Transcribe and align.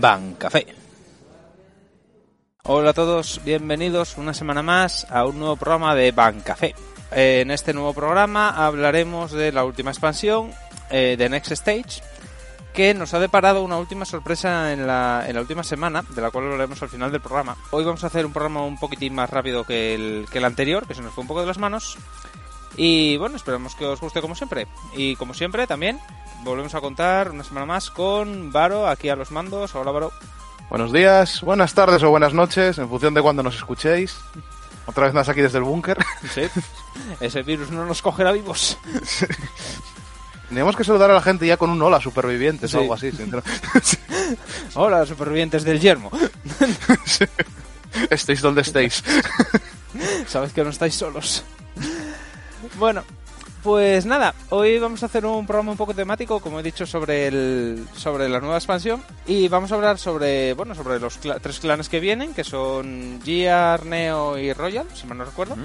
Bancafé. 0.00 0.66
Hola 2.62 2.90
a 2.90 2.94
todos, 2.94 3.42
bienvenidos 3.44 4.16
una 4.16 4.32
semana 4.32 4.62
más 4.62 5.06
a 5.10 5.26
un 5.26 5.38
nuevo 5.38 5.56
programa 5.56 5.94
de 5.94 6.10
Bancafé. 6.12 6.74
En 7.10 7.50
este 7.50 7.74
nuevo 7.74 7.92
programa 7.92 8.48
hablaremos 8.48 9.32
de 9.32 9.52
la 9.52 9.64
última 9.64 9.90
expansión 9.90 10.52
eh, 10.90 11.16
de 11.18 11.28
Next 11.28 11.52
Stage, 11.52 12.02
que 12.72 12.94
nos 12.94 13.12
ha 13.12 13.18
deparado 13.18 13.62
una 13.62 13.76
última 13.76 14.06
sorpresa 14.06 14.72
en 14.72 14.86
la, 14.86 15.24
en 15.26 15.34
la 15.34 15.42
última 15.42 15.62
semana, 15.62 16.02
de 16.08 16.22
la 16.22 16.30
cual 16.30 16.44
hablaremos 16.46 16.82
al 16.82 16.88
final 16.88 17.12
del 17.12 17.20
programa. 17.20 17.56
Hoy 17.70 17.84
vamos 17.84 18.02
a 18.02 18.06
hacer 18.06 18.24
un 18.24 18.32
programa 18.32 18.64
un 18.64 18.78
poquitín 18.78 19.14
más 19.14 19.28
rápido 19.28 19.64
que 19.64 19.94
el, 19.94 20.26
que 20.32 20.38
el 20.38 20.44
anterior, 20.46 20.86
que 20.86 20.94
se 20.94 21.02
nos 21.02 21.12
fue 21.12 21.22
un 21.22 21.28
poco 21.28 21.40
de 21.40 21.46
las 21.46 21.58
manos. 21.58 21.98
Y 22.76 23.16
bueno, 23.16 23.36
esperamos 23.36 23.74
que 23.74 23.84
os 23.84 24.00
guste 24.00 24.20
como 24.20 24.34
siempre. 24.34 24.66
Y 24.94 25.16
como 25.16 25.34
siempre, 25.34 25.66
también 25.66 25.98
volvemos 26.44 26.74
a 26.74 26.80
contar 26.80 27.30
una 27.30 27.44
semana 27.44 27.66
más 27.66 27.90
con 27.90 28.52
Varo, 28.52 28.88
aquí 28.88 29.08
a 29.08 29.16
los 29.16 29.30
mandos. 29.30 29.74
Hola, 29.74 29.90
Varo. 29.90 30.12
Buenos 30.70 30.92
días, 30.92 31.40
buenas 31.42 31.74
tardes 31.74 32.02
o 32.04 32.10
buenas 32.10 32.32
noches, 32.32 32.78
en 32.78 32.88
función 32.88 33.12
de 33.12 33.22
cuando 33.22 33.42
nos 33.42 33.56
escuchéis. 33.56 34.16
Otra 34.86 35.04
vez 35.06 35.14
más 35.14 35.28
aquí 35.28 35.40
desde 35.40 35.58
el 35.58 35.64
búnker. 35.64 35.98
Sí, 36.32 36.42
ese 37.20 37.42
virus 37.42 37.70
no 37.70 37.84
nos 37.84 38.00
cogerá 38.02 38.32
vivos. 38.32 38.78
Tenemos 40.48 40.76
que 40.76 40.84
saludar 40.84 41.10
a 41.10 41.14
la 41.14 41.22
gente 41.22 41.46
ya 41.46 41.56
con 41.56 41.70
un 41.70 41.80
hola 41.82 42.00
supervivientes 42.00 42.70
Sí. 42.70 42.76
o 42.76 42.80
algo 42.80 42.94
así. 42.94 43.10
Hola, 44.74 45.06
supervivientes 45.06 45.62
del 45.64 45.78
yermo. 45.80 46.10
estéis 48.10 48.40
donde 48.40 48.62
estéis. 48.62 49.02
Sabed 50.26 50.50
que 50.52 50.64
no 50.64 50.70
estáis 50.70 50.94
solos. 50.94 51.44
Bueno, 52.78 53.02
pues 53.62 54.06
nada, 54.06 54.34
hoy 54.48 54.78
vamos 54.78 55.02
a 55.02 55.06
hacer 55.06 55.26
un 55.26 55.46
programa 55.46 55.72
un 55.72 55.76
poco 55.76 55.94
temático, 55.94 56.40
como 56.40 56.60
he 56.60 56.62
dicho, 56.62 56.86
sobre 56.86 57.26
el 57.26 57.86
sobre 57.94 58.28
la 58.28 58.40
nueva 58.40 58.56
expansión 58.56 59.02
y 59.26 59.48
vamos 59.48 59.70
a 59.70 59.74
hablar 59.74 59.98
sobre, 59.98 60.54
bueno, 60.54 60.74
sobre 60.74 60.98
los 60.98 61.18
tres 61.18 61.60
clanes 61.60 61.88
que 61.88 62.00
vienen, 62.00 62.32
que 62.32 62.44
son 62.44 63.20
Gear, 63.22 63.84
Neo 63.84 64.38
y 64.38 64.52
Royal, 64.52 64.86
si 64.94 65.06
mal 65.06 65.18
no 65.18 65.24
recuerdo. 65.24 65.56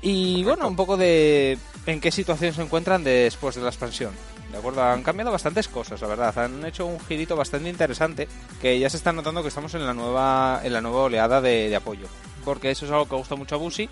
Y 0.00 0.44
bueno, 0.44 0.66
un 0.68 0.76
poco 0.76 0.96
de 0.96 1.58
en 1.84 2.00
qué 2.00 2.10
situación 2.10 2.54
se 2.54 2.62
encuentran 2.62 3.04
después 3.04 3.54
de 3.56 3.62
la 3.62 3.68
expansión. 3.68 4.12
De 4.50 4.56
acuerdo, 4.56 4.82
han 4.82 5.02
cambiado 5.02 5.30
bastantes 5.30 5.68
cosas, 5.68 6.00
la 6.00 6.06
verdad. 6.06 6.38
Han 6.38 6.64
hecho 6.64 6.86
un 6.86 6.98
girito 7.00 7.36
bastante 7.36 7.68
interesante 7.68 8.28
que 8.62 8.78
ya 8.78 8.88
se 8.88 8.96
está 8.96 9.12
notando 9.12 9.42
que 9.42 9.48
estamos 9.48 9.74
en 9.74 9.84
la 9.84 9.92
nueva 9.92 10.62
en 10.64 10.72
la 10.72 10.80
nueva 10.80 11.02
oleada 11.02 11.42
de, 11.42 11.68
de 11.68 11.76
apoyo. 11.76 12.06
Porque 12.46 12.70
eso 12.70 12.86
es 12.86 12.92
algo 12.92 13.06
que 13.06 13.16
gusta 13.16 13.34
mucho 13.34 13.56
a 13.56 13.58
Busi, 13.58 13.90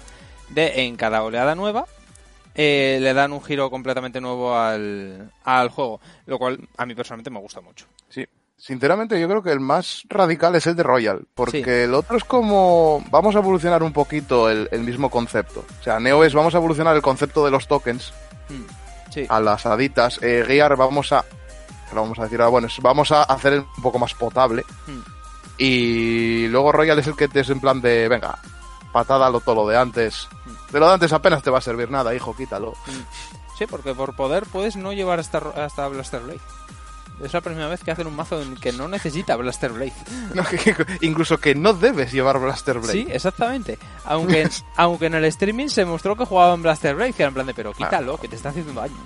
de 0.51 0.83
en 0.85 0.97
cada 0.97 1.23
oleada 1.23 1.55
nueva 1.55 1.87
eh, 2.55 2.99
le 3.01 3.13
dan 3.15 3.33
un 3.33 3.43
giro 3.43 3.69
completamente 3.71 4.21
nuevo 4.21 4.57
al, 4.57 5.31
al 5.45 5.69
juego, 5.69 6.01
lo 6.27 6.39
cual 6.39 6.59
a 6.77 6.87
mí 6.87 6.95
personalmente 6.95 7.31
me 7.31 7.41
gusta 7.41 7.61
mucho. 7.61 7.87
Sí. 8.09 8.25
Sinceramente, 8.59 9.21
yo 9.21 9.29
creo 9.29 9.43
que 9.43 9.53
el 9.53 9.61
más 9.61 10.05
radical 10.09 10.55
es 10.55 10.67
el 10.67 10.75
de 10.77 10.83
Royal, 10.83 11.27
porque 11.35 11.63
Sí. 11.63 11.71
el 11.71 11.93
otro 11.93 12.17
es 12.17 12.25
como 12.25 13.05
vamos 13.11 13.37
a 13.37 13.41
evolucionar 13.41 13.83
un 13.83 13.93
poquito 13.93 14.49
el, 14.49 14.67
el 14.73 14.81
mismo 14.81 15.11
concepto. 15.11 15.63
O 15.79 15.83
sea, 15.85 16.01
Neo 16.01 16.25
es 16.25 16.33
vamos 16.33 16.55
a 16.55 16.59
evolucionar 16.59 16.97
el 16.97 17.03
concepto 17.03 17.45
de 17.45 17.51
los 17.51 17.69
tokens 17.69 18.15
Hmm, 18.49 18.65
Sí, 19.13 19.27
a 19.29 19.41
las 19.41 19.67
haditas. 19.67 20.19
Eh, 20.23 20.43
Gear 20.47 20.75
vamos 20.77 21.13
a, 21.13 21.25
lo 21.93 22.01
vamos 22.01 22.19
a 22.19 22.23
decir 22.23 22.41
ahora, 22.41 22.49
bueno, 22.51 22.69
vamos 22.81 23.13
a 23.13 23.25
hacer 23.25 23.59
un 23.77 23.83
poco 23.83 23.99
más 23.99 24.15
potable. 24.15 24.63
Hmm. 24.87 25.01
Y 25.59 26.49
luego 26.49 26.73
Royal 26.73 26.99
es 26.99 27.07
el 27.07 27.17
que 27.17 27.29
te 27.29 27.41
es 27.41 27.51
en 27.51 27.61
plan 27.61 27.81
de, 27.81 28.09
venga, 28.09 28.39
patada 28.97 29.29
lo 29.29 29.41
todo 29.41 29.55
lo 29.57 29.69
de 29.69 29.77
antes. 29.77 30.27
De 30.73 30.81
lo 30.81 30.87
de 30.89 30.95
antes 30.95 31.13
apenas 31.13 31.43
te 31.43 31.51
va 31.51 31.59
a 31.59 31.61
servir 31.61 31.91
nada, 31.91 32.15
hijo, 32.15 32.35
quítalo. 32.35 32.73
sí, 33.59 33.67
porque 33.67 33.95
por 33.95 34.17
poder 34.17 34.45
puedes 34.47 34.75
no 34.77 34.93
llevar 34.95 35.19
hasta, 35.21 35.39
hasta 35.65 35.87
Blaster 35.89 36.21
Blade. 36.23 36.41
Es 37.23 37.33
la 37.33 37.41
primera 37.41 37.67
vez 37.69 37.83
que 37.83 37.91
hacen 37.91 38.07
un 38.07 38.15
mazo 38.15 38.43
en 38.43 38.57
que 38.57 38.73
no 38.73 38.89
necesita 38.89 39.37
Blaster 39.37 39.73
Blade. 39.73 39.93
No, 40.35 40.45
que- 40.45 40.59
que- 40.59 40.85
incluso 41.01 41.39
que 41.39 41.55
no 41.55 41.73
debes 41.73 42.13
llevar 42.13 42.39
Blaster 42.39 42.79
Blade. 42.79 42.93
Sí, 42.93 43.07
exactamente. 43.11 43.79
Aunque, 44.05 44.49
aunque 44.77 45.07
en 45.07 45.15
el 45.15 45.25
streaming 45.27 45.69
se 45.69 45.85
mostró 45.87 46.15
que 46.17 46.27
jugaban 46.27 46.63
Blaster 46.63 46.95
Blade, 46.95 47.13
que 47.15 47.23
era 47.23 47.29
en 47.29 47.35
plan 47.35 47.47
de, 47.47 47.55
pero 47.55 47.73
quítalo, 47.73 48.19
que 48.19 48.29
te 48.29 48.37
está 48.37 48.51
haciendo 48.51 48.79
daño. 48.79 48.97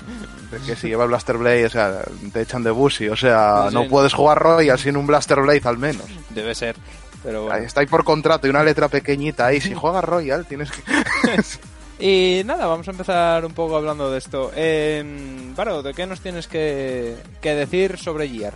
De 0.50 0.58
que 0.58 0.74
si 0.74 0.88
llevas 0.88 1.06
Blaster 1.08 1.36
Blade, 1.36 1.66
o 1.66 1.70
sea, 1.70 2.02
te 2.32 2.40
echan 2.42 2.64
de 2.64 2.70
Busi. 2.72 3.08
O 3.08 3.16
sea, 3.16 3.68
no 3.72 3.82
sí. 3.82 3.88
puedes 3.88 4.12
jugar 4.12 4.38
Royal 4.40 4.78
sin 4.78 4.96
un 4.96 5.06
Blaster 5.06 5.40
Blade 5.40 5.62
al 5.64 5.78
menos. 5.78 6.06
Debe 6.30 6.54
ser. 6.56 6.74
Pero 7.22 7.44
bueno. 7.44 7.64
Está 7.64 7.80
ahí 7.80 7.86
por 7.86 8.04
contrato 8.04 8.46
y 8.46 8.50
una 8.50 8.64
letra 8.64 8.88
pequeñita 8.88 9.46
ahí. 9.46 9.60
Si 9.60 9.74
juegas 9.74 10.04
Royal, 10.04 10.46
tienes 10.46 10.70
que... 10.70 10.82
Y 12.00 12.42
nada, 12.46 12.66
vamos 12.66 12.88
a 12.88 12.92
empezar 12.92 13.44
un 13.44 13.52
poco 13.52 13.76
hablando 13.76 14.10
de 14.10 14.16
esto. 14.18 14.50
Eh, 14.56 15.52
Varo, 15.54 15.82
¿de 15.82 15.92
qué 15.92 16.06
nos 16.06 16.20
tienes 16.22 16.46
que, 16.46 17.14
que 17.42 17.54
decir 17.54 17.98
sobre 17.98 18.26
Gear? 18.26 18.54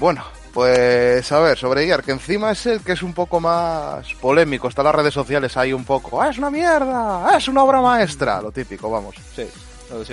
Bueno, 0.00 0.24
pues 0.52 1.30
a 1.30 1.38
ver, 1.38 1.56
sobre 1.56 1.86
Gear, 1.86 2.02
que 2.02 2.10
encima 2.10 2.50
es 2.50 2.66
el 2.66 2.80
que 2.80 2.92
es 2.92 3.02
un 3.02 3.14
poco 3.14 3.38
más 3.38 4.12
polémico. 4.14 4.66
Está 4.66 4.82
en 4.82 4.86
las 4.86 4.94
redes 4.96 5.14
sociales 5.14 5.56
ahí 5.56 5.72
un 5.72 5.84
poco. 5.84 6.20
¡Ah, 6.20 6.30
es 6.30 6.38
una 6.38 6.50
mierda! 6.50 7.28
¡Ah, 7.28 7.36
es 7.36 7.46
una 7.46 7.62
obra 7.62 7.80
maestra! 7.80 8.42
Lo 8.42 8.50
típico, 8.50 8.90
vamos. 8.90 9.14
Sí. 9.36 9.46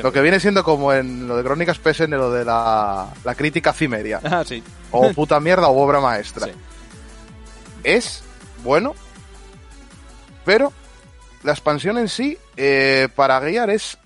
Lo 0.03 0.11
que 0.11 0.21
viene 0.21 0.39
siendo 0.39 0.63
como 0.63 0.93
en 0.93 1.27
lo 1.27 1.35
de 1.35 1.43
Crónicas 1.43 1.79
PSN, 1.79 2.11
lo 2.11 2.29
de 2.31 2.45
la, 2.45 3.07
la 3.23 3.35
crítica 3.35 3.73
cimeria. 3.73 4.19
Ah, 4.33 4.43
sí. 4.45 4.63
O 4.91 5.11
puta 5.11 5.39
mierda 5.39 5.69
o 5.69 5.81
obra 5.81 5.99
maestra. 5.99 6.45
Sí. 6.45 6.51
Es 7.83 8.23
bueno, 8.63 8.95
pero 10.45 10.71
la 11.43 11.51
expansión 11.51 11.97
en 11.97 12.09
sí, 12.09 12.37
eh, 12.57 13.09
para 13.15 13.39
guiar, 13.39 13.69
es 13.69 13.97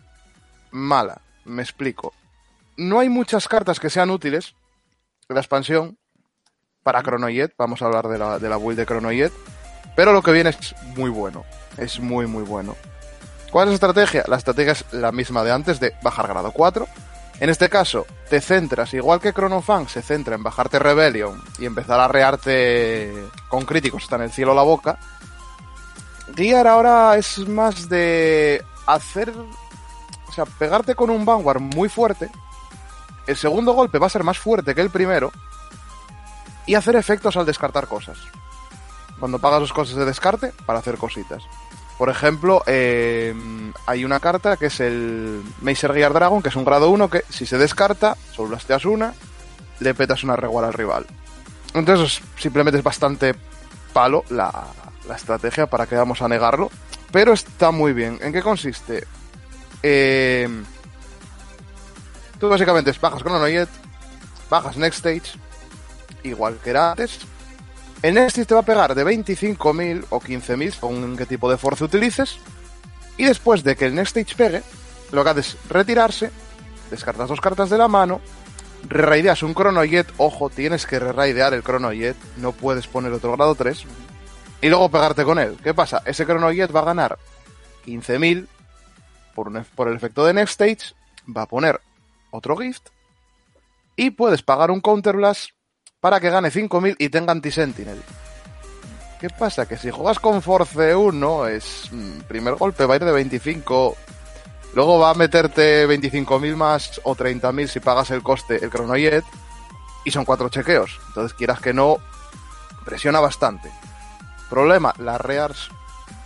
mala. 0.71 1.21
Me 1.45 1.61
explico. 1.61 2.13
No 2.75 2.99
hay 2.99 3.09
muchas 3.09 3.47
cartas 3.47 3.79
que 3.79 3.89
sean 3.89 4.09
útiles 4.09 4.55
la 5.29 5.39
expansión 5.39 5.97
para 6.83 7.03
Chronojet. 7.03 7.53
Vamos 7.57 7.81
a 7.81 7.85
hablar 7.85 8.07
de 8.07 8.17
la, 8.17 8.39
de 8.39 8.49
la 8.49 8.57
build 8.57 8.77
de 8.77 8.85
Chronojet. 8.85 9.33
Pero 9.95 10.13
lo 10.13 10.21
que 10.21 10.31
viene 10.31 10.51
es 10.51 10.75
muy 10.95 11.09
bueno. 11.09 11.43
Es 11.77 11.99
muy, 11.99 12.27
muy 12.27 12.43
bueno. 12.43 12.75
¿Cuál 13.51 13.67
es 13.67 13.69
la 13.71 13.75
estrategia? 13.75 14.23
La 14.27 14.37
estrategia 14.37 14.73
es 14.73 14.85
la 14.91 15.11
misma 15.11 15.43
de 15.43 15.51
antes, 15.51 15.79
de 15.79 15.93
bajar 16.01 16.27
grado 16.27 16.51
4. 16.51 16.87
En 17.39 17.49
este 17.49 17.69
caso, 17.69 18.07
te 18.29 18.41
centras, 18.41 18.93
igual 18.95 19.19
que 19.19 19.31
Chronofang 19.31 19.87
se 19.87 20.01
centra 20.01 20.35
en 20.35 20.43
bajarte 20.43 20.79
Rebellion 20.79 21.39
y 21.59 21.65
empezar 21.65 21.99
a 21.99 22.07
rearte 22.07 23.13
con 23.47 23.63
críticos 23.63 24.03
hasta 24.03 24.15
en 24.15 24.23
el 24.23 24.31
cielo 24.31 24.55
la 24.55 24.63
boca. 24.63 24.97
Gear 26.35 26.65
ahora 26.65 27.15
es 27.15 27.37
más 27.47 27.89
de 27.89 28.63
hacer. 28.87 29.33
O 30.27 30.31
sea, 30.31 30.45
pegarte 30.45 30.95
con 30.95 31.09
un 31.09 31.25
Vanguard 31.25 31.59
muy 31.59 31.89
fuerte. 31.89 32.29
El 33.27 33.37
segundo 33.37 33.73
golpe 33.73 33.99
va 33.99 34.07
a 34.07 34.11
ser 34.11 34.23
más 34.23 34.39
fuerte 34.39 34.73
que 34.73 34.81
el 34.81 34.89
primero. 34.89 35.31
Y 36.65 36.75
hacer 36.75 36.95
efectos 36.95 37.37
al 37.37 37.45
descartar 37.45 37.87
cosas. 37.87 38.17
Cuando 39.19 39.39
pagas 39.39 39.61
los 39.61 39.73
costes 39.73 39.95
de 39.95 40.05
descarte, 40.05 40.53
para 40.65 40.79
hacer 40.79 40.97
cositas. 40.97 41.43
Por 41.97 42.09
ejemplo, 42.09 42.63
eh, 42.67 43.33
hay 43.87 44.05
una 44.05 44.19
carta 44.19 44.55
que 44.57 44.67
es 44.67 44.79
el 44.79 45.41
Meiser 45.61 45.93
Gear 45.93 46.13
Dragon, 46.13 46.43
que 46.43 46.49
es 46.49 46.55
un 46.55 46.65
grado 46.65 46.89
1 46.89 47.09
que 47.09 47.23
si 47.29 47.45
se 47.45 47.57
descarta, 47.57 48.15
solo 48.31 48.49
blasteas 48.49 48.85
una, 48.85 49.13
le 49.79 49.93
petas 49.95 50.23
una 50.23 50.35
regual 50.35 50.65
al 50.65 50.73
rival. 50.73 51.07
Entonces 51.73 52.21
simplemente 52.37 52.77
es 52.77 52.83
bastante 52.83 53.33
palo 53.93 54.23
la, 54.29 54.67
la 55.07 55.15
estrategia, 55.15 55.67
para 55.67 55.87
que 55.87 55.95
vamos 55.95 56.21
a 56.21 56.27
negarlo. 56.27 56.69
Pero 57.11 57.33
está 57.33 57.71
muy 57.71 57.93
bien. 57.93 58.19
¿En 58.21 58.33
qué 58.33 58.41
consiste? 58.41 59.07
Eh, 59.81 60.47
tú 62.39 62.49
básicamente 62.49 62.93
bajas 62.99 63.21
Chronojet, 63.21 63.69
bajas 64.49 64.77
Next 64.77 65.05
Stage, 65.05 65.39
igual 66.23 66.59
que 66.63 66.69
era 66.69 66.91
antes. 66.91 67.19
El 68.03 68.13
Next 68.13 68.37
Stage 68.37 68.45
te 68.45 68.53
va 68.53 68.59
a 68.59 68.63
pegar 68.63 68.93
de 68.93 69.03
25.000 69.03 70.05
o 70.09 70.19
15.000, 70.19 70.71
según 70.71 71.17
qué 71.17 71.25
tipo 71.25 71.49
de 71.49 71.57
fuerza 71.57 71.85
utilices. 71.85 72.37
Y 73.17 73.25
después 73.25 73.63
de 73.63 73.75
que 73.75 73.85
el 73.85 73.95
Next 73.95 74.15
Stage 74.15 74.35
pegue, 74.35 74.63
lo 75.11 75.23
que 75.23 75.29
haces 75.31 75.55
es 75.55 75.69
retirarse, 75.69 76.31
descartas 76.91 77.29
dos 77.29 77.41
cartas 77.41 77.71
de 77.71 77.77
la 77.79 77.87
mano, 77.87 78.21
reraideas 78.87 79.41
un 79.41 79.55
Chronojet, 79.55 80.07
ojo, 80.17 80.49
tienes 80.49 80.85
que 80.85 80.99
reraidear 80.99 81.55
el 81.55 81.63
Chronojet, 81.63 82.15
no 82.37 82.51
puedes 82.51 82.85
poner 82.85 83.11
otro 83.13 83.35
grado 83.35 83.55
3, 83.55 83.85
y 84.61 84.69
luego 84.69 84.89
pegarte 84.89 85.23
con 85.23 85.39
él. 85.39 85.57
¿Qué 85.63 85.73
pasa? 85.73 86.03
Ese 86.05 86.25
Chronojet 86.25 86.73
va 86.73 86.81
a 86.81 86.85
ganar 86.85 87.17
15.000 87.87 88.45
por, 89.33 89.65
por 89.65 89.87
el 89.87 89.95
efecto 89.95 90.23
de 90.23 90.33
Next 90.33 90.61
Stage, 90.61 90.93
va 91.35 91.43
a 91.43 91.47
poner 91.47 91.81
otro 92.29 92.55
gift, 92.57 92.89
y 93.95 94.11
puedes 94.11 94.43
pagar 94.43 94.69
un 94.69 94.81
Counterblast 94.81 95.56
para 95.99 96.19
que 96.19 96.29
gane 96.29 96.49
5.000 96.51 96.95
y 96.99 97.09
tenga 97.09 97.31
anti-sentinel. 97.31 98.01
¿Qué 99.19 99.29
pasa? 99.29 99.65
Que 99.65 99.77
si 99.77 99.89
juegas 99.89 100.19
con 100.19 100.41
Force 100.41 100.95
1, 100.95 101.47
es 101.47 101.89
mm, 101.91 102.19
primer 102.27 102.55
golpe 102.55 102.85
va 102.85 102.93
a 102.93 102.97
ir 102.97 103.05
de 103.05 103.11
25. 103.11 103.95
Luego 104.75 104.99
va 104.99 105.11
a 105.11 105.15
meterte 105.15 105.87
25.000 105.87 106.55
más 106.55 107.01
o 107.03 107.15
30.000 107.15 107.67
si 107.67 107.79
pagas 107.79 108.11
el 108.11 108.21
coste, 108.21 108.63
el 108.63 108.69
Chronojet. 108.69 109.25
Y 110.05 110.11
son 110.11 110.23
cuatro 110.23 110.49
chequeos. 110.49 110.99
Entonces, 111.07 111.33
quieras 111.33 111.59
que 111.59 111.73
no, 111.73 111.97
presiona 112.85 113.19
bastante. 113.19 113.71
Problema, 114.49 114.93
las 114.99 115.19
Rears 115.19 115.69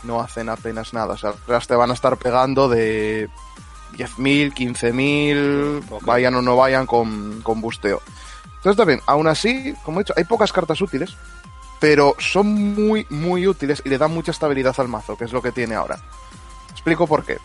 no 0.03 0.19
hacen 0.19 0.49
apenas 0.49 0.93
nada. 0.93 1.13
O 1.13 1.17
sea, 1.17 1.31
las 1.31 1.47
Rears 1.47 1.67
te 1.67 1.75
van 1.75 1.91
a 1.91 1.93
estar 1.93 2.17
pegando 2.17 2.67
de 2.67 3.29
10.000, 3.93 4.53
15.000, 4.53 5.83
Ok. 5.89 6.03
vayan 6.05 6.35
o 6.35 6.41
no 6.41 6.57
vayan 6.57 6.85
con, 6.85 7.41
con 7.41 7.61
busteo. 7.61 8.01
Entonces 8.61 8.77
también, 8.77 9.01
aún 9.07 9.27
así, 9.27 9.73
como 9.83 9.99
he 9.99 10.03
dicho, 10.03 10.13
hay 10.15 10.23
pocas 10.23 10.53
cartas 10.53 10.79
útiles, 10.81 11.15
pero 11.79 12.15
son 12.19 12.47
muy, 12.75 13.07
muy 13.09 13.47
útiles 13.47 13.81
y 13.83 13.89
le 13.89 13.97
dan 13.97 14.13
mucha 14.13 14.31
estabilidad 14.31 14.75
al 14.79 14.87
mazo, 14.87 15.17
que 15.17 15.25
es 15.25 15.33
lo 15.33 15.41
que 15.41 15.51
tiene 15.51 15.73
ahora. 15.75 15.99
Explico 16.71 17.07
por 17.07 17.23
qué. 17.25 17.37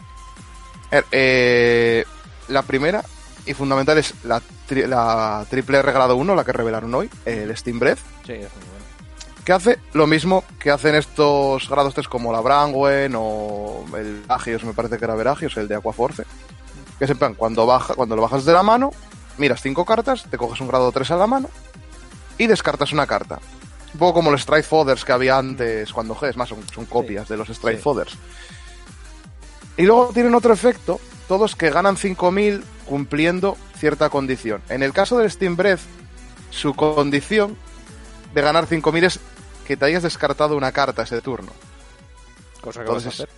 Eh, 1.11 2.05
la 2.49 2.63
primera 2.63 3.03
y 3.45 3.55
fundamental 3.55 3.99
es 3.99 4.15
la, 4.25 4.41
tri- 4.69 4.87
la 4.87 5.45
triple 5.49 5.79
R 5.79 5.93
grado 5.93 6.17
1, 6.17 6.35
la 6.35 6.45
que 6.45 6.53
revelaron 6.53 6.95
hoy, 6.95 7.11
el 7.25 7.57
Steam 7.57 7.79
Breath, 7.79 7.99
Sí, 8.25 8.33
es 8.33 8.41
muy 8.41 8.65
bueno. 8.65 8.85
que 9.45 9.53
hace 9.53 9.79
lo 9.93 10.07
mismo 10.07 10.45
que 10.59 10.71
hacen 10.71 10.95
estos 10.97 11.69
grados 11.69 11.95
3 11.95 12.09
como 12.09 12.33
la 12.33 12.41
Brangwen 12.41 13.15
o 13.17 13.85
el 13.97 14.23
Agios, 14.29 14.65
me 14.65 14.73
parece 14.75 14.99
que 14.99 15.05
era 15.05 15.15
Veragios, 15.15 15.57
el 15.57 15.69
de 15.69 15.77
Aquaforce. 15.77 16.25
Que 16.99 17.05
es 17.05 17.11
en 17.11 17.19
plan, 17.19 17.35
cuando, 17.35 17.67
baja, 17.67 17.95
cuando 17.95 18.17
lo 18.17 18.23
bajas 18.23 18.45
de 18.45 18.53
la 18.53 18.63
mano, 18.63 18.91
miras 19.39 19.61
cinco 19.63 19.85
cartas, 19.85 20.25
te 20.31 20.39
coges 20.39 20.61
un 20.61 20.69
grado 20.69 20.91
3 20.93 21.11
a 21.13 21.17
la 21.17 21.27
mano 21.27 21.51
y 22.39 22.47
descartas 22.47 22.93
una 22.93 23.07
carta. 23.07 23.39
Un 23.95 23.99
poco 23.99 24.15
como 24.15 24.31
los 24.31 24.43
Strike 24.43 24.65
Fodders 24.65 25.05
que 25.05 25.13
había 25.13 25.39
antes 25.39 25.93
cuando 25.93 26.15
G, 26.15 26.29
es 26.29 26.37
más, 26.37 26.49
son, 26.49 26.59
son 26.73 26.87
copias 26.87 27.29
de 27.29 27.37
los 27.37 27.49
Strike 27.49 27.79
sí. 27.79 27.83
Fodders. 27.83 28.17
Y 29.77 29.83
luego 29.83 30.11
tienen 30.13 30.35
otro 30.35 30.53
efecto, 30.53 31.01
todos 31.29 31.57
que 31.57 31.71
ganan 31.71 31.97
5000 31.97 32.65
cumpliendo 32.87 33.57
cierta 33.79 34.09
condición. 34.11 34.63
En 34.69 34.83
el 34.83 34.93
caso 34.93 35.19
del 35.19 35.31
Steam 35.31 35.57
Breath, 35.57 35.81
su 36.51 36.75
condición 36.75 37.57
de 38.35 38.43
ganar 38.43 38.67
5000 38.67 39.05
es 39.05 39.21
que 39.67 39.77
te 39.77 39.85
hayas 39.85 40.03
descartado 40.03 40.57
una 40.57 40.73
carta 40.73 41.03
ese 41.03 41.21
turno. 41.21 41.53
Cosa 42.61 42.85
que 42.85 42.91
vas 42.91 43.05
a 43.05 43.09
Entonces, 43.09 43.29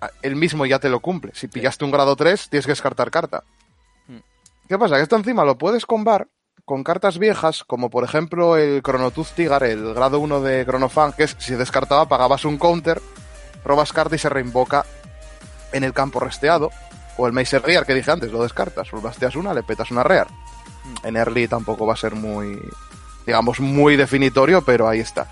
hacer. 0.00 0.14
él 0.22 0.36
mismo 0.36 0.66
ya 0.66 0.78
te 0.78 0.88
lo 0.88 1.00
cumple. 1.00 1.32
Si 1.34 1.48
pillaste 1.48 1.84
un 1.84 1.90
grado 1.90 2.14
3, 2.16 2.48
tienes 2.48 2.66
que 2.66 2.72
descartar 2.72 3.10
carta. 3.10 3.44
Hmm. 4.64 4.68
¿Qué 4.68 4.78
pasa? 4.78 4.96
Que 4.96 5.02
esto 5.02 5.16
encima 5.16 5.44
lo 5.44 5.58
puedes 5.58 5.86
combar 5.86 6.28
con 6.64 6.82
cartas 6.82 7.18
viejas, 7.18 7.62
como 7.64 7.90
por 7.90 8.04
ejemplo 8.04 8.56
el 8.56 8.82
Chronotooth 8.82 9.34
Tigar, 9.34 9.64
el 9.64 9.94
grado 9.94 10.18
1 10.20 10.40
de 10.40 10.64
Chronofan, 10.64 11.12
que 11.12 11.24
es 11.24 11.36
si 11.38 11.54
descartaba, 11.54 12.08
pagabas 12.08 12.44
un 12.44 12.58
counter, 12.58 13.02
robas 13.64 13.92
carta 13.92 14.14
y 14.14 14.18
se 14.18 14.30
reinvoca 14.30 14.86
en 15.72 15.84
el 15.84 15.92
campo 15.92 16.20
resteado. 16.20 16.70
O 17.16 17.26
el 17.26 17.32
Meiser 17.32 17.62
Rear 17.62 17.86
que 17.86 17.94
dije 17.94 18.10
antes, 18.10 18.32
lo 18.32 18.42
descartas, 18.42 18.90
basteas 18.90 19.36
una, 19.36 19.54
le 19.54 19.62
petas 19.62 19.90
una 19.90 20.02
Rear. 20.02 20.26
En 21.04 21.16
early 21.16 21.46
tampoco 21.46 21.86
va 21.86 21.94
a 21.94 21.98
ser 21.98 22.14
muy, 22.14 22.60
digamos, 23.24 23.60
muy 23.60 23.96
definitorio, 23.96 24.62
pero 24.62 24.88
ahí 24.88 25.00
está. 25.00 25.28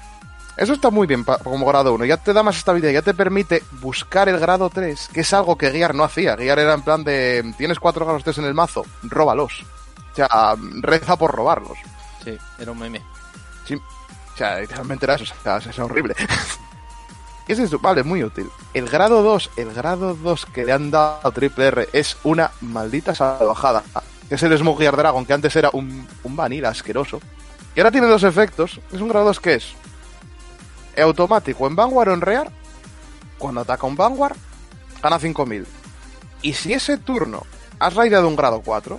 Eso 0.57 0.75
está 0.75 0.91
muy 0.91 1.07
bien 1.07 1.25
como 1.25 1.67
grado 1.67 1.95
1. 1.95 2.05
Ya 2.05 2.19
te 2.19 2.33
da 2.33 2.43
más 2.43 2.57
estabilidad, 2.57 2.93
ya 2.93 3.03
te 3.03 3.15
permite 3.15 3.63
buscar 3.81 4.29
el 4.29 4.39
grado 4.39 4.69
3, 4.69 5.09
que 5.13 5.21
es 5.21 5.33
algo 5.33 5.57
que 5.57 5.71
Gear 5.71 5.95
no 5.95 6.05
hacía. 6.05 6.37
Gear 6.37 6.59
era 6.59 6.75
en 6.75 6.83
plan 6.83 7.05
de, 7.05 7.55
tienes 7.57 7.79
cuatro 7.79 8.05
grados 8.05 8.25
3 8.25 8.39
en 8.39 8.45
el 8.45 8.55
mazo, 8.55 8.85
róbalos. 9.03 9.65
O 10.13 10.15
sea, 10.15 10.55
reza 10.81 11.17
por 11.17 11.33
robarlos. 11.33 11.79
Sí, 12.23 12.37
era 12.59 12.71
un 12.71 12.79
meme. 12.79 13.01
Sí. 13.67 13.75
O 13.75 14.37
sea, 14.37 14.61
literalmente 14.61 15.07
era 15.07 15.15
eso. 15.15 15.25
O 15.25 15.43
sea, 15.43 15.57
es 15.57 15.79
horrible. 15.79 16.15
¿Qué 17.47 17.55
es 17.55 17.59
eso? 17.59 17.79
Vale, 17.79 18.03
muy 18.03 18.23
útil. 18.23 18.49
El 18.75 18.89
grado 18.89 19.23
2, 19.23 19.51
el 19.57 19.73
grado 19.73 20.15
2 20.15 20.47
que 20.47 20.65
le 20.65 20.73
han 20.73 20.91
dado 20.91 21.21
a 21.27 21.31
Triple 21.31 21.67
R 21.67 21.89
es 21.93 22.19
una 22.25 22.51
maldita 22.61 23.15
salvajada. 23.15 23.83
Es 24.29 24.43
el 24.43 24.57
Smoke 24.57 24.81
Gear 24.81 24.97
Dragon, 24.97 25.25
que 25.25 25.33
antes 25.33 25.57
era 25.57 25.71
un, 25.73 26.07
un 26.23 26.37
vanilla 26.37 26.69
asqueroso. 26.69 27.21
Y 27.75 27.81
ahora 27.81 27.91
tiene 27.91 28.07
dos 28.07 28.23
efectos. 28.23 28.81
Es 28.93 29.01
un 29.01 29.09
grado 29.09 29.25
2 29.27 29.41
que 29.41 29.55
es 29.55 29.75
automático 31.01 31.67
en 31.67 31.77
Vanguard 31.77 32.09
o 32.11 32.15
en 32.15 32.21
Rear. 32.21 32.51
Cuando 33.39 33.61
ataca 33.63 33.87
un 33.87 33.97
Vanguard, 33.97 34.37
gana 35.03 35.19
5000. 35.19 35.67
Y 36.43 36.53
si 36.55 36.73
ese 36.73 36.99
turno 36.99 37.43
has 37.79 37.95
raideado 37.95 38.29
un 38.29 38.37
grado 38.37 38.61
4, 38.65 38.99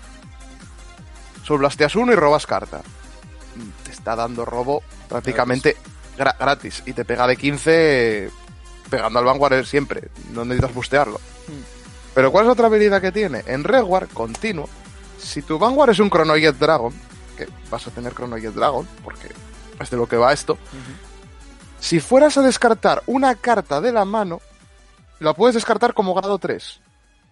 subblasteas 1.44 1.96
uno 1.96 2.12
y 2.12 2.16
robas 2.16 2.46
carta. 2.46 2.82
Te 3.84 3.92
está 3.92 4.16
dando 4.16 4.46
robo 4.46 4.82
prácticamente 5.10 5.78
gra- 6.18 6.36
gratis. 6.40 6.84
Y 6.86 6.94
te 6.94 7.06
pega 7.06 7.28
de 7.28 7.38
15 7.38 8.30
pegando 8.90 9.20
al 9.20 9.26
Vanguard 9.26 9.66
siempre. 9.66 10.10
No 10.32 10.44
necesitas 10.46 10.74
bustearlo. 10.74 11.20
Pero 12.14 12.32
¿cuál 12.32 12.46
es 12.46 12.52
otra 12.52 12.68
habilidad 12.68 13.02
que 13.02 13.12
tiene? 13.12 13.44
En 13.48 13.64
Reward 13.64 14.10
continuo, 14.14 14.70
si 15.20 15.42
tu 15.42 15.58
Vanguard 15.58 15.92
es 15.92 16.00
un 16.00 16.10
Chronojet 16.10 16.56
Dragon, 16.58 16.94
que 17.38 17.48
vas 17.72 17.88
a 17.88 17.92
tener 17.92 18.14
Chronojet 18.14 18.54
Dragon, 18.54 18.88
porque 19.04 19.30
es 19.80 19.90
de 19.90 19.98
lo 19.98 20.08
que 20.08 20.16
va 20.18 20.32
esto, 20.32 20.58
si 21.84 22.00
fueras 22.00 22.38
a 22.38 22.42
descartar 22.42 23.04
una 23.08 23.36
carta 23.36 23.82
de 23.82 23.92
la 23.92 24.06
mano, 24.06 24.40
la 25.20 25.34
puedes 25.34 25.56
descartar 25.56 25.94
como 25.94 26.14
grado 26.14 26.38
3. 26.40 26.80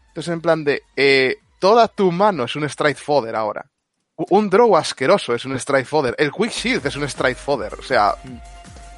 Entonces, 0.10 0.34
en 0.34 0.42
plan 0.42 0.64
de, 0.64 0.84
eh, 0.96 1.38
toda 1.60 1.88
tu 1.88 2.12
mano 2.12 2.44
es 2.44 2.56
un 2.56 2.64
Strike 2.66 2.98
Fodder 2.98 3.36
ahora. 3.36 3.66
Un 4.30 4.50
draw 4.50 4.76
asqueroso 4.76 5.34
es 5.34 5.46
un 5.46 5.56
Strike 5.56 5.86
Fodder. 5.88 6.16
El 6.18 6.32
Quick 6.32 6.52
Shield 6.52 6.86
es 6.86 6.96
un 6.96 7.04
Strike 7.06 7.38
Fodder. 7.38 7.74
O 7.76 7.82
sea, 7.84 8.16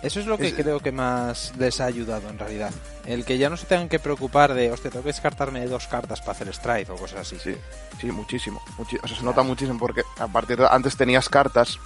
Eso 0.01 0.19
es 0.19 0.25
lo 0.25 0.37
que 0.37 0.47
Es- 0.47 0.53
creo 0.53 0.79
que 0.81 0.91
más 0.91 1.53
les 1.57 1.79
ha 1.79 1.85
ayudado 1.85 2.27
en 2.29 2.37
realidad. 2.37 2.71
El 3.05 3.23
que 3.23 3.37
ya 3.37 3.49
no 3.49 3.55
se 3.55 3.65
tengan 3.67 3.87
que 3.87 3.99
preocupar 3.99 4.53
de, 4.53 4.69
hostia, 4.71 4.91
tengo 4.91 5.03
que 5.03 5.09
descartarme 5.13 5.65
dos 5.67 5.87
cartas 5.87 6.19
para 6.19 6.31
hacer 6.33 6.49
strike 6.49 6.89
o 6.89 6.95
cosas 6.97 7.21
así. 7.21 7.37
sí, 7.39 7.55
sí, 8.01 8.11
muchísimo. 8.11 8.61
muchi- 8.77 8.99
o 9.01 9.07
sea, 9.07 9.15
se 9.17 9.23
nota 9.23 9.43
muchísimo 9.43 9.79
porque 9.79 10.01
a 10.19 10.27
partir 10.27 10.57
de 10.57 10.67
antes 10.69 10.97
tenías 10.97 11.29
cartas. 11.29 11.79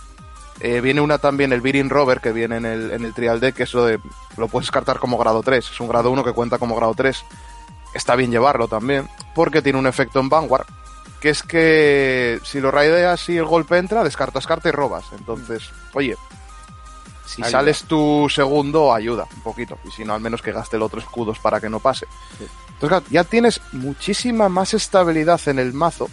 Eh, 0.59 0.81
viene 0.81 1.01
una 1.01 1.19
también, 1.19 1.53
el 1.53 1.61
Beating 1.61 1.89
Rover, 1.89 2.19
que 2.19 2.31
viene 2.31 2.57
en 2.57 2.65
el, 2.65 2.91
en 2.91 3.05
el 3.05 3.13
Trial 3.13 3.39
Deck, 3.39 3.55
que 3.55 3.63
eso 3.63 3.85
de, 3.85 3.99
lo 4.37 4.47
puedes 4.47 4.67
descartar 4.67 4.97
como 4.99 5.17
grado 5.17 5.43
3. 5.43 5.69
Es 5.71 5.79
un 5.79 5.87
grado 5.87 6.09
1 6.09 6.23
que 6.23 6.33
cuenta 6.33 6.57
como 6.57 6.75
grado 6.75 6.93
3. 6.95 7.23
Está 7.93 8.15
bien 8.15 8.31
llevarlo 8.31 8.67
también, 8.67 9.07
porque 9.35 9.61
tiene 9.61 9.79
un 9.79 9.87
efecto 9.87 10.19
en 10.19 10.29
Vanguard, 10.29 10.65
que 11.21 11.29
es 11.29 11.43
que 11.43 12.39
si 12.43 12.59
lo 12.59 12.71
raideas 12.71 13.29
y 13.29 13.37
el 13.37 13.45
golpe 13.45 13.77
entra, 13.77 14.03
descartas 14.03 14.47
carta 14.47 14.69
y 14.69 14.71
robas. 14.71 15.05
Entonces, 15.17 15.69
oye, 15.93 16.15
si 17.25 17.43
Ayuda. 17.43 17.59
sales 17.59 17.83
tu 17.83 18.27
segundo, 18.29 18.93
ayuda 18.93 19.27
un 19.35 19.41
poquito. 19.41 19.77
Y 19.85 19.91
si 19.91 20.05
no, 20.05 20.13
al 20.13 20.21
menos 20.21 20.41
que 20.41 20.51
gaste 20.51 20.77
el 20.77 20.81
otro 20.81 20.99
escudos 20.99 21.37
para 21.39 21.59
que 21.59 21.69
no 21.69 21.79
pase. 21.79 22.07
Sí. 22.37 22.45
Entonces, 22.77 22.89
claro, 22.89 23.05
ya 23.09 23.23
tienes 23.23 23.61
muchísima 23.73 24.49
más 24.49 24.73
estabilidad 24.73 25.41
en 25.47 25.59
el 25.59 25.73
mazo 25.73 26.09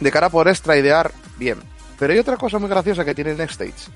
de 0.00 0.10
cara 0.10 0.26
a 0.26 0.30
poder 0.30 0.54
straidear 0.54 1.12
bien. 1.36 1.58
Pero 2.00 2.14
hay 2.14 2.18
otra 2.18 2.38
cosa 2.38 2.58
muy 2.58 2.70
graciosa 2.70 3.04
que 3.04 3.14
tiene 3.14 3.34
Next 3.34 3.60
Stage, 3.60 3.92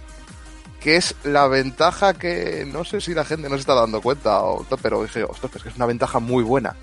que 0.78 0.96
es 0.96 1.14
la 1.24 1.48
ventaja 1.48 2.12
que 2.12 2.68
no 2.70 2.84
sé 2.84 3.00
si 3.00 3.14
la 3.14 3.24
gente 3.24 3.48
no 3.48 3.54
se 3.54 3.60
está 3.60 3.72
dando 3.72 4.02
cuenta, 4.02 4.42
o, 4.42 4.64
pero 4.82 5.02
dije, 5.02 5.24
ostras, 5.24 5.56
es 5.56 5.62
que 5.62 5.68
es 5.70 5.76
una 5.76 5.86
ventaja 5.86 6.18
muy 6.18 6.44
buena. 6.44 6.76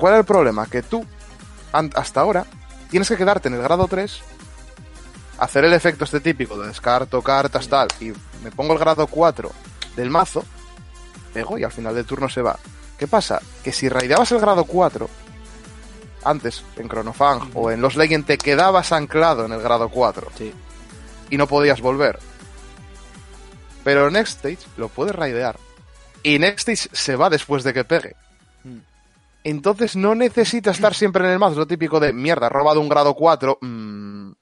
¿cuál 0.00 0.14
es 0.14 0.20
el 0.20 0.24
problema? 0.24 0.64
Que 0.66 0.82
tú, 0.82 1.04
hasta 1.70 2.20
ahora, 2.22 2.46
tienes 2.90 3.08
que 3.08 3.18
quedarte 3.18 3.48
en 3.48 3.54
el 3.56 3.62
grado 3.62 3.86
3, 3.86 4.22
hacer 5.38 5.66
el 5.66 5.74
efecto 5.74 6.04
este 6.04 6.20
típico 6.20 6.58
de 6.58 6.68
descarto 6.68 7.20
cartas, 7.20 7.68
tal, 7.68 7.88
y 8.00 8.10
me 8.42 8.50
pongo 8.50 8.72
el 8.72 8.78
grado 8.78 9.06
4 9.06 9.52
del 9.96 10.08
mazo, 10.08 10.46
pego 11.34 11.58
y 11.58 11.64
al 11.64 11.72
final 11.72 11.94
del 11.94 12.06
turno 12.06 12.30
se 12.30 12.40
va. 12.40 12.58
¿Qué 12.98 13.06
pasa? 13.06 13.42
Que 13.62 13.70
si 13.70 13.90
raideabas 13.90 14.32
el 14.32 14.40
grado 14.40 14.64
4, 14.64 15.10
antes 16.26 16.62
en 16.76 16.88
Chronofang 16.88 17.50
o 17.54 17.70
en 17.70 17.80
los 17.80 17.96
Legend 17.96 18.26
te 18.26 18.38
quedabas 18.38 18.92
anclado 18.92 19.44
en 19.46 19.52
el 19.52 19.60
grado 19.62 19.88
4 19.88 20.28
Sí. 20.36 20.52
y 21.30 21.36
no 21.36 21.46
podías 21.46 21.80
volver. 21.80 22.18
Pero 23.84 24.10
Next 24.10 24.44
Stage 24.44 24.68
lo 24.76 24.88
puedes 24.88 25.14
raidear. 25.14 25.56
Y 26.22 26.38
Next 26.38 26.68
Stage 26.68 26.88
se 26.92 27.16
va 27.16 27.30
después 27.30 27.62
de 27.62 27.72
que 27.72 27.84
pegue. 27.84 28.16
Mm. 28.64 28.78
Entonces 29.44 29.94
no 29.96 30.14
necesita 30.14 30.72
estar 30.72 30.94
siempre 30.94 31.24
en 31.24 31.30
el 31.30 31.38
mazo. 31.38 31.52
Es 31.52 31.58
lo 31.58 31.66
típico 31.66 32.00
de 32.00 32.12
mierda, 32.12 32.46
he 32.46 32.50
robado 32.50 32.80
un 32.80 32.88
grado 32.88 33.14
4. 33.14 33.58
mm, 33.60 34.32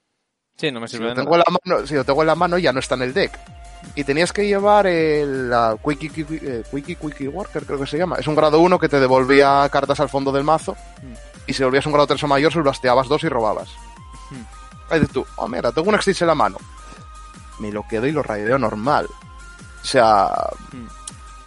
Sí, 0.56 0.70
no 0.70 0.80
me 0.80 0.86
si 0.88 0.96
sirve 0.96 1.08
lo, 1.10 1.14
tengo 1.16 1.34
en 1.34 1.38
nada. 1.40 1.44
la 1.50 1.58
mano, 1.74 1.86
si 1.86 1.94
lo 1.94 2.04
tengo 2.04 2.22
en 2.22 2.26
la 2.28 2.34
mano 2.36 2.56
ya 2.58 2.72
no 2.72 2.78
está 2.78 2.94
en 2.94 3.02
el 3.02 3.12
deck. 3.12 3.38
Y 3.96 4.04
tenías 4.04 4.32
que 4.32 4.46
llevar 4.46 4.86
el 4.86 5.50
la 5.50 5.76
Quickie, 5.84 6.08
Quickie, 6.08 6.40
eh, 6.42 6.62
Quickie 6.70 6.96
Quickie 6.96 7.28
Worker, 7.28 7.66
creo 7.66 7.78
que 7.80 7.86
se 7.86 7.98
llama. 7.98 8.16
Es 8.16 8.26
un 8.28 8.34
grado 8.34 8.60
1 8.60 8.78
que 8.78 8.88
te 8.88 8.98
devolvía 8.98 9.68
cartas 9.70 10.00
al 10.00 10.08
fondo 10.08 10.32
del 10.32 10.44
mazo. 10.44 10.74
Y 11.46 11.52
si 11.52 11.62
volvías 11.62 11.86
un 11.86 11.92
grado 11.92 12.06
3 12.06 12.22
o 12.24 12.26
mayor, 12.28 12.52
sublasteabas 12.52 13.08
dos 13.08 13.22
y 13.24 13.28
robabas. 13.28 13.68
Mm. 14.30 14.92
Ahí 14.92 15.00
dices 15.00 15.12
tú, 15.14 15.26
oh 15.36 15.48
mira, 15.48 15.72
tengo 15.72 15.88
un 15.88 15.94
Extinct 15.94 16.22
en 16.22 16.28
la 16.28 16.34
mano. 16.34 16.56
Me 17.58 17.70
lo 17.70 17.86
quedo 17.86 18.06
y 18.06 18.12
lo 18.12 18.22
raideo 18.22 18.58
normal. 18.58 19.08
O 19.82 19.86
sea, 19.86 20.30
Mm. 20.72 20.86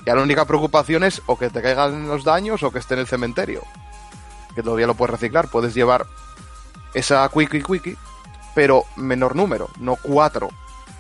ya 0.06 0.16
la 0.16 0.22
única 0.22 0.46
preocupación 0.46 1.04
es 1.04 1.22
o 1.25 1.38
que 1.38 1.50
te 1.50 1.62
caigan 1.62 2.08
los 2.08 2.24
daños 2.24 2.62
o 2.63 2.72
que 2.72 2.80
esté 2.80 2.94
en 2.94 3.01
el 3.01 3.08
cementerio. 3.08 3.63
Que 4.56 4.63
todavía 4.63 4.88
lo 4.88 4.94
puedes 4.96 5.12
reciclar. 5.20 5.48
Puedes 5.50 5.74
llevar 5.74 6.06
esa 6.94 7.27
Quickie 7.30 7.62
Quickie, 7.63 7.98
pero 8.56 8.84
menor 8.96 9.36
número, 9.36 9.70
no 9.80 9.96
cuatro 9.98 10.50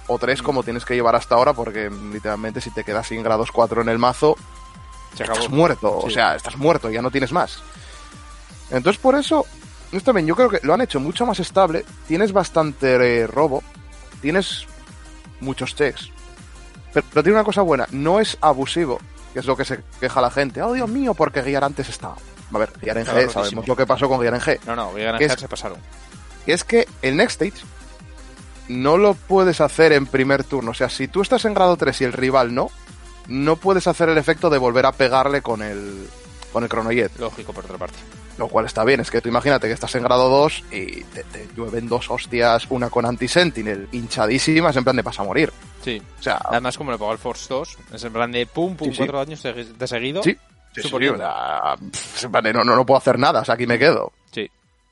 o 0.07 0.17
tres 0.19 0.41
como 0.41 0.63
tienes 0.63 0.85
que 0.85 0.93
llevar 0.95 1.15
hasta 1.15 1.35
ahora, 1.35 1.53
porque 1.53 1.89
literalmente 1.89 2.61
si 2.61 2.71
te 2.71 2.83
quedas 2.83 3.07
sin 3.07 3.23
grados 3.23 3.51
4 3.51 3.81
en 3.81 3.89
el 3.89 3.97
mazo, 3.99 4.37
Se 5.15 5.23
acabó. 5.23 5.39
estás 5.39 5.51
muerto. 5.53 5.97
O 5.97 6.09
sea, 6.09 6.35
estás 6.35 6.55
muerto, 6.55 6.89
ya 6.89 7.01
no 7.01 7.11
tienes 7.11 7.31
más. 7.33 7.61
Entonces, 8.69 9.01
por 9.01 9.15
eso, 9.15 9.45
esto 9.91 10.05
también 10.05 10.27
yo 10.27 10.35
creo 10.35 10.49
que 10.49 10.59
lo 10.63 10.73
han 10.73 10.81
hecho 10.81 10.99
mucho 10.99 11.25
más 11.25 11.39
estable. 11.39 11.85
Tienes 12.07 12.31
bastante 12.33 12.95
eh, 13.21 13.27
robo, 13.27 13.63
tienes 14.21 14.65
muchos 15.39 15.75
checks. 15.75 16.11
Pero, 16.93 17.05
pero 17.09 17.23
tiene 17.23 17.37
una 17.37 17.45
cosa 17.45 17.61
buena, 17.61 17.87
no 17.91 18.19
es 18.19 18.37
abusivo, 18.41 18.99
que 19.33 19.39
es 19.39 19.45
lo 19.45 19.55
que 19.55 19.65
se 19.65 19.83
queja 19.99 20.21
la 20.21 20.31
gente. 20.31 20.61
Oh, 20.61 20.73
Dios 20.73 20.89
mío, 20.89 21.13
porque 21.13 21.41
Guiar 21.41 21.63
antes 21.63 21.89
estaba. 21.89 22.15
A 22.53 22.57
ver, 22.57 22.71
Guiar 22.81 22.97
en 22.97 23.05
G, 23.05 23.11
rotísimo. 23.11 23.31
sabemos 23.43 23.67
lo 23.67 23.75
que 23.75 23.85
pasó 23.85 24.07
con 24.09 24.19
Guiar 24.19 24.33
en 24.33 24.41
G. 24.41 24.59
No, 24.65 24.75
no, 24.75 24.93
¿Qué 24.93 25.05
es? 25.05 25.19
ganar 25.19 25.39
se 25.39 25.47
pasaron. 25.47 25.77
Y 26.45 26.51
es 26.51 26.63
que 26.63 26.87
el 27.01 27.17
Next 27.17 27.41
Stage 27.41 27.65
no 28.69 28.97
lo 28.97 29.13
puedes 29.13 29.61
hacer 29.61 29.91
en 29.91 30.05
primer 30.05 30.43
turno. 30.43 30.71
O 30.71 30.73
sea, 30.73 30.89
si 30.89 31.07
tú 31.07 31.21
estás 31.21 31.45
en 31.45 31.53
grado 31.53 31.75
3 31.77 32.01
y 32.01 32.03
el 32.05 32.13
rival 32.13 32.53
no, 32.55 32.69
no 33.27 33.57
puedes 33.57 33.87
hacer 33.87 34.09
el 34.09 34.17
efecto 34.17 34.49
de 34.49 34.57
volver 34.57 34.85
a 34.85 34.91
pegarle 34.93 35.41
con 35.41 35.61
el, 35.61 36.07
con 36.53 36.63
el 36.63 36.69
Chronojet. 36.69 37.17
Lógico, 37.19 37.53
por 37.53 37.65
otra 37.65 37.77
parte. 37.77 37.97
Lo 38.37 38.47
cual 38.47 38.65
está 38.65 38.83
bien, 38.83 38.99
es 38.99 39.09
que 39.09 39.19
tú 39.19 39.29
imagínate 39.29 39.67
que 39.67 39.73
estás 39.73 39.95
en 39.95 40.03
grado 40.03 40.29
2 40.29 40.63
y 40.71 41.01
te, 41.05 41.23
te 41.23 41.47
llueven 41.55 41.87
dos 41.89 42.09
hostias, 42.11 42.67
una 42.69 42.89
con 42.91 43.05
anti-sentinel, 43.05 43.87
hinchadísimas, 43.91 44.75
en 44.75 44.83
plan 44.83 44.95
de 44.95 45.03
pasa 45.03 45.23
a 45.23 45.25
morir. 45.25 45.51
Sí. 45.83 45.99
O 46.19 46.21
sea, 46.21 46.39
Además, 46.45 46.77
como 46.77 46.91
le 46.91 46.97
pagó 46.99 47.11
el 47.13 47.17
Force 47.17 47.47
2, 47.49 47.77
es 47.93 48.03
en 48.03 48.13
plan 48.13 48.31
de 48.31 48.45
pum, 48.45 48.75
pum, 48.75 48.87
Sí, 48.89 48.93
sí. 48.93 48.97
cuatro 48.99 49.17
daños 49.19 49.41
de 49.41 49.53
de 49.65 49.87
seguido. 49.87 50.21
sí, 50.21 50.37
sí, 50.75 50.81
sí, 50.83 52.27
de 52.31 52.53
no, 52.53 52.63
no, 52.63 52.75
no 52.75 52.85
puedo 52.85 52.97
hacer 52.99 53.17
nada, 53.17 53.41
o 53.41 53.45
sea, 53.45 53.55
aquí 53.55 53.65
me 53.65 53.79
quedo. 53.79 54.11
Sí. 54.31 54.49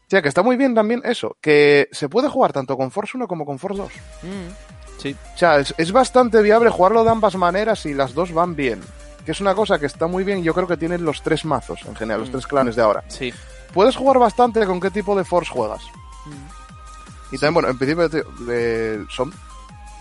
O 0.08 0.10
sea, 0.10 0.22
que 0.22 0.28
está 0.30 0.42
muy 0.42 0.56
bien 0.56 0.74
también 0.74 1.02
eso, 1.06 1.38
que 1.42 1.88
se 1.92 2.10
puede 2.10 2.30
jugar 2.30 2.52
tanto 2.54 2.76
con 2.78 2.90
Force 2.92 3.16
1 3.16 3.28
como 3.28 3.46
con 3.46 3.60
Force 3.60 3.78
2. 3.78 3.92
Mm, 4.24 4.98
Sí. 4.98 5.16
O 5.36 5.38
sea, 5.38 5.58
es, 5.60 5.74
es 5.78 5.92
bastante 5.92 6.42
viable 6.42 6.70
jugarlo 6.72 7.04
de 7.04 7.10
ambas 7.12 7.36
maneras 7.36 7.86
y 7.86 7.94
las 7.94 8.14
dos 8.16 8.32
van 8.32 8.56
bien. 8.56 8.82
Que 9.26 9.32
es 9.32 9.42
una 9.42 9.56
cosa 9.56 9.80
que 9.80 9.88
está 9.88 10.08
muy 10.08 10.24
bien 10.24 10.44
yo 10.44 10.54
creo 10.54 10.68
que 10.68 10.78
tienen 10.78 11.04
los 11.04 11.22
tres 11.24 11.46
mazos 11.46 11.80
en 11.86 11.96
general, 11.96 12.22
los 12.22 12.30
Mm. 12.30 12.34
tres 12.34 12.48
clanes 12.48 12.76
de 12.76 12.82
ahora. 12.84 13.04
Sí. 13.08 13.34
Puedes 13.74 13.96
jugar 13.96 14.20
bastante 14.20 14.66
con 14.66 14.80
qué 14.80 14.92
tipo 14.92 15.18
de 15.18 15.26
Force 15.26 15.52
juegas. 15.52 15.82
Mm. 16.26 17.36
Y 17.36 17.38
también, 17.40 17.54
bueno, 17.56 17.70
en 17.70 17.78
principio 17.78 18.10
tío, 18.10 18.24
eh, 18.50 19.04
son... 19.10 19.34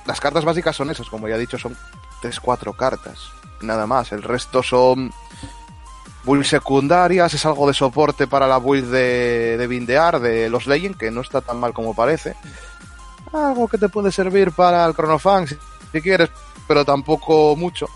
Las 0.07 0.21
cartas 0.21 0.45
básicas 0.45 0.76
son 0.76 0.90
esas, 0.90 1.09
como 1.09 1.26
ya 1.28 1.37
he 1.37 1.38
dicho, 1.38 1.57
son 1.59 1.75
3-4 2.23 2.76
cartas. 2.76 3.31
Nada 3.62 3.87
más. 3.87 4.12
El 4.12 4.23
resto 4.23 4.62
son 4.62 5.11
builds 6.25 6.49
secundarias, 6.49 7.33
es 7.33 7.47
algo 7.47 7.66
de 7.66 7.73
soporte 7.75 8.26
para 8.26 8.47
la 8.47 8.59
build 8.59 8.90
de, 8.90 9.57
de 9.57 9.66
bindear, 9.66 10.21
de 10.21 10.50
los 10.50 10.66
Legend, 10.66 10.97
que 10.99 11.11
no 11.11 11.23
está 11.23 11.40
tan 11.40 11.59
mal 11.59 11.73
como 11.73 11.95
parece. 11.95 12.35
Algo 13.33 13.66
que 13.69 13.78
te 13.78 13.88
puede 13.88 14.12
servir 14.12 14.52
para 14.52 14.85
el 14.85 14.95
Chronofang, 14.95 15.47
si, 15.49 15.57
si 15.93 16.00
quieres, 16.02 16.28
pero 16.69 16.85
tampoco 16.85 17.57
mucho. 17.57 17.87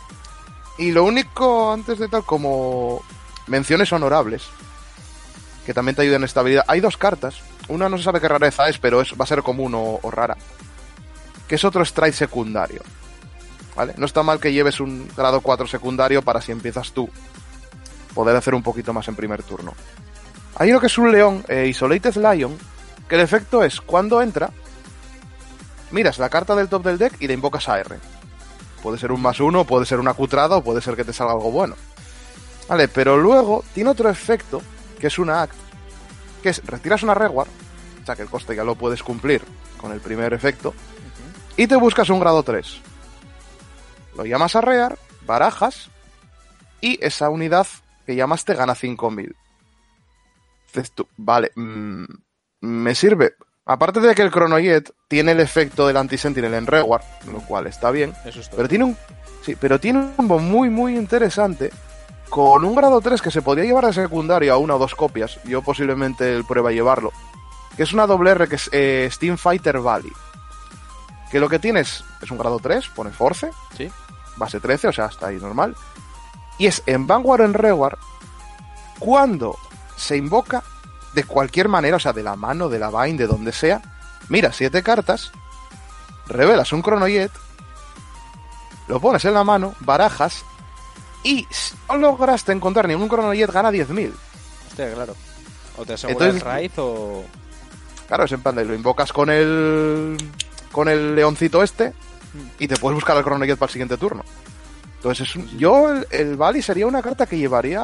Y 0.79 0.93
lo 0.93 1.05
único, 1.05 1.73
antes 1.73 1.99
de 1.99 2.09
tal, 2.09 2.25
como 2.25 3.03
menciones 3.47 3.93
honorables, 3.93 4.45
que 5.67 5.75
también 5.75 5.97
te 5.97 6.03
ayudan 6.03 6.23
en 6.23 6.25
estabilidad. 6.25 6.65
Hay 6.69 6.81
dos 6.81 6.97
cartas. 6.97 7.41
Una 7.69 7.89
no 7.89 7.99
se 7.99 8.05
sabe 8.05 8.21
qué 8.21 8.29
rareza 8.29 8.69
es, 8.69 8.79
pero 8.79 9.01
es, 9.01 9.13
va 9.13 9.25
a 9.25 9.27
ser 9.27 9.43
común 9.43 9.75
o, 9.75 10.01
o 10.01 10.11
rara. 10.11 10.37
Que 11.47 11.57
es 11.57 11.65
otro 11.65 11.83
strike 11.83 12.15
secundario. 12.15 12.83
¿Vale? 13.77 13.95
No 13.97 14.07
está 14.07 14.23
mal 14.23 14.41
que 14.41 14.53
lleves 14.53 14.81
un 14.81 15.09
grado 15.17 15.41
4 15.41 15.67
secundario 15.67 16.23
para 16.23 16.41
si 16.41 16.53
empiezas 16.53 16.93
tú 16.93 17.11
poder 18.15 18.35
hacer 18.35 18.55
un 18.55 18.63
poquito 18.63 18.93
más 18.93 19.07
en 19.09 19.15
primer 19.15 19.43
turno. 19.43 19.75
Hay 20.57 20.71
uno 20.71 20.81
que 20.81 20.89
es 20.89 20.99
un 20.99 21.13
león, 21.13 21.45
eh, 21.49 21.67
Isolated 21.69 22.17
Lion, 22.17 22.57
que 23.09 23.15
el 23.15 23.21
efecto 23.21 23.63
es 23.63 23.81
cuando 23.81 24.21
entra, 24.21 24.51
miras 25.93 26.19
la 26.19 26.29
carta 26.29 26.57
del 26.57 26.69
top 26.69 26.83
del 26.85 26.99
deck 26.99 27.15
y 27.21 27.29
le 27.29 27.35
invocas 27.35 27.69
a 27.69 27.79
R. 27.79 27.97
Puede 28.83 28.99
ser 28.99 29.13
un 29.13 29.21
más 29.21 29.41
uno, 29.41 29.65
puede 29.65 29.87
ser 29.87 29.99
una 29.99 30.15
cutrada 30.15 30.57
o 30.57 30.63
puede 30.63 30.81
ser 30.81 30.97
que 30.97 31.05
te 31.05 31.13
salga 31.13 31.33
algo 31.33 31.51
bueno. 31.51 31.75
Vale, 32.69 32.89
pero 32.89 33.17
luego 33.17 33.65
tiene 33.75 33.91
otro 33.91 34.09
efecto, 34.09 34.61
que 35.01 35.07
es 35.07 35.19
una 35.19 35.43
act, 35.43 35.55
que 36.43 36.51
es 36.51 36.65
retiras 36.65 37.03
una 37.03 37.15
reward, 37.15 37.49
o 38.03 38.07
sea 38.07 38.15
que 38.15 38.23
el 38.23 38.29
coste 38.29 38.55
ya 38.55 38.65
lo 38.65 38.75
puedes 38.75 39.03
cumplir 39.03 39.43
con 39.81 39.93
el 39.93 40.01
primer 40.01 40.33
efecto, 40.33 40.75
y 41.57 41.67
te 41.67 41.77
buscas 41.77 42.11
un 42.11 42.21
grado 42.21 42.43
3. 42.43 42.81
Lo 44.17 44.25
llamas 44.25 44.55
a 44.55 44.61
rear, 44.61 44.99
barajas, 45.27 45.91
y 46.81 47.05
esa 47.05 47.31
unidad 47.31 47.67
que 48.07 48.17
llamas 48.17 48.45
te 48.45 48.55
gana 48.55 48.75
5000. 48.75 49.35
Dices 50.67 50.93
tú, 50.93 51.09
vale, 51.17 51.51
mm, 51.55 52.05
me 52.61 52.95
sirve. 52.95 53.35
Aparte 53.69 54.01
de 54.01 54.15
que 54.15 54.23
el 54.23 54.31
Chronojet 54.33 54.91
tiene 55.09 55.33
el 55.33 55.41
efecto 55.41 55.87
del 55.87 55.99
anti-sentinel 55.99 56.55
en 56.55 56.67
reward, 56.67 57.03
lo 57.31 57.41
cual 57.41 57.67
está 57.67 57.91
bien, 57.91 58.15
Eso 58.25 58.41
es 58.41 58.49
todo. 58.49 58.57
pero 58.57 58.69
tiene 58.69 58.85
un. 58.87 58.97
Sí, 59.45 59.57
pero 59.61 59.79
tiene 59.79 59.99
un 60.01 60.13
combo 60.15 60.39
muy, 60.39 60.71
muy 60.71 60.97
interesante. 60.97 61.71
Con 62.31 62.65
un 62.65 62.75
grado 62.75 63.01
3 63.01 63.23
que 63.23 63.31
se 63.31 63.41
podría 63.43 63.65
llevar 63.65 63.87
de 63.87 63.93
secundario 63.93 64.53
a 64.53 64.57
una 64.59 64.75
o 64.75 64.79
dos 64.79 64.95
copias. 64.95 65.39
Yo 65.45 65.63
posiblemente 65.63 66.35
el 66.35 66.45
prueba 66.45 66.71
a 66.71 66.73
llevarlo. 66.73 67.13
Que 67.77 67.83
es 67.85 67.93
una 67.93 68.07
doble 68.07 68.31
R 68.33 68.49
que 68.49 68.57
es 68.57 68.69
eh, 68.73 69.09
Steam 69.13 69.39
Fighter 69.39 69.79
Valley. 69.81 70.13
Que 71.31 71.39
lo 71.41 71.49
que 71.49 71.59
tienes 71.59 72.05
es 72.23 72.31
un 72.31 72.39
grado 72.39 72.59
3, 72.59 72.89
pone 72.89 73.11
Force, 73.11 73.51
Sí. 73.77 73.91
base 74.37 74.61
13, 74.61 74.89
o 74.89 74.93
sea, 74.93 75.07
está 75.07 75.29
ahí 75.29 75.37
normal. 75.37 75.75
Y 76.59 76.67
es 76.67 76.83
en 76.87 77.07
Vanguard 77.07 77.43
o 77.43 77.45
en 77.45 77.55
Reward 77.55 77.99
cuando 78.99 79.57
se 79.97 80.17
invoca 80.17 80.63
de 81.15 81.25
cualquier 81.25 81.69
manera, 81.69 81.97
o 81.97 82.01
sea, 82.01 82.13
de 82.13 82.23
la 82.23 82.37
mano, 82.37 82.69
de 82.69 82.79
la 82.79 82.91
Vine, 82.91 83.19
de 83.19 83.27
donde 83.27 83.53
sea. 83.53 83.81
Mira, 84.29 84.53
siete 84.53 84.83
cartas, 84.83 85.31
revelas 86.27 86.73
un 86.73 86.83
Chronojet, 86.83 87.31
lo 88.89 89.01
pones 89.01 89.25
en 89.25 89.35
la 89.35 89.45
mano, 89.45 89.75
barajas, 89.81 90.45
y 91.23 91.47
si 91.51 91.75
no 91.89 91.97
lograste 91.97 92.53
encontrar 92.53 92.87
ningún 92.89 93.09
Chronojet, 93.09 93.51
gana 93.51 93.71
10.000. 93.71 94.13
Hostia, 94.69 94.95
claro. 94.95 95.15
O 95.77 95.85
te 95.85 95.95
aseguras 95.95 96.21
Entonces- 96.29 96.43
raíz 96.43 96.73
o... 96.79 97.25
Claro, 98.07 98.25
es 98.25 98.33
en 98.33 98.41
plan 98.41 98.55
de 98.57 98.65
lo 98.65 98.75
invocas 98.75 99.13
con 99.13 99.29
el. 99.29 100.17
con 100.73 100.89
el 100.89 101.15
leoncito 101.15 101.63
este 101.63 101.93
y 102.59 102.67
te 102.67 102.77
puedes 102.79 102.95
buscar 102.95 103.17
el 103.19 103.23
Chronojet 103.23 103.59
para 103.59 103.69
el 103.69 103.73
siguiente 103.73 103.99
turno. 103.99 104.25
Entonces, 104.97 105.29
es 105.29 105.37
un- 105.37 105.59
yo 105.59 105.91
el, 105.93 106.07
el 106.11 106.37
Bali 106.37 106.63
sería 106.63 106.87
una 106.87 107.03
carta 107.03 107.27
que 107.27 107.37
llevaría. 107.37 107.83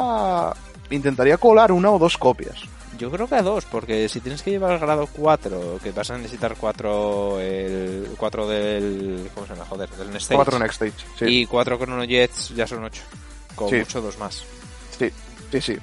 intentaría 0.91 1.37
colar 1.37 1.73
una 1.73 1.91
o 1.91 1.99
dos 1.99 2.17
copias. 2.17 2.57
Yo 2.99 3.11
creo 3.11 3.27
que 3.29 3.35
a 3.35 3.43
dos, 3.43 3.65
porque 3.65 4.09
si 4.09 4.21
tienes 4.21 4.43
que 4.43 4.51
llevar 4.53 4.73
el 4.73 4.79
grado 4.79 5.07
4, 5.13 5.79
que 5.83 5.91
vas 5.93 6.11
a 6.11 6.17
necesitar 6.19 6.55
4 6.59 7.41
el 7.41 8.09
4 8.17 8.49
del... 8.49 9.31
¿Cómo 9.35 9.47
se 9.47 9.53
llama? 9.55 9.67
Joder, 9.67 9.91
del 9.91 10.09
Next 10.09 10.23
Stage. 10.23 10.37
Cuatro 10.37 10.59
next 10.59 10.83
stage. 10.83 11.07
Sí, 11.19 11.25
Y 11.41 11.47
4 11.47 11.77
Chronojets 11.79 12.51
ya 12.55 12.67
son 12.67 12.85
8. 12.85 13.03
Con 13.55 13.69
Sí. 13.71 13.77
mucho 13.77 14.01
dos 14.01 14.19
más. 14.19 14.45
sí, 14.99 15.11
sí, 15.53 15.61
sí. 15.61 15.77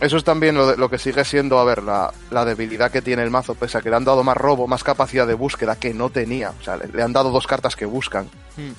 Eso 0.00 0.16
es 0.16 0.24
también 0.24 0.56
lo, 0.56 0.66
de- 0.66 0.76
lo 0.76 0.90
que 0.90 0.98
sigue 0.98 1.24
siendo, 1.24 1.60
a 1.60 1.64
ver, 1.64 1.82
la, 1.82 2.12
la 2.32 2.44
debilidad 2.44 2.90
que 2.90 3.02
tiene 3.02 3.22
el 3.22 3.30
mazo, 3.30 3.54
pese 3.54 3.78
a 3.78 3.80
que 3.82 3.88
le 3.90 3.94
han 3.96 4.04
dado 4.04 4.24
más 4.24 4.36
robo, 4.36 4.66
más 4.66 4.82
capacidad 4.82 5.26
de 5.28 5.34
búsqueda 5.34 5.76
que 5.76 5.94
no 5.94 6.10
tenía. 6.10 6.50
O 6.60 6.64
sea, 6.64 6.76
le, 6.76 6.88
le 6.88 7.02
han 7.02 7.12
dado 7.12 7.30
dos 7.30 7.46
cartas 7.46 7.76
que 7.76 7.84
buscan. 7.84 8.24
Hmm. 8.56 8.72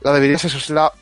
La 0.00 0.12
debilidad 0.12 0.36
es 0.40 0.46
eso, 0.46 0.58
es 0.58 0.70
la 0.70 0.92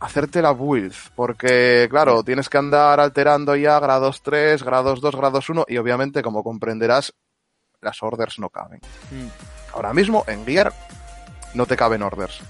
hacerte 0.00 0.42
la 0.42 0.52
build, 0.52 0.94
porque 1.14 1.86
claro, 1.90 2.22
tienes 2.24 2.48
que 2.48 2.58
andar 2.58 2.98
alterando 3.00 3.54
ya 3.54 3.78
grados 3.78 4.22
3, 4.22 4.62
grados 4.62 5.00
2, 5.00 5.14
grados 5.14 5.48
1 5.48 5.66
y 5.68 5.76
obviamente, 5.76 6.22
como 6.22 6.42
comprenderás, 6.42 7.14
las 7.80 8.02
orders 8.02 8.38
no 8.38 8.48
caben. 8.48 8.80
Hmm. 9.10 9.28
Ahora 9.74 9.92
mismo 9.92 10.24
en 10.26 10.44
Gear 10.44 10.72
no 11.54 11.66
te 11.66 11.76
caben 11.76 12.02
orders. 12.02 12.40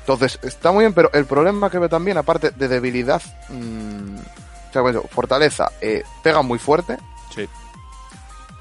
Entonces, 0.00 0.38
está 0.42 0.72
muy 0.72 0.82
bien, 0.82 0.94
pero 0.94 1.10
el 1.12 1.26
problema 1.26 1.70
que 1.70 1.78
ve 1.78 1.88
también, 1.88 2.18
aparte 2.18 2.50
de 2.50 2.68
debilidad, 2.68 3.22
mm, 3.50 4.16
o 4.16 4.72
sea, 4.72 4.82
bueno, 4.82 5.02
fortaleza, 5.08 5.70
eh, 5.80 6.02
pega 6.24 6.42
muy 6.42 6.58
fuerte, 6.58 6.96
Sí. 7.34 7.48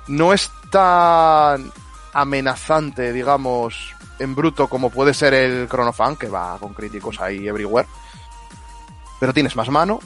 no 0.07 0.33
es 0.33 0.49
tan 0.71 1.71
amenazante, 2.13 3.11
digamos, 3.11 3.95
en 4.21 4.35
bruto 4.35 4.67
como 4.67 4.89
puede 4.89 5.13
ser 5.13 5.33
el 5.33 5.67
Chronofan, 5.69 6.15
que 6.15 6.27
va 6.27 6.57
con 6.59 6.73
críticos 6.73 7.19
ahí 7.19 7.47
everywhere. 7.47 7.87
Pero 9.19 9.33
tienes 9.33 9.55
más 9.55 9.69
mano, 9.69 9.99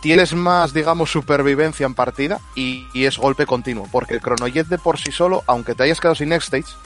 tienes 0.00 0.34
más, 0.34 0.72
digamos, 0.72 1.10
supervivencia 1.10 1.86
en 1.86 1.94
partida 1.94 2.40
y, 2.54 2.86
y 2.92 3.04
es 3.04 3.18
golpe 3.18 3.46
continuo, 3.46 3.88
porque 3.90 4.14
el 4.14 4.20
Chronojet 4.20 4.66
de 4.66 4.78
por 4.78 4.98
sí 4.98 5.12
solo, 5.12 5.42
aunque 5.46 5.74
te 5.74 5.84
hayas 5.84 6.00
quedado 6.00 6.14
sin 6.14 6.30
next 6.30 6.52
stage, 6.52 6.76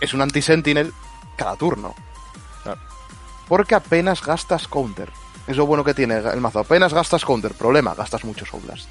es 0.00 0.14
un 0.14 0.22
anti-sentinel 0.22 0.92
cada 1.36 1.56
turno. 1.56 1.94
Claro. 2.62 2.80
Porque 3.48 3.74
apenas 3.74 4.24
gastas 4.24 4.68
counter. 4.68 5.10
Es 5.46 5.56
lo 5.56 5.66
bueno 5.66 5.82
que 5.82 5.94
tiene 5.94 6.18
el 6.18 6.40
mazo. 6.40 6.60
Apenas 6.60 6.94
gastas 6.94 7.24
counter. 7.24 7.54
Problema, 7.54 7.94
gastas 7.94 8.24
mucho 8.24 8.46
Soul 8.46 8.62
Blast. 8.62 8.88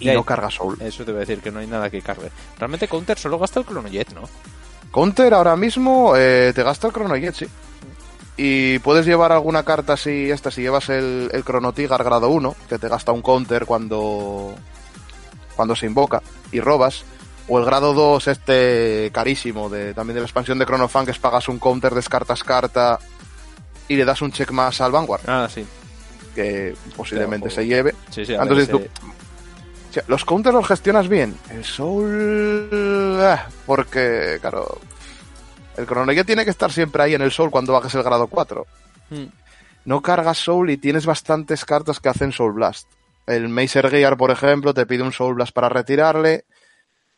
Y 0.00 0.10
no 0.10 0.24
cargas 0.24 0.54
Soul. 0.54 0.78
Eso 0.80 1.04
te 1.04 1.12
voy 1.12 1.18
a 1.18 1.26
decir, 1.26 1.40
que 1.40 1.50
no 1.50 1.60
hay 1.60 1.66
nada 1.66 1.90
que 1.90 2.00
cargue. 2.00 2.30
Realmente 2.58 2.88
Counter 2.88 3.18
solo 3.18 3.38
gasta 3.38 3.60
el 3.60 3.66
Chronojet, 3.66 4.12
¿no? 4.14 4.22
Counter 4.92 5.32
ahora 5.34 5.56
mismo 5.56 6.14
eh, 6.16 6.52
te 6.54 6.62
gasta 6.62 6.88
el 6.88 6.92
Chronojet, 6.92 7.34
sí. 7.34 7.46
Y 8.36 8.78
puedes 8.80 9.04
llevar 9.06 9.32
alguna 9.32 9.62
carta 9.64 9.96
si 9.96 10.30
esta, 10.30 10.50
si 10.50 10.62
llevas 10.62 10.88
el, 10.88 11.28
el 11.32 11.44
Chrono 11.44 11.72
Tigar 11.72 12.02
grado 12.02 12.28
1, 12.30 12.56
que 12.68 12.78
te 12.78 12.88
gasta 12.88 13.12
un 13.12 13.20
counter 13.22 13.66
cuando, 13.66 14.54
cuando 15.56 15.76
se 15.76 15.86
invoca 15.86 16.22
y 16.50 16.60
robas. 16.60 17.04
O 17.48 17.58
el 17.58 17.64
grado 17.64 17.92
2, 17.94 18.28
este 18.28 19.10
carísimo, 19.12 19.68
de, 19.68 19.92
también 19.92 20.14
de 20.14 20.20
la 20.20 20.26
expansión 20.26 20.58
de 20.58 20.64
Chrono 20.66 20.88
Fan, 20.88 21.04
que 21.04 21.10
es 21.10 21.18
pagas 21.18 21.48
un 21.48 21.58
counter, 21.58 21.94
descartas 21.94 22.42
carta 22.44 22.98
y 23.88 23.96
le 23.96 24.04
das 24.04 24.22
un 24.22 24.30
check 24.32 24.52
más 24.52 24.80
al 24.80 24.92
Vanguard, 24.92 25.22
Ah, 25.28 25.48
sí. 25.52 25.66
que 26.34 26.74
posiblemente 26.96 27.50
se 27.50 27.66
lleve. 27.66 27.92
Sí, 28.10 28.24
sí, 28.24 28.34
Entonces 28.34 28.68
ver, 28.68 28.76
tú- 28.86 29.02
O 29.90 29.92
sea, 29.92 30.04
los 30.06 30.24
counters 30.24 30.54
los 30.54 30.66
gestionas 30.68 31.08
bien. 31.08 31.36
El 31.50 31.64
Soul. 31.64 33.18
ah, 33.22 33.46
Porque, 33.66 34.38
claro. 34.40 34.78
El 35.76 35.86
Chronojet 35.86 36.26
tiene 36.26 36.44
que 36.44 36.50
estar 36.50 36.70
siempre 36.72 37.02
ahí 37.02 37.14
en 37.14 37.22
el 37.22 37.30
Soul 37.32 37.50
cuando 37.50 37.72
bajes 37.72 37.94
el 37.94 38.02
grado 38.02 38.26
4. 38.28 38.66
Hmm. 39.10 39.24
No 39.84 40.00
cargas 40.02 40.38
Soul 40.38 40.70
y 40.70 40.76
tienes 40.76 41.06
bastantes 41.06 41.64
cartas 41.64 42.00
que 42.00 42.08
hacen 42.08 42.32
Soul 42.32 42.52
Blast. 42.52 42.86
El 43.26 43.48
Macer 43.48 43.88
Gear, 43.90 44.16
por 44.16 44.30
ejemplo, 44.30 44.74
te 44.74 44.86
pide 44.86 45.02
un 45.02 45.12
Soul 45.12 45.34
Blast 45.34 45.52
para 45.52 45.68
retirarle. 45.68 46.44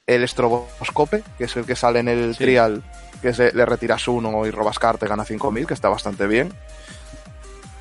el 0.06 0.24
estroboscope, 0.24 1.22
que 1.38 1.44
es 1.44 1.56
el 1.56 1.64
que 1.64 1.76
sale 1.76 2.00
en 2.00 2.08
el 2.08 2.32
Sí. 2.34 2.42
trial, 2.44 2.82
que 3.22 3.32
se, 3.32 3.52
le 3.52 3.64
retiras 3.64 4.08
uno 4.08 4.44
y 4.46 4.50
robas 4.50 4.78
carta 4.80 5.06
y 5.06 5.08
gana 5.08 5.24
5000, 5.24 5.64
que 5.66 5.74
está 5.74 5.88
bastante 5.88 6.26
bien. 6.26 6.52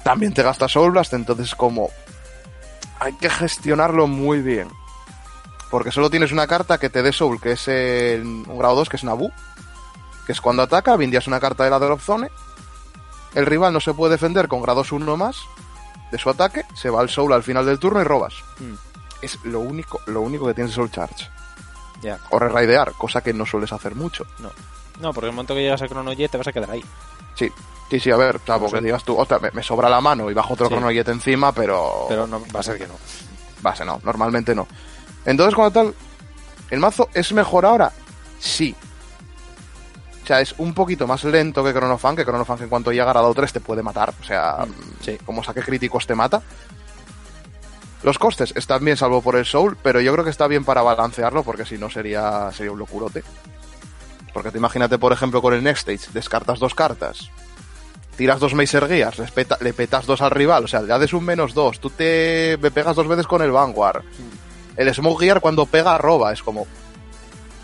También 0.03 0.31
te 0.33 0.43
gasta 0.43 0.67
Soul 0.67 0.91
Blast, 0.91 1.13
entonces 1.13 1.55
como 1.55 1.89
hay 2.99 3.13
que 3.13 3.27
gestionarlo 3.29 4.05
muy 4.07 4.39
bien. 4.41 4.67
Porque 5.71 5.91
solo 5.91 6.09
tienes 6.09 6.31
una 6.31 6.45
carta 6.47 6.77
que 6.77 6.89
te 6.89 7.01
dé 7.01 7.11
Soul, 7.13 7.39
que 7.41 7.53
es 7.53 7.67
el- 7.67 8.21
un 8.23 8.57
grado 8.59 8.75
2, 8.75 8.89
que 8.89 8.97
es 8.97 9.03
Nabu. 9.03 9.31
Que 10.25 10.33
es 10.33 10.41
cuando 10.41 10.61
ataca, 10.63 10.95
vindias 10.97 11.25
una 11.27 11.39
carta 11.39 11.63
de 11.63 11.69
la 11.71 11.79
Drop 11.79 11.99
Zone. 12.01 12.29
El 13.33 13.45
rival 13.45 13.71
no 13.73 13.79
se 13.79 13.93
puede 13.93 14.11
defender 14.13 14.47
con 14.49 14.61
grados 14.61 14.91
1 14.91 15.15
más 15.17 15.37
de 16.11 16.17
su 16.17 16.29
ataque. 16.29 16.65
Se 16.75 16.89
va 16.89 16.99
al 17.01 17.09
Soul 17.09 17.31
al 17.33 17.43
final 17.43 17.65
del 17.65 17.79
turno 17.79 18.01
y 18.01 18.03
robas. 18.03 18.33
Mm, 18.59 18.73
Es 19.23 19.37
lo 19.45 19.59
único, 19.59 20.01
lo 20.07 20.21
único 20.21 20.47
que 20.47 20.53
tienes 20.55 20.73
Soul 20.73 20.91
Charge. 20.91 21.29
ya. 22.01 22.17
O 22.31 22.39
re-raidear, 22.39 22.93
cosa 22.93 23.21
que 23.21 23.31
no 23.33 23.45
sueles 23.45 23.71
hacer 23.71 23.93
mucho. 23.95 24.25
No, 24.99 25.13
porque 25.13 25.27
el 25.27 25.33
momento 25.35 25.53
que 25.53 25.61
llegas 25.61 25.81
a 25.83 25.87
Chronojet 25.87 26.31
te 26.31 26.37
vas 26.37 26.47
a 26.47 26.51
quedar 26.51 26.71
ahí. 26.71 26.83
Sí, 27.35 27.51
sí, 27.91 27.99
sí, 27.99 28.09
a 28.09 28.17
ver, 28.17 28.37
o 28.37 28.39
sea, 28.45 28.57
porque 28.57 28.79
Sí. 28.79 28.83
digas 28.85 29.03
tú, 29.03 29.15
"Ostras, 29.17 29.39
me, 29.43 29.51
me 29.51 29.61
sobra 29.63 29.87
la 29.89 30.01
mano 30.01 30.29
y 30.31 30.33
bajo 30.33 30.55
otro 30.55 30.67
Sí. 30.67 30.97
Encima, 31.11 31.51
pero... 31.51 32.05
Pero 32.09 32.25
no, 32.25 32.41
va 32.53 32.59
a 32.59 32.63
ser 32.63 32.77
que 32.79 32.87
no. 32.87 32.95
base, 33.61 33.85
no, 33.85 34.01
normalmente 34.03 34.55
no. 34.55 34.67
Entonces, 35.25 35.53
como 35.55 35.71
tal, 35.71 35.93
¿el 36.69 36.79
mazo 36.79 37.09
es 37.13 37.31
mejor 37.33 37.65
ahora? 37.65 37.91
Sí. 38.39 38.75
O 40.23 40.27
sea, 40.27 40.41
es 40.41 40.53
un 40.57 40.73
poquito 40.73 41.07
más 41.07 41.23
lento 41.23 41.63
que 41.63 41.71
Chronofan, 41.73 42.15
que 42.15 42.23
Chronofan 42.25 42.61
en 42.63 42.69
cuanto 42.69 42.91
llega 42.91 43.03
a 43.05 43.13
grado 43.13 43.33
3 43.33 43.53
te 43.53 43.59
puede 43.59 43.83
matar. 43.83 44.13
O 44.21 44.23
sea, 44.23 44.65
Mm, 44.67 45.03
sí. 45.03 45.17
como 45.25 45.43
saque 45.43 45.61
críticos 45.61 46.05
te 46.07 46.15
mata. 46.15 46.41
Los 48.03 48.17
costes 48.17 48.51
están 48.55 48.83
bien 48.83 48.97
salvo 48.97 49.21
por 49.21 49.35
el 49.35 49.45
Soul, 49.45 49.77
pero 49.83 49.99
yo 50.01 50.11
creo 50.13 50.23
que 50.23 50.31
está 50.31 50.47
bien 50.47 50.65
para 50.65 50.81
balancearlo 50.81 51.43
porque 51.43 51.65
si 51.65 51.77
no 51.77 51.89
sería, 51.89 52.49
sería 52.51 52.71
un 52.71 52.79
locurote. 52.79 53.23
Porque 54.33 54.49
te 54.51 54.57
imagínate, 54.57 54.97
por 54.97 55.11
ejemplo, 55.13 55.41
con 55.41 55.53
el 55.53 55.63
Next 55.63 55.87
Stage, 55.87 56.11
descartas 56.13 56.57
dos 56.57 56.73
cartas, 56.73 57.29
tiras 58.15 58.39
dos 58.39 58.53
Macer 58.55 58.87
Gears, 58.87 59.19
les 59.19 59.29
peta- 59.31 59.57
le 59.61 59.73
petas 59.73 60.05
dos 60.07 60.21
al 60.21 60.31
rival, 60.31 60.63
o 60.63 60.67
sea, 60.67 60.81
le 60.81 60.93
haces 60.93 61.13
un 61.13 61.25
menos 61.25 61.53
dos, 61.53 61.79
tú 61.79 61.89
te 61.91 62.57
me 62.61 62.71
pegas 62.71 62.95
dos 62.95 63.07
veces 63.07 63.27
con 63.27 63.41
el 63.41 63.51
Vanguard. 63.51 64.03
El 64.81 64.93
Smoke 64.93 65.21
Gear 65.23 65.41
cuando 65.41 65.65
pega 65.65 65.97
roba, 65.97 66.31
es 66.33 66.41
como, 66.43 66.67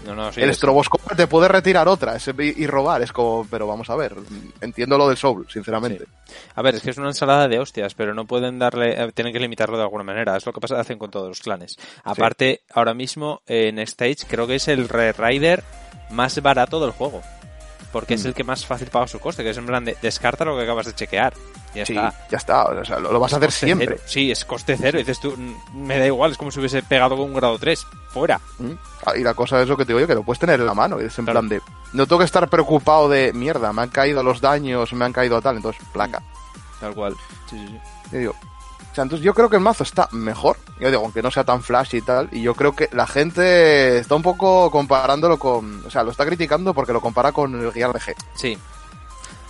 No, 0.06 0.16
no, 0.16 0.32
sí. 0.32 0.42
el 0.42 0.50
es- 0.50 0.56
estroboscope 0.58 1.16
te 1.16 1.28
puede 1.28 1.48
retirar 1.50 1.88
otra 1.88 2.16
es- 2.16 2.28
y, 2.28 2.64
y 2.64 2.68
robar, 2.68 3.02
es 3.02 3.12
como, 3.12 3.46
pero 3.50 3.68
vamos 3.68 3.90
a 3.90 3.96
ver, 3.96 4.16
entiendo 4.62 4.98
lo 4.98 5.08
del 5.10 5.18
Soul, 5.18 5.46
sinceramente. 5.50 6.06
A 6.56 6.62
ver, 6.62 6.76
es 6.76 6.82
que 6.82 6.92
es 6.92 6.98
una 6.98 7.08
ensalada 7.08 7.48
de 7.48 7.60
hostias, 7.60 7.94
pero 7.94 8.14
no 8.14 8.26
pueden 8.26 8.58
darle, 8.60 9.02
eh, 9.02 9.12
tienen 9.14 9.34
que 9.34 9.40
limitarlo 9.40 9.76
de 9.78 9.84
alguna 9.84 10.04
manera. 10.04 10.38
Es 10.38 10.46
lo 10.46 10.54
que 10.54 10.62
pasa, 10.62 10.80
hacen 10.80 10.98
con 10.98 11.12
todos 11.12 11.28
los 11.28 11.40
clanes. 11.42 11.76
Aparte, 12.04 12.62
ahora 12.74 12.94
mismo 12.94 13.42
en 13.48 13.80
Stage 13.80 14.26
creo 14.28 14.48
que 14.48 14.56
es 14.56 14.68
el 14.70 14.88
Re 14.88 15.12
Rider 15.12 15.64
más 16.12 16.42
barato 16.42 16.80
del 16.80 16.92
juego. 16.92 17.22
Porque 17.98 18.14
es 18.14 18.24
Mm. 18.24 18.28
el 18.28 18.34
que 18.36 18.44
más 18.44 18.66
fácil 18.66 18.90
paga 18.90 19.08
su 19.08 19.20
coste, 19.20 19.44
que 19.44 19.50
es 19.50 19.58
en 19.58 19.66
plan 19.66 19.84
de 19.84 19.98
descarta 20.02 20.46
lo 20.46 20.56
que 20.56 20.64
acabas 20.64 20.86
de 20.86 20.94
chequear. 20.94 21.34
Ya 21.74 21.86
Sí, 21.86 21.94
está. 21.96 22.14
ya 22.30 22.38
está, 22.38 22.64
o 22.66 22.86
sea, 22.86 23.00
lo, 23.00 23.12
lo 23.12 23.20
vas 23.20 23.34
a 23.34 23.38
hacer 23.38 23.52
siempre. 23.52 23.88
cero. 23.88 24.02
Sí, 24.06 24.32
es 24.32 24.46
coste 24.46 24.78
cero. 24.80 25.00
Y 25.00 25.02
dices 25.04 25.20
tú, 25.20 25.36
"Mm, 25.36 25.86
me 25.86 25.98
da 26.00 26.06
igual, 26.06 26.32
es 26.32 26.38
como 26.38 26.52
si 26.52 26.60
hubiese 26.60 26.82
pegado 26.84 27.16
con 27.18 27.26
un 27.26 27.34
grado 27.34 27.58
3. 27.58 27.86
Fuera. 28.10 28.40
¿Mm? 28.60 28.72
Ah, 29.06 29.18
Y 29.18 29.24
la 29.24 29.34
cosa 29.34 29.62
es 29.62 29.68
lo 29.68 29.76
que 29.78 29.84
te 29.86 29.90
digo 29.90 30.00
yo, 30.00 30.08
que 30.08 30.16
lo 30.16 30.24
puedes 30.24 30.40
tener 30.40 30.60
en 30.60 30.66
la 30.66 30.74
mano. 30.74 31.02
Y 31.02 31.06
es 31.06 31.18
en 31.20 31.26
Claro. 31.26 31.40
plan 31.40 31.50
de. 31.50 31.62
No 31.94 32.06
tengo 32.08 32.20
que 32.20 32.26
estar 32.26 32.48
preocupado 32.50 33.10
de 33.10 33.34
mierda, 33.34 33.72
me 33.74 33.82
han 33.84 33.90
caído 33.90 34.22
los 34.24 34.42
daños, 34.42 34.92
me 34.94 35.06
han 35.06 35.14
caído 35.14 35.42
tal. 35.42 35.56
Entonces, 35.58 35.82
placa. 35.94 36.22
Tal 36.80 36.94
cual. 36.94 37.16
Sí, 37.50 37.58
sí, 37.58 37.68
sí. 37.68 37.80
Yo 38.14 38.18
digo. 38.20 38.36
Sea, 38.98 39.04
entonces 39.04 39.24
yo 39.24 39.36
creo 39.36 39.48
que 39.48 39.58
el 39.58 39.62
mazo 39.62 39.84
está 39.84 40.10
mejor. 40.12 40.58
Yo 40.80 40.90
digo, 40.90 41.04
aunque 41.04 41.22
no 41.22 41.30
sea 41.30 41.44
tan 41.44 41.62
flash 41.62 41.94
y 41.94 42.02
tal. 42.02 42.30
Y 42.32 42.42
yo 42.42 42.56
creo 42.56 42.76
que 42.76 42.90
la 42.94 43.06
gente 43.06 44.00
está 44.00 44.16
un 44.16 44.24
poco 44.24 44.72
comparándolo 44.72 45.38
con. 45.38 45.86
O 45.86 45.92
sea, 45.92 46.02
lo 46.02 46.10
está 46.10 46.26
criticando 46.26 46.74
porque 46.74 46.94
lo 46.94 47.00
compara 47.02 47.32
con 47.32 47.54
el 47.64 47.72
Gear 47.72 47.94
de 47.94 48.00
G. 48.00 48.16
Sí. 48.34 48.58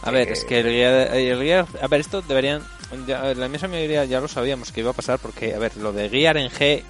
A 0.04 0.12
ver, 0.12 0.30
es 0.30 0.44
que 0.44 0.60
el 0.60 0.68
guía, 0.68 1.06
el 1.16 1.66
A 1.82 1.88
ver, 1.88 2.02
esto 2.02 2.22
deberían... 2.22 2.62
ya- 3.08 3.24
la 3.34 3.46
inmensa 3.46 3.70
mayoría 3.70 4.04
ya 4.04 4.20
lo 4.20 4.28
sabíamos 4.28 4.74
que 4.74 4.82
iba 4.82 4.92
a 4.92 4.94
pasar 4.94 5.18
porque, 5.18 5.56
a 5.56 5.60
ver, 5.60 5.78
lo 5.78 5.94
de 5.94 6.10
guiar 6.10 6.36
en 6.36 6.50
G, 6.52 6.84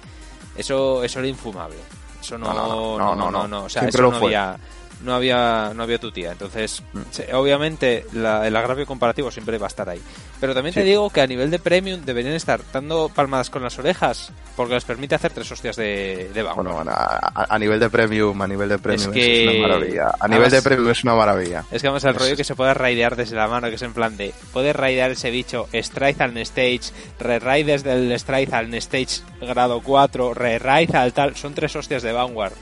eso, 0.56 1.04
eso 1.04 1.18
era 1.20 1.28
infumable. 1.28 1.78
Eso 2.20 2.38
no... 2.38 2.52
No, 2.52 2.98
no, 2.98 3.14
no, 3.14 3.30
no, 3.30 3.46
no. 3.48 3.64
O 3.64 3.68
sea, 3.68 3.82
Siempre 3.82 3.98
eso 4.00 4.02
lo 4.02 4.10
no 4.12 4.18
fue. 4.18 4.36
había... 4.36 4.58
No 5.04 5.14
había, 5.14 5.72
no 5.76 5.84
había 5.84 5.98
tu 5.98 6.10
tía. 6.10 6.32
Entonces, 6.32 6.82
Mm. 6.92 7.00
obviamente, 7.34 8.04
la- 8.14 8.46
el 8.46 8.56
agravio 8.56 8.84
comparativo 8.84 9.30
siempre 9.30 9.56
va 9.58 9.66
a 9.66 9.68
estar 9.68 9.88
ahí. 9.88 10.00
Pero 10.40 10.54
también 10.54 10.74
te 10.74 10.82
digo 10.82 11.08
que 11.10 11.20
a 11.20 11.26
nivel 11.26 11.50
de 11.50 11.58
premium 11.58 12.00
deberían 12.04 12.34
estar 12.34 12.60
dando 12.72 13.08
palmadas 13.08 13.48
con 13.50 13.62
las 13.62 13.78
orejas 13.78 14.32
porque 14.56 14.74
les 14.74 14.84
permite 14.84 15.14
hacer 15.14 15.32
tres 15.32 15.50
hostias 15.52 15.76
de, 15.76 16.30
de 16.34 16.42
Vanguard. 16.42 16.66
Bueno, 16.74 16.92
a, 16.94 17.58
nivel 17.58 17.78
de 17.80 17.90
premium, 17.90 18.40
a 18.42 18.46
nivel 18.48 18.68
de 18.68 18.78
premium 18.78 19.10
es, 19.10 19.14
que- 19.14 19.48
una 19.58 19.68
maravilla. 19.68 20.14
A 20.18 20.28
nivel 20.28 20.50
de 20.50 20.62
premium 20.62 20.90
es 20.90 21.04
una 21.04 21.14
maravilla. 21.14 21.64
Es 21.70 21.80
que 21.82 21.88
además 21.88 22.04
el 22.04 22.10
Es- 22.10 22.16
rollo 22.22 22.36
que 22.36 22.44
se 22.44 22.54
puede 22.56 22.74
raidear 22.74 23.14
desde 23.16 23.36
la 23.36 23.46
mano, 23.48 23.68
que 23.68 23.76
es 23.76 23.82
en 23.82 23.92
plan 23.94 24.16
de, 24.16 24.32
puedes 24.52 24.74
raidear 24.74 25.12
ese 25.12 25.30
bicho 25.30 25.68
Strike 25.72 26.20
al 26.20 26.36
Stage, 26.38 26.80
re-raid 27.20 27.66
desde 27.66 27.92
el 27.92 28.12
Strike 28.12 28.52
al 28.52 28.72
Stage 28.74 29.22
grado 29.40 29.80
4, 29.80 30.34
re-raid 30.34 30.94
al 30.94 31.12
tal, 31.12 31.36
son 31.36 31.54
tres 31.54 31.74
hostias 31.76 32.02
de 32.02 32.12
Vanguard. 32.12 32.52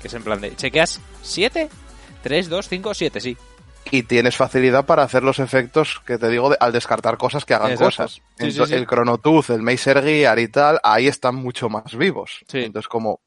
Que 0.00 0.08
es 0.08 0.14
en 0.14 0.22
plan 0.22 0.40
de, 0.40 0.54
chequeas 0.56 1.00
7, 1.22 1.68
3, 2.22 2.48
2, 2.48 2.68
5, 2.68 2.94
7, 2.94 3.20
sí. 3.20 3.36
y 3.90 4.02
tienes 4.02 4.36
facilidad 4.36 4.84
para 4.84 5.02
hacer 5.02 5.22
los 5.22 5.38
efectos 5.38 6.00
que 6.06 6.18
te 6.18 6.28
digo 6.28 6.50
de- 6.50 6.56
al 6.60 6.72
descartar 6.72 7.16
cosas 7.16 7.44
que 7.44 7.54
hagan 7.54 7.70
Exacto. 7.72 7.84
cosas. 7.86 8.12
Sí, 8.12 8.20
sí, 8.20 8.44
Entonces, 8.48 8.68
sí. 8.68 8.74
El 8.74 8.86
Chronotooth, 8.86 9.50
el 9.50 9.62
Macer 9.62 10.02
Gear 10.02 10.38
y 10.38 10.48
tal, 10.48 10.78
ahí 10.82 11.06
están 11.06 11.34
mucho 11.36 11.68
más 11.70 11.96
vivos. 11.96 12.40
Sí. 12.48 12.58
Entonces 12.64 12.88
como, 12.88 13.20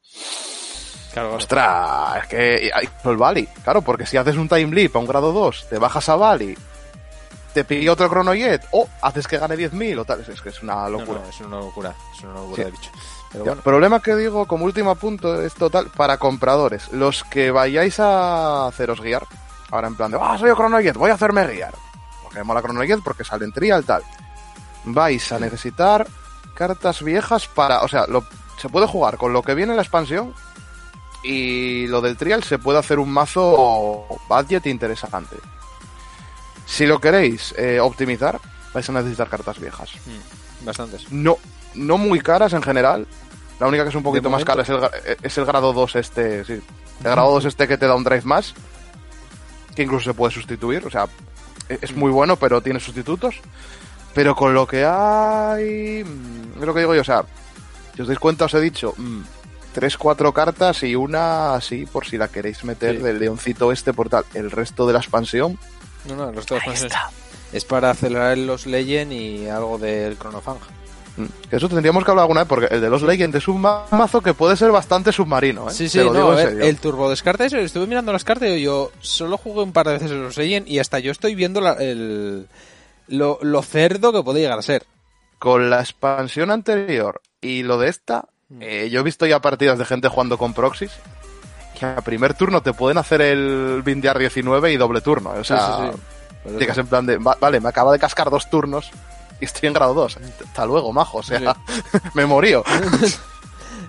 Claro, 1.12 1.34
ostras, 1.34 2.22
es 2.22 2.28
que 2.28 2.70
el 3.04 3.16
Bali, 3.18 3.46
claro, 3.64 3.82
porque 3.82 4.06
si 4.06 4.16
haces 4.16 4.36
un 4.36 4.48
time 4.48 4.74
leap 4.74 4.96
a 4.96 4.98
un 4.98 5.06
grado 5.06 5.32
2, 5.32 5.66
te 5.68 5.76
bajas 5.78 6.08
a 6.08 6.16
Bali, 6.16 6.56
te 7.54 7.64
pilla 7.64 7.92
otro 7.92 8.08
Chronojet, 8.08 8.66
o 8.72 8.88
haces 9.02 9.26
que 9.26 9.38
gane 9.38 9.56
10.000 9.56 9.98
o 9.98 10.04
tal, 10.04 10.20
es, 10.20 10.40
que 10.40 10.48
es 10.48 10.62
una 10.62 10.88
locura. 10.88 11.20
no, 11.22 11.28
es 11.28 11.40
una 11.40 11.58
locura, 11.58 11.94
es 12.16 12.22
una 12.24 12.34
locura 12.34 12.56
Sí. 12.56 12.62
de 12.64 12.70
bicho. 12.70 12.90
Pero 13.32 13.44
bueno, 13.44 13.62
Problema 13.62 14.00
que 14.00 14.14
digo 14.14 14.46
como 14.46 14.64
último 14.66 14.94
punto 14.94 15.40
es 15.42 15.54
total 15.54 15.86
para 15.96 16.18
compradores. 16.18 16.92
Los 16.92 17.24
que 17.24 17.50
vayáis 17.50 17.98
a 18.00 18.66
haceros 18.66 19.00
guiar, 19.00 19.24
ahora 19.70 19.88
en 19.88 19.96
plan 19.96 20.10
de, 20.10 20.18
ah, 20.20 20.36
soy 20.38 20.50
el 20.50 20.56
Chronojet, 20.56 20.96
voy 20.96 21.10
a 21.10 21.14
hacerme 21.14 21.46
guiar. 21.46 21.74
Porque 22.22 22.42
mola 22.44 22.60
Chronojet 22.62 23.00
porque 23.02 23.24
sale 23.24 23.44
en 23.46 23.52
trial 23.52 23.84
tal. 23.84 24.02
Vais 24.84 25.32
a 25.32 25.38
necesitar 25.38 26.06
cartas 26.54 27.02
viejas 27.02 27.46
para, 27.48 27.80
o 27.82 27.88
sea, 27.88 28.06
lo- 28.06 28.24
se 28.60 28.68
puede 28.68 28.86
jugar 28.86 29.16
con 29.16 29.32
lo 29.32 29.42
que 29.42 29.54
viene 29.54 29.72
en 29.72 29.76
la 29.76 29.82
expansión 29.82 30.34
y 31.24 31.86
lo 31.86 32.00
del 32.00 32.16
trial 32.16 32.42
se 32.42 32.58
puede 32.58 32.78
hacer 32.80 32.98
un 32.98 33.10
mazo 33.12 34.06
budget 34.28 34.66
interesante. 34.66 35.36
Si 36.72 36.86
lo 36.86 37.00
queréis 37.00 37.54
eh, 37.58 37.80
optimizar, 37.80 38.40
vais 38.72 38.88
a 38.88 38.92
necesitar 38.92 39.28
cartas 39.28 39.60
viejas 39.60 39.90
mm, 40.06 40.64
bastantes. 40.64 41.10
no, 41.12 41.36
no 41.74 41.98
muy 41.98 42.20
caras 42.20 42.54
en 42.54 42.62
general. 42.62 43.06
La 43.60 43.66
única 43.68 43.82
que 43.84 43.90
es 43.90 43.94
un 43.94 44.02
poquito 44.02 44.30
más 44.30 44.44
cara 44.44 44.62
es 44.62 44.68
el, 44.70 44.78
gra- 44.78 44.90
es 45.22 45.38
el 45.38 45.44
grado 45.44 45.72
2 45.74 45.96
este, 45.96 46.44
sí. 46.46 46.52
El 46.54 47.10
grado 47.10 47.30
2 47.32 47.44
este 47.44 47.68
que 47.68 47.76
te 47.76 47.86
da 47.86 47.94
un 47.94 48.04
drive 48.04 48.22
más. 48.24 48.54
Que 49.76 49.82
incluso 49.82 50.04
se 50.10 50.14
puede 50.14 50.32
sustituir. 50.32 50.84
O 50.86 50.90
sea, 50.90 51.06
e- 51.68 51.78
es 51.82 51.94
muy 51.94 52.10
bueno, 52.10 52.36
pero 52.36 52.60
tiene 52.62 52.80
sustitutos. 52.80 53.36
Pero 54.14 54.34
con 54.34 54.52
lo 54.54 54.66
que 54.66 54.84
hay... 54.84 56.02
mm, 56.04 56.60
Es 56.60 56.66
lo 56.66 56.72
que 56.74 56.80
digo 56.80 56.94
yo, 56.94 57.02
o 57.02 57.04
sea... 57.04 57.24
Si 57.94 58.00
os 58.02 58.08
dais 58.08 58.18
cuenta, 58.18 58.46
os 58.46 58.54
he 58.54 58.60
dicho... 58.60 58.94
mm, 58.96 59.20
tres, 59.74 59.96
cuatro 59.96 60.32
cartas 60.32 60.82
y 60.82 60.94
una 60.96 61.54
así, 61.54 61.86
por 61.86 62.04
si 62.06 62.16
la 62.18 62.28
queréis 62.28 62.64
meter 62.64 62.96
Sí. 62.96 63.02
del 63.02 63.18
leoncito 63.20 63.70
este 63.72 63.92
por 63.92 64.08
tal. 64.08 64.24
El 64.34 64.50
resto 64.50 64.86
de 64.86 64.92
la 64.94 64.98
expansión... 65.00 65.58
No, 66.08 66.16
no, 66.16 66.32
los 66.32 66.44
está. 66.50 67.10
es 67.52 67.64
para 67.64 67.90
acelerar 67.90 68.36
los 68.38 68.66
Legend 68.66 69.12
y 69.12 69.48
algo 69.48 69.78
del 69.78 70.18
Chronofang. 70.18 70.56
mm, 71.16 71.24
Eso 71.50 71.68
tendríamos 71.68 72.04
que 72.04 72.10
hablar 72.10 72.22
alguna 72.24 72.40
vez, 72.40 72.48
porque 72.48 72.66
el 72.74 72.80
de 72.80 72.90
los 72.90 73.02
Legends 73.02 73.36
es 73.36 73.48
un 73.48 73.60
ma- 73.60 73.84
mazo 73.90 74.20
que 74.20 74.34
puede 74.34 74.56
ser 74.56 74.70
bastante 74.72 75.12
submarino, 75.12 75.68
¿eh? 75.68 75.72
Sí, 75.72 75.84
Te 75.84 75.90
sí, 75.90 75.98
lo 75.98 76.06
no, 76.06 76.12
digo 76.14 76.38
en 76.38 76.46
serio. 76.48 76.64
el 76.64 76.76
turbo 76.78 77.10
descarte 77.10 77.44
eso, 77.46 77.58
estuve 77.58 77.86
mirando 77.86 78.12
las 78.12 78.24
cartas 78.24 78.48
y 78.48 78.62
yo 78.62 78.90
solo 79.00 79.36
jugué 79.38 79.62
un 79.62 79.72
par 79.72 79.86
de 79.86 79.92
veces 79.94 80.10
en 80.10 80.22
los 80.22 80.36
Legend 80.36 80.66
y 80.68 80.78
hasta 80.78 80.98
yo 80.98 81.12
estoy 81.12 81.34
viendo 81.34 81.60
la- 81.60 81.74
el, 81.74 82.46
lo, 83.08 83.38
lo 83.42 83.62
cerdo 83.62 84.12
que 84.12 84.22
puede 84.22 84.40
llegar 84.40 84.58
a 84.58 84.62
ser. 84.62 84.84
Con 85.38 85.70
la 85.70 85.80
expansión 85.80 86.50
anterior 86.50 87.20
y 87.40 87.62
lo 87.62 87.78
de 87.78 87.88
esta, 87.88 88.24
Mm. 88.48 88.58
eh, 88.60 88.90
yo 88.90 89.00
he 89.00 89.02
visto 89.02 89.24
ya 89.24 89.40
partidas 89.40 89.78
de 89.78 89.84
gente 89.86 90.08
jugando 90.08 90.36
con 90.36 90.52
proxies 90.52 90.90
que 91.94 91.98
a 91.98 92.02
primer 92.02 92.34
turno 92.34 92.60
te 92.62 92.72
pueden 92.72 92.98
hacer 92.98 93.20
el 93.20 93.82
bindear 93.84 94.18
19 94.18 94.72
y 94.72 94.76
doble 94.76 95.00
turno. 95.00 95.30
O 95.30 95.44
sea, 95.44 95.58
Sí, 95.58 95.72
sí, 95.82 95.90
sí. 95.92 96.00
Pero 96.44 96.58
llegas 96.58 96.78
en 96.78 96.86
plan 96.86 97.06
de, 97.06 97.18
"Va- 97.18 97.36
vale, 97.40 97.60
me 97.60 97.68
acaba 97.68 97.92
de 97.92 97.98
cascar 97.98 98.28
dos 98.30 98.48
turnos 98.50 98.90
y 99.40 99.44
estoy 99.44 99.68
en 99.68 99.72
grado 99.74 99.94
2. 99.94 100.18
Hasta 100.46 100.66
luego, 100.66 100.92
majo. 100.92 101.18
O 101.18 101.22
sea, 101.22 101.56
me 102.14 102.26
morío. 102.26 102.64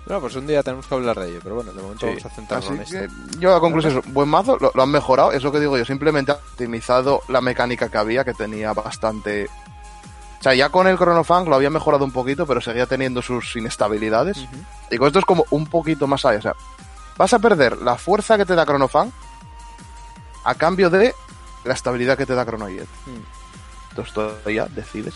No, 0.05 0.19
pues 0.19 0.35
un 0.35 0.45
día 0.45 0.61
tenemos 0.63 0.85
que 0.85 0.95
hablar 0.95 1.17
de 1.17 1.29
ello, 1.29 1.39
pero 1.41 1.55
bueno, 1.55 1.71
de 1.71 1.81
momento 1.81 2.05
vamos 2.07 2.25
a 2.25 2.29
centrarnos 2.29 2.71
en 2.71 2.81
esto. 2.81 3.15
yo 3.39 3.51
la 3.53 3.59
conclusión 3.61 3.97
es, 3.99 4.13
buen 4.13 4.27
mazo, 4.27 4.57
lo, 4.59 4.69
lo 4.75 4.83
han 4.83 4.89
mejorado, 4.91 5.31
es 5.31 5.43
lo 5.43 5.51
que 5.51 5.61
digo 5.61 5.77
yo, 5.77 5.85
simplemente 5.85 6.33
han 6.33 6.39
optimizado 6.39 7.21
la 7.29 7.39
mecánica 7.39 7.87
que 7.89 7.97
había, 7.97 8.25
que 8.25 8.33
tenía 8.33 8.73
bastante... 8.73 9.45
O 10.39 10.43
sea, 10.43 10.53
ya 10.55 10.67
con 10.67 10.87
el 10.87 10.97
Chronofang 10.97 11.47
lo 11.47 11.55
había 11.55 11.69
mejorado 11.69 12.03
un 12.03 12.11
poquito, 12.11 12.45
pero 12.45 12.59
seguía 12.59 12.85
teniendo 12.85 13.21
sus 13.21 13.55
inestabilidades. 13.55 14.39
Ujú. 14.39 14.55
Y 14.91 14.97
con 14.97 15.07
esto 15.07 15.19
es 15.19 15.25
como 15.25 15.45
un 15.51 15.67
poquito 15.67 16.05
más 16.05 16.25
allá, 16.25 16.39
o 16.39 16.41
sea, 16.41 16.55
vas 17.17 17.33
a 17.33 17.39
perder 17.39 17.77
la 17.77 17.97
fuerza 17.97 18.37
que 18.37 18.45
te 18.45 18.55
da 18.55 18.65
Chronofan 18.65 19.11
a 20.43 20.55
cambio 20.55 20.89
de 20.89 21.13
la 21.63 21.73
estabilidad 21.73 22.17
que 22.17 22.25
te 22.25 22.35
da 22.35 22.45
Chrono 22.45 22.67
Jet. 22.69 22.87
Entonces 23.91 24.53
ya 24.53 24.65
decides 24.67 25.13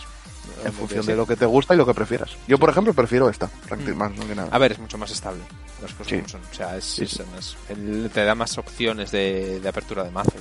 en 0.64 0.72
función 0.72 1.06
de 1.06 1.16
lo 1.16 1.26
que 1.28 1.36
te 1.36 1.46
gusta 1.46 1.74
y 1.74 1.78
lo 1.78 1.86
que 1.86 1.94
prefieras. 1.94 2.32
Yo, 2.48 2.58
por 2.58 2.70
ejemplo, 2.70 2.94
prefiero 2.94 3.30
esta, 3.30 3.48
prácticamente 3.48 4.18
más 4.18 4.28
que 4.28 4.36
nada. 4.36 4.50
A 4.52 4.58
ver, 4.58 4.72
es 4.74 4.80
mucho 4.80 4.98
más 4.98 5.12
estable. 5.12 5.42
Las 5.82 5.92
cosas 5.94 6.08
Sí. 6.08 6.16
como 6.18 6.30
son. 6.30 6.42
O 6.50 6.54
sea, 6.54 6.78
es, 6.78 6.86
Sí, 6.86 7.06
sí. 7.06 7.22
te 8.14 8.24
da 8.24 8.34
más 8.36 8.58
opciones 8.58 9.12
de, 9.12 9.60
de 9.60 9.70
apertura 9.70 10.04
de 10.04 10.12
mazo. 10.12 10.32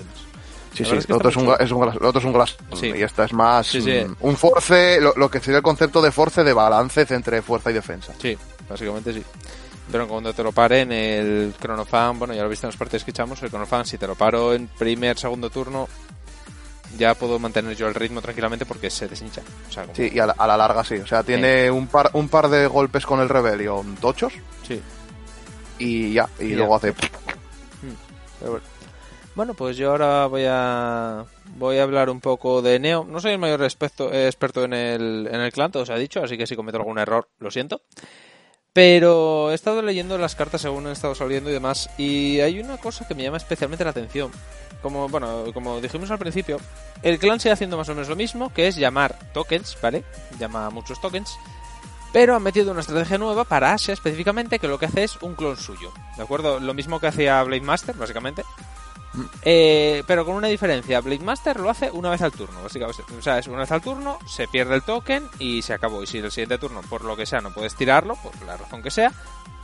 Sí, 0.75 0.85
sí, 0.85 0.95
es 0.95 1.07
que 1.07 1.13
otro 1.15 1.31
es 1.31 1.37
está 1.37 1.51
un, 1.51 1.57
es 1.59 1.71
un 1.73 1.83
otro 2.07 2.19
es 2.21 2.25
un 2.27 2.33
glass 2.35 2.57
y 2.83 3.03
esta 3.03 3.25
es 3.25 3.33
más 3.33 3.75
un 4.21 4.37
force, 4.37 5.01
lo, 5.01 5.15
lo 5.17 5.31
que 5.31 5.41
sería 5.41 5.57
el 5.57 5.63
concepto 5.63 6.03
de 6.03 6.13
force 6.13 6.45
de 6.45 6.53
balance 6.53 7.07
entre 7.11 7.41
fuerza 7.41 7.71
y 7.71 7.75
defensa. 7.75 8.13
Sí, 8.21 8.37
básicamente 8.69 9.15
sí. 9.15 9.23
Pero 9.91 10.09
cuando 10.09 10.33
te 10.35 10.43
lo 10.43 10.51
paren, 10.53 10.91
el 10.91 11.55
Chronofan, 11.61 12.19
bueno, 12.19 12.35
ya 12.35 12.43
lo 12.43 12.49
viste 12.49 12.67
en 12.67 12.71
las 12.71 12.77
partidas 12.77 13.05
que 13.05 13.13
echamos, 13.13 13.41
el 13.43 13.51
Chronofan, 13.51 13.87
si 13.87 13.99
te 13.99 14.07
lo 14.07 14.15
paro 14.17 14.53
en 14.53 14.67
primer, 14.67 15.17
segundo 15.17 15.49
turno, 15.49 15.89
ya 16.99 17.15
puedo 17.15 17.39
mantener 17.39 17.77
yo 17.77 17.87
el 17.87 17.95
ritmo 17.95 18.21
tranquilamente 18.21 18.67
porque 18.67 18.91
se 18.91 19.07
deshincha. 19.07 19.43
O 19.69 19.73
sea, 19.73 19.83
como- 19.85 19.95
Sí, 19.95 20.11
y 20.13 20.19
a 20.19 20.27
la, 20.27 20.33
a 20.37 20.47
la 20.47 20.57
larga 20.57 20.83
sí. 20.85 20.97
O 20.97 21.07
sea, 21.07 21.23
tiene 21.23 21.71
un 21.71 21.87
par 21.87 22.11
un 22.15 22.29
par 22.29 22.49
de 22.49 22.67
golpes 22.67 23.07
con 23.07 23.21
el 23.21 23.29
Rebellion 23.29 23.95
tochos 23.97 24.33
sí. 24.67 24.81
y 25.79 26.13
ya. 26.15 26.29
Y, 26.41 26.45
Y 26.47 26.51
ya. 26.51 26.57
luego 26.57 26.77
hace. 26.77 26.93
Pero 28.41 28.51
bueno. 28.53 28.67
Bueno, 29.35 29.53
pues 29.55 29.77
yo 29.77 29.91
ahora 29.91 30.27
voy 30.27 30.45
a 30.49 31.25
voy 31.57 31.77
a 31.79 31.83
hablar 31.83 32.09
un 32.09 32.21
poco 32.21 32.63
de 32.63 32.79
Neo. 32.79 33.05
No 33.05 33.21
soy 33.21 33.33
el 33.33 33.39
mayor 33.39 33.63
experto, 33.63 34.11
eh, 34.13 34.27
experto 34.27 34.65
en 34.65 34.73
el, 34.73 35.29
en 35.31 35.41
el 35.43 35.53
clan, 35.53 35.71
todo 35.71 35.85
se 35.85 35.93
ha 35.93 35.97
dicho, 35.99 36.23
así 36.25 36.39
que 36.39 36.47
si 36.47 36.57
cometo 36.57 36.79
algún 36.79 36.99
error, 36.99 37.29
lo 37.39 37.51
siento. 37.51 37.83
Pero 38.77 39.51
he 39.51 39.55
estado 39.55 39.81
leyendo 39.81 40.19
las 40.19 40.35
cartas 40.35 40.61
según 40.61 40.85
han 40.85 40.93
estado 40.93 41.15
saliendo 41.15 41.49
y 41.49 41.55
demás, 41.55 41.89
y 41.97 42.41
hay 42.41 42.61
una 42.61 42.77
cosa 42.77 43.09
que 43.09 43.15
me 43.15 43.23
llama 43.23 43.39
especialmente 43.39 43.85
la 43.85 43.91
atención. 43.91 44.31
Como, 44.83 45.09
bueno, 45.09 45.45
como 45.55 45.81
dijimos 45.81 46.11
al 46.11 46.19
principio, 46.19 46.61
el 47.01 47.19
clan 47.19 47.41
sigue 47.41 47.55
haciendo 47.55 47.79
más 47.79 47.89
o 47.89 47.95
menos 47.95 48.11
lo 48.11 48.17
mismo, 48.17 48.53
que 48.53 48.69
es 48.69 48.77
llamar 48.77 49.19
tokens, 49.33 49.79
¿vale? 49.81 50.05
Llama 50.39 50.67
a 50.67 50.71
muchos 50.71 51.01
tokens, 51.01 51.39
pero 52.13 52.37
han 52.37 52.43
metido 52.43 52.71
una 52.71 52.83
estrategia 52.83 53.17
nueva 53.17 53.45
para 53.45 53.73
Asia 53.73 53.95
específicamente, 53.95 54.59
que 54.59 54.69
lo 54.69 54.79
que 54.79 54.85
hace 54.85 55.05
es 55.05 55.17
un 55.23 55.37
clon 55.37 55.57
suyo, 55.57 55.91
¿de 56.19 56.25
acuerdo? 56.25 56.61
Lo 56.61 56.75
mismo 56.75 57.01
que 57.01 57.07
hacía 57.07 57.43
Blade 57.45 57.63
Master, 57.63 57.95
básicamente. 57.97 58.43
Eh, 59.43 60.03
pero 60.07 60.25
con 60.25 60.35
una 60.35 60.49
diferencia, 60.49 61.01
Blade 61.01 61.25
Master 61.25 61.61
lo 61.61 61.71
hace 61.71 61.91
una 61.91 62.11
vez 62.11 62.23
al 62.23 62.33
turno, 62.33 62.63
básicamente. 62.63 63.03
O 63.19 63.23
sea, 63.23 63.39
es 63.39 63.47
una 63.47 63.61
vez 63.61 63.73
al 63.73 63.81
turno, 63.81 64.19
se 64.27 64.49
pierde 64.49 64.75
el 64.75 64.83
token 64.83 65.29
y 65.39 65.63
se 65.63 65.73
acabó. 65.73 66.03
Y 66.03 66.07
si 66.07 66.19
el 66.19 66.31
siguiente 66.31 66.59
turno, 66.59 66.83
por 66.83 67.05
lo 67.05 67.17
que 67.17 67.27
sea, 67.27 67.41
no 67.41 67.53
puedes 67.53 67.75
tirarlo, 67.75 68.17
por 68.17 68.41
la 68.43 68.57
razón 68.57 68.83
que 68.83 68.91
sea, 68.91 69.13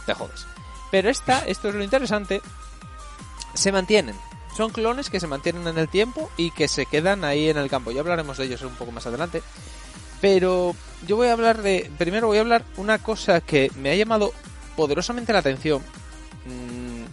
te 0.07 0.15
jodes. 0.15 0.47
Pero 0.91 1.11
esta, 1.11 1.41
esto 1.47 1.69
es 1.69 1.75
lo 1.75 1.83
interesante, 1.83 2.43
se 3.55 3.73
mantienen. 3.73 4.17
Son 4.57 4.71
clones 4.71 5.09
que 5.09 5.21
se 5.21 5.27
mantienen 5.27 5.67
en 5.67 5.79
el 5.79 5.89
tiempo 5.89 6.31
y 6.37 6.51
que 6.51 6.69
se 6.69 6.87
quedan 6.87 7.25
ahí 7.25 7.49
en 7.49 7.57
el 7.57 7.71
campo. 7.71 7.91
Ya 7.91 8.01
hablaremos 8.01 8.37
de 8.37 8.45
ellos 8.45 8.63
un 8.63 8.75
poco 8.75 8.93
más 8.93 9.07
adelante. 9.07 9.43
Pero 10.21 10.77
yo 11.07 11.17
voy 11.17 11.29
a 11.29 11.33
hablar 11.33 11.63
de. 11.63 11.91
Primero 11.99 12.29
voy 12.29 12.39
a 12.39 12.43
hablar 12.43 12.65
una 12.77 12.99
cosa 12.99 13.41
que 13.41 13.73
me 13.77 13.91
ha 13.91 13.97
llamado 13.97 14.33
poderosamente 14.77 15.33
la 15.33 15.41
atención. 15.41 15.83
Mm, 16.45 17.05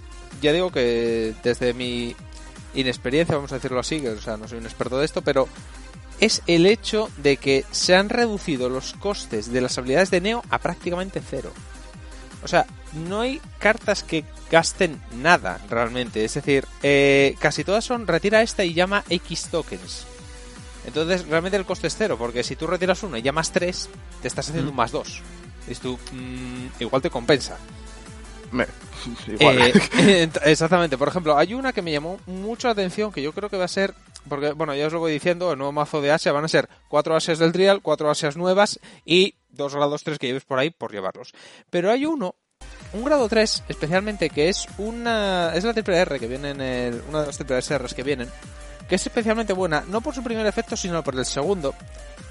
ya 0.42 0.54
digo 0.54 0.72
que 0.72 1.34
desde 1.44 1.74
mi 1.74 2.16
inexperiencia, 2.74 3.36
vamos 3.36 3.52
a 3.52 3.56
decirlo 3.56 3.80
así, 3.80 4.02
que 4.02 4.10
o 4.10 4.22
sea, 4.22 4.38
no 4.38 4.48
soy 4.48 4.60
un 4.60 4.66
experto 4.66 4.98
de 4.98 5.06
esto, 5.06 5.22
pero 5.22 5.48
es 6.20 6.42
el 6.48 6.66
hecho 6.66 7.10
de 7.18 7.38
que 7.38 7.66
se 7.72 7.96
han 7.96 8.10
reducido 8.10 8.70
los 8.70 8.94
costes 8.94 9.52
de 9.52 9.62
las 9.62 9.78
habilidades 9.78 10.12
de 10.12 10.22
Neo 10.22 10.44
a 10.50 10.60
prácticamente 10.60 11.22
cero. 11.28 11.52
O 12.44 12.48
sea, 12.48 12.66
no 12.94 13.22
hay 13.22 13.42
cartas 13.60 14.04
que 14.04 14.26
gasten 14.52 15.02
nada 15.22 15.60
realmente. 15.70 16.24
Es 16.24 16.34
decir, 16.34 16.66
eh, 16.84 17.36
casi 17.40 17.64
todas 17.64 17.86
son 17.86 18.08
retira 18.08 18.42
esta 18.42 18.64
y 18.64 18.74
llama 18.74 19.04
X 19.10 19.48
tokens. 19.52 20.06
Entonces, 20.86 21.28
realmente 21.28 21.58
el 21.58 21.66
coste 21.66 21.88
es 21.88 21.96
cero, 21.98 22.16
porque 22.18 22.44
si 22.44 22.56
tú 22.56 22.66
retiras 22.66 23.04
uno 23.04 23.18
y 23.18 23.22
llamas 23.22 23.52
tres, 23.52 23.90
te 24.22 24.28
estás 24.28 24.50
haciendo 24.50 24.72
un 24.72 24.76
más 24.76 24.92
dos. 24.92 25.22
Y 25.68 25.76
tú, 25.76 26.00
mm, 26.12 26.82
igual 26.82 27.02
te 27.02 27.10
compensa. 27.10 27.58
Me- 28.52 28.68
igual. 29.28 29.58
Eh, 29.60 29.74
ent- 30.28 30.40
exactamente. 30.46 30.98
Por 30.98 31.08
ejemplo, 31.08 31.38
hay 31.38 31.54
una 31.54 31.74
que 31.74 31.82
me 31.82 31.92
llamó 31.92 32.20
mucho 32.26 32.68
la 32.68 32.74
atención, 32.74 33.12
que 33.12 33.22
yo 33.22 33.32
creo 33.34 33.50
que 33.50 33.58
va 33.58 33.66
a 33.66 33.70
ser, 33.70 33.94
porque, 34.28 34.52
bueno, 34.54 34.74
ya 34.76 34.88
os 34.88 34.94
lo 34.94 35.00
voy 35.00 35.12
diciendo, 35.12 35.52
el 35.52 35.58
nuevo 35.58 35.72
mazo 35.72 36.02
de 36.02 36.12
Asia 36.12 36.32
van 36.32 36.46
a 36.46 36.50
ser 36.50 36.68
cuatro 36.88 37.16
Asias 37.16 37.40
del 37.40 37.52
Trial, 37.52 37.82
cuatro 37.82 38.10
Asias 38.10 38.36
nuevas 38.38 38.80
y 39.06 39.36
dos 39.50 39.76
grados 39.76 40.04
3 40.04 40.20
que 40.20 40.28
lleves 40.28 40.46
por 40.46 40.60
ahí 40.60 40.70
por 40.70 40.92
llevarlos. 40.92 41.34
Pero 41.70 41.92
hay 41.92 42.06
uno, 42.06 42.36
un 42.94 43.04
grado 43.04 43.28
3 43.28 43.64
especialmente, 43.68 44.30
que 44.30 44.50
es 44.50 44.68
una, 44.78 45.52
es 45.56 45.64
la 45.64 45.74
triple 45.74 45.98
R 45.98 46.20
que 46.20 46.28
viene 46.28 46.52
en 46.52 46.62
el, 46.62 47.02
una 47.10 47.22
de 47.22 47.28
las 47.28 47.38
triple 47.38 47.60
Rs 47.60 47.94
que 47.94 48.04
vienen, 48.04 48.30
que 48.88 48.96
es 48.96 49.06
especialmente 49.06 49.54
buena, 49.54 49.84
no 49.88 50.02
por 50.02 50.14
su 50.16 50.24
primer 50.24 50.46
efecto, 50.46 50.76
sino 50.78 51.04
por 51.04 51.16
el 51.16 51.26
segundo. 51.26 51.74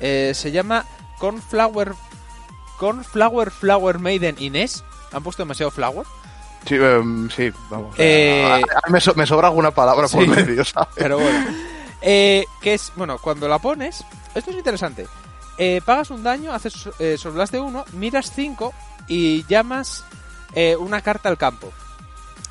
Eh, 0.01 0.33
se 0.35 0.51
llama 0.53 0.87
Cornflower, 1.19 1.93
Cornflower 2.79 3.51
Flower 3.51 3.99
Maiden 3.99 4.37
Inés. 4.39 4.85
Han 5.13 5.23
puesto 5.23 5.43
demasiado 5.43 5.71
flower. 5.71 6.07
Sí, 6.67 6.75
em, 6.75 7.31
sí, 7.31 7.51
vamos. 7.71 7.95
Eh, 7.99 8.45
a- 8.45 8.57
a- 8.87 8.91
me, 8.91 9.01
so- 9.01 9.15
me 9.15 9.27
sobra 9.27 9.49
alguna 9.49 9.71
palabra 9.71 10.09
por 10.09 10.27
medio, 10.27 10.65
¿sabes? 10.65 10.89
Pero 10.97 11.19
bueno. 11.19 11.47
Eh, 12.01 12.45
que 12.61 12.75
es, 12.75 12.93
bueno, 12.97 13.19
cuando 13.19 13.49
la 13.49 13.59
pones, 13.59 14.05
esto 14.35 14.51
es 14.51 14.57
interesante. 14.57 15.07
Eh, 15.57 15.81
pagas 15.85 16.11
un 16.11 16.23
daño, 16.23 16.53
haces 16.53 16.89
eh, 17.01 17.17
de 17.51 17.61
uno, 17.61 17.85
miras 17.93 18.31
5 18.35 18.73
y 19.09 19.45
llamas 19.47 20.05
eh, 20.55 20.77
una 20.77 21.01
carta 21.01 21.29
al 21.29 21.39
campo. 21.39 21.73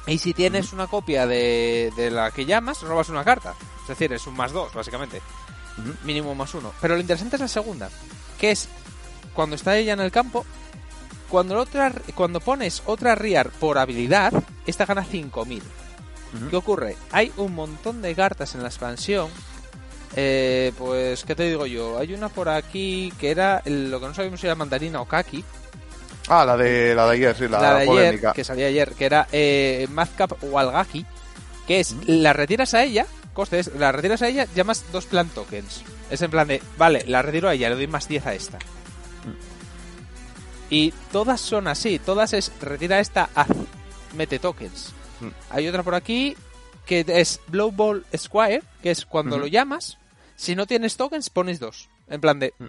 Y 0.05 0.17
si 0.17 0.33
tienes 0.33 0.73
una 0.73 0.87
copia 0.87 1.25
de, 1.27 1.91
de 1.95 2.09
la 2.11 2.31
que 2.31 2.45
llamas, 2.45 2.81
robas 2.81 3.09
una 3.09 3.23
carta. 3.23 3.53
Es 3.83 3.87
decir, 3.89 4.11
es 4.13 4.25
un 4.27 4.35
más 4.35 4.51
2, 4.51 4.73
básicamente. 4.73 5.21
Mínimo 6.03 6.33
más 6.33 6.53
1. 6.53 6.71
Pero 6.81 6.95
lo 6.95 7.01
interesante 7.01 7.35
es 7.35 7.41
la 7.41 7.47
segunda, 7.47 7.89
que 8.39 8.51
es 8.51 8.67
cuando 9.33 9.55
está 9.55 9.77
ella 9.77 9.93
en 9.93 9.99
el 9.99 10.11
campo, 10.11 10.45
cuando, 11.29 11.57
otra, 11.59 11.91
cuando 12.15 12.39
pones 12.39 12.83
otra 12.85 13.15
Riar 13.15 13.49
por 13.49 13.77
habilidad, 13.77 14.33
esta 14.65 14.85
gana 14.85 15.03
5000. 15.03 15.61
Ujú. 15.61 16.49
¿Qué 16.49 16.55
ocurre? 16.55 16.95
Hay 17.11 17.31
un 17.37 17.55
montón 17.55 18.01
de 18.01 18.13
cartas 18.15 18.55
en 18.55 18.61
la 18.63 18.69
expansión. 18.69 19.29
Eh, 20.15 20.71
pues, 20.77 21.23
¿qué 21.25 21.35
te 21.35 21.43
digo 21.43 21.65
yo? 21.65 21.97
Hay 21.99 22.13
una 22.13 22.29
por 22.29 22.49
aquí 22.49 23.13
que 23.19 23.29
era 23.31 23.61
lo 23.65 23.99
que 23.99 24.07
no 24.07 24.13
sabíamos 24.13 24.39
si 24.39 24.47
era 24.47 24.55
mandarina 24.55 25.01
o 25.01 25.05
kaki. 25.05 25.43
Ah, 26.29 26.43
la 26.43 26.57
de, 26.57 26.93
la 26.95 27.05
de 27.05 27.13
ayer, 27.13 27.35
sí, 27.37 27.47
la, 27.47 27.59
La, 27.61 27.69
de 27.75 27.81
ayer, 27.81 27.87
polémica. 27.87 28.33
que 28.33 28.43
salía 28.43 28.67
ayer, 28.67 28.93
que 28.93 29.05
era 29.05 29.27
eh, 29.31 29.87
Madcap 29.91 30.33
Walgaki. 30.43 31.05
Que 31.67 31.79
es, 31.81 31.95
la 32.05 32.33
retiras 32.33 32.73
a 32.73 32.83
ella, 32.83 33.05
coste 33.33 33.59
es, 33.59 33.73
la 33.75 33.91
retiras 33.91 34.21
a 34.21 34.27
ella, 34.29 34.47
llamas 34.55 34.83
dos 34.91 35.05
plan 35.05 35.29
tokens. 35.29 35.83
Es 36.09 36.21
en 36.21 36.31
plan 36.31 36.47
de, 36.47 36.61
vale, 36.77 37.03
la 37.07 37.21
retiro 37.21 37.49
a 37.49 37.53
ella, 37.53 37.69
le 37.69 37.75
doy 37.75 37.87
más 37.87 38.07
10 38.07 38.25
a 38.25 38.33
esta. 38.33 38.57
Y 40.69 40.91
todas 41.11 41.39
son 41.39 41.67
así, 41.67 41.99
todas 41.99 42.33
es 42.33 42.51
retira 42.59 42.99
esta, 42.99 43.29
haz, 43.35 43.47
mete 44.15 44.39
tokens. 44.39 44.93
Mm. 45.21 45.27
Hay 45.49 45.67
otra 45.67 45.83
por 45.83 45.95
aquí 45.95 46.35
que 46.85 47.03
es 47.07 47.41
Blow 47.47 47.71
Ball 47.71 48.05
Squire, 48.15 48.63
que 48.81 48.91
es 48.91 49.05
cuando 49.05 49.37
lo 49.37 49.47
llamas, 49.47 49.97
si 50.35 50.55
no 50.55 50.65
tienes 50.67 50.95
tokens, 50.97 51.29
pones 51.29 51.59
dos. 51.59 51.89
En 52.07 52.21
plan 52.21 52.39
de, 52.39 52.53
Mm. 52.59 52.67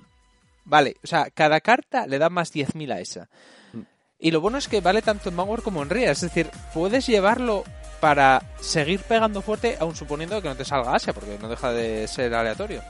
vale, 0.64 0.96
o 1.02 1.06
sea, 1.06 1.28
cada 1.30 1.60
carta 1.60 2.06
le 2.06 2.18
da 2.18 2.28
más 2.28 2.52
10.000 2.52 2.92
a 2.92 3.00
esa. 3.00 3.28
Mm. 3.72 3.80
Y 4.18 4.30
lo 4.32 4.40
bueno 4.40 4.58
es 4.58 4.66
que 4.68 4.80
vale 4.80 5.02
tanto 5.02 5.28
en 5.28 5.36
Vanguard 5.36 5.62
como 5.62 5.82
en 5.82 5.90
Ria, 5.90 6.10
es 6.10 6.20
decir, 6.20 6.50
puedes 6.74 7.06
llevarlo 7.06 7.64
para 8.00 8.42
seguir 8.60 9.00
pegando 9.00 9.42
fuerte, 9.42 9.76
aun 9.80 9.94
suponiendo 9.96 10.40
que 10.40 10.48
no 10.48 10.56
te 10.56 10.64
salga 10.64 10.94
Asia, 10.94 11.12
porque 11.12 11.38
no 11.40 11.48
deja 11.48 11.72
de 11.72 12.06
ser 12.08 12.34
aleatorio. 12.34 12.82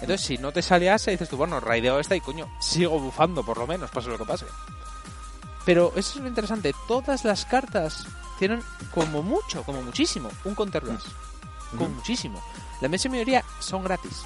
Entonces, 0.00 0.26
si 0.26 0.38
no 0.38 0.52
te 0.52 0.62
sale 0.62 0.90
Asia, 0.90 1.10
dices 1.10 1.28
tú, 1.28 1.36
bueno, 1.36 1.60
raideo 1.60 1.98
esta 1.98 2.16
y 2.16 2.20
coño, 2.20 2.48
sigo 2.58 2.98
bufando 2.98 3.44
por 3.44 3.58
lo 3.58 3.66
menos, 3.66 3.90
pase 3.90 4.08
lo 4.08 4.18
que 4.18 4.24
pase. 4.24 4.46
Pero 5.64 5.92
eso 5.96 6.14
es 6.14 6.22
lo 6.22 6.28
interesante, 6.28 6.74
todas 6.88 7.24
las 7.24 7.44
cartas 7.44 8.06
tienen 8.38 8.62
como 8.94 9.22
mucho, 9.22 9.62
como 9.64 9.82
muchísimo, 9.82 10.30
un 10.44 10.54
counter 10.54 10.82
blast. 10.82 11.06
Como 11.70 11.88
muchísimo. 11.90 12.42
La 12.80 12.86
inmensa 12.86 13.08
mayoría 13.10 13.44
son 13.60 13.84
gratis. 13.84 14.22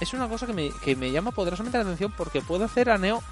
Es 0.00 0.12
una 0.12 0.28
cosa 0.28 0.46
que 0.46 0.52
me, 0.52 0.70
que 0.84 0.94
me 0.94 1.10
llama 1.10 1.30
poderosamente 1.30 1.78
la 1.78 1.84
atención 1.84 2.12
porque 2.16 2.42
puede 2.42 2.64
hacer 2.64 2.90
a 2.90 2.98
Neo 2.98 3.22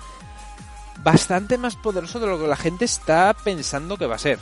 bastante 1.02 1.58
más 1.58 1.76
poderoso 1.76 2.18
de 2.18 2.26
lo 2.26 2.38
que 2.38 2.46
la 2.46 2.56
gente 2.56 2.84
está 2.84 3.34
pensando 3.34 3.96
que 3.96 4.06
va 4.06 4.16
a 4.16 4.18
ser. 4.18 4.38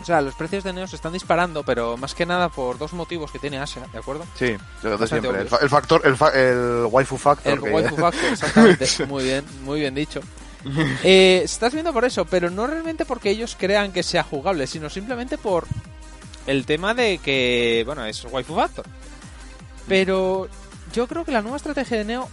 O 0.00 0.04
sea, 0.04 0.20
los 0.22 0.34
precios 0.34 0.64
de 0.64 0.72
Neo 0.72 0.86
se 0.86 0.96
están 0.96 1.12
disparando, 1.12 1.62
pero 1.64 1.96
más 1.98 2.14
que 2.14 2.24
nada 2.24 2.48
por 2.48 2.78
dos 2.78 2.92
motivos 2.94 3.30
que 3.30 3.38
tiene 3.38 3.58
Asia, 3.58 3.82
¿de 3.92 3.98
acuerdo? 3.98 4.24
Sí, 4.38 4.56
lo 4.82 4.96
de 4.96 5.06
siempre. 5.06 5.40
El, 5.42 5.48
fa- 5.48 5.58
el 5.60 5.68
factor, 5.68 6.00
el, 6.04 6.16
fa- 6.16 6.30
el 6.30 6.86
waifu 6.90 7.16
factor. 7.18 7.52
El 7.52 7.62
que- 7.62 7.70
waifu 7.70 7.96
factor, 7.98 8.24
exactamente. 8.32 8.86
Muy 9.06 9.24
bien, 9.24 9.44
muy 9.64 9.80
bien 9.80 9.94
dicho. 9.94 10.20
Eh, 11.02 11.40
estás 11.44 11.72
viendo 11.74 11.92
por 11.92 12.04
eso, 12.04 12.24
pero 12.24 12.48
no 12.48 12.68
realmente 12.68 13.04
porque 13.04 13.30
ellos 13.30 13.56
crean 13.58 13.90
que 13.90 14.04
sea 14.04 14.22
jugable, 14.22 14.68
sino 14.68 14.88
simplemente 14.88 15.36
por 15.36 15.66
el 16.46 16.64
tema 16.66 16.94
de 16.94 17.18
que, 17.18 17.82
bueno, 17.84 18.04
es 18.06 18.24
waifu 18.30 18.54
factor. 18.54 18.84
Pero 19.88 20.48
yo 20.92 21.06
creo 21.06 21.24
que 21.24 21.32
la 21.32 21.42
nueva 21.42 21.56
estrategia 21.56 21.98
de 21.98 22.04
Neo 22.04 22.28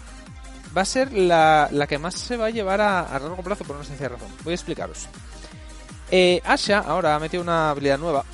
va 0.78 0.84
a 0.84 0.86
ser 0.86 1.12
la, 1.12 1.68
la 1.72 1.88
que 1.88 1.98
más 1.98 2.14
se 2.16 2.38
va 2.38 2.46
a 2.46 2.50
llevar 2.52 2.82
a, 2.82 3.02
a 3.02 3.20
largo 3.20 3.38
plazo 3.44 3.64
por 3.64 3.76
una 3.76 3.86
sencilla 3.86 4.10
razón. 4.10 4.28
Voy 4.44 4.52
a 4.52 4.56
explicaros. 4.56 5.08
Eh, 6.12 6.42
Asha 6.44 6.80
ahora 6.80 7.16
ha 7.16 7.20
metido 7.20 7.44
una 7.44 7.70
habilidad 7.70 7.98
nueva, 8.00 8.26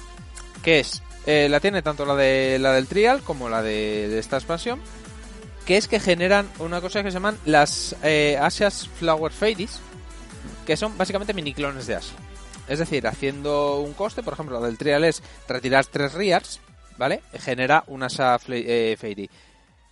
que 0.63 0.79
es, 0.79 1.01
eh, 1.25 1.47
la 1.49 1.59
tiene 1.59 1.81
tanto 1.81 2.05
la 2.05 2.15
de 2.15 2.57
la 2.59 2.73
del 2.73 2.87
trial 2.87 3.21
como 3.21 3.49
la 3.49 3.61
de, 3.61 4.17
esta 4.17 4.37
expansión, 4.37 4.79
que 5.65 5.77
es 5.77 5.87
que 5.87 5.99
generan 5.99 6.49
una 6.59 6.79
cosa 6.81 7.03
que 7.03 7.09
se 7.11 7.15
llaman 7.15 7.37
las 7.45 7.95
eh, 8.03 8.37
Asia's 8.41 8.87
Flower 8.87 9.31
Fairies, 9.31 9.79
que 10.65 10.77
son 10.77 10.97
básicamente 10.97 11.33
mini 11.33 11.53
clones 11.53 11.87
de 11.87 11.95
Asia. 11.95 12.15
Es 12.67 12.79
decir, 12.79 13.05
haciendo 13.07 13.79
un 13.81 13.93
coste, 13.93 14.23
por 14.23 14.33
ejemplo, 14.33 14.59
la 14.59 14.65
del 14.67 14.77
trial 14.77 15.03
es 15.03 15.21
retirar 15.47 15.85
tres 15.85 16.13
Riars, 16.13 16.59
¿vale? 16.97 17.21
Genera 17.33 17.83
una 17.87 18.07
Asa 18.07 18.39
Fla- 18.39 18.55
eh, 18.57 18.95
Fairy. 18.99 19.29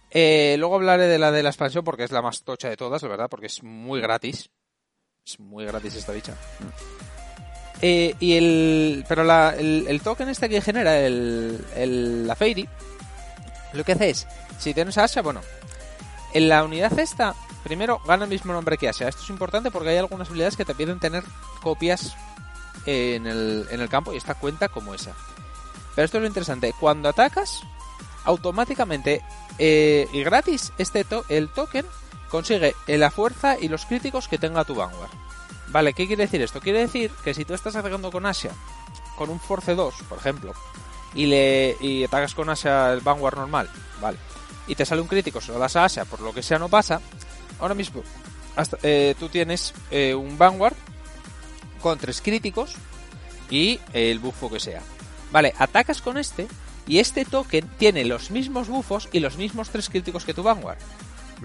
Eh, 0.10 0.56
luego 0.58 0.76
hablaré 0.76 1.08
de 1.08 1.20
la 1.20 1.32
de 1.32 1.44
la 1.44 1.50
expansión 1.50 1.84
porque 1.84 2.04
es 2.04 2.12
la 2.12 2.22
más 2.22 2.44
tocha 2.44 2.70
de 2.70 2.78
todas, 2.78 3.02
la 3.04 3.10
verdad, 3.10 3.28
porque 3.30 3.48
es 3.48 3.62
muy 3.62 4.00
gratis. 4.00 4.50
Es 5.26 5.40
muy 5.40 5.66
gratis 5.66 5.96
esta 5.96 6.12
bicha. 6.14 6.36
Eh, 7.82 8.16
y 8.20 8.34
el. 8.38 9.06
Pero 9.08 9.24
la- 9.24 9.56
el, 9.58 10.02
token 10.02 10.30
este 10.30 10.48
que 10.50 10.62
genera 10.62 11.00
el, 11.00 11.66
el- 11.76 12.28
la 12.28 12.36
Fairy, 12.36 12.68
lo 13.74 13.84
que 13.84 13.92
hace 13.94 14.10
es, 14.12 14.28
si 14.60 14.74
tienes 14.74 14.98
a 14.98 15.04
Asha, 15.04 15.22
bueno, 15.22 15.42
en 16.34 16.48
la 16.50 16.64
unidad 16.64 16.98
esta, 17.00 17.36
primero 17.64 18.00
gana 18.08 18.24
el 18.24 18.30
mismo 18.30 18.54
nombre 18.54 18.78
que 18.78 18.88
Asha. 18.88 19.08
Esto 19.10 19.24
es 19.24 19.30
importante 19.30 19.70
porque 19.72 19.90
hay 19.90 19.98
algunas 19.98 20.30
habilidades 20.30 20.56
que 20.56 20.66
te 20.66 20.76
piden 20.76 21.00
tener 21.00 21.24
copias 21.62 22.16
en 22.86 23.28
el, 23.28 23.68
en 23.70 23.82
el 23.82 23.90
campo 23.90 24.14
y 24.14 24.18
esta 24.18 24.36
cuenta 24.36 24.70
como 24.70 24.94
esa. 24.94 25.12
Pero 25.96 26.06
esto 26.06 26.18
es 26.18 26.22
lo 26.22 26.28
interesante. 26.28 26.74
Cuando 26.80 27.10
atacas, 27.10 27.62
automáticamente 28.26 29.22
eh, 29.60 30.08
y 30.14 30.24
gratis, 30.24 30.72
este 30.78 31.04
to- 31.04 31.26
el 31.30 31.50
token 31.50 31.86
consigue 32.30 32.74
la 32.88 33.12
fuerza 33.12 33.58
y 33.60 33.68
los 33.68 33.86
críticos 33.86 34.28
que 34.28 34.38
tenga 34.40 34.64
tu 34.64 34.74
Vanguard. 34.76 35.12
Vale, 35.74 35.94
¿qué 35.94 36.06
quiere 36.06 36.26
decir 36.26 36.40
esto? 36.44 36.62
Quiere 36.62 36.82
decir 36.82 37.12
que 37.24 37.34
si 37.34 37.46
tú 37.46 37.56
estás 37.56 37.76
atacando 37.76 38.12
con 38.12 38.28
Asia, 38.28 38.52
con 39.18 39.32
un 39.32 39.40
Force 39.40 39.74
2, 39.74 39.96
por 40.08 40.20
ejemplo, 40.20 40.54
y 41.16 41.26
le 41.26 41.76
y 41.82 42.04
atacas 42.04 42.36
con 42.36 42.48
Asia 42.52 42.94
el 42.94 43.02
Vanguard 43.02 43.38
normal, 43.38 43.68
vale, 44.00 44.20
y 44.68 44.76
te 44.76 44.86
sale 44.86 45.02
un 45.02 45.08
crítico, 45.08 45.42
se 45.42 45.52
lo 45.52 45.58
das 45.58 45.76
a 45.76 45.86
Asia, 45.86 46.06
por 46.06 46.20
lo 46.20 46.32
que 46.32 46.44
sea 46.44 46.60
no 46.60 46.70
pasa, 46.70 47.02
ahora 47.60 47.74
mismo 47.74 48.04
eh, 48.84 49.16
tú 49.20 49.30
tienes 49.30 49.74
eh, 49.90 50.14
un 50.14 50.38
Vanguard 50.38 50.76
con 51.82 51.98
tres 51.98 52.22
críticos 52.22 52.76
y 53.50 53.80
el 53.94 54.20
bufo 54.20 54.52
que 54.52 54.60
sea. 54.60 54.84
Vale, 55.32 55.56
atacas 55.58 56.04
con 56.04 56.20
este 56.20 56.48
y 56.86 57.00
este 57.00 57.26
token 57.26 57.68
tiene 57.80 58.06
los 58.06 58.30
mismos 58.30 58.68
bufos 58.68 59.10
y 59.12 59.22
los 59.22 59.38
mismos 59.38 59.72
tres 59.72 59.90
críticos 59.90 60.24
que 60.24 60.36
tu 60.36 60.44
Vanguard. 60.44 60.78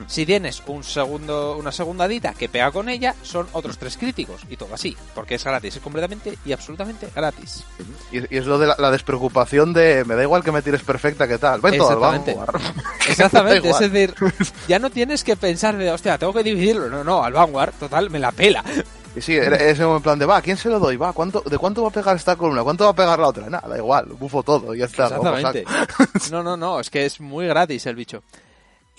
Si 0.07 0.25
tienes 0.25 0.63
un 0.67 0.85
segundo, 0.85 1.57
una 1.57 1.73
segunda 1.73 2.07
dita 2.07 2.35
que 2.35 2.49
pega 2.49 2.71
con 2.71 2.89
ella, 2.89 3.15
son 3.23 3.47
otros 3.53 3.79
tres 3.79 3.97
críticos 3.97 4.43
y 4.49 4.57
todo 4.57 4.75
así, 4.75 4.97
porque 5.15 5.35
es 5.35 5.45
gratis, 5.45 5.77
es 5.77 5.83
completamente 5.83 6.39
y 6.45 6.53
absolutamente 6.53 7.09
gratis. 7.15 7.65
Y, 8.13 8.19
y 8.35 8.39
es 8.39 8.47
lo 8.47 8.59
de 8.59 8.67
la, 8.69 8.77
la 8.79 8.91
despreocupación 8.91 9.73
de 9.73 10.05
me 10.07 10.15
da 10.15 10.23
igual 10.23 10.43
que 10.45 10.53
me 10.53 10.63
tires 10.63 10.83
perfecta, 10.83 11.27
¿qué 11.27 11.39
tal? 11.39 11.61
Ven 11.61 11.77
todo 11.79 12.05
al 12.05 12.17
Exactamente. 12.17 12.35
Vanguard. 12.35 12.63
Exactamente, 13.09 13.71
es 13.71 13.79
decir, 13.79 14.15
ya 14.69 14.79
no 14.79 14.91
tienes 14.91 15.25
que 15.25 15.37
pensar 15.37 15.77
de, 15.77 15.91
hostia, 15.91 16.19
tengo 16.19 16.33
que 16.33 16.43
dividirlo, 16.43 16.89
no, 16.89 17.03
no, 17.03 17.25
al 17.25 17.33
Vanguard, 17.33 17.73
total, 17.79 18.11
me 18.11 18.19
la 18.19 18.33
pela. 18.33 18.63
Y 19.17 19.21
sí, 19.21 19.35
era- 19.35 19.57
es 19.57 19.81
en 19.81 20.01
plan 20.03 20.19
de, 20.19 20.27
va, 20.27 20.37
¿a 20.37 20.43
quién 20.43 20.57
se 20.57 20.69
lo 20.69 20.79
doy? 20.79 20.97
Va, 20.97 21.13
¿cuánto, 21.13 21.41
¿de 21.41 21.59
cuánto 21.59 21.83
va 21.83 21.89
a 21.89 21.93
pegar 21.93 22.15
esta 22.15 22.37
columna? 22.37 22.63
¿Cuánto 22.63 22.85
va 22.85 22.91
a 22.91 22.95
pegar 22.95 23.19
la 23.19 23.29
otra? 23.29 23.49
Nada, 23.49 23.67
da 23.67 23.77
igual, 23.77 24.07
bufo 24.19 24.43
todo, 24.43 24.75
y 24.75 24.79
ya 24.79 24.85
está. 24.85 25.07
Exactamente. 25.07 25.65
No, 26.31 26.43
no, 26.43 26.57
no, 26.57 26.79
es 26.79 26.91
que 26.91 27.07
es 27.07 27.21
muy 27.21 27.47
gratis 27.47 27.87
el 27.87 27.97
bicho. 27.97 28.23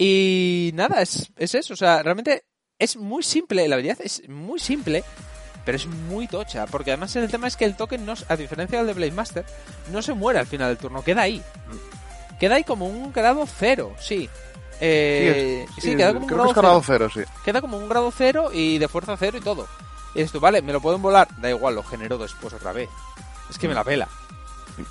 Y 0.01 0.71
nada, 0.75 1.01
es, 1.01 1.29
es 1.37 1.53
eso, 1.55 1.73
o 1.73 1.77
sea, 1.77 2.01
realmente 2.01 2.45
es 2.79 2.95
muy 2.95 3.21
simple, 3.21 3.67
la 3.67 3.75
habilidad 3.75 3.97
es 4.01 4.27
muy 4.29 4.57
simple, 4.59 5.03
pero 5.65 5.75
es 5.75 5.85
muy 5.87 6.25
tocha, 6.27 6.65
porque 6.67 6.91
además 6.91 7.13
el 7.17 7.29
tema 7.29 7.47
es 7.47 7.57
que 7.57 7.65
el 7.65 7.75
token, 7.75 8.05
no, 8.05 8.13
a 8.29 8.35
diferencia 8.37 8.77
del 8.77 8.87
de 8.87 8.93
Blade 8.93 9.11
Master, 9.11 9.45
no 9.91 10.01
se 10.01 10.13
muere 10.13 10.39
al 10.39 10.47
final 10.47 10.69
del 10.69 10.77
turno, 10.77 11.03
queda 11.03 11.23
ahí. 11.23 11.43
Queda 12.39 12.55
ahí 12.55 12.63
como 12.63 12.87
un 12.87 13.11
grado 13.11 13.45
cero, 13.45 13.93
sí. 13.99 14.29
Eh, 14.79 15.65
Sí, 15.67 15.69
es- 15.69 15.75
sí, 15.75 15.81
sí, 15.91 15.97
queda 15.97 16.13
como 16.13 16.25
un 16.25 16.27
grado 16.27 16.53
cero. 16.53 16.81
cero, 16.85 17.09
sí. 17.13 17.41
Queda 17.43 17.59
como 17.59 17.77
un 17.77 17.89
grado 17.89 18.13
cero 18.17 18.51
y 18.53 18.77
de 18.77 18.87
fuerza 18.87 19.17
cero 19.19 19.37
y 19.37 19.41
todo. 19.41 19.67
Y 20.15 20.19
dices 20.19 20.31
tú, 20.31 20.39
vale, 20.39 20.61
me 20.61 20.71
lo 20.71 20.79
pueden 20.79 21.01
volar, 21.01 21.27
da 21.41 21.49
igual, 21.49 21.75
lo 21.75 21.83
genero 21.83 22.17
después 22.17 22.53
otra 22.53 22.71
vez. 22.71 22.87
Es 23.49 23.57
que 23.57 23.67
me 23.67 23.73
la 23.73 23.83
pela. 23.83 24.07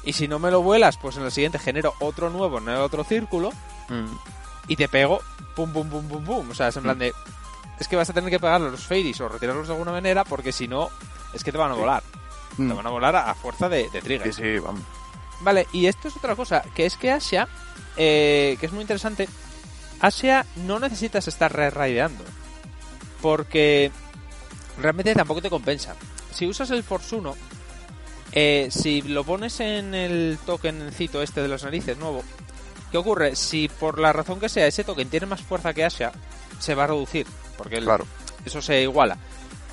Y 0.05 0.13
si 0.13 0.29
no 0.29 0.39
me 0.39 0.51
lo 0.51 0.61
vuelas, 0.61 0.99
pues 0.99 1.17
en 1.17 1.23
el 1.23 1.33
siguiente 1.33 1.59
genero 1.59 1.95
otro 2.01 2.29
nuevo 2.29 2.59
en 2.59 2.69
el 2.69 2.77
otro 2.77 3.03
círculo 3.05 3.51
y 4.69 4.77
te 4.77 4.89
pego, 4.89 5.21
pum, 5.57 5.73
pum, 5.73 5.89
pum, 5.89 6.07
pum, 6.07 6.25
pum. 6.25 6.51
O 6.51 6.55
sea, 6.55 6.69
es 6.69 6.77
en 6.77 6.85
plan 6.85 6.99
de. 6.99 7.13
Es 7.81 7.89
que 7.89 7.97
vas 7.97 8.11
a 8.11 8.13
tener 8.13 8.31
que 8.31 8.41
pegarle 8.41 8.69
a 8.69 8.71
los 8.71 8.87
fairies 8.87 9.21
o 9.21 9.29
retirarlos 9.29 9.67
de 9.67 9.73
alguna 9.73 9.93
manera 9.93 10.25
porque 10.25 10.53
si 10.53 10.69
no, 10.69 10.91
es 11.33 11.43
que 11.43 11.53
te 11.53 11.59
van 11.59 11.73
a 11.73 11.75
volar. 11.75 12.03
Mm. 12.57 12.69
Te 12.69 12.75
van 12.75 12.87
a 12.87 12.91
volar 12.91 13.17
a, 13.17 13.31
a 13.31 13.35
fuerza 13.35 13.69
de, 13.69 13.89
de 13.91 14.01
trigger. 14.03 14.35
Sí, 14.35 14.43
sí, 14.43 14.59
vamos. 14.59 14.83
Vale, 15.41 15.67
y 15.73 15.87
esto 15.87 16.09
es 16.09 16.17
otra 16.17 16.35
cosa, 16.35 16.63
que 16.75 16.87
es 16.87 16.97
que 16.97 17.13
Asia, 17.13 17.49
eh, 17.97 18.57
que 18.59 18.67
es 18.67 18.73
muy 18.73 18.83
interesante, 18.83 19.29
Asia 20.01 20.45
no 20.57 20.81
necesitas 20.81 21.29
estar 21.29 21.53
re-raideando, 21.53 22.25
porque 23.23 23.93
realmente 24.81 25.15
tampoco 25.15 25.41
te 25.43 25.51
compensa. 25.51 25.95
Si 26.33 26.47
usas 26.47 26.71
el 26.71 26.83
Force 26.83 27.15
1, 27.15 27.37
eh, 28.33 28.69
si 28.71 29.03
lo 29.03 29.25
pones 29.25 29.61
en 29.61 29.95
el 29.95 30.39
tokencito 30.45 31.23
este 31.23 31.41
de 31.41 31.49
las 31.49 31.63
narices 31.63 31.97
nuevo, 31.99 32.25
¿qué 32.91 32.99
ocurre? 32.99 33.37
Si 33.37 33.69
por 33.69 33.99
la 33.99 34.13
razón 34.13 34.41
que 34.41 34.49
sea 34.49 34.67
ese 34.67 34.85
token 34.85 35.09
tiene 35.09 35.27
más 35.27 35.41
fuerza 35.43 35.73
que 35.75 35.85
Asia, 35.85 36.13
se 36.59 36.75
va 36.75 36.85
a 36.85 36.89
reducir, 36.89 37.27
porque 37.57 37.77
el- 37.77 37.85
Claro. 37.85 38.07
eso 38.45 38.61
se 38.63 38.83
iguala. 38.83 39.17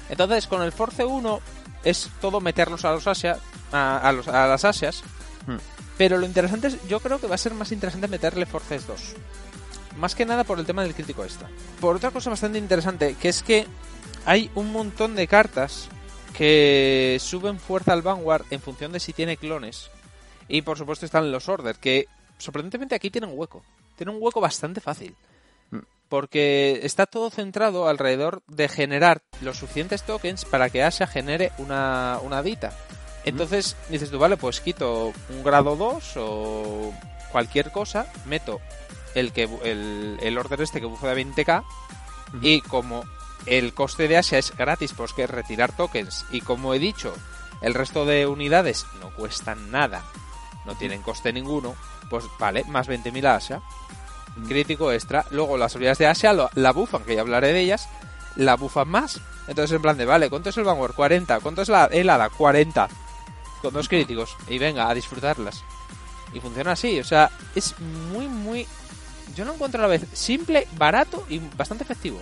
Entonces, 0.09 0.47
con 0.47 0.61
el 0.61 0.71
Force 0.71 1.03
1 1.03 1.39
es 1.83 2.09
todo 2.21 2.41
meterlos 2.41 2.85
a 2.85 2.91
los 2.91 3.07
Asia, 3.07 3.37
a, 3.71 3.97
a 3.97 4.11
los- 4.11 4.27
a 4.27 4.47
las 4.47 4.65
Asias, 4.65 5.03
Hmm. 5.47 5.57
pero 5.97 6.17
lo 6.17 6.25
interesante 6.25 6.67
es, 6.67 6.77
yo 6.87 6.99
creo 6.99 7.19
que 7.19 7.27
va 7.27 7.35
a 7.35 7.39
ser 7.39 7.53
más 7.53 7.71
interesante 7.71 8.07
meterle 8.07 8.45
Forces 8.45 8.85
2. 8.87 8.99
Más 9.97 10.13
que 10.13 10.25
nada 10.25 10.43
por 10.43 10.59
el 10.59 10.65
tema 10.65 10.83
del 10.83 10.93
crítico 10.93 11.23
extra. 11.23 11.47
Por 11.79 11.95
otra 11.95 12.11
cosa 12.11 12.29
bastante 12.29 12.57
interesante, 12.57 13.15
que 13.19 13.29
es 13.29 13.41
que 13.43 13.65
hay 14.25 14.51
un 14.55 14.71
montón 14.71 15.15
de 15.15 15.27
cartas 15.27 15.87
que 16.37 17.17
suben 17.21 17.59
fuerza 17.59 17.93
al 17.93 18.01
Vanguard 18.01 18.45
en 18.49 18.59
función 18.61 18.91
de 18.91 18.99
si 18.99 19.13
tiene 19.13 19.37
clones. 19.37 19.89
Y 20.47 20.61
por 20.63 20.77
supuesto 20.77 21.05
están 21.05 21.31
los 21.31 21.47
Order, 21.49 21.77
que 21.77 22.07
sorprendentemente 22.37 22.95
aquí 22.95 23.09
tienen 23.09 23.31
hueco. 23.33 23.63
Tienen 23.95 24.15
un 24.15 24.21
hueco 24.21 24.41
bastante 24.41 24.81
fácil. 24.81 25.15
Mm. 25.71 25.79
Porque 26.09 26.79
está 26.83 27.05
todo 27.05 27.29
centrado 27.29 27.87
alrededor 27.87 28.43
de 28.47 28.67
generar 28.69 29.21
los 29.41 29.57
suficientes 29.57 30.03
tokens 30.03 30.45
para 30.45 30.69
que 30.69 30.83
Asha 30.83 31.07
genere 31.07 31.51
una, 31.57 32.19
una 32.21 32.43
dita. 32.43 32.73
Entonces 33.25 33.75
dices 33.89 34.11
tú, 34.11 34.19
vale, 34.19 34.37
pues 34.37 34.61
quito 34.61 35.11
un 35.29 35.43
grado 35.43 35.75
2 35.75 36.13
o 36.17 36.93
cualquier 37.31 37.71
cosa, 37.71 38.05
meto 38.25 38.61
el 39.15 39.31
que 39.31 39.49
el, 39.63 40.17
el 40.21 40.37
order 40.37 40.61
este 40.61 40.79
que 40.79 40.85
bufo 40.85 41.07
de 41.07 41.25
20k 41.25 41.63
y 42.41 42.61
como 42.61 43.03
el 43.45 43.73
coste 43.73 44.07
de 44.07 44.17
Asia 44.17 44.37
es 44.37 44.55
gratis, 44.55 44.93
pues 44.93 45.13
que 45.13 45.23
es 45.23 45.29
retirar 45.29 45.71
tokens 45.71 46.25
y 46.31 46.41
como 46.41 46.73
he 46.73 46.79
dicho, 46.79 47.15
el 47.61 47.73
resto 47.73 48.05
de 48.05 48.27
unidades 48.27 48.85
no 48.99 49.13
cuestan 49.15 49.71
nada, 49.71 50.03
no 50.65 50.75
tienen 50.75 51.01
coste 51.01 51.33
ninguno, 51.33 51.75
pues 52.09 52.25
vale, 52.39 52.63
más 52.65 52.87
20.000 52.87 53.25
a 53.25 53.35
Asia. 53.35 53.61
Crítico 54.47 54.91
extra. 54.91 55.25
Luego 55.31 55.57
las 55.57 55.73
habilidades 55.75 55.97
de 55.99 56.07
Asia 56.07 56.33
lo- 56.33 56.49
la 56.55 56.71
bufan, 56.71 57.03
que 57.03 57.15
ya 57.15 57.21
hablaré 57.21 57.53
de 57.53 57.61
ellas, 57.61 57.87
la 58.35 58.55
bufan 58.55 58.87
más. 58.89 59.19
Entonces 59.47 59.75
en 59.75 59.81
plan 59.81 59.97
de, 59.97 60.05
vale, 60.05 60.29
¿cuánto 60.29 60.49
es 60.49 60.57
el 60.57 60.63
Vanguard? 60.65 60.93
40. 60.93 61.39
¿Cuánto 61.39 61.61
es 61.61 61.69
la 61.69 61.85
helada? 61.85 62.29
40. 62.29 62.87
Con 63.61 63.73
dos 63.73 63.87
críticos. 63.87 64.35
Y 64.49 64.57
venga, 64.57 64.89
a 64.89 64.93
disfrutarlas. 64.93 65.63
Y 66.33 66.39
funciona 66.41 66.73
así. 66.73 66.99
O 66.99 67.03
sea, 67.03 67.31
es 67.55 67.75
muy, 68.11 68.27
muy... 68.27 68.67
Yo 69.35 69.45
lo 69.45 69.53
encuentro 69.53 69.79
a 69.79 69.83
la 69.83 69.87
vez 69.87 70.05
simple, 70.13 70.67
barato 70.77 71.25
y 71.29 71.39
bastante 71.39 71.83
efectivo. 71.83 72.21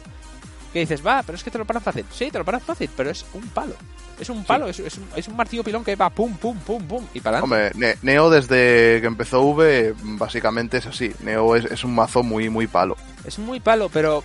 Que 0.73 0.79
dices, 0.79 1.05
va, 1.05 1.21
pero 1.23 1.35
es 1.37 1.43
que 1.43 1.51
te 1.51 1.57
lo 1.59 1.65
paran 1.65 1.83
fácil. 1.83 2.03
Sí, 2.11 2.31
te 2.31 2.39
lo 2.39 2.43
paran 2.45 2.59
fácil, 2.61 2.89
pero 2.97 3.11
es 3.11 3.23
un 3.33 3.47
palo. 3.49 3.75
Es 4.19 4.29
un 4.29 4.43
palo, 4.43 4.67
es, 4.67 4.79
es 4.79 4.97
un, 4.97 5.07
es 5.15 5.27
un 5.27 5.35
martillo 5.35 5.63
pilón 5.63 5.83
que 5.83 5.95
va 5.95 6.09
pum, 6.09 6.35
pum, 6.35 6.57
pum, 6.59 6.83
pum 6.87 7.05
y 7.13 7.19
para 7.21 7.37
adelante. 7.39 7.71
Hombre, 7.75 7.87
Ne- 7.87 7.97
Neo 8.01 8.29
desde 8.29 8.99
que 9.01 9.07
empezó 9.07 9.41
V, 9.41 9.93
básicamente 10.01 10.77
es 10.77 10.85
así. 10.87 11.13
Neo 11.21 11.55
es, 11.55 11.65
es 11.65 11.83
un 11.83 11.93
mazo 11.95 12.23
muy, 12.23 12.49
muy 12.49 12.67
palo. 12.67 12.95
Es 13.25 13.37
muy 13.39 13.59
palo, 13.59 13.89
pero 13.89 14.23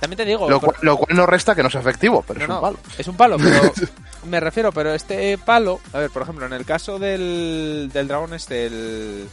también 0.00 0.16
te 0.18 0.24
digo... 0.24 0.48
Lo 0.48 0.60
por- 0.60 0.74
cual, 0.74 0.78
lo 0.86 0.96
cual 0.96 1.16
no 1.16 1.26
resta 1.26 1.54
que 1.54 1.62
no 1.62 1.70
sea 1.70 1.80
efectivo, 1.80 2.24
pero 2.26 2.38
No, 2.40 2.44
es 2.44 2.48
no, 2.48 2.54
un 2.56 2.60
palo. 2.62 2.78
Es 2.98 3.08
un 3.08 3.16
palo, 3.16 3.36
pero 3.38 3.72
me 4.28 4.40
refiero, 4.40 4.72
pero 4.72 4.94
este 4.94 5.38
palo, 5.38 5.80
a 5.92 5.98
ver, 5.98 6.10
por 6.10 6.22
ejemplo, 6.22 6.46
en 6.46 6.52
el 6.52 6.64
caso 6.64 6.98
del, 6.98 7.90
del 7.92 8.08
dragón 8.08 8.34
este, 8.34 8.66
el... 8.66 9.28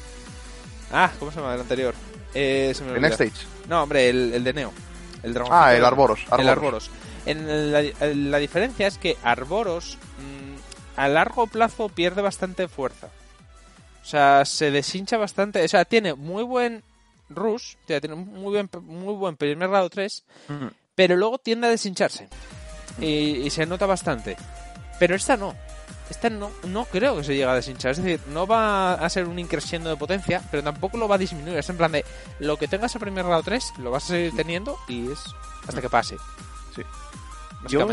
Ah, 0.91 1.11
¿cómo 1.19 1.31
se 1.31 1.39
llama 1.39 1.53
el 1.55 1.61
anterior? 1.61 1.93
Eh, 2.33 2.71
se 2.75 2.83
me 2.83 2.97
En. 2.97 3.05
Stage. 3.05 3.31
No, 3.67 3.83
hombre, 3.83 4.09
el, 4.09 4.33
el 4.33 4.43
de 4.43 4.53
Neo. 4.53 4.73
El 5.23 5.33
dragón. 5.33 5.51
Ah, 5.53 5.73
el 5.75 5.83
Arboros. 5.85 6.19
El 6.37 6.49
Arboros. 6.49 6.89
En 7.25 7.71
la, 8.31 8.37
diferencia 8.37 8.87
es 8.87 8.97
que 8.97 9.17
Arboros 9.23 9.97
mm, 10.19 10.99
a 10.99 11.07
largo 11.09 11.47
plazo 11.47 11.89
pierde 11.89 12.21
bastante 12.21 12.67
fuerza. 12.67 13.07
O 14.01 14.05
sea, 14.05 14.45
se 14.45 14.71
deshincha 14.71 15.17
bastante. 15.17 15.63
O 15.63 15.67
sea, 15.67 15.83
tiene 15.85 16.13
muy 16.13 16.43
buen 16.43 16.83
rush, 17.29 17.75
o 17.83 17.87
sea, 17.87 17.99
tiene 17.99 18.15
muy 18.15 18.53
buen, 18.53 18.69
muy 18.83 19.13
buen 19.15 19.35
primer 19.35 19.67
grado 19.69 19.89
3, 19.89 20.23
Mm. 20.47 20.67
pero 20.95 21.17
luego 21.17 21.37
tiende 21.37 21.67
a 21.67 21.71
deshincharse. 21.71 22.29
Y, 23.01 23.05
y 23.45 23.49
se 23.49 23.65
nota 23.65 23.85
bastante. 23.85 24.37
Pero 24.99 25.15
esta 25.15 25.35
no. 25.35 25.53
Este 26.09 26.29
no, 26.29 26.51
no 26.63 26.85
creo 26.85 27.17
que 27.17 27.23
se 27.23 27.33
llegue 27.33 27.45
a 27.45 27.53
deshinchar. 27.53 27.91
Es 27.91 27.97
decir, 27.97 28.19
no 28.31 28.47
va 28.47 28.93
a 28.93 29.09
ser 29.09 29.25
un 29.27 29.39
increciendo 29.39 29.89
de 29.89 29.97
potencia, 29.97 30.41
pero 30.51 30.63
tampoco 30.63 30.97
lo 30.97 31.07
va 31.07 31.15
a 31.15 31.19
disminuir. 31.19 31.57
Es 31.57 31.69
en 31.69 31.77
plan 31.77 31.91
de 31.91 32.05
lo 32.39 32.57
que 32.57 32.67
tengas 32.67 32.95
a 32.95 32.99
primer 32.99 33.25
grado 33.25 33.43
3 33.43 33.73
lo 33.79 33.91
vas 33.91 34.05
a 34.05 34.07
seguir 34.07 34.35
teniendo 34.35 34.77
y 34.87 35.11
es 35.11 35.19
hasta 35.67 35.81
que 35.81 35.89
pase. 35.89 36.17
Sí. 36.75 36.83
Yo, 37.67 37.87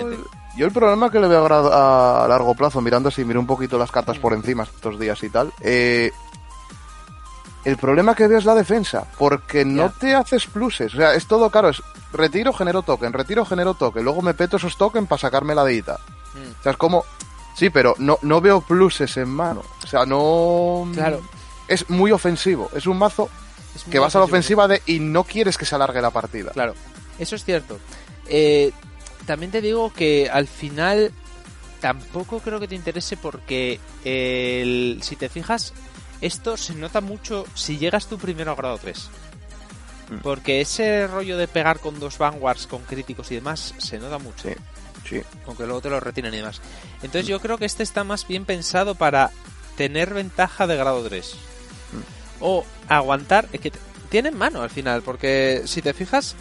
yo, 0.57 0.67
el 0.67 0.73
problema 0.73 1.11
que 1.11 1.19
le 1.19 1.27
veo 1.27 1.47
a, 1.47 2.25
a 2.25 2.29
largo 2.29 2.55
plazo, 2.55 2.81
mirando 2.81 3.09
así, 3.09 3.25
miro 3.25 3.41
un 3.41 3.47
poquito 3.47 3.79
las 3.79 3.91
cartas 3.91 4.19
por 4.19 4.35
encima 4.35 4.65
estos 4.65 5.01
días 5.01 5.21
y 5.23 5.31
tal, 5.31 5.53
eh, 5.63 6.13
el 7.65 7.79
problema 7.79 8.15
que 8.15 8.27
veo 8.27 8.39
es 8.39 8.45
la 8.45 8.55
defensa, 8.55 9.07
porque 9.19 9.65
no 9.65 9.91
te 9.91 10.15
haces 10.15 10.47
pluses. 10.47 10.93
O 10.95 10.99
sea, 10.99 11.15
es 11.15 11.27
todo 11.27 11.49
caro. 11.49 11.71
Es 11.71 11.83
retiro, 12.13 12.53
genero 12.53 12.83
token, 12.83 13.13
retiro, 13.13 13.45
genero 13.47 13.73
token. 13.73 14.05
Luego 14.05 14.21
me 14.21 14.35
peto 14.35 14.59
esos 14.59 14.77
tokens 14.77 15.09
para 15.09 15.21
sacarme 15.21 15.55
la 15.55 15.65
deita. 15.65 15.99
Mm. 16.35 16.61
O 16.61 16.63
sea, 16.63 16.73
es 16.73 16.79
como. 16.79 17.05
Sí, 17.55 17.71
pero 17.71 17.95
no, 17.99 18.19
no 18.23 18.41
veo 18.41 18.61
pluses 18.61 19.17
en 19.17 19.29
mano. 19.29 19.63
O 19.83 19.87
sea, 19.87 20.05
no. 20.05 20.89
Claro. 20.93 21.23
Es 21.69 21.89
muy 21.89 22.11
ofensivo. 22.11 22.71
Es 22.75 22.87
un 22.87 22.99
mazo 22.99 23.31
que 23.91 23.99
vas 23.99 24.15
a 24.15 24.19
la 24.19 24.25
ofensiva 24.25 24.69
de 24.69 24.83
y 24.87 24.99
no 24.99 25.25
quieres 25.25 25.57
que 25.57 25.65
se 25.65 25.75
alargue 25.75 26.01
la 26.01 26.11
partida. 26.11 26.51
Claro, 26.53 26.75
eso 27.19 27.37
es 27.37 27.45
cierto. 27.45 27.79
Eh, 28.27 28.73
también 29.27 29.51
te 29.51 29.61
digo 29.61 29.93
que 29.93 30.29
al 30.31 30.47
final 30.47 31.13
tampoco 31.81 32.41
creo 32.41 32.61
que 32.61 32.69
te 32.69 32.75
interese 32.75 33.17
porque 33.17 33.81
el, 34.05 35.01
si 35.03 35.17
te 35.17 35.29
fijas, 35.29 35.73
esto 36.21 36.57
se 36.57 36.75
nota 36.75 37.01
mucho 37.01 37.47
si 37.55 37.79
llegas 37.79 38.07
tú 38.07 38.19
primero 38.19 38.53
a 38.53 38.55
grado 38.55 38.79
3. 38.79 39.11
Mm. 40.11 40.17
Porque 40.19 40.61
ese 40.61 41.07
rollo 41.07 41.37
de 41.37 41.49
pegar 41.49 41.81
con 41.81 41.99
dos 41.99 42.19
vanguards, 42.19 42.67
con 42.67 42.83
críticos 42.83 43.31
y 43.33 43.37
demás, 43.37 43.75
se 43.79 43.99
nota 43.99 44.19
mucho. 44.19 44.49
Sí, 44.49 44.55
sí. 45.09 45.23
Aunque 45.47 45.65
luego 45.65 45.81
te 45.81 45.91
lo 45.91 46.01
retienen 46.01 46.35
y 46.35 46.39
demás. 46.39 46.61
Entonces 47.03 47.27
yo 47.27 47.41
creo 47.41 47.59
que 47.59 47.65
este 47.65 47.83
está 47.83 48.05
más 48.05 48.27
bien 48.27 48.45
pensado 48.45 48.95
para 48.95 49.31
tener 49.77 50.15
ventaja 50.15 50.67
de 50.67 50.77
grado 50.77 51.03
3. 51.07 51.35
Mm. 51.93 52.45
O 52.45 52.65
aguantar... 52.89 53.49
Es 53.53 53.61
que 53.61 53.73
tiene 54.09 54.31
mano 54.31 54.63
al 54.63 54.71
final, 54.71 55.03
porque 55.03 55.63
si 55.67 55.83
te 55.83 55.93
fijas, 55.93 56.37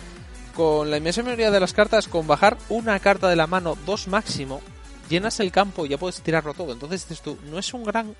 con 0.55 0.91
la 0.91 0.97
inmensa 0.97 1.23
mayoría 1.23 1.51
de 1.51 1.59
las 1.59 1.73
cartas, 1.73 2.07
con 2.07 2.27
bajar 2.27 2.57
una 2.69 2.99
carta 2.99 3.29
de 3.29 3.35
la 3.35 3.47
mano, 3.47 3.77
dos 3.85 4.07
máximo, 4.07 4.61
llenas 5.09 5.39
el 5.39 5.51
campo 5.51 5.85
y 5.85 5.89
ya 5.89 5.97
puedes 5.97 6.21
tirarlo 6.21 6.53
todo. 6.53 6.73
Entonces 6.73 7.07
dices 7.07 7.23
tú, 7.23 7.37
no 7.49 7.57
es 7.59 7.73
un 7.73 7.83
gran 7.83 8.15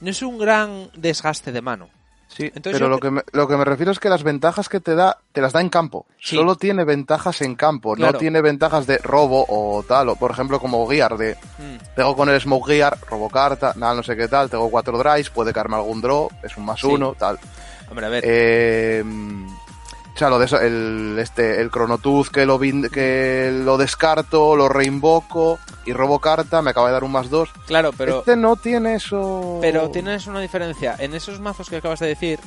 no 0.00 0.10
es 0.10 0.22
un 0.22 0.38
gran 0.38 0.90
desgaste 0.94 1.52
de 1.52 1.60
mano. 1.60 1.90
Sí, 2.34 2.52
pero 2.62 2.88
lo, 2.88 3.00
que 3.00 3.10
me, 3.10 3.22
lo 3.32 3.48
que 3.48 3.56
me 3.56 3.64
refiero 3.64 3.90
es 3.90 3.98
que 3.98 4.08
las 4.08 4.22
ventajas 4.22 4.68
que 4.68 4.78
te 4.78 4.94
da, 4.94 5.18
te 5.32 5.40
las 5.40 5.52
da 5.52 5.60
en 5.60 5.68
campo. 5.68 6.06
Solo 6.18 6.54
tiene 6.54 6.84
ventajas 6.84 7.42
en 7.42 7.56
campo, 7.56 7.96
no 7.96 8.12
tiene 8.14 8.40
ventajas 8.40 8.86
de 8.86 8.98
robo 8.98 9.44
o 9.48 9.82
tal, 9.82 10.10
o 10.10 10.16
por 10.16 10.30
ejemplo 10.30 10.60
como 10.60 10.86
Gear, 10.86 11.16
de 11.16 11.34
mm. 11.34 11.94
tengo 11.96 12.14
con 12.14 12.28
el 12.28 12.40
Smoke 12.40 12.68
Gear, 12.68 12.96
robo 13.08 13.28
carta, 13.28 13.72
nada, 13.76 13.94
no 13.94 14.02
sé 14.04 14.16
qué 14.16 14.28
tal, 14.28 14.48
tengo 14.48 14.70
cuatro 14.70 14.96
drives, 14.96 15.30
puede 15.30 15.52
caerme 15.52 15.76
algún 15.76 16.00
draw, 16.00 16.28
es 16.42 16.56
un 16.56 16.64
más 16.64 16.82
uno, 16.84 17.14
tal. 17.18 17.38
Hombre, 17.90 18.06
a 18.06 18.08
ver. 18.08 18.24
Eh, 18.24 19.04
sea, 20.20 20.28
lo 20.28 20.38
de 20.38 20.44
eso, 20.44 20.60
el, 20.60 21.16
este, 21.18 21.62
el 21.62 21.70
Chronotooth 21.70 22.28
que 22.28 22.44
lo, 22.44 22.60
que 22.60 23.50
lo 23.64 23.78
descarto, 23.78 24.54
lo 24.54 24.68
reinvoco 24.68 25.58
y 25.86 25.94
robo 25.94 26.18
carta, 26.18 26.60
me 26.60 26.70
acaba 26.70 26.88
de 26.88 26.92
dar 26.92 27.04
un 27.04 27.12
más 27.12 27.30
dos. 27.30 27.48
Claro, 27.66 27.92
pero... 27.96 28.18
Este 28.18 28.36
no 28.36 28.56
tiene 28.56 28.96
eso... 28.96 29.58
Pero 29.62 29.90
tienes 29.90 30.26
una 30.26 30.40
diferencia. 30.40 30.94
En 30.98 31.14
esos 31.14 31.40
mazos 31.40 31.70
que 31.70 31.76
acabas 31.76 32.00
de 32.00 32.08
decir, 32.08 32.38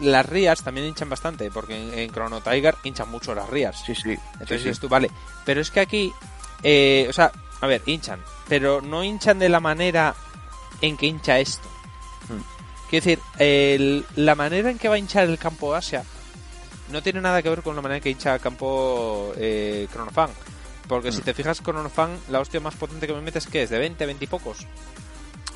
las 0.00 0.26
rías 0.26 0.62
también 0.62 0.86
hinchan 0.86 1.08
bastante, 1.08 1.50
porque 1.50 2.04
en, 2.04 2.10
Chrono 2.12 2.42
Tiger 2.42 2.76
hinchan 2.84 3.10
mucho 3.10 3.34
las 3.34 3.48
rías. 3.48 3.82
Sí, 3.86 3.94
sí. 3.94 4.18
Entonces 4.38 4.78
tú, 4.78 4.90
vale. 4.90 5.10
Pero 5.46 5.62
es 5.62 5.70
que 5.70 5.80
aquí, 5.80 6.12
eh, 6.62 7.06
o 7.08 7.12
sea, 7.14 7.32
a 7.62 7.66
ver, 7.66 7.80
hinchan, 7.86 8.20
pero 8.50 8.82
no 8.82 9.02
hinchan 9.02 9.38
de 9.38 9.48
la 9.48 9.60
manera 9.60 10.14
en 10.82 10.98
que 10.98 11.06
hincha 11.06 11.38
esto. 11.38 11.66
Hmm. 12.28 12.42
Quiero 12.90 13.04
decir, 13.06 14.02
la 14.16 14.34
manera 14.34 14.70
en 14.70 14.78
que 14.78 14.90
va 14.90 14.96
a 14.96 14.98
hinchar 14.98 15.24
el 15.24 15.38
campo 15.38 15.74
Asia 15.74 16.04
no 16.90 17.02
tiene 17.02 17.20
nada 17.20 17.42
que 17.42 17.50
ver 17.50 17.62
con 17.62 17.76
la 17.76 17.82
manera 17.82 18.00
que 18.00 18.10
hincha 18.10 18.38
campo 18.38 19.32
eh, 19.36 19.86
Chronofan. 19.92 20.30
Porque 20.88 21.12
si 21.12 21.20
mm. 21.20 21.24
te 21.24 21.34
fijas, 21.34 21.62
Chronofan, 21.62 22.18
la 22.28 22.40
hostia 22.40 22.60
más 22.60 22.74
potente 22.74 23.06
que 23.06 23.14
me 23.14 23.20
metes, 23.20 23.46
¿qué 23.46 23.62
es? 23.62 23.70
¿De 23.70 23.78
20, 23.78 24.04
20 24.04 24.24
y 24.24 24.28
pocos? 24.28 24.66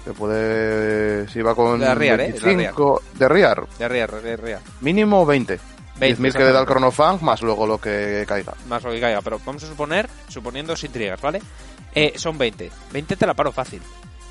Se 0.05 0.13
puede. 0.15 1.29
Si 1.29 1.43
va 1.43 1.55
con. 1.55 1.81
De 1.81 1.95
Riar, 1.95 2.21
¿eh? 2.21 2.33
De 2.33 3.29
Riar. 3.29 3.67
De 3.79 3.89
Riar, 3.89 4.23
de 4.23 4.37
Riar. 4.37 4.61
Mínimo 4.81 5.27
20. 5.27 5.61
20 5.99 6.33
que 6.33 6.39
le 6.39 6.53
da 6.53 6.61
el 6.61 6.67
Chronofan, 6.67 7.19
más 7.23 7.43
luego 7.43 7.67
lo 7.67 7.79
que 7.79 8.25
caiga. 8.27 8.55
Más 8.69 8.83
lo 8.85 8.93
que 8.93 9.01
caiga, 9.01 9.21
pero 9.21 9.41
vamos 9.45 9.65
a 9.65 9.67
suponer, 9.67 10.09
suponiendo 10.29 10.77
sin 10.77 10.93
trigger, 10.93 11.19
¿vale? 11.21 11.43
Eh, 11.93 12.13
son 12.17 12.39
20. 12.39 12.71
20 12.93 13.17
te 13.17 13.27
la 13.27 13.35
paro 13.35 13.51
fácil. 13.51 13.83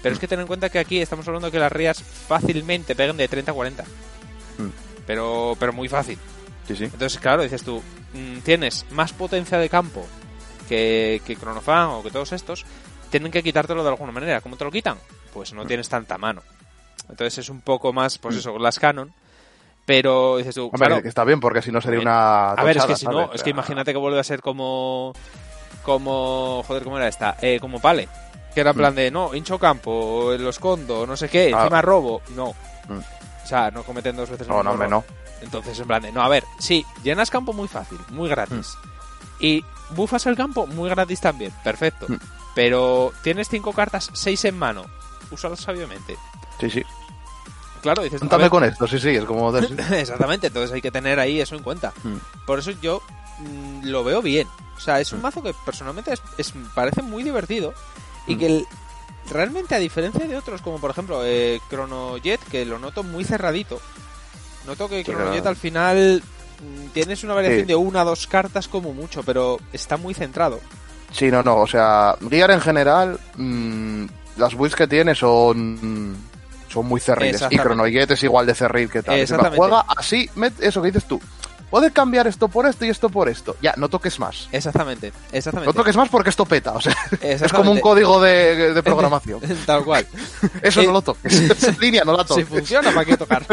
Pero 0.01 0.13
es 0.13 0.19
que 0.19 0.27
ten 0.27 0.39
en 0.39 0.47
cuenta 0.47 0.69
que 0.69 0.79
aquí 0.79 1.01
estamos 1.01 1.27
hablando 1.27 1.47
de 1.47 1.51
que 1.51 1.59
las 1.59 1.71
rías 1.71 2.01
fácilmente 2.01 2.95
pegan 2.95 3.17
de 3.17 3.27
30 3.27 3.51
a 3.51 3.53
40. 3.53 3.83
Mm. 3.83 4.67
Pero, 5.05 5.57
pero 5.59 5.73
muy 5.73 5.89
fácil. 5.89 6.17
Entonces, 6.69 7.19
claro, 7.19 7.43
dices 7.43 7.63
tú, 7.63 7.81
mm, 8.13 8.39
tienes 8.39 8.85
más 8.91 9.13
potencia 9.13 9.57
de 9.57 9.69
campo 9.69 10.05
que, 10.67 11.21
que 11.25 11.35
Chronofan 11.35 11.89
o 11.89 12.03
que 12.03 12.11
todos 12.11 12.31
estos, 12.33 12.65
tienen 13.09 13.31
que 13.31 13.43
quitártelo 13.43 13.83
de 13.83 13.89
alguna 13.89 14.11
manera. 14.11 14.41
¿Cómo 14.41 14.57
te 14.57 14.65
lo 14.65 14.71
quitan? 14.71 14.97
Pues 15.33 15.53
no 15.53 15.63
mm. 15.63 15.67
tienes 15.67 15.89
tanta 15.89 16.17
mano. 16.17 16.41
Entonces 17.09 17.37
es 17.39 17.49
un 17.49 17.61
poco 17.61 17.93
más, 17.93 18.17
pues 18.17 18.35
mm. 18.35 18.39
eso, 18.39 18.59
las 18.59 18.79
canon. 18.79 19.13
Pero 19.85 20.35
dices 20.35 20.53
tú, 20.53 20.69
claro, 20.69 21.01
que 21.01 21.07
está 21.07 21.23
bien, 21.23 21.39
porque 21.39 21.61
si 21.61 21.71
no 21.71 21.79
sería 21.79 22.01
una. 22.01 22.51
a 22.51 22.63
ver, 22.65 22.75
es 22.75 22.85
que 22.85 22.97
si 22.97 23.05
no, 23.05 23.31
es 23.31 23.41
que 23.41 23.51
imagínate 23.51 23.93
que 23.93 23.97
vuelve 23.97 24.19
a 24.19 24.23
ser 24.23 24.41
como. 24.41 25.13
Como. 25.83 26.61
Joder, 26.67 26.83
¿cómo 26.83 26.97
era 26.97 27.07
esta? 27.07 27.37
Eh, 27.41 27.57
como 27.61 27.79
Pale. 27.79 28.09
Que 28.53 28.59
era 28.61 28.71
en 28.71 28.75
plan 28.75 28.95
de, 28.95 29.11
no, 29.11 29.33
hincho 29.33 29.57
campo, 29.57 30.33
lo 30.37 30.49
escondo, 30.49 31.07
no 31.07 31.15
sé 31.15 31.29
qué, 31.29 31.53
ah. 31.53 31.61
encima 31.61 31.81
robo. 31.81 32.21
No. 32.35 32.53
O 33.47 33.49
sea, 33.49 33.71
no 33.71 33.81
cometen 33.83 34.13
dos 34.13 34.29
veces 34.29 34.45
No, 34.45 34.61
no, 34.61 34.75
no. 34.75 35.05
Entonces, 35.41 35.79
en 35.79 35.87
plan 35.87 36.01
de, 36.01 36.11
no, 36.11 36.21
a 36.21 36.27
ver, 36.27 36.43
sí, 36.59 36.85
llenas 37.01 37.29
campo 37.29 37.53
muy 37.53 37.69
fácil, 37.69 37.97
muy 38.09 38.27
gratis. 38.27 38.75
Mm. 38.75 38.87
Y 39.39 39.65
bufas 39.91 40.25
el 40.25 40.35
campo 40.35 40.67
muy 40.67 40.89
gratis 40.89 41.21
también, 41.21 41.53
perfecto. 41.63 42.07
Mm. 42.09 42.17
Pero 42.53 43.13
tienes 43.23 43.47
cinco 43.47 43.71
cartas, 43.71 44.09
seis 44.11 44.43
en 44.43 44.59
mano. 44.59 44.83
Úsalas 45.31 45.61
sabiamente. 45.61 46.17
Sí, 46.59 46.69
sí. 46.69 46.83
Claro, 47.81 48.03
dices. 48.03 48.19
Cuéntame 48.19 48.49
con 48.49 48.65
esto, 48.65 48.85
sí, 48.85 48.99
sí, 48.99 49.11
es 49.11 49.23
como. 49.23 49.55
Exactamente, 49.91 50.47
entonces 50.47 50.73
hay 50.73 50.81
que 50.81 50.91
tener 50.91 51.17
ahí 51.17 51.39
eso 51.39 51.55
en 51.55 51.63
cuenta. 51.63 51.93
Mm. 52.03 52.17
Por 52.45 52.59
eso 52.59 52.71
yo 52.71 53.01
lo 53.83 54.03
veo 54.03 54.21
bien. 54.21 54.49
O 54.75 54.79
sea, 54.81 54.99
es 54.99 55.13
un 55.13 55.21
mazo 55.21 55.41
que 55.41 55.55
personalmente 55.65 56.13
es, 56.37 56.53
parece 56.75 57.01
muy 57.01 57.23
divertido 57.23 57.73
y 58.27 58.35
que 58.35 58.65
realmente 59.29 59.75
a 59.75 59.79
diferencia 59.79 60.25
de 60.25 60.37
otros, 60.37 60.61
como 60.61 60.79
por 60.79 60.91
ejemplo 60.91 61.21
eh, 61.25 61.59
Chrono 61.69 62.17
Jet, 62.17 62.41
que 62.49 62.65
lo 62.65 62.79
noto 62.79 63.03
muy 63.03 63.23
cerradito, 63.23 63.79
Noto 64.67 64.89
que 64.89 65.03
Chronojet 65.03 65.45
al 65.45 65.55
final 65.55 66.21
mm, 66.61 66.87
tienes 66.89 67.23
una 67.23 67.33
variación 67.33 67.67
de 67.67 67.75
una 67.75 68.03
dos 68.03 68.27
cartas 68.27 68.67
como 68.67 68.93
mucho, 68.93 69.23
pero 69.23 69.59
está 69.71 69.95
muy 69.95 70.13
centrado. 70.13 70.59
Sí, 71.11 71.31
no, 71.31 71.41
no, 71.41 71.57
o 71.57 71.67
sea, 71.67 72.15
Gear 72.29 72.51
en 72.51 72.59
general, 72.59 73.17
mm, 73.37 74.05
las 74.35 74.55
builds 74.55 74.75
que 74.75 74.87
tiene 74.87 75.15
son 75.15 76.17
son 76.67 76.85
muy 76.85 76.99
cerriles. 76.99 77.41
Y 77.49 77.57
Chronojet 77.57 78.11
es 78.11 78.23
igual 78.23 78.45
de 78.45 78.53
cerril 78.53 78.89
que 78.89 79.01
tal. 79.01 79.25
Juega 79.55 79.85
así, 79.95 80.29
eso 80.59 80.81
que 80.81 80.87
dices 80.87 81.05
tú. 81.05 81.21
Puedes 81.69 81.91
cambiar 81.91 82.27
esto 82.27 82.47
por 82.47 82.65
esto 82.65 82.85
y 82.85 82.89
esto 82.89 83.09
por 83.09 83.27
esto. 83.27 83.57
Ya, 83.61 83.73
no 83.75 83.89
toques 83.89 84.19
más. 84.19 84.47
Exactamente, 84.51 85.11
exactamente. 85.33 85.67
No 85.67 85.73
toques 85.73 85.97
más 85.97 86.07
porque 86.07 86.29
esto 86.29 86.45
peta. 86.45 86.71
O 86.71 86.81
sea, 86.81 86.95
es 87.21 87.51
como 87.51 87.71
un 87.71 87.81
código 87.81 88.21
de, 88.21 88.81
programación. 88.83 89.41
Tal 89.65 89.83
cual. 89.83 90.07
Eso 90.61 90.81
no 90.83 90.93
lo 90.93 91.01
toques. 91.01 91.33
Esa 91.33 91.71
línea 91.79 92.03
no 92.05 92.15
la 92.15 92.23
toques. 92.23 92.47
Si 92.47 92.55
funciona, 92.55 92.91
¿para 92.91 93.05
qué 93.05 93.17
tocar? 93.17 93.45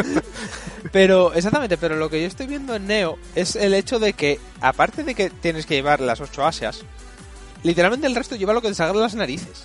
Pero, 0.93 1.33
exactamente, 1.35 1.77
pero 1.77 1.97
lo 1.97 2.09
que 2.09 2.21
yo 2.21 2.29
estoy 2.29 2.47
viendo 2.47 2.77
en 2.77 2.87
Neo 2.87 3.19
es 3.35 3.57
el 3.57 3.75
hecho 3.75 3.99
de 3.99 4.13
que, 4.13 4.39
aparte 4.61 5.03
de 5.03 5.17
que 5.17 5.31
tienes 5.31 5.67
que 5.67 5.75
llevar 5.75 6.01
las 6.01 6.21
ocho 6.21 6.45
asias, 6.45 6.85
literalmente 7.65 8.07
el 8.07 8.15
resto 8.15 8.37
lleva 8.37 8.53
lo 8.53 8.63
que 8.63 8.69
te 8.69 8.75
salga 8.75 9.01
las 9.01 9.17
narices. 9.17 9.65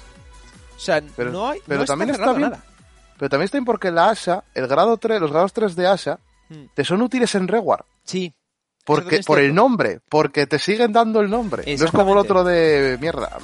O 0.76 0.80
sea, 0.80 1.02
no 1.02 1.50
hay. 1.50 1.60
Pero 1.68 1.86
también 1.86 2.10
está 2.10 2.34
bien. 2.34 2.54
Pero 3.18 3.30
también 3.30 3.46
está 3.46 3.58
bien 3.58 3.66
porque 3.66 3.92
la 3.92 4.10
asa, 4.10 4.44
el 4.56 4.66
grado 4.68 4.98
3, 4.98 5.22
los 5.22 5.32
grados 5.32 5.54
3 5.54 5.76
de 5.76 5.88
asa, 5.88 6.20
hmm. 6.48 6.68
te 6.74 6.86
son 6.86 7.02
útiles 7.02 7.36
en 7.36 7.48
Reward. 7.48 7.84
Sí. 8.06 8.34
Porque, 8.90 9.22
por 9.24 9.38
el 9.38 9.54
nombre, 9.54 10.00
porque 10.10 10.48
te 10.48 10.58
siguen 10.58 10.92
dando 10.92 11.20
el 11.20 11.30
nombre. 11.30 11.64
No 11.78 11.86
es 11.86 11.92
como 11.92 12.14
el 12.14 12.18
otro 12.18 12.44
de 12.44 12.98
mierda. 13.00 13.38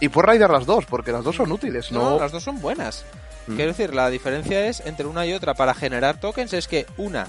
Y 0.00 0.08
puedes 0.08 0.26
raidar 0.26 0.50
las 0.50 0.66
dos, 0.66 0.86
porque 0.86 1.12
las 1.12 1.22
dos 1.22 1.36
son 1.36 1.52
útiles, 1.52 1.92
¿no? 1.92 2.18
las 2.18 2.32
dos 2.32 2.42
son 2.42 2.60
buenas. 2.60 3.04
Mm. 3.46 3.54
Quiero 3.54 3.70
decir, 3.70 3.94
la 3.94 4.10
diferencia 4.10 4.66
es 4.66 4.80
entre 4.80 5.06
una 5.06 5.24
y 5.24 5.34
otra 5.34 5.54
para 5.54 5.72
generar 5.72 6.18
tokens 6.18 6.52
es 6.52 6.66
que 6.66 6.84
una 6.96 7.28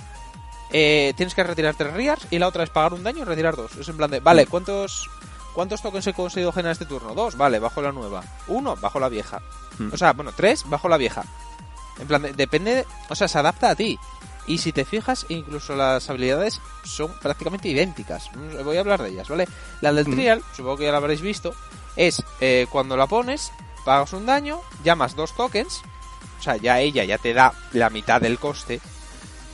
eh, 0.72 1.14
tienes 1.16 1.36
que 1.36 1.44
retirar 1.44 1.76
tres 1.76 1.94
rears 1.94 2.26
y 2.32 2.40
la 2.40 2.48
otra 2.48 2.64
es 2.64 2.72
pagar 2.72 2.96
un 2.96 3.04
daño 3.04 3.20
y 3.20 3.26
retirar 3.26 3.56
dos. 3.56 3.76
Es 3.76 3.88
en 3.88 3.98
plan 3.98 4.10
de, 4.10 4.20
vale, 4.20 4.46
mm. 4.48 4.50
¿cuántos, 4.50 5.08
cuántos 5.54 5.84
tokens 5.84 6.08
he 6.08 6.14
conseguido 6.14 6.52
generar 6.52 6.72
este 6.72 6.86
turno? 6.86 7.14
Dos, 7.14 7.38
vale, 7.38 7.60
bajo 7.60 7.84
la 7.84 7.92
nueva. 7.92 8.24
Uno, 8.48 8.76
bajo 8.78 9.00
la 9.00 9.10
vieja. 9.10 9.44
Mm. 9.78 9.94
O 9.94 9.98
sea, 9.98 10.14
bueno, 10.14 10.32
tres, 10.36 10.64
bajo 10.68 10.90
la 10.90 10.98
vieja. 10.98 11.24
En 12.00 12.08
plan, 12.08 12.24
de, 12.24 12.34
depende, 12.34 12.84
o 13.10 13.16
sea, 13.16 13.28
se 13.28 13.38
adapta 13.38 13.70
a 13.70 13.76
ti. 13.76 14.00
Y 14.48 14.58
si 14.58 14.72
te 14.72 14.86
fijas, 14.86 15.26
incluso 15.30 15.76
las 15.76 16.10
habilidades 16.10 16.60
son 16.84 17.12
prácticamente 17.22 17.70
idénticas. 17.70 18.30
Voy 18.64 18.78
a 18.78 18.80
hablar 18.82 19.02
de 19.02 19.10
ellas, 19.10 19.30
¿vale? 19.30 19.48
La 19.82 19.94
del 19.94 20.06
trial, 20.06 20.44
supongo 20.56 20.78
que 20.78 20.86
ya 20.86 20.92
la 20.92 20.98
habréis 20.98 21.22
visto, 21.22 21.54
es 21.96 22.24
eh, 22.40 22.66
cuando 22.72 22.98
la 22.98 23.08
pones, 23.08 23.52
pagas 23.86 24.14
un 24.14 24.26
daño, 24.26 24.60
llamas 24.84 25.16
dos 25.16 25.36
tokens, 25.36 25.82
o 26.40 26.44
sea, 26.44 26.58
ya 26.58 26.80
ella 26.80 27.04
ya 27.04 27.18
te 27.18 27.34
da 27.34 27.54
la 27.74 27.90
mitad 27.92 28.20
del 28.20 28.40
coste, 28.40 28.82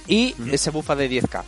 y 0.07 0.33
Ujú. 0.39 0.57
se 0.57 0.69
bufa 0.71 0.95
de 0.95 1.09
10k. 1.09 1.43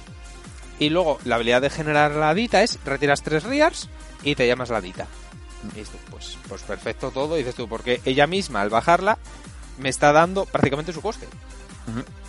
Y 0.79 0.89
luego 0.89 1.19
la 1.25 1.35
habilidad 1.35 1.61
de 1.61 1.69
generar 1.69 2.11
la 2.11 2.33
dita 2.33 2.61
es 2.63 2.79
retiras 2.85 3.21
tres 3.23 3.43
rears 3.43 3.89
y 4.23 4.35
te 4.35 4.47
llamas 4.47 4.69
la 4.69 4.81
dita. 4.81 5.07
Y 5.73 5.79
dices 5.79 5.95
pues, 6.09 6.37
pues 6.47 6.61
perfecto 6.63 7.11
todo, 7.11 7.35
dices 7.35 7.55
tú, 7.55 7.67
porque 7.67 8.01
ella 8.05 8.27
misma 8.27 8.61
al 8.61 8.69
bajarla 8.69 9.17
me 9.77 9.89
está 9.89 10.11
dando 10.11 10.45
prácticamente 10.45 10.93
su 10.93 11.01
coste. 11.01 11.27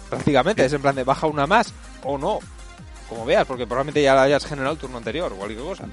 Prácticamente, 0.08 0.64
es 0.64 0.72
en 0.72 0.82
plan 0.82 0.94
de 0.94 1.04
baja 1.04 1.26
una 1.26 1.46
más 1.46 1.72
o 2.02 2.18
no, 2.18 2.40
como 3.08 3.24
veas, 3.24 3.46
porque 3.46 3.66
probablemente 3.66 4.02
ya 4.02 4.14
la 4.14 4.22
hayas 4.22 4.44
generado 4.44 4.72
el 4.72 4.78
turno 4.78 4.98
anterior 4.98 5.32
o 5.32 5.36
cualquier 5.36 5.60
cosa. 5.60 5.84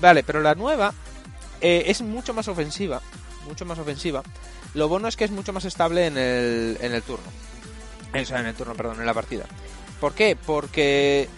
Vale, 0.00 0.22
pero 0.22 0.40
la 0.40 0.54
nueva 0.54 0.92
eh, 1.60 1.84
es 1.86 2.02
mucho 2.02 2.34
más 2.34 2.48
ofensiva, 2.48 3.00
mucho 3.46 3.64
más 3.64 3.78
ofensiva. 3.78 4.22
Lo 4.74 4.88
bueno 4.88 5.08
es 5.08 5.16
que 5.16 5.24
es 5.24 5.30
mucho 5.30 5.52
más 5.52 5.64
estable 5.64 6.06
en 6.06 6.18
el, 6.18 6.78
en 6.80 6.92
el 6.92 7.02
turno. 7.02 7.26
O 8.14 8.24
sea, 8.24 8.40
en 8.40 8.46
el 8.46 8.54
turno, 8.54 8.74
perdón, 8.74 9.00
en 9.00 9.06
la 9.06 9.14
partida. 9.14 9.44
¿Por 10.00 10.14
qué? 10.14 10.36
Porque 10.36 11.28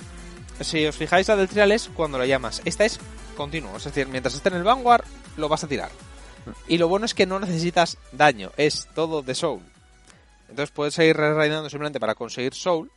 si 0.61 0.87
os 0.87 0.97
fijáis 0.97 1.29
la 1.29 1.37
del 1.37 1.49
trial 1.49 1.73
es 1.73 1.91
cuando 1.95 2.19
la 2.19 2.27
llamas. 2.27 2.63
Esta 2.65 2.85
es 2.85 2.99
continuo, 3.37 3.77
es 3.77 3.85
decir, 3.85 4.09
mientras 4.09 4.35
esté 4.35 4.49
en 4.49 4.57
el 4.57 4.65
Vanguard 4.65 5.05
lo 5.37 5.49
vas 5.49 5.65
a 5.65 5.69
tirar. 5.69 5.91
Y 6.69 6.79
lo 6.79 6.89
bueno 6.89 7.07
es 7.07 7.15
que 7.15 7.27
no 7.27 7.39
necesitas 7.41 7.99
daño, 8.13 8.53
es 8.57 8.89
todo 8.95 9.23
de 9.23 9.35
Soul. 9.35 9.61
Entonces 10.55 10.73
puedes 10.73 10.95
seguir 10.95 11.17
raidando 11.17 11.69
simplemente 11.69 11.99
para 11.99 12.15
conseguir 12.15 12.55
Soul. 12.55 12.89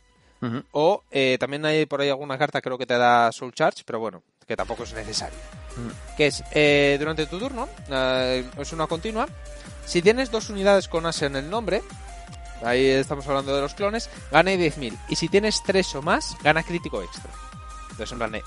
O 0.70 1.02
eh, 1.10 1.36
también 1.40 1.66
hay 1.66 1.86
por 1.86 2.00
ahí 2.00 2.08
alguna 2.08 2.38
carta, 2.38 2.60
creo 2.60 2.78
que 2.78 2.86
te 2.86 2.96
da 2.96 3.32
Soul 3.32 3.52
Charge, 3.52 3.82
pero 3.84 3.98
bueno, 3.98 4.22
que 4.46 4.56
tampoco 4.56 4.84
es 4.84 4.94
necesario. 4.94 5.36
Que 6.16 6.28
es 6.28 6.44
eh, 6.52 6.94
durante 7.00 7.26
tu 7.26 7.40
turno, 7.40 7.68
eh, 7.90 8.48
es 8.56 8.72
una 8.72 8.86
continua. 8.86 9.26
Si 9.84 10.02
tienes 10.02 10.30
dos 10.30 10.50
unidades 10.50 10.86
con 10.86 11.04
As 11.04 11.20
en 11.22 11.34
el 11.34 11.50
nombre, 11.50 11.82
ahí 12.62 12.86
estamos 12.86 13.26
hablando 13.26 13.52
de 13.56 13.62
los 13.62 13.74
clones, 13.74 14.08
gana 14.30 14.52
10.000. 14.52 14.96
Y 15.08 15.16
si 15.16 15.28
tienes 15.28 15.60
tres 15.64 15.92
o 15.96 16.02
más, 16.02 16.36
gana 16.44 16.62
crítico 16.62 17.02
extra. 17.02 17.32
Entonces, 17.90 18.12
en 18.12 18.18
plan, 18.18 18.40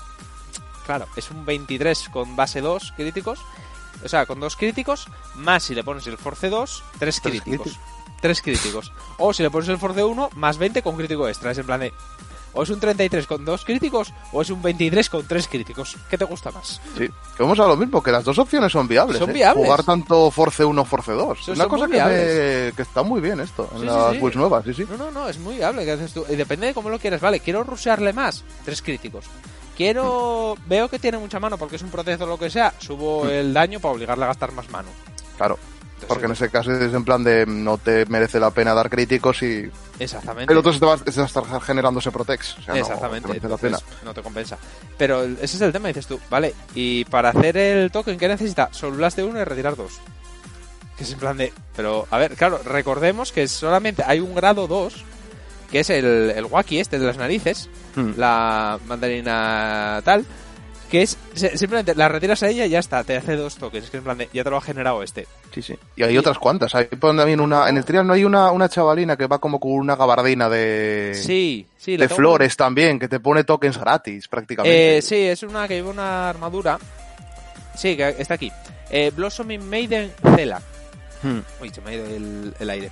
claro, 0.86 1.06
es 1.16 1.30
un 1.30 1.44
23 1.44 2.08
con 2.08 2.34
base 2.34 2.62
2 2.62 2.94
críticos. 2.96 3.40
O 4.02 4.08
sea, 4.08 4.26
con 4.26 4.40
dos 4.40 4.56
críticos, 4.56 5.06
más 5.36 5.64
si 5.64 5.74
le 5.74 5.84
pones 5.84 6.06
el 6.06 6.16
force 6.16 6.48
2, 6.48 6.82
tres 6.98 7.20
críticos. 7.20 7.78
3 8.22 8.40
críticos. 8.40 8.92
O 9.18 9.34
si 9.34 9.42
le 9.42 9.50
pones 9.50 9.68
el 9.68 9.78
Force 9.78 10.02
1, 10.02 10.30
más 10.36 10.56
20 10.56 10.80
con 10.80 10.96
crítico 10.96 11.28
extra. 11.28 11.50
Es 11.50 11.58
en 11.58 11.66
plan 11.66 11.80
de. 11.80 11.92
O 12.54 12.62
es 12.62 12.70
un 12.70 12.80
33 12.80 13.26
con 13.26 13.46
2 13.46 13.64
críticos 13.64 14.12
o 14.30 14.42
es 14.42 14.50
un 14.50 14.60
23 14.60 15.08
con 15.08 15.26
3 15.26 15.48
críticos. 15.48 15.96
¿Qué 16.10 16.18
te 16.18 16.24
gusta 16.24 16.50
más? 16.50 16.82
Sí, 16.96 17.08
que 17.08 17.42
vamos 17.42 17.58
a 17.58 17.66
lo 17.66 17.76
mismo, 17.76 18.02
que 18.02 18.12
las 18.12 18.24
dos 18.24 18.38
opciones 18.38 18.70
son 18.70 18.86
viables. 18.86 19.18
Son 19.18 19.30
¿eh? 19.30 19.32
viables. 19.32 19.64
Jugar 19.64 19.82
tanto 19.82 20.30
Force 20.30 20.62
1 20.62 20.84
Force 20.84 21.12
2. 21.12 21.38
Sí, 21.44 21.50
Una 21.52 21.66
cosa 21.66 21.86
que, 21.86 21.96
me... 21.96 22.72
que, 22.76 22.82
está 22.82 23.02
muy 23.02 23.22
bien 23.22 23.40
esto, 23.40 23.70
en 23.74 23.80
sí, 23.80 23.86
la 23.86 24.12
sí, 24.12 24.18
Quiz 24.18 24.36
nueva, 24.36 24.62
sí, 24.62 24.74
sí. 24.74 24.86
No, 24.90 24.98
no, 24.98 25.10
no, 25.10 25.28
es 25.28 25.38
muy 25.38 25.56
viable. 25.56 25.84
¿qué 25.86 25.92
haces 25.92 26.12
tú? 26.12 26.26
Y 26.28 26.36
depende 26.36 26.66
de 26.66 26.74
cómo 26.74 26.90
lo 26.90 26.98
quieras. 26.98 27.22
Vale, 27.22 27.40
quiero 27.40 27.64
rusearle 27.64 28.12
más. 28.12 28.44
3 28.66 28.82
críticos. 28.82 29.24
Quiero. 29.74 30.54
Veo 30.66 30.88
que 30.88 30.98
tiene 30.98 31.16
mucha 31.16 31.40
mano 31.40 31.56
porque 31.56 31.76
es 31.76 31.82
un 31.82 31.90
proceso 31.90 32.24
o 32.24 32.26
lo 32.26 32.38
que 32.38 32.50
sea. 32.50 32.74
Subo 32.78 33.24
hmm. 33.24 33.30
el 33.30 33.54
daño 33.54 33.80
para 33.80 33.94
obligarle 33.94 34.24
a 34.24 34.28
gastar 34.28 34.52
más 34.52 34.68
mano. 34.68 34.90
Claro. 35.38 35.58
Porque 36.08 36.26
en 36.26 36.32
ese 36.32 36.48
caso 36.50 36.72
es 36.72 36.92
en 36.94 37.04
plan 37.04 37.22
de 37.24 37.46
no 37.46 37.78
te 37.78 38.06
merece 38.06 38.38
la 38.40 38.50
pena 38.50 38.74
dar 38.74 38.90
críticos 38.90 39.42
y 39.42 39.70
Exactamente. 39.98 40.52
el 40.52 40.58
otro 40.58 40.72
se 40.72 40.80
te 40.80 40.86
va, 40.86 40.98
se 40.98 41.12
va 41.20 41.22
a 41.24 41.26
estar 41.26 41.60
generando 41.62 42.00
ese 42.00 42.10
Protex. 42.10 42.58
O 42.58 42.62
sea, 42.62 42.74
no 42.74 42.80
Exactamente. 42.80 43.40
te 43.40 43.48
la 43.48 43.56
pena. 43.56 43.78
no 44.04 44.12
te 44.14 44.22
compensa. 44.22 44.58
Pero 44.98 45.22
ese 45.24 45.44
es 45.44 45.60
el 45.60 45.72
tema, 45.72 45.88
dices 45.88 46.06
tú. 46.06 46.18
Vale, 46.30 46.54
y 46.74 47.04
para 47.06 47.30
hacer 47.30 47.56
el 47.56 47.90
token, 47.90 48.18
¿qué 48.18 48.28
necesita? 48.28 48.68
Soul 48.72 48.96
Blast 48.96 49.16
de 49.16 49.24
uno 49.24 49.40
y 49.40 49.44
retirar 49.44 49.76
dos. 49.76 49.92
Que 50.96 51.04
es 51.04 51.12
en 51.12 51.18
plan 51.18 51.36
de. 51.36 51.52
Pero, 51.74 52.06
a 52.10 52.18
ver, 52.18 52.34
claro, 52.36 52.60
recordemos 52.64 53.32
que 53.32 53.48
solamente 53.48 54.02
hay 54.06 54.20
un 54.20 54.34
grado 54.34 54.66
2, 54.66 55.04
que 55.70 55.80
es 55.80 55.88
el, 55.90 56.32
el 56.36 56.44
Wacky 56.44 56.80
este 56.80 56.98
de 56.98 57.06
las 57.06 57.16
narices, 57.16 57.68
Hmm. 57.94 58.12
la 58.16 58.78
mandarina 58.86 60.00
tal, 60.04 60.24
que 60.92 61.00
es 61.02 61.16
simplemente 61.56 61.94
la 61.94 62.06
retiras 62.08 62.42
a 62.42 62.48
ella 62.50 62.66
y 62.66 62.68
ya 62.68 62.78
está, 62.78 63.02
te 63.02 63.16
hace 63.16 63.34
dos 63.34 63.56
tokens, 63.56 63.88
que 63.88 63.96
es 63.96 64.00
en 64.00 64.04
plan 64.04 64.18
de, 64.18 64.28
ya 64.30 64.44
te 64.44 64.50
lo 64.50 64.58
ha 64.58 64.60
generado 64.60 65.02
este. 65.02 65.26
Sí, 65.54 65.62
sí. 65.62 65.74
Y 65.96 66.02
hay 66.02 66.18
otras 66.18 66.38
cuantas. 66.38 66.74
Hay 66.74 66.84
ponen 66.84 67.16
también 67.16 67.40
una, 67.40 67.66
en 67.70 67.78
el 67.78 67.84
trial 67.86 68.06
no 68.06 68.12
hay 68.12 68.24
una, 68.24 68.50
una 68.50 68.68
chavalina 68.68 69.16
que 69.16 69.26
va 69.26 69.38
como 69.38 69.58
con 69.58 69.72
una 69.72 69.96
gabardina 69.96 70.50
de, 70.50 71.12
Sí, 71.14 71.66
sí, 71.78 71.96
la 71.96 72.02
de 72.04 72.08
tengo- 72.08 72.16
flores 72.16 72.56
también, 72.58 72.98
que 72.98 73.08
te 73.08 73.20
pone 73.20 73.42
tokens 73.44 73.78
gratis 73.78 74.28
prácticamente. 74.28 74.98
Eh, 74.98 75.02
sí, 75.02 75.16
es 75.16 75.42
una 75.42 75.66
que 75.66 75.76
lleva 75.76 75.90
una 75.90 76.28
armadura. 76.28 76.78
Sí, 77.74 77.96
que 77.96 78.14
está 78.18 78.34
aquí. 78.34 78.52
Eh, 78.90 79.10
Blossoming 79.16 79.66
Maiden 79.68 80.12
Cela. 80.36 80.60
Hmm. 81.22 81.38
Uy, 81.62 81.70
se 81.70 81.80
me 81.80 81.90
ha 81.90 81.94
ido 81.94 82.04
el, 82.06 82.54
el 82.60 82.68
aire. 82.70 82.90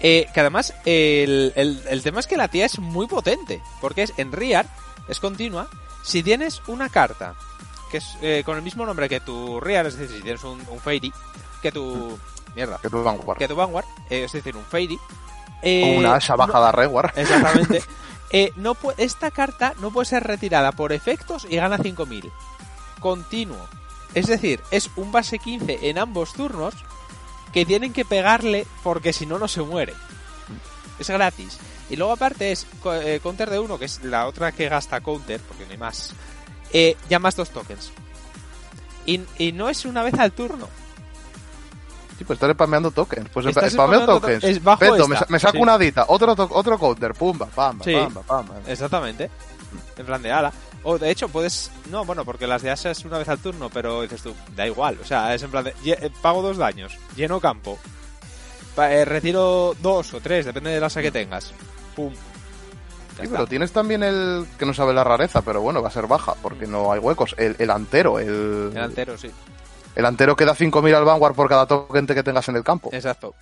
Eh, 0.00 0.26
que 0.34 0.40
además, 0.40 0.74
el, 0.84 1.52
el- 1.54 1.80
el 1.88 2.02
tema 2.02 2.18
es 2.20 2.26
que 2.26 2.36
la 2.36 2.48
tía 2.48 2.66
es 2.66 2.78
muy 2.80 3.06
potente. 3.06 3.60
Porque 3.80 4.02
es 4.02 4.12
en 4.16 4.32
Riar, 4.32 4.66
es 5.08 5.20
continua. 5.20 5.68
Si 6.06 6.22
tienes 6.22 6.62
una 6.68 6.88
carta 6.88 7.34
que 7.90 7.96
es 7.98 8.16
eh, 8.22 8.42
con 8.46 8.56
el 8.56 8.62
mismo 8.62 8.86
nombre 8.86 9.08
que 9.08 9.20
tu 9.20 9.60
Riar, 9.60 9.86
es 9.86 9.96
decir, 9.96 10.16
si 10.16 10.22
tienes 10.22 10.44
un, 10.44 10.62
un 10.70 10.78
Fairy, 10.80 11.12
que 11.60 11.72
tu. 11.72 12.16
Mierda. 12.54 12.78
Que 12.78 12.88
tú 12.88 13.02
van 13.02 13.16
a 13.16 13.18
jugar. 13.18 13.38
Que 13.38 13.48
tu 13.48 13.56
Vanguard, 13.56 13.84
eh, 14.08 14.24
es 14.24 14.32
decir, 14.32 14.56
un 14.56 14.64
Fairy. 14.64 14.94
O 14.96 15.00
eh, 15.62 15.96
una 15.98 16.14
Asha 16.14 16.34
no- 16.34 16.38
bajada 16.46 16.70
Reward. 16.72 17.10
Exactamente. 17.18 17.82
Eh, 18.30 18.52
no 18.56 18.76
esta 18.98 19.30
carta 19.30 19.74
no 19.80 19.90
puede 19.90 20.06
ser 20.06 20.22
retirada 20.24 20.72
por 20.72 20.92
efectos 20.92 21.46
y 21.50 21.56
gana 21.56 21.78
5000. 21.78 22.30
Continuo. 23.00 23.66
Es 24.14 24.26
decir, 24.28 24.60
es 24.70 24.90
un 24.96 25.12
base 25.12 25.38
15 25.38 25.90
en 25.90 25.98
ambos 25.98 26.32
turnos 26.32 26.74
que 27.52 27.66
tienen 27.66 27.92
que 27.92 28.04
pegarle 28.04 28.66
porque 28.82 29.12
si 29.12 29.26
no, 29.26 29.38
no 29.38 29.48
se 29.48 29.62
muere. 29.62 29.94
Es 30.98 31.10
gratis. 31.10 31.58
Y 31.88 31.96
luego 31.96 32.12
aparte 32.12 32.52
es 32.52 32.66
eh, 32.84 33.20
counter 33.22 33.48
de 33.50 33.58
uno, 33.60 33.78
que 33.78 33.84
es 33.84 34.02
la 34.02 34.26
otra 34.26 34.52
que 34.52 34.68
gasta 34.68 35.00
counter, 35.00 35.40
porque 35.40 35.64
no 35.66 35.72
hay 35.72 35.78
más. 35.78 36.12
Eh, 36.72 36.96
llamas 37.08 37.36
dos 37.36 37.50
tokens. 37.50 37.92
Y, 39.04 39.20
y 39.38 39.52
no 39.52 39.68
es 39.68 39.84
una 39.84 40.02
vez 40.02 40.14
al 40.14 40.32
turno. 40.32 40.68
Sí, 42.18 42.24
pues 42.24 42.38
estar 42.38 42.50
spameando 42.52 42.90
tokens. 42.90 43.28
Pues 43.28 43.46
Estás 43.46 43.72
spameo 43.72 44.06
tokens. 44.06 44.40
to- 44.40 44.46
es 44.48 44.62
bajo 44.64 44.80
Perfecto, 44.80 45.06
me, 45.06 45.14
esta. 45.14 45.26
sa- 45.26 45.32
me 45.32 45.38
saco 45.38 45.52
Sí. 45.58 45.62
una 45.62 45.78
dita, 45.78 46.06
otro, 46.08 46.32
otro 46.50 46.78
counter, 46.78 47.12
pumba, 47.12 47.46
pamba, 47.46 47.84
Sí. 47.84 47.94
pamba, 47.94 48.22
pamba. 48.22 48.54
Exactamente. 48.66 49.30
En 49.96 50.06
plan 50.06 50.22
de 50.22 50.32
ala. 50.32 50.52
O 50.82 50.96
de 50.98 51.10
hecho 51.10 51.28
puedes... 51.28 51.70
No, 51.90 52.04
bueno, 52.04 52.24
porque 52.24 52.46
las 52.46 52.62
de 52.62 52.70
Asa 52.70 52.90
es 52.90 53.04
una 53.04 53.18
vez 53.18 53.28
al 53.28 53.38
turno, 53.38 53.68
pero 53.68 54.00
dices 54.02 54.22
tú, 54.22 54.34
da 54.56 54.66
igual. 54.66 54.98
O 55.02 55.04
sea, 55.04 55.34
es 55.34 55.42
en 55.42 55.50
plan 55.50 55.64
de... 55.64 55.74
eh, 55.84 56.10
Pago 56.22 56.40
dos 56.42 56.56
daños, 56.56 56.96
lleno 57.16 57.38
campo. 57.40 57.78
Pa- 58.74 58.92
eh, 58.92 59.04
retiro 59.04 59.74
dos 59.80 60.14
o 60.14 60.20
tres, 60.20 60.46
depende 60.46 60.70
del 60.70 60.84
asa 60.84 61.02
que 61.02 61.10
tengas. 61.10 61.52
Pum. 61.96 62.12
Sí, 63.20 63.26
pero 63.30 63.46
tienes 63.46 63.72
también 63.72 64.02
el 64.02 64.46
que 64.58 64.66
no 64.66 64.74
sabe 64.74 64.92
la 64.92 65.02
rareza, 65.02 65.40
pero 65.40 65.62
bueno, 65.62 65.80
va 65.80 65.88
a 65.88 65.92
ser 65.92 66.06
baja, 66.06 66.34
porque 66.42 66.66
no 66.66 66.92
hay 66.92 67.00
huecos. 67.00 67.34
El, 67.38 67.56
el 67.58 67.70
antero, 67.70 68.18
el, 68.18 68.74
Delantero, 68.74 69.16
sí. 69.16 69.30
el 69.94 70.04
antero 70.04 70.36
que 70.36 70.44
da 70.44 70.54
5.000 70.54 70.94
al 70.94 71.04
Vanguard 71.04 71.34
por 71.34 71.48
cada 71.48 71.66
token 71.66 72.06
que 72.06 72.22
tengas 72.22 72.48
en 72.50 72.56
el 72.56 72.62
campo. 72.62 72.90
Exacto. 72.92 73.34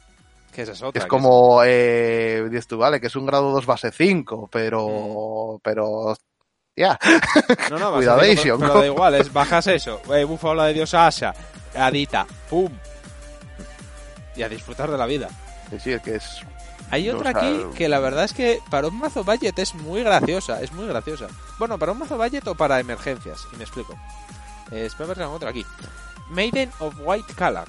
Que 0.52 0.62
esa 0.62 0.72
es 0.72 0.82
otra. 0.82 1.00
Es 1.00 1.04
que 1.04 1.08
como, 1.08 1.62
eh, 1.64 2.46
dices 2.48 2.68
tú, 2.68 2.78
vale, 2.78 3.00
que 3.00 3.08
es 3.08 3.16
un 3.16 3.26
grado 3.26 3.50
2 3.50 3.66
base 3.66 3.90
5, 3.90 4.48
pero, 4.52 5.58
pero, 5.60 6.16
ya, 6.76 6.96
No, 7.70 7.78
no, 7.78 7.88
a 7.88 7.94
Cuidadation, 7.94 8.60
¿no? 8.60 8.66
pero 8.68 8.78
da 8.78 8.86
igual, 8.86 9.14
es 9.16 9.32
bajas 9.32 9.66
eso. 9.66 10.00
Eh, 10.14 10.22
bufa 10.22 10.54
la 10.54 10.66
de 10.66 10.74
diosa 10.74 11.08
Asha. 11.08 11.34
Adita. 11.74 12.24
Pum. 12.48 12.70
Y 14.36 14.42
a 14.42 14.48
disfrutar 14.48 14.88
de 14.88 14.98
la 14.98 15.06
vida. 15.06 15.28
Sí, 15.70 15.78
sí, 15.80 15.92
es 15.92 16.02
que 16.02 16.14
es, 16.16 16.40
Hay 16.94 17.10
O 17.10 17.16
otra 17.16 17.32
sea, 17.32 17.40
aquí 17.40 17.64
que 17.76 17.88
la 17.88 17.98
verdad 17.98 18.24
es 18.24 18.32
que 18.32 18.62
para 18.70 18.86
un 18.86 18.96
mazo 18.96 19.24
budget 19.24 19.58
es 19.58 19.74
muy 19.74 20.04
graciosa, 20.04 20.62
es 20.62 20.72
muy 20.72 20.86
graciosa. 20.86 21.26
Bueno, 21.58 21.76
para 21.76 21.90
un 21.90 21.98
mazo 21.98 22.16
budget 22.16 22.46
o 22.46 22.54
para 22.54 22.78
emergencias, 22.78 23.48
y 23.52 23.56
me 23.56 23.64
explico. 23.64 23.94
Eh, 24.70 24.86
espera 24.86 25.12
ver 25.12 25.22
otra 25.22 25.50
aquí. 25.50 25.66
Maiden 26.30 26.70
of 26.78 26.94
White 27.00 27.34
Color. 27.34 27.68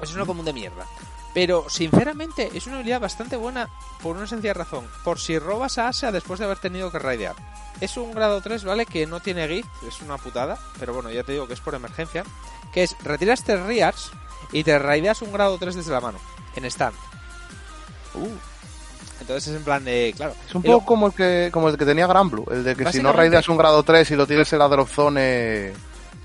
Es 0.00 0.14
una 0.14 0.24
común 0.24 0.46
de 0.46 0.54
mierda. 0.54 0.86
Pero 1.34 1.68
sinceramente 1.68 2.50
es 2.54 2.66
una 2.66 2.76
habilidad 2.76 3.00
bastante 3.00 3.36
buena 3.36 3.68
por 4.02 4.16
una 4.16 4.26
sencilla 4.26 4.54
razón. 4.54 4.86
Por 5.04 5.20
si 5.20 5.38
robas 5.38 5.76
a 5.76 5.88
Asia 5.88 6.10
después 6.10 6.40
de 6.40 6.46
haber 6.46 6.58
tenido 6.58 6.90
que 6.90 6.98
raidear. 6.98 7.36
Es 7.82 7.98
un 7.98 8.12
grado 8.12 8.40
3, 8.40 8.64
¿vale? 8.64 8.86
Que 8.86 9.06
no 9.06 9.20
tiene 9.20 9.46
gift, 9.48 9.68
es 9.86 10.00
una 10.00 10.16
putada. 10.16 10.58
Pero 10.78 10.94
bueno, 10.94 11.10
ya 11.10 11.24
te 11.24 11.32
digo 11.32 11.46
que 11.46 11.54
es 11.54 11.60
por 11.60 11.74
emergencia. 11.74 12.24
Que 12.72 12.84
es, 12.84 12.96
retiras 13.04 13.44
tres 13.44 13.60
Riars 13.64 14.10
y 14.50 14.64
te 14.64 14.78
raideas 14.78 15.20
un 15.20 15.32
grado 15.32 15.58
3 15.58 15.74
desde 15.74 15.92
la 15.92 16.00
mano. 16.00 16.18
En 16.56 16.64
stand. 16.64 16.96
Uh, 18.14 18.28
Entonces 19.20 19.48
es 19.48 19.56
en 19.56 19.64
plan 19.64 19.84
de, 19.84 20.12
claro. 20.16 20.34
es 20.48 20.54
un 20.54 20.62
lo- 20.62 20.72
poco 20.78 20.86
como 20.86 21.06
el 21.08 21.12
que, 21.12 21.50
como 21.52 21.68
el 21.68 21.76
que 21.76 21.84
tenía 21.84 22.06
Granblue, 22.06 22.46
el 22.52 22.64
de 22.64 22.74
que 22.76 22.90
si 22.92 23.02
no 23.02 23.12
raideas 23.12 23.48
un 23.48 23.56
grado 23.56 23.82
3 23.82 24.10
y 24.10 24.16
lo 24.16 24.26
tienes 24.26 24.52
en 24.52 24.58
la 24.58 24.68
drop 24.68 24.88
zone, 24.88 25.72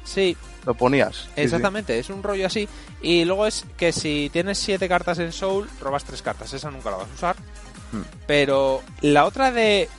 Sí, 0.04 0.38
lo 0.66 0.76
ponías. 0.76 1.16
Sí, 1.16 1.30
sí. 1.36 1.42
exactamente, 1.42 1.98
es 1.98 2.10
un 2.12 2.22
rollo 2.22 2.46
así. 2.46 2.70
Y 3.02 3.26
luego 3.26 3.48
es 3.48 3.66
que 3.76 3.92
si 3.92 4.30
tienes 4.32 4.58
siete 4.60 4.88
cartas 4.88 5.18
en 5.20 5.32
Soul, 5.32 5.68
robas 5.82 6.04
tres 6.04 6.22
cartas. 6.22 6.54
Esa 6.54 6.70
nunca 6.70 6.92
la 6.92 6.98
vas 6.98 7.08
a 7.10 7.14
usar. 7.16 7.36
Hmm. 7.92 8.02
Pero 8.28 8.82
la 9.02 9.26
otra 9.26 9.52
de... 9.52 9.90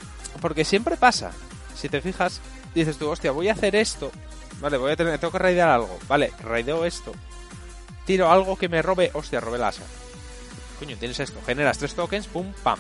Porque 0.41 0.65
siempre 0.65 0.97
pasa. 0.97 1.33
Si 1.75 1.89
te 1.89 2.01
fijas, 2.01 2.41
dices 2.75 2.97
tú, 2.99 3.09
hostia, 3.11 3.33
voy 3.33 3.49
a 3.49 3.53
hacer 3.53 3.75
esto. 3.75 4.13
Vale, 4.61 4.77
voy 4.77 4.93
a 4.93 4.97
tener, 4.97 5.19
tengo 5.19 5.33
que 5.33 5.39
raidear 5.39 5.69
algo. 5.69 5.99
Vale, 6.09 6.33
raideo 6.43 6.85
esto. 6.85 7.13
tiro 8.07 8.31
algo 8.31 8.57
que 8.57 8.69
me 8.69 8.81
robe, 8.83 9.11
hostia, 9.13 9.41
robe 9.41 9.59
la 9.59 9.69
asa. 9.69 9.83
Coño, 10.79 10.97
tienes 10.99 11.19
esto, 11.21 11.41
generas 11.47 11.79
tres 11.79 11.95
tokens, 11.95 12.27
pum, 12.27 12.53
pam. 12.63 12.79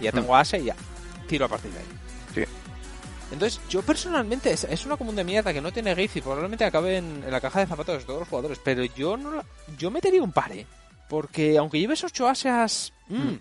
Y 0.00 0.04
ya 0.04 0.12
tengo 0.12 0.34
asa 0.36 0.56
y 0.56 0.64
ya. 0.64 0.76
Tiro 1.26 1.44
a 1.44 1.48
partir 1.48 1.70
de 1.72 1.78
ahí. 1.80 1.84
Sí. 2.34 2.44
Entonces, 3.32 3.60
yo 3.68 3.82
personalmente, 3.82 4.50
es, 4.52 4.64
es 4.64 4.86
una 4.86 4.96
común 4.96 5.14
de 5.16 5.24
mierda 5.24 5.52
que 5.52 5.60
no 5.60 5.70
tiene 5.72 5.94
GIF 5.94 6.16
y 6.16 6.20
probablemente 6.22 6.64
acabe 6.64 6.96
en, 6.96 7.22
en 7.24 7.30
la 7.30 7.40
caja 7.40 7.60
de 7.60 7.66
zapatos 7.66 7.98
de 7.98 8.04
todos 8.04 8.20
los 8.20 8.28
jugadores, 8.28 8.58
pero 8.64 8.82
yo 8.84 9.16
no 9.18 9.32
la- 9.32 9.44
yo 9.76 9.90
metería 9.90 10.22
un 10.22 10.32
par, 10.32 10.52
¿eh? 10.52 10.66
Porque 11.10 11.58
aunque 11.58 11.78
lleves 11.78 12.02
ocho 12.04 12.26
asas... 12.28 12.92
mm, 13.08 13.34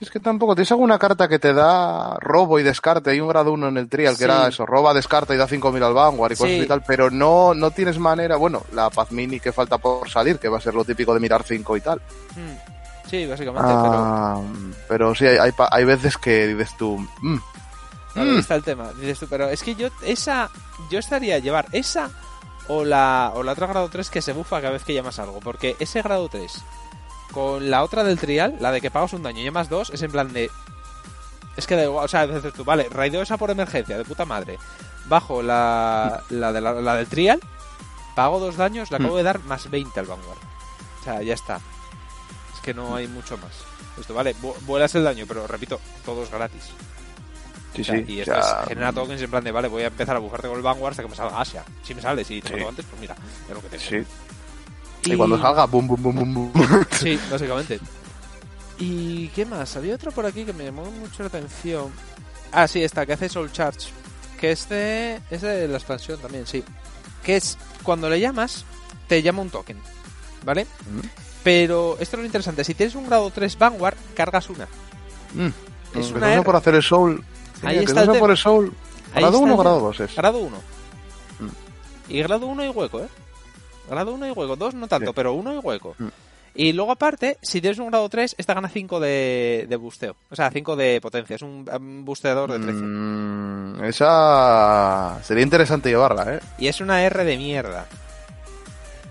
Es 0.00 0.10
que 0.10 0.20
tampoco, 0.20 0.54
tienes 0.54 0.70
alguna 0.70 0.98
carta 0.98 1.26
que 1.28 1.40
te 1.40 1.52
da 1.52 2.16
robo 2.20 2.60
y 2.60 2.62
descarte. 2.62 3.10
Hay 3.10 3.18
un 3.20 3.28
grado 3.28 3.52
1 3.52 3.68
en 3.68 3.78
el 3.78 3.88
trial 3.88 4.12
que 4.14 4.18
Sí. 4.18 4.24
era 4.24 4.46
eso, 4.46 4.64
roba, 4.66 4.94
descarta 4.94 5.34
y 5.34 5.36
da 5.38 5.48
5.000 5.48 5.82
al 5.84 5.94
Vanguard 5.94 6.32
y 6.32 6.36
cosas 6.36 6.50
y 6.52 6.66
tal, 6.66 6.84
pero 6.86 7.10
no, 7.10 7.54
no 7.54 7.72
tienes 7.72 7.98
manera. 7.98 8.36
Bueno, 8.36 8.62
la 8.72 8.90
Paz 8.90 9.10
Mini 9.10 9.40
que 9.40 9.50
falta 9.52 9.78
por 9.78 10.08
salir, 10.08 10.38
que 10.38 10.48
va 10.48 10.58
a 10.58 10.60
ser 10.60 10.74
lo 10.74 10.84
típico 10.84 11.12
de 11.14 11.18
mirar 11.20 11.42
5 11.42 11.76
y 11.76 11.80
tal. 11.80 11.98
mm. 12.36 12.77
Sí, 13.08 13.26
básicamente, 13.26 13.68
pero... 13.68 13.94
Ah, 13.94 14.42
pero 14.88 15.14
sí, 15.14 15.26
hay, 15.26 15.38
hay, 15.38 15.52
hay 15.70 15.84
veces 15.84 16.16
que 16.18 16.46
dices 16.48 16.76
tú, 16.76 16.98
mm, 17.22 17.36
Claro, 18.14 18.32
Mm. 18.32 18.38
está 18.38 18.54
el 18.56 18.62
tema. 18.64 18.90
Dices 18.94 19.20
tú, 19.20 19.26
pero 19.28 19.48
es 19.48 19.62
que 19.62 19.74
yo 19.74 19.88
esa 20.02 20.50
yo 20.90 20.98
estaría 20.98 21.36
a 21.36 21.38
llevar 21.38 21.66
esa 21.72 22.10
o 22.66 22.84
la 22.84 23.30
o 23.34 23.42
la 23.42 23.52
otra 23.52 23.66
grado 23.66 23.88
3 23.88 24.10
que 24.10 24.22
se 24.22 24.32
bufa 24.32 24.60
cada 24.60 24.72
vez 24.72 24.82
que 24.84 24.94
llamas 24.94 25.18
algo, 25.18 25.40
porque 25.40 25.76
ese 25.78 26.02
grado 26.02 26.28
3 26.28 26.64
con 27.32 27.70
la 27.70 27.82
otra 27.84 28.04
del 28.04 28.18
trial, 28.18 28.56
la 28.60 28.72
de 28.72 28.80
que 28.80 28.90
pagas 28.90 29.12
un 29.12 29.22
daño 29.22 29.40
y 29.40 29.44
llamas 29.44 29.68
dos, 29.68 29.90
es 29.90 30.02
en 30.02 30.10
plan 30.10 30.32
de 30.32 30.50
es 31.56 31.66
que 31.66 31.76
da 31.76 31.84
igual, 31.84 32.04
o 32.06 32.08
sea, 32.08 32.26
dices 32.26 32.52
tú, 32.54 32.64
vale, 32.64 32.88
raideo 32.90 33.20
esa 33.22 33.36
por 33.36 33.50
emergencia, 33.50 33.98
de 33.98 34.04
puta 34.04 34.24
madre. 34.24 34.58
Bajo 35.06 35.42
la 35.42 36.22
la, 36.30 36.52
de 36.52 36.60
la, 36.60 36.72
la 36.74 36.94
del 36.96 37.06
trial, 37.06 37.40
pago 38.16 38.40
dos 38.40 38.56
daños, 38.56 38.90
le 38.90 38.96
acabo 38.96 39.16
de 39.16 39.22
dar 39.22 39.40
más 39.44 39.70
20 39.70 40.00
al 40.00 40.06
Vanguard. 40.06 40.38
O 41.00 41.04
sea, 41.04 41.22
ya 41.22 41.34
está. 41.34 41.60
Es 42.68 42.74
que 42.74 42.80
no 42.80 42.94
hay 42.94 43.08
mucho 43.08 43.38
más. 43.38 43.52
Esto, 43.98 44.12
vale, 44.12 44.34
vu- 44.42 44.54
vuelas 44.66 44.94
el 44.94 45.02
daño, 45.04 45.24
pero 45.26 45.46
repito, 45.46 45.80
todo 46.04 46.22
es 46.22 46.30
gratis. 46.30 46.62
sí, 47.74 47.80
O 47.80 47.84
sea, 47.84 47.94
sí. 47.96 48.04
y 48.08 48.20
esto 48.20 48.32
sea, 48.34 48.60
es 48.62 48.68
genera 48.68 48.92
tokens 48.92 49.22
en 49.22 49.30
plan 49.30 49.42
de, 49.42 49.50
vale, 49.52 49.68
voy 49.68 49.84
a 49.84 49.86
empezar 49.86 50.16
a 50.16 50.18
bufarte 50.18 50.48
con 50.48 50.56
el 50.58 50.62
Vanguard 50.62 50.90
hasta 50.92 51.02
que 51.02 51.08
me 51.08 51.16
salga 51.16 51.40
Asia. 51.40 51.64
Si 51.82 51.94
me 51.94 52.02
sale, 52.02 52.24
si 52.24 52.42
te 52.42 52.58
Sí. 52.58 52.64
antes, 52.64 52.84
pues 52.84 53.00
mira, 53.00 53.16
es 53.48 53.54
lo 53.54 53.62
que 53.62 53.68
tengo. 53.70 53.82
Sí. 55.02 55.10
Y... 55.10 55.16
cuando 55.16 55.40
salga, 55.40 55.64
boom, 55.64 55.86
boom, 55.88 56.02
boom, 56.02 56.14
boom, 56.16 56.52
boom. 56.52 56.86
Sí, 56.90 57.18
básicamente. 57.30 57.80
¿Y 58.78 59.28
qué 59.28 59.46
más? 59.46 59.74
Había 59.76 59.94
otro 59.94 60.12
por 60.12 60.26
aquí 60.26 60.44
que 60.44 60.52
me 60.52 60.64
llamó 60.64 60.84
mucho 60.90 61.22
la 61.22 61.28
atención. 61.28 61.90
Ah, 62.52 62.68
sí, 62.68 62.82
esta, 62.84 63.06
que 63.06 63.14
hace 63.14 63.28
Soul 63.30 63.50
Charge. 63.50 63.88
Que 64.38 64.52
este 64.52 65.16
es 65.30 65.40
de 65.40 65.66
la 65.68 65.78
expansión 65.78 66.20
también, 66.20 66.46
sí. 66.46 66.62
Que 67.24 67.36
es, 67.36 67.56
cuando 67.82 68.08
le 68.10 68.20
llamas, 68.20 68.64
te 69.08 69.22
llama 69.22 69.40
un 69.42 69.50
token. 69.50 69.78
¿Vale? 70.44 70.64
Mm. 70.64 71.27
Pero 71.48 71.96
esto 71.98 72.16
es 72.16 72.20
lo 72.20 72.26
interesante. 72.26 72.62
Si 72.62 72.74
tienes 72.74 72.94
un 72.94 73.06
grado 73.06 73.30
3 73.30 73.56
Vanguard, 73.56 73.96
cargas 74.14 74.50
una. 74.50 74.68
Mm. 75.32 75.46
Es 75.98 76.08
Que 76.08 76.14
una 76.18 76.34
R. 76.34 76.42
por 76.42 76.56
hacer 76.56 76.74
el 76.74 76.82
soul. 76.82 77.24
Ahí 77.62 77.78
está 77.78 78.02
el 78.02 78.18
por 78.18 78.30
el 78.30 78.36
soul. 78.36 78.70
¿Grado 79.14 79.28
está 79.28 79.38
1 79.44 79.54
o 79.54 79.56
grado 79.56 79.76
tema. 79.76 79.86
2 79.88 80.00
es? 80.00 80.14
Grado 80.14 80.38
1. 80.40 80.56
Mm. 81.38 82.12
Y 82.12 82.22
grado 82.22 82.46
1 82.48 82.64
y 82.66 82.68
hueco, 82.68 83.00
¿eh? 83.00 83.08
Grado 83.88 84.12
1 84.12 84.26
y 84.26 84.30
hueco. 84.32 84.56
2 84.56 84.74
no 84.74 84.88
tanto, 84.88 85.06
Sí. 85.06 85.12
pero 85.16 85.32
1 85.32 85.54
y 85.54 85.56
hueco. 85.56 85.94
Mm. 85.98 86.08
Y 86.54 86.72
luego 86.74 86.92
aparte, 86.92 87.38
si 87.40 87.62
tienes 87.62 87.78
un 87.78 87.86
grado 87.88 88.06
3, 88.10 88.34
esta 88.36 88.52
gana 88.52 88.68
5 88.68 89.00
de, 89.00 89.64
de 89.70 89.76
busteo. 89.76 90.16
O 90.30 90.36
sea, 90.36 90.50
5 90.50 90.76
de 90.76 91.00
potencia. 91.00 91.36
Es 91.36 91.40
un, 91.42 91.66
un 91.74 92.04
busteador 92.04 92.52
de 92.52 92.58
13. 92.58 92.72
Mm, 92.74 93.84
esa 93.84 95.18
sería 95.22 95.44
interesante 95.44 95.88
llevarla, 95.88 96.34
¿eh? 96.34 96.40
Y 96.58 96.68
es 96.68 96.82
una 96.82 97.02
R 97.02 97.24
de 97.24 97.38
mierda. 97.38 97.86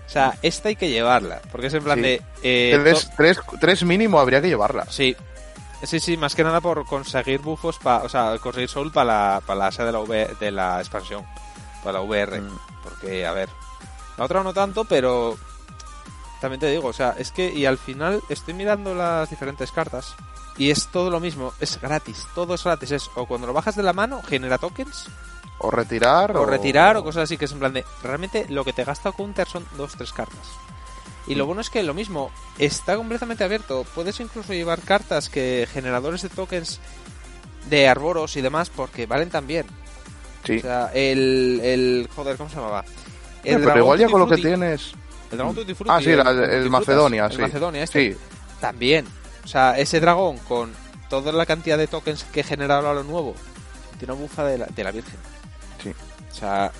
O 0.08 0.10
sea, 0.10 0.34
esta 0.42 0.68
hay 0.70 0.76
que 0.76 0.88
llevarla. 0.88 1.40
Porque 1.52 1.66
es 1.68 1.74
en 1.74 1.84
plan 1.84 1.98
Sí. 1.98 2.02
de... 2.02 2.22
eh, 2.42 2.78
tres, 2.82 3.10
tres, 3.16 3.38
tres 3.60 3.84
mínimo 3.84 4.18
habría 4.18 4.40
que 4.40 4.48
llevarla. 4.48 4.86
Sí. 4.90 5.14
Sí, 5.84 6.00
sí, 6.00 6.16
más 6.16 6.34
que 6.34 6.42
nada 6.42 6.60
por 6.60 6.84
conseguir 6.86 7.40
buffos, 7.40 7.78
pa, 7.78 7.98
o 7.98 8.08
sea, 8.08 8.36
conseguir 8.40 8.68
soul 8.68 8.90
para 8.90 9.04
la, 9.36 9.42
para 9.46 9.58
la 9.60 9.66
asa 9.68 9.84
de 9.84 9.92
la, 9.92 10.00
V- 10.00 10.34
de 10.40 10.50
la 10.50 10.80
expansión. 10.80 11.24
Para 11.84 11.98
la 12.00 12.04
VR. 12.04 12.40
Mm. 12.40 12.58
Porque, 12.82 13.24
a 13.26 13.32
ver, 13.32 13.48
la 14.16 14.24
otra 14.24 14.42
no 14.42 14.52
tanto, 14.52 14.84
pero 14.86 15.36
también 16.40 16.58
te 16.60 16.70
digo, 16.70 16.88
o 16.88 16.92
sea, 16.92 17.14
es 17.18 17.30
que 17.30 17.52
y 17.52 17.66
al 17.66 17.78
final 17.78 18.20
estoy 18.28 18.54
mirando 18.54 18.94
las 18.94 19.28
diferentes 19.30 19.70
cartas 19.70 20.14
y 20.56 20.70
es 20.70 20.86
todo 20.88 21.10
lo 21.10 21.20
mismo, 21.20 21.52
es 21.60 21.80
gratis, 21.80 22.26
todo 22.34 22.54
es 22.54 22.64
gratis, 22.64 22.90
es 22.92 23.10
o 23.14 23.26
cuando 23.26 23.46
lo 23.46 23.52
bajas 23.52 23.76
de 23.76 23.82
la 23.84 23.92
mano 23.92 24.22
genera 24.26 24.58
tokens 24.58 25.06
O 25.60 25.70
retirar. 25.70 26.36
o 26.36 26.46
retirar 26.46 26.96
o 26.96 27.02
cosas 27.04 27.24
así 27.24 27.36
que 27.36 27.46
es 27.46 27.52
en 27.52 27.58
plan 27.58 27.72
de 27.72 27.84
realmente 28.02 28.46
lo 28.48 28.64
que 28.64 28.72
te 28.72 28.84
gasta 28.84 29.10
counter 29.12 29.46
son 29.48 29.66
dos 29.76 29.92
tres 29.96 30.12
cartas. 30.12 30.46
Y 31.26 31.34
lo 31.34 31.46
bueno 31.46 31.60
es 31.60 31.68
que 31.68 31.82
lo 31.82 31.94
mismo 31.94 32.30
está 32.58 32.96
completamente 32.96 33.44
abierto, 33.44 33.84
puedes 33.94 34.18
incluso 34.20 34.52
llevar 34.54 34.80
cartas 34.80 35.28
que 35.28 35.68
generadores 35.70 36.22
de 36.22 36.28
tokens 36.30 36.80
de 37.68 37.86
arboros 37.88 38.36
y 38.36 38.40
demás 38.40 38.70
porque 38.70 39.06
valen 39.06 39.28
también. 39.30 39.66
Sí. 40.44 40.58
O 40.58 40.60
sea, 40.60 40.90
el, 40.94 41.60
el 41.62 42.08
joder, 42.14 42.36
¿cómo 42.36 42.48
se 42.48 42.56
llamaba? 42.56 42.84
Pero 43.42 43.58
dragón 43.60 43.78
igual 43.78 43.98
ya 43.98 44.08
con 44.08 44.20
lo 44.20 44.28
que 44.28 44.36
tienes. 44.36 44.92
El 45.30 45.36
dragón 45.38 45.54
Tutti 45.56 45.74
Frutti, 45.74 45.90
Ah, 45.92 46.00
sí, 46.00 46.10
el 46.10 46.22
Frutas, 46.22 46.70
Macedonia, 46.70 47.26
el 47.26 47.32
sí. 47.32 47.38
Macedonia, 47.38 47.82
este. 47.82 48.12
Sí. 48.12 48.18
También. 48.60 49.06
O 49.44 49.48
sea, 49.48 49.76
ese 49.78 50.00
dragón 50.00 50.38
con 50.48 50.72
toda 51.10 51.32
la 51.32 51.44
cantidad 51.46 51.76
de 51.76 51.86
tokens 51.88 52.24
que 52.24 52.42
genera 52.42 52.76
ahora 52.76 52.94
lo 52.94 53.02
nuevo, 53.04 53.34
tiene 53.98 54.14
una 54.14 54.22
bufa 54.22 54.44
de 54.44 54.58
la, 54.58 54.66
de 54.66 54.84
la 54.84 54.90
Virgen. 54.92 55.16
O 56.30 56.34
sea, 56.34 56.70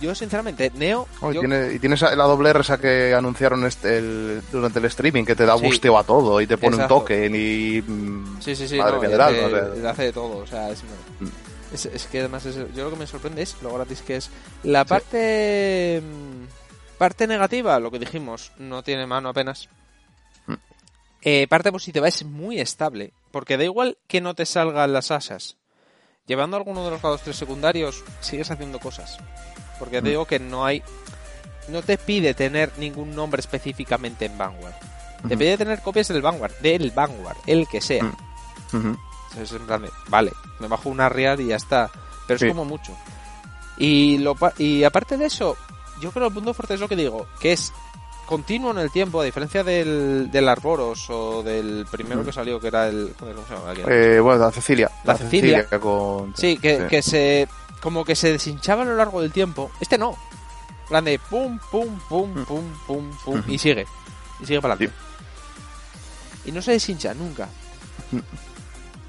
yo 0.00 0.14
sinceramente, 0.14 0.70
Neo. 0.74 1.06
Oh, 1.20 1.30
y, 1.30 1.34
yo- 1.34 1.40
tiene- 1.40 1.74
y 1.74 1.78
tienes 1.78 2.00
la 2.02 2.14
doble 2.24 2.50
R 2.50 2.60
esa 2.60 2.78
que 2.78 3.14
anunciaron 3.14 3.64
este, 3.64 3.98
el- 3.98 4.42
durante 4.50 4.78
el 4.80 4.84
streaming, 4.86 5.24
que 5.24 5.36
te 5.36 5.46
da 5.46 5.56
Sí. 5.58 5.64
busteo 5.64 5.96
a 5.96 6.04
todo 6.04 6.40
y 6.40 6.46
te 6.46 6.58
pone 6.58 6.74
Exacto. 6.76 6.94
un 6.96 7.00
token 7.02 7.34
y... 7.36 7.82
mm, 7.82 8.40
Sí, 8.40 8.56
sí, 8.56 8.66
sí, 8.66 8.78
Madre 8.78 8.96
no, 8.98 9.04
y 9.04 9.06
del 9.08 9.20
hace, 9.20 9.44
alma, 9.44 9.46
o 9.46 9.74
sea. 9.74 9.82
y 9.82 9.86
hace 9.86 10.02
de 10.04 10.12
todo. 10.12 10.36
O 10.38 10.46
sea, 10.46 10.70
es, 10.70 10.82
Mm. 10.82 11.26
es, 11.74 11.86
es 11.86 12.06
que 12.06 12.18
además 12.20 12.44
es- 12.46 12.56
yo 12.74 12.84
lo 12.84 12.90
que 12.90 12.96
me 12.96 13.06
sorprende 13.06 13.42
es 13.42 13.56
lo 13.62 13.72
gratis 13.74 14.02
que 14.02 14.16
es. 14.16 14.30
La 14.64 14.84
parte. 14.84 16.02
mm, 16.04 16.42
Parte 16.98 17.26
negativa, 17.26 17.80
lo 17.80 17.90
que 17.90 17.98
dijimos, 17.98 18.52
no 18.58 18.84
tiene 18.84 19.06
mano 19.06 19.28
apenas. 19.30 19.68
Mm. 20.46 20.54
Eh, 21.22 21.46
parte 21.48 21.72
positiva 21.72 22.06
es 22.06 22.24
muy 22.24 22.60
estable, 22.60 23.12
porque 23.32 23.56
da 23.56 23.64
igual 23.64 23.98
que 24.06 24.20
no 24.20 24.34
te 24.36 24.46
salgan 24.46 24.92
las 24.92 25.10
asas. 25.10 25.56
Llevando 26.26 26.56
alguno 26.56 26.84
de 26.84 26.90
los 26.90 27.00
grados 27.02 27.22
3 27.22 27.36
secundarios, 27.36 28.04
sigues 28.20 28.50
haciendo 28.50 28.78
cosas. 28.78 29.18
Porque 29.78 29.96
te 29.96 30.08
Mm. 30.08 30.10
digo 30.10 30.24
que 30.26 30.38
no 30.38 30.64
hay. 30.64 30.82
No 31.68 31.82
te 31.82 31.98
pide 31.98 32.34
tener 32.34 32.72
ningún 32.78 33.14
nombre 33.14 33.40
específicamente 33.40 34.26
en 34.26 34.36
Vanguard. 34.38 34.74
Te 35.28 35.36
pide 35.36 35.56
tener 35.56 35.80
copias 35.80 36.08
del 36.08 36.22
Vanguard, 36.22 36.52
del 36.60 36.90
Vanguard, 36.90 37.36
el 37.46 37.66
que 37.68 37.80
sea. 37.80 38.04
Mm. 38.04 38.16
ujú. 38.76 38.96
Es 39.40 39.52
en 39.52 39.66
plan 39.66 39.82
de, 39.82 39.90
vale, 40.08 40.32
me 40.60 40.68
bajo 40.68 40.88
una 40.90 41.08
real 41.08 41.40
y 41.40 41.46
ya 41.48 41.56
está. 41.56 41.90
Pero 42.26 42.38
Sí. 42.38 42.46
es 42.46 42.50
como 42.52 42.64
mucho. 42.64 42.96
Y, 43.78 44.18
lo, 44.18 44.36
y 44.58 44.84
aparte 44.84 45.16
de 45.16 45.26
eso, 45.26 45.56
yo 46.00 46.10
creo 46.12 46.24
que 46.24 46.28
el 46.28 46.34
punto 46.34 46.54
fuerte 46.54 46.74
es 46.74 46.80
lo 46.80 46.88
que 46.88 46.96
digo, 46.96 47.26
que 47.40 47.52
es 47.52 47.72
continuo 48.32 48.70
en 48.70 48.78
el 48.78 48.90
tiempo, 48.90 49.20
a 49.20 49.24
diferencia 49.24 49.62
del, 49.62 50.30
del 50.30 50.48
Arboros 50.48 51.10
o 51.10 51.42
del 51.42 51.86
primero 51.90 52.24
que 52.24 52.32
salió, 52.32 52.58
que 52.58 52.68
era 52.68 52.88
el... 52.88 53.12
Joder, 53.20 53.34
¿cómo 53.34 53.46
se 53.46 53.54
llama? 53.54 53.94
Eh, 53.94 54.20
bueno, 54.20 54.40
la 54.46 54.50
Cecilia. 54.50 54.90
La 55.04 55.16
Cecilia. 55.18 55.66
con... 55.78 56.34
sí, 56.34 56.56
que, 56.56 56.78
sí. 56.78 56.82
que 56.88 57.02
se... 57.02 57.48
Como 57.82 58.04
que 58.04 58.16
se 58.16 58.32
deshinchaba 58.32 58.82
a 58.82 58.86
lo 58.86 58.96
largo 58.96 59.20
del 59.20 59.32
tiempo. 59.32 59.70
Este 59.80 59.98
no. 59.98 60.12
En 60.12 60.88
plan 60.88 61.04
de 61.04 61.18
pum, 61.18 61.58
pum, 61.70 61.98
pum, 62.08 62.30
Mm. 62.30 62.44
pum, 62.46 62.64
pum, 62.86 63.10
pum. 63.24 63.42
Y 63.48 63.58
sigue. 63.58 63.86
Y 64.40 64.46
sigue 64.46 64.60
para 64.62 64.74
adelante. 64.74 64.96
Y 66.46 66.52
no 66.52 66.62
se 66.62 66.72
deshincha 66.72 67.12
nunca. 67.12 67.48
Mm. 68.12 68.18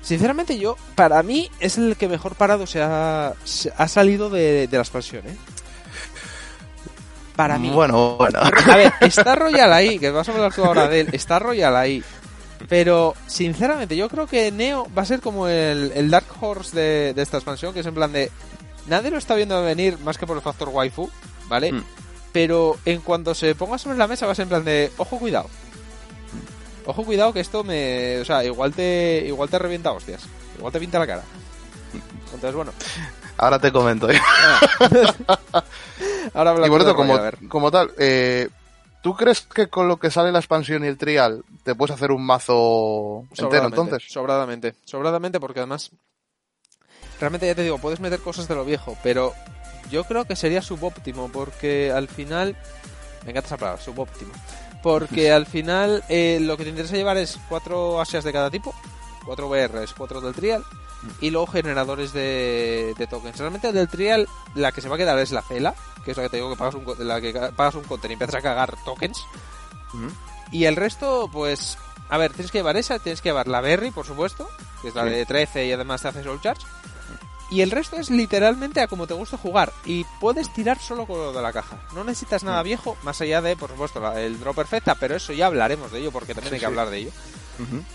Sinceramente 0.02 0.58
yo, 0.60 0.76
para 0.96 1.24
mí, 1.24 1.50
es 1.62 1.78
el 1.78 1.96
que 1.96 2.10
mejor 2.10 2.36
parado 2.36 2.68
se 2.68 2.82
ha, 2.82 3.34
se 3.46 3.72
ha 3.78 3.88
salido 3.88 4.30
de, 4.30 4.68
de 4.68 4.78
la 4.78 4.84
expansión, 4.84 5.26
¿eh? 5.28 5.38
Para 7.36 7.58
mí. 7.58 7.70
Bueno, 7.70 8.16
bueno. 8.16 8.40
A 8.42 8.76
ver, 8.76 8.94
está 9.02 9.36
Royal 9.36 9.74
ahí, 9.74 9.98
que 9.98 10.12
vas 10.12 10.28
a 10.30 10.32
hablar 10.32 10.54
tú 10.54 10.64
ahora 10.64 10.88
de 10.88 11.02
él, 11.02 11.10
está 11.14 11.40
Royal 11.40 11.76
ahí. 11.76 12.04
Pero, 12.70 13.16
sinceramente, 13.28 13.96
yo 13.96 14.08
creo 14.08 14.28
que 14.28 14.52
Neo 14.52 14.88
va 14.98 15.02
a 15.02 15.06
ser 15.06 15.20
como 15.20 15.48
el, 15.48 15.92
el 15.96 16.10
Dark 16.10 16.28
Horse 16.40 16.76
de, 16.76 17.14
de 17.14 17.22
esta 17.22 17.38
expansión, 17.38 17.74
que 17.74 17.82
es 17.82 17.86
en 17.86 17.94
plan 17.94 18.12
de... 18.12 18.32
Nadie 18.88 19.12
lo 19.12 19.18
está 19.18 19.36
viendo 19.36 19.62
venir 19.64 19.98
más 20.00 20.18
que 20.18 20.28
por 20.28 20.38
el 20.38 20.44
factor 20.44 20.70
waifu, 20.70 21.10
¿vale? 21.48 21.72
Mm. 21.72 21.84
Pero 22.32 22.78
en 22.86 23.02
cuanto 23.02 23.34
se 23.34 23.56
ponga 23.56 23.78
sobre 23.78 23.98
la 23.98 24.08
mesa 24.08 24.26
va 24.26 24.32
a 24.32 24.36
ser 24.36 24.44
en 24.44 24.50
plan 24.50 24.66
de... 24.66 24.92
Ojo, 24.98 25.20
cuidado. 25.20 25.50
Ojo, 26.86 27.04
cuidado 27.04 27.34
que 27.34 27.40
esto 27.40 27.64
me... 27.64 28.20
O 28.20 28.26
sea, 28.26 28.44
igual 28.44 28.74
te, 28.74 29.24
igual 29.26 29.50
te 29.50 29.60
revienta 29.60 29.92
hostias. 29.92 30.24
Igual 30.58 30.74
te 30.74 30.80
pinta 30.80 31.00
la 31.00 31.08
cara. 31.08 31.24
Entonces, 32.26 32.56
bueno. 32.56 32.72
Ahora 33.38 33.60
te 33.60 33.72
comento. 33.72 34.10
¿eh? 34.10 34.20
Ahora 36.34 36.54
Y 36.66 36.70
bueno, 36.70 36.86
de 36.86 36.94
como, 36.94 37.20
como 37.50 37.72
tal, 37.72 37.92
eh, 37.98 38.50
¿tú 39.02 39.16
crees 39.16 39.42
que 39.42 39.68
con 39.68 39.88
lo 39.88 39.98
que 39.98 40.12
sale 40.12 40.32
la 40.32 40.40
expansión 40.40 40.84
y 40.84 40.88
el 40.88 40.98
trial 40.98 41.44
te 41.64 41.76
puedes 41.76 41.96
hacer 41.96 42.12
un 42.12 42.26
mazo 42.26 43.26
entero 43.38 43.66
entonces? 43.66 44.04
Sobradamente. 44.08 44.76
Sobradamente 44.86 45.40
porque 45.40 45.60
además... 45.60 45.92
Realmente 47.20 47.48
ya 47.48 47.56
te 47.56 47.64
digo, 47.64 47.78
puedes 47.78 48.00
meter 48.00 48.20
cosas 48.20 48.48
de 48.48 48.56
lo 48.56 48.66
viejo, 48.66 48.98
pero 49.04 49.34
yo 49.90 50.04
creo 50.04 50.26
que 50.26 50.36
sería 50.36 50.62
subóptimo 50.62 51.30
porque 51.32 51.92
al 51.92 52.08
final 52.08 52.56
Me 53.24 53.32
encanta 53.32 53.48
esa 53.48 53.58
palabra, 53.58 53.82
subóptimo. 53.82 54.34
Porque 54.82 55.32
al 55.34 55.46
final 55.46 56.04
eh, 56.10 56.40
lo 56.42 56.58
que 56.58 56.64
te 56.64 56.72
interesa 56.72 56.96
llevar 56.96 57.18
es 57.18 57.40
cuatro 57.48 58.02
asias 58.02 58.24
de 58.24 58.34
cada 58.34 58.50
tipo, 58.50 58.74
cuatro 59.26 59.48
VRs, 59.48 59.94
cuatro 59.94 60.20
del 60.20 60.34
trial 60.34 60.64
y 61.22 61.30
luego 61.30 61.48
generadores 61.48 62.14
de, 62.14 62.94
de 62.98 63.08
tokens. 63.08 63.38
Realmente 63.38 63.72
del 63.72 63.88
trial 63.88 64.28
la 64.56 64.72
que 64.72 64.82
se 64.82 64.90
va 64.90 64.96
a 64.96 64.98
quedar 64.98 65.18
es 65.20 65.32
la 65.32 65.42
cela, 65.42 65.74
que 66.06 66.12
es 66.12 66.18
la 66.18 66.24
que 66.24 66.30
te 66.30 66.38
digo 66.38 66.50
que 66.50 66.56
pagas 66.58 66.76
un, 66.76 66.86
la 67.08 67.20
que 67.22 67.34
pagas 67.56 67.76
un 67.76 67.84
counter 67.84 68.12
y 68.12 68.14
empiezas 68.14 68.36
a 68.36 68.42
cagar 68.42 68.76
tokens. 68.86 69.24
Y 70.52 70.66
el 70.66 70.76
resto, 70.76 71.30
pues, 71.32 71.78
a 72.10 72.18
ver, 72.18 72.32
tienes 72.34 72.52
que 72.52 72.60
llevar 72.60 72.78
esa, 72.78 73.00
tienes 73.00 73.22
que 73.22 73.30
llevar 73.30 73.48
la 73.48 73.62
Berry, 73.62 73.92
por 73.92 74.06
supuesto, 74.06 74.50
que 74.82 74.90
es 74.90 74.96
la 74.96 75.04
Sí. 75.04 75.10
de 75.10 75.26
13 75.26 75.66
y 75.68 75.72
además 75.72 76.02
te 76.02 76.08
hace 76.10 76.24
Soul 76.24 76.42
Charge. 76.42 76.62
Y 77.52 77.62
el 77.62 77.70
resto 77.70 77.98
es 77.98 78.10
literalmente 78.10 78.82
a 78.82 78.88
como 78.88 79.06
te 79.06 79.14
gusta 79.14 79.38
jugar. 79.38 79.72
Y 79.86 80.06
puedes 80.20 80.52
tirar 80.54 80.80
solo 80.80 81.06
con 81.06 81.18
lo 81.20 81.34
de 81.34 81.42
la 81.42 81.54
caja. 81.54 81.78
No 81.94 82.04
necesitas 82.04 82.44
nada 82.44 82.64
viejo, 82.64 82.98
más 83.04 83.22
allá 83.22 83.42
de, 83.42 83.56
por 83.56 83.70
supuesto, 83.70 84.00
la- 84.00 84.20
el 84.20 84.40
draw 84.40 84.56
perfecta, 84.56 84.96
pero 84.96 85.16
eso 85.16 85.34
ya 85.34 85.46
hablaremos 85.48 85.92
de 85.92 86.00
ello, 86.00 86.12
porque 86.12 86.34
también 86.34 86.50
Sí, 86.50 86.56
hay 86.56 86.60
que 86.62 86.66
sí. 86.66 86.72
hablar 86.72 86.90
de 86.90 86.98
ello. 86.98 87.12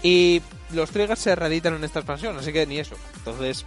Y 0.02 0.42
los 0.72 0.90
triggers 0.90 1.20
se 1.20 1.34
reeditan 1.34 1.74
en 1.74 1.84
esta 1.84 2.00
expansión, 2.00 2.36
así 2.38 2.52
que 2.52 2.66
ni 2.66 2.78
eso. 2.78 2.94
Entonces, 3.16 3.64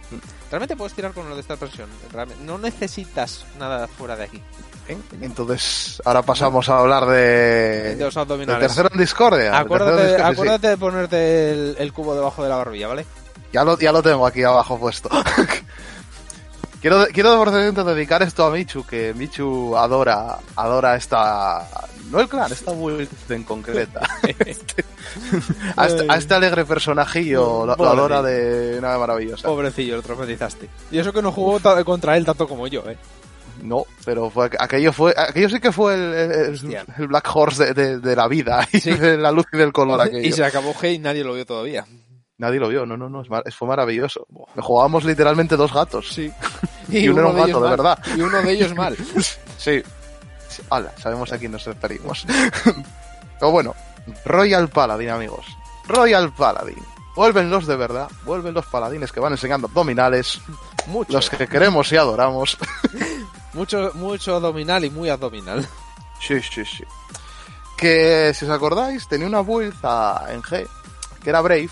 realmente 0.50 0.76
puedes 0.76 0.94
tirar 0.94 1.12
con 1.12 1.28
lo 1.28 1.34
de 1.34 1.40
esta 1.40 1.54
expansión. 1.54 1.88
Realmente, 2.12 2.42
no 2.44 2.58
necesitas 2.58 3.44
nada 3.58 3.88
fuera 3.88 4.16
de 4.16 4.24
aquí. 4.24 4.42
¿Eh? 4.88 4.96
Entonces, 5.20 6.00
ahora 6.04 6.22
pasamos 6.22 6.68
a 6.68 6.78
hablar 6.78 7.06
de... 7.06 7.96
De 7.96 8.04
los 8.04 8.16
abdominales. 8.16 8.60
tercero 8.60 8.88
en 8.92 8.98
discordia. 8.98 9.50
del 9.50 9.52
tercero 9.52 9.66
en 9.66 9.66
Acuérdate, 9.66 10.02
discordia, 10.02 10.26
sí. 10.26 10.32
acuérdate 10.32 10.68
de 10.68 10.76
ponerte 10.76 11.50
el, 11.52 11.76
el 11.78 11.92
cubo 11.92 12.14
debajo 12.14 12.42
de 12.42 12.48
la 12.48 12.56
barbilla, 12.56 12.88
¿vale? 12.88 13.06
Ya 13.52 13.64
lo, 13.64 13.78
ya 13.78 13.92
lo 13.92 14.02
tengo 14.02 14.26
aquí 14.26 14.42
abajo 14.42 14.78
puesto. 14.78 15.08
quiero, 16.80 17.06
quiero 17.12 17.36
por 17.36 17.50
cierto 17.50 17.84
dedicar 17.84 18.22
esto 18.22 18.46
a 18.46 18.50
Michu, 18.50 18.84
que 18.84 19.12
Michu 19.14 19.76
adora, 19.76 20.38
adora 20.56 20.96
esta... 20.96 21.68
No 22.12 22.20
el 22.20 22.28
clan, 22.28 22.52
esta 22.52 22.70
build 22.72 23.08
en 23.30 23.42
concreta. 23.44 24.00
Este- 24.46 24.84
a, 25.76 25.86
este, 25.86 26.06
a 26.08 26.16
este 26.16 26.34
alegre 26.34 26.64
personajillo 26.64 27.60
lo, 27.60 27.66
lo 27.66 27.76
Pobre. 27.76 27.90
adora 27.90 28.22
de 28.22 28.78
una 28.78 28.96
maravillosa. 28.98 29.48
Pobrecillo, 29.48 29.96
lo 29.96 30.02
traumatizaste. 30.02 30.68
Y 30.90 30.98
eso 30.98 31.12
que 31.12 31.20
no 31.22 31.32
jugó 31.32 31.58
contra 31.84 32.16
él 32.16 32.24
tanto 32.24 32.46
como 32.46 32.66
yo, 32.68 32.82
¿eh? 32.88 32.96
No, 33.62 33.84
pero 34.04 34.30
fue, 34.30 34.50
aquello 34.58 34.92
fue, 34.92 35.14
aquello 35.16 35.48
sí 35.48 35.60
que 35.60 35.72
fue 35.72 35.94
el, 35.94 36.14
el- 36.14 36.54
Hostia. 36.54 36.84
el 36.98 37.08
Black 37.08 37.28
Horse 37.34 37.66
de, 37.66 37.74
de- 37.74 37.98
de 37.98 38.16
la 38.16 38.28
vida, 38.28 38.66
y 38.72 38.80
Sí. 38.80 38.92
de 38.92 39.16
la 39.18 39.30
luz 39.32 39.46
y 39.52 39.56
del 39.56 39.72
color 39.72 40.00
aquello. 40.02 40.26
Y 40.26 40.32
se 40.32 40.44
acabó 40.44 40.72
G 40.74 40.94
y 40.94 40.98
nadie 40.98 41.24
lo 41.24 41.34
vio 41.34 41.44
todavía. 41.46 41.84
Nadie 42.38 42.58
lo 42.58 42.68
vio, 42.68 42.84
no, 42.86 42.96
no, 42.96 43.08
no, 43.08 43.22
fue 43.56 43.68
maravilloso. 43.68 44.26
Jugábamos 44.56 45.04
literalmente 45.04 45.56
dos 45.56 45.72
gatos. 45.72 46.08
Sí. 46.12 46.30
Y 46.88 47.08
uno 47.08 47.20
era 47.20 47.30
un 47.30 47.36
gato, 47.36 47.60
de 47.60 47.68
mal. 47.68 47.70
verdad. 47.70 47.98
Y 48.16 48.20
uno 48.20 48.42
de 48.42 48.50
ellos 48.52 48.74
mal. 48.74 48.96
Sí. 49.56 49.82
Sí, 50.52 50.62
Hala, 50.70 50.92
sabemos 50.98 51.32
a 51.32 51.38
quién 51.38 51.52
nos 51.52 51.64
referimos. 51.64 52.24
Pero 53.38 53.50
bueno, 53.50 53.74
Royal 54.24 54.68
Paladin, 54.68 55.10
amigos. 55.10 55.46
Royal 55.88 56.32
Paladin. 56.32 56.82
Vuelven 57.14 57.50
los 57.50 57.66
de 57.66 57.76
verdad, 57.76 58.08
vuelven 58.24 58.54
los 58.54 58.64
paladines 58.66 59.12
que 59.12 59.20
van 59.20 59.32
enseñando 59.32 59.66
abdominales, 59.66 60.40
Mucho. 60.86 61.12
los 61.12 61.28
que 61.28 61.46
queremos 61.46 61.92
y 61.92 61.96
adoramos. 61.98 62.56
Mucho, 63.52 63.90
mucho 63.94 64.36
abdominal 64.36 64.82
y 64.86 64.88
muy 64.90 65.10
abdominal. 65.10 65.68
Sí, 66.20 66.40
sí, 66.40 66.64
sí. 66.64 66.84
Que, 67.76 68.32
si 68.34 68.46
os 68.46 68.50
acordáis, 68.50 69.06
tenía 69.08 69.26
una 69.26 69.42
build 69.42 69.74
a- 69.82 70.24
en 70.30 70.40
G, 70.40 70.66
que 71.22 71.28
era 71.28 71.42
Brave, 71.42 71.68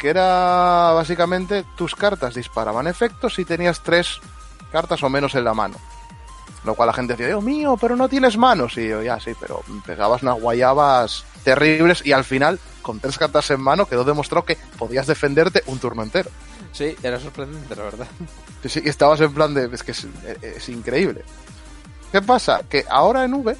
que 0.00 0.08
era 0.08 0.90
básicamente 0.92 1.64
tus 1.76 1.94
cartas 1.94 2.34
disparaban 2.34 2.88
efectos 2.88 3.34
si 3.34 3.44
tenías 3.44 3.80
tres 3.82 4.18
cartas 4.72 5.00
o 5.04 5.08
menos 5.08 5.34
en 5.36 5.44
la 5.44 5.54
mano. 5.54 5.76
Lo 6.64 6.74
cual 6.74 6.88
la 6.88 6.92
gente 6.92 7.14
decía, 7.14 7.28
Dios 7.28 7.42
mío, 7.42 7.76
pero 7.80 7.96
no 7.96 8.08
tienes 8.08 8.36
manos. 8.36 8.76
Y 8.76 8.88
yo, 8.88 9.02
ya, 9.02 9.18
sí, 9.18 9.32
pero 9.38 9.62
pegabas 9.84 10.22
unas 10.22 10.40
guayabas 10.40 11.24
terribles 11.42 12.04
y 12.04 12.12
al 12.12 12.24
final, 12.24 12.58
con 12.82 13.00
tres 13.00 13.16
cartas 13.18 13.50
en 13.50 13.60
mano, 13.60 13.86
quedó 13.86 14.04
demostrado 14.04 14.44
que 14.44 14.58
podías 14.78 15.06
defenderte 15.06 15.62
un 15.66 15.78
turno 15.78 16.02
entero. 16.02 16.30
Sí, 16.72 16.94
era 17.02 17.18
sorprendente, 17.18 17.74
la 17.74 17.82
verdad. 17.82 18.06
Sí, 18.62 18.68
sí, 18.68 18.82
estabas 18.84 19.20
en 19.20 19.32
plan 19.32 19.54
de, 19.54 19.70
es 19.72 19.82
que 19.82 19.92
es, 19.92 20.06
es 20.42 20.68
increíble. 20.68 21.24
¿Qué 22.12 22.20
pasa? 22.22 22.60
Que 22.68 22.84
ahora 22.88 23.24
en 23.24 23.34
V, 23.34 23.56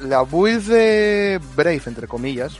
la 0.00 0.22
build 0.22 0.66
de 0.66 1.40
Brave, 1.54 1.82
entre 1.86 2.08
comillas, 2.08 2.58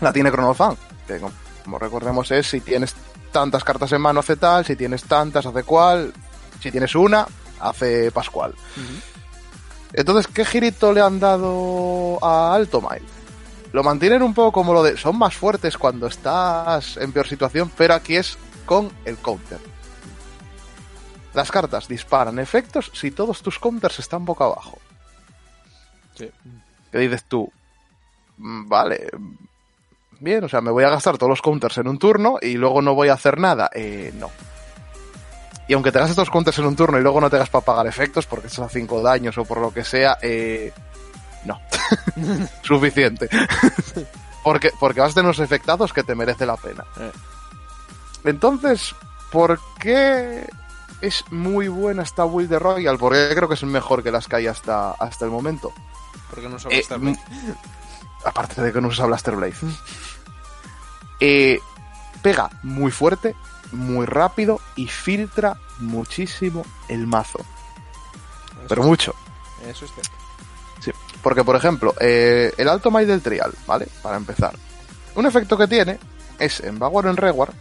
la 0.00 0.12
tiene 0.12 0.30
Chronofan. 0.30 0.76
Que 1.06 1.20
como 1.64 1.78
recordemos 1.78 2.30
es, 2.30 2.46
si 2.46 2.60
tienes 2.60 2.94
tantas 3.32 3.64
cartas 3.64 3.92
en 3.92 4.00
mano 4.00 4.20
hace 4.20 4.36
tal, 4.36 4.64
si 4.64 4.76
tienes 4.76 5.04
tantas 5.04 5.46
hace 5.46 5.62
cual, 5.62 6.12
si 6.60 6.70
tienes 6.70 6.94
una, 6.94 7.26
hace 7.60 8.10
Pascual. 8.10 8.54
Entonces, 9.92 10.26
¿qué 10.32 10.44
girito 10.44 10.92
le 10.92 11.00
han 11.00 11.18
dado 11.18 12.18
a 12.24 12.54
Altomile? 12.54 13.02
Lo 13.72 13.82
mantienen 13.84 14.22
un 14.22 14.34
poco 14.34 14.52
como 14.52 14.72
lo 14.72 14.82
de, 14.82 14.96
son 14.96 15.16
más 15.18 15.34
fuertes 15.36 15.76
cuando 15.78 16.06
estás 16.06 16.96
en 16.96 17.12
peor 17.12 17.26
situación, 17.28 17.70
pero 17.76 17.94
aquí 17.94 18.16
es 18.16 18.36
con 18.66 18.90
el 19.04 19.16
counter. 19.18 19.58
Las 21.34 21.50
cartas 21.52 21.86
disparan 21.86 22.38
efectos 22.40 22.90
si 22.94 23.10
todos 23.12 23.42
tus 23.42 23.58
counters 23.58 23.98
están 24.00 24.24
boca 24.24 24.44
abajo. 24.44 24.78
Sí. 26.16 26.28
¿Qué 26.90 26.98
dices 26.98 27.24
tú? 27.24 27.50
"Mm, 28.38 28.68
Vale, 28.68 29.08
bien, 30.18 30.42
o 30.44 30.48
sea, 30.48 30.60
me 30.60 30.72
voy 30.72 30.82
a 30.84 30.90
gastar 30.90 31.16
todos 31.18 31.30
los 31.30 31.42
counters 31.42 31.78
en 31.78 31.86
un 31.88 31.98
turno 31.98 32.38
y 32.42 32.54
luego 32.54 32.82
no 32.82 32.94
voy 32.94 33.08
a 33.08 33.14
hacer 33.14 33.38
nada. 33.38 33.70
Eh, 33.74 34.12
no. 34.18 34.30
Y 35.70 35.72
aunque 35.74 35.92
te 35.92 36.02
estos 36.02 36.28
counters 36.30 36.58
en 36.58 36.66
un 36.66 36.74
turno 36.74 36.98
y 36.98 37.00
luego 37.00 37.20
no 37.20 37.30
te 37.30 37.36
hagas 37.36 37.48
para 37.48 37.64
pagar 37.64 37.86
efectos 37.86 38.26
porque 38.26 38.48
estás 38.48 38.66
a 38.66 38.68
5 38.68 39.02
daños 39.02 39.38
o 39.38 39.44
por 39.44 39.58
lo 39.58 39.72
que 39.72 39.84
sea, 39.84 40.18
eh, 40.20 40.72
no. 41.44 41.60
Suficiente. 42.62 43.28
porque, 44.42 44.72
porque 44.80 44.98
vas 44.98 45.12
a 45.12 45.14
tener 45.14 45.26
unos 45.26 45.38
efectados 45.38 45.92
que 45.92 46.02
te 46.02 46.16
merece 46.16 46.44
la 46.44 46.56
pena. 46.56 46.84
Eh. 46.98 47.12
Entonces, 48.24 48.96
¿por 49.30 49.60
qué 49.78 50.44
es 51.02 51.24
muy 51.30 51.68
buena 51.68 52.02
esta 52.02 52.24
build 52.24 52.50
de 52.50 52.58
Royal? 52.58 52.98
Porque 52.98 53.30
creo 53.36 53.46
que 53.48 53.54
es 53.54 53.62
mejor 53.62 54.02
que 54.02 54.10
las 54.10 54.26
que 54.26 54.34
hay 54.34 54.48
hasta, 54.48 54.90
hasta 54.90 55.24
el 55.24 55.30
momento. 55.30 55.72
Porque 56.30 56.48
no 56.48 56.56
Eh, 56.56 56.60
sabes 56.60 56.88
también. 56.88 57.16
m- 57.30 57.54
aparte 58.24 58.60
de 58.60 58.72
que 58.72 58.80
no 58.80 58.88
usa 58.88 59.06
Blaster 59.06 59.36
Blade. 59.36 59.54
Eh, 61.20 61.60
pega 62.22 62.50
muy 62.64 62.90
fuerte, 62.90 63.36
muy 63.72 64.06
rápido 64.06 64.60
y 64.76 64.86
filtra 64.86 65.58
muchísimo 65.78 66.64
el 66.88 67.06
mazo. 67.06 67.40
Pero 68.68 68.82
mucho. 68.82 69.14
Eso 69.66 69.84
es 69.84 69.92
cierto. 69.92 70.10
Sí, 70.80 70.92
porque 71.22 71.44
por 71.44 71.56
ejemplo, 71.56 71.94
eh, 72.00 72.52
el 72.56 72.68
alto 72.68 72.90
Might 72.90 73.08
del 73.08 73.22
Trial, 73.22 73.52
¿vale? 73.66 73.88
Para 74.02 74.16
empezar. 74.16 74.54
Un 75.14 75.26
efecto 75.26 75.56
que 75.56 75.66
tiene 75.66 75.98
es 76.38 76.60
en 76.60 76.78
Vanguard 76.78 77.06
o 77.06 77.10
en 77.10 77.16
Reward, 77.16 77.52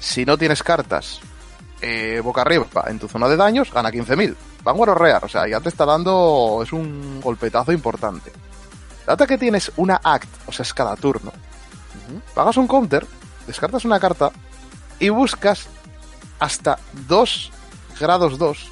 si 0.00 0.24
no 0.24 0.36
tienes 0.36 0.62
cartas 0.62 1.20
eh, 1.80 2.20
boca 2.22 2.42
arriba 2.42 2.66
en 2.86 2.98
tu 2.98 3.08
zona 3.08 3.28
de 3.28 3.36
daños, 3.36 3.72
gana 3.72 3.90
15.000. 3.90 4.34
Vanguard 4.64 4.90
o 4.90 4.94
Rear, 4.94 5.24
o 5.24 5.28
sea, 5.28 5.48
ya 5.48 5.60
te 5.60 5.68
está 5.68 5.84
dando, 5.84 6.60
es 6.62 6.72
un 6.72 7.20
golpetazo 7.20 7.72
importante. 7.72 8.32
Data 9.06 9.26
que 9.26 9.38
tienes 9.38 9.72
una 9.76 10.00
act, 10.02 10.28
o 10.46 10.52
sea, 10.52 10.64
es 10.64 10.74
cada 10.74 10.94
turno. 10.96 11.32
Pagas 12.34 12.56
un 12.56 12.66
counter, 12.66 13.06
descartas 13.46 13.84
una 13.84 14.00
carta 14.00 14.30
y 14.98 15.08
buscas 15.10 15.66
hasta 16.38 16.78
2 17.06 17.50
grados 18.00 18.38
2 18.38 18.70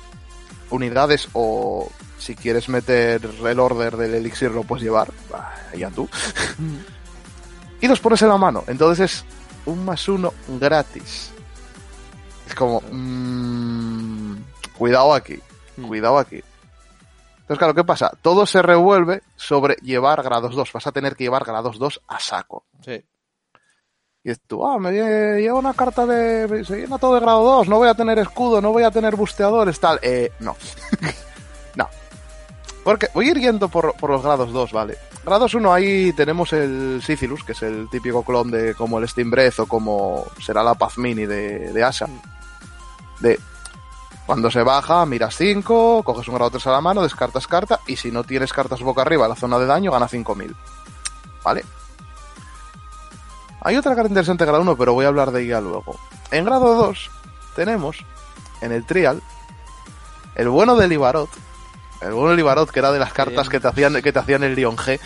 unidades 0.71 1.29
o 1.33 1.91
si 2.19 2.35
quieres 2.35 2.69
meter 2.69 3.21
el 3.45 3.61
order 3.61 3.97
del 3.97 4.15
elixir 4.15 4.51
lo 4.51 4.63
puedes 4.65 4.85
llevar, 4.85 5.13
ya 5.77 5.91
tú. 5.91 6.09
y 7.81 7.89
los 7.89 8.01
pones 8.01 8.23
en 8.23 8.29
la 8.29 8.37
mano, 8.39 8.65
entonces 8.67 9.13
es 9.13 9.25
un 9.67 9.85
más 9.85 10.09
uno 10.09 10.33
gratis. 10.49 11.31
Es 12.47 12.55
como, 12.55 12.81
mm, 12.91 14.37
cuidado 14.79 15.13
aquí, 15.15 15.41
Mm. 15.77 15.89
cuidado 15.89 16.19
aquí. 16.19 16.43
Entonces, 17.41 17.59
claro, 17.59 17.75
¿qué 17.75 17.85
pasa? 17.85 18.11
Todo 18.23 18.47
se 18.47 18.63
revuelve 18.63 19.23
sobre 19.37 19.75
llevar 19.83 20.23
grados 20.23 20.55
2. 20.57 20.73
Vas 20.73 20.87
a 20.87 20.93
tener 20.93 21.15
que 21.15 21.25
llevar 21.25 21.45
grados 21.45 21.79
2 21.79 22.01
a 22.09 22.19
saco. 22.19 22.65
Sí. 22.85 23.05
Y 24.27 24.31
es 24.33 24.41
tú, 24.41 24.67
ah, 24.67 24.77
me 24.81 24.91
lle- 24.91 25.41
lleva 25.41 25.57
una 25.57 25.73
carta 25.73 26.05
de. 26.05 26.65
Se 26.65 26.79
llena 26.79 26.99
todo 26.99 27.15
de 27.15 27.21
grado 27.21 27.45
2, 27.45 27.69
no 27.69 27.77
voy 27.77 27.89
a 27.89 27.95
tener 27.95 28.19
escudo, 28.19 28.61
no 28.61 28.73
voy 28.73 28.83
a 28.83 28.91
tener 28.91 29.15
busteadores, 29.15 29.79
tal. 29.79 30.01
Eh, 30.03 30.33
no. 30.41 30.57
no. 31.77 31.89
Porque 32.83 33.07
voy 33.15 33.29
a 33.29 33.31
ir 33.31 33.39
yendo 33.39 33.69
por, 33.69 33.95
por 33.95 34.11
los 34.11 34.25
grados 34.25 34.53
2, 34.53 34.73
¿vale? 34.73 34.99
Grados 35.25 35.55
1, 35.55 35.73
ahí 35.73 36.13
tenemos 36.13 36.53
el 36.53 37.01
Sicilus, 37.07 37.45
que 37.45 37.53
es 37.53 37.63
el 37.63 37.89
típico 37.89 38.25
clon 38.25 38.51
de 38.51 38.75
como 38.75 38.99
el 38.99 39.09
Steam 39.09 39.31
Breath 39.31 39.61
o 39.61 39.67
como 39.67 40.25
será 40.45 40.65
la 40.65 40.75
Paz 40.75 40.99
Mini 40.99 41.25
de, 41.25 41.73
de 41.73 41.85
Asha. 41.85 42.09
De. 43.21 43.39
Cuando 44.27 44.51
se 44.51 44.65
baja, 44.65 45.07
miras 45.07 45.37
5, 45.37 46.03
coges 46.03 46.27
un 46.27 46.35
grado 46.35 46.51
3 46.51 46.67
a 46.67 46.73
la 46.73 46.81
mano, 46.81 47.01
descartas 47.05 47.47
carta, 47.47 47.79
y 47.87 47.95
si 47.95 48.11
no 48.11 48.25
tienes 48.25 48.53
cartas 48.53 48.81
boca 48.83 49.03
arriba 49.03 49.27
en 49.27 49.31
la 49.31 49.37
zona 49.37 49.57
de 49.57 49.67
daño, 49.67 49.93
gana 49.93 50.09
5000. 50.09 50.53
¿Vale? 51.45 51.65
Hay 53.67 53.77
otra 53.77 53.97
carta 53.97 54.11
interesante 54.11 54.45
en 54.45 54.49
grado 54.49 54.63
1, 54.63 54.77
pero 54.77 54.93
voy 54.93 55.07
a 55.07 55.09
hablar 55.09 55.33
de 55.33 55.43
ella 55.43 55.61
luego. 55.61 55.99
En 56.31 56.45
grado 56.45 56.77
2 56.77 57.11
tenemos, 57.57 57.97
en 58.61 58.71
el 58.71 58.87
trial, 58.87 59.21
el 60.37 60.49
bueno 60.49 60.77
de 60.77 60.87
Libarot, 60.87 61.29
El 62.01 62.13
bueno 62.13 62.37
Libarot, 62.37 62.71
que 62.71 62.79
era 62.79 62.93
de 62.93 63.01
las 63.01 63.13
cartas 63.13 63.49
que 63.49 63.59
te 63.59 63.67
hacían, 63.67 64.01
que 64.03 64.13
te 64.13 64.21
hacían 64.21 64.45
el 64.45 64.55
Leon 64.55 64.77
G. 64.77 65.01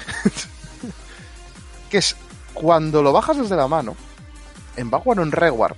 que 1.90 1.96
es 1.96 2.14
cuando 2.52 3.02
lo 3.02 3.14
bajas 3.14 3.38
desde 3.38 3.56
la 3.56 3.66
mano, 3.66 3.96
en 4.76 4.90
Vanguard 4.90 5.20
o 5.20 5.22
en 5.22 5.32
Reward, 5.32 5.76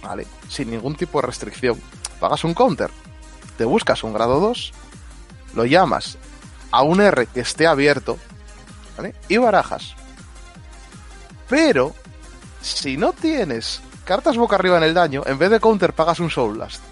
¿vale? 0.00 0.24
Sin 0.48 0.70
ningún 0.70 0.94
tipo 0.94 1.20
de 1.20 1.26
restricción, 1.26 1.82
pagas 2.20 2.44
un 2.44 2.54
counter, 2.54 2.92
te 3.58 3.64
buscas 3.64 4.04
un 4.04 4.12
grado 4.12 4.38
2, 4.38 4.72
lo 5.54 5.64
llamas 5.64 6.18
a 6.70 6.82
un 6.82 7.00
R 7.00 7.26
que 7.26 7.40
esté 7.40 7.66
abierto, 7.66 8.16
¿vale? 8.96 9.12
Y 9.28 9.38
barajas. 9.38 9.96
Pero, 11.48 11.96
si 12.62 12.96
no 12.96 13.12
tienes 13.12 13.80
cartas 14.04 14.36
boca 14.36 14.56
arriba 14.56 14.78
en 14.78 14.84
el 14.84 14.94
daño, 14.94 15.22
en 15.26 15.38
vez 15.38 15.50
de 15.50 15.60
counter 15.60 15.92
pagas 15.92 16.20
un 16.20 16.30
Soul 16.30 16.54
Blast. 16.54 16.82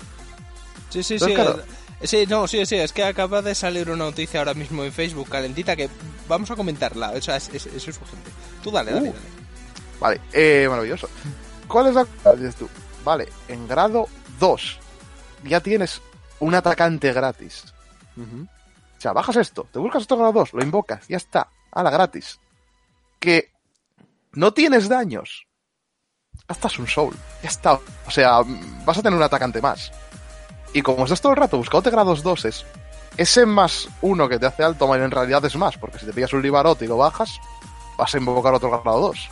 Sí, 0.91 1.03
sí, 1.03 1.15
Entonces, 1.15 1.37
sí. 1.39 1.43
claro. 1.43 1.61
eh, 1.61 2.07
Sí, 2.07 2.25
no, 2.27 2.49
sí, 2.49 2.65
sí, 2.65 2.77
es 2.77 2.93
que 2.93 3.05
acaba 3.05 3.43
de 3.43 3.55
salir 3.55 3.91
una 3.91 4.05
noticia 4.07 4.41
ahora 4.41 4.55
mismo 4.55 4.83
en 4.85 4.91
Facebook 4.93 5.29
calentita 5.29 5.77
que 5.77 5.91
vamos 6.27 6.51
a 6.51 6.57
comentarla. 6.57 7.11
O 7.11 7.21
sea, 7.21 7.37
es, 7.37 7.51
es, 7.51 7.67
eso 7.67 7.91
es 7.91 8.01
urgente. 8.01 8.31
Tú 8.63 8.71
dale, 8.71 8.91
dale, 8.93 9.11
Uh. 9.11 9.13
dale. 9.13 9.25
Vale, 10.01 10.21
eh, 10.33 10.67
maravilloso. 10.69 11.11
¿Cuál 11.69 11.89
es 11.89 11.95
la? 11.95 12.07
Dices 12.35 12.57
tú, 12.57 12.69
vale, 13.05 13.29
en 13.49 13.69
grado 13.69 14.09
2 14.39 14.79
ya 15.45 15.61
tienes 15.61 16.01
un 16.39 16.55
atacante 16.55 17.13
gratis. 17.13 17.65
O 18.17 19.01
sea, 19.01 19.13
bajas 19.13 19.37
esto, 19.37 19.69
te 19.71 19.79
buscas 19.79 20.03
esto 20.03 20.17
grado 20.17 20.33
2, 20.33 20.55
lo 20.55 20.63
invocas, 20.63 21.07
ya 21.07 21.19
está, 21.19 21.49
a 21.71 21.83
la 21.83 21.91
gratis. 21.91 22.41
Que 23.19 23.51
no 24.33 24.53
tienes 24.55 24.89
daños. 24.89 25.47
Gastas 26.51 26.81
un 26.81 26.89
soul, 26.89 27.15
ya 27.45 27.49
está. 27.49 27.75
O 28.07 28.11
sea, 28.11 28.41
vas 28.85 28.99
a 28.99 29.03
tener 29.03 29.17
un 29.17 29.23
atacante 29.23 29.63
más. 29.63 29.93
Y 30.73 30.83
como 30.83 31.05
estás 31.05 31.21
todo 31.21 31.31
el 31.31 31.39
rato 31.39 31.57
buscándote 31.59 31.91
grados 31.91 32.25
2 32.25 32.65
ese 33.17 33.47
más 33.47 33.89
uno 34.03 34.29
que 34.29 34.37
te 34.41 34.47
hace 34.47 34.65
alto 34.65 34.93
en 34.97 35.11
realidad 35.13 35.45
es 35.45 35.55
más, 35.55 35.77
porque 35.79 36.01
si 36.01 36.07
te 36.07 36.13
pillas 36.13 36.33
un 36.33 36.43
Libarot 36.43 36.83
y 36.83 36.89
lo 36.89 36.97
bajas, 36.97 37.39
vas 37.97 38.13
a 38.13 38.19
invocar 38.19 38.53
otro 38.55 38.69
grado 38.83 38.99
2. 39.01 39.29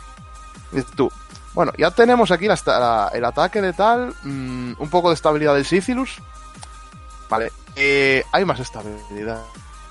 Dices 0.70 0.90
tú, 0.96 1.10
bueno, 1.54 1.72
ya 1.76 1.90
tenemos 1.90 2.30
aquí 2.30 2.46
la 2.46 2.54
esta- 2.54 2.78
la- 2.78 3.10
el 3.12 3.24
ataque 3.24 3.60
de 3.62 3.72
tal, 3.72 4.14
mm, 4.22 4.74
un 4.78 4.88
poco 4.90 5.08
de 5.08 5.14
estabilidad 5.14 5.54
del 5.54 5.64
Sicilus. 5.64 6.22
Vale, 7.28 7.50
eh, 7.74 8.22
hay 8.30 8.44
más 8.44 8.60
estabilidad, 8.60 9.42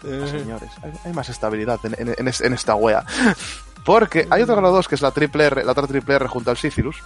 señores. 0.01 0.71
Hay, 0.81 0.93
hay 1.03 1.11
más 1.13 1.27
estabilidad 1.27 1.79
en, 1.83 1.95
en- 1.97 2.15
en 2.17 2.27
es- 2.29 2.39
en 2.41 2.53
esta 2.53 2.75
wea. 2.75 3.03
Porque 3.87 4.27
hay 4.29 4.41
otro 4.41 4.57
grado 4.57 4.75
2 4.75 4.85
que 4.89 4.95
es 4.95 5.01
la 5.01 5.11
triple 5.11 5.45
R, 5.45 5.63
la 5.63 5.71
otra 5.71 5.87
triple 5.87 6.15
R 6.15 6.27
junto 6.27 6.51
al 6.51 6.57
Sicilus. 6.57 6.97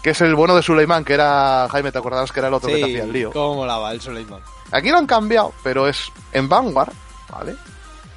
Que 0.00 0.10
es 0.10 0.20
el 0.20 0.36
bueno 0.36 0.54
de 0.54 0.62
Suleiman, 0.62 1.04
que 1.04 1.12
era. 1.12 1.66
Jaime, 1.68 1.90
¿te 1.90 1.98
acordarás 1.98 2.30
que 2.30 2.38
era 2.38 2.46
el 2.46 2.54
otro 2.54 2.68
que 2.68 2.76
te 2.76 2.84
hacía 2.84 3.02
el 3.02 3.12
lío? 3.12 3.32
cómo 3.32 3.56
molaba 3.56 3.90
el 3.90 4.00
Suleiman. 4.00 4.40
Aquí 4.70 4.90
lo 4.90 4.98
han 4.98 5.08
cambiado, 5.08 5.52
pero 5.64 5.88
es 5.88 6.12
en 6.30 6.48
Vanguard, 6.48 6.92
¿vale? 7.32 7.56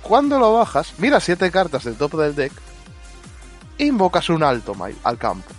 Cuando 0.04 0.38
lo 0.38 0.54
bajas, 0.54 0.94
mira 1.00 1.20
siete 1.20 1.50
cartas 1.50 1.86
del 1.86 1.96
top 1.96 2.14
del 2.18 2.36
deck, 2.36 2.52
invocas 3.80 4.30
un 4.30 4.44
alto 4.44 4.76
mail 4.76 4.96
al 5.04 5.18
campo. 5.18 5.50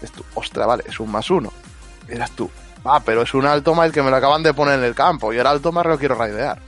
Es 0.00 0.12
tú, 0.12 0.24
ostra, 0.32 0.64
vale, 0.64 0.84
es 0.86 0.98
un 0.98 1.10
más 1.10 1.28
uno. 1.28 1.52
Eras 2.08 2.30
tú, 2.30 2.50
ah, 2.86 3.02
pero 3.04 3.20
es 3.20 3.34
un 3.34 3.44
alto 3.44 3.74
mail 3.74 3.92
que 3.92 4.02
me 4.02 4.08
lo 4.08 4.16
acaban 4.16 4.42
de 4.42 4.54
poner 4.54 4.78
en 4.78 4.84
el 4.86 4.94
campo 4.94 5.30
y 5.30 5.36
el 5.36 5.46
alto 5.46 5.72
mail 5.72 5.88
lo 5.88 5.98
quiero 5.98 6.14
raidear. 6.14 6.58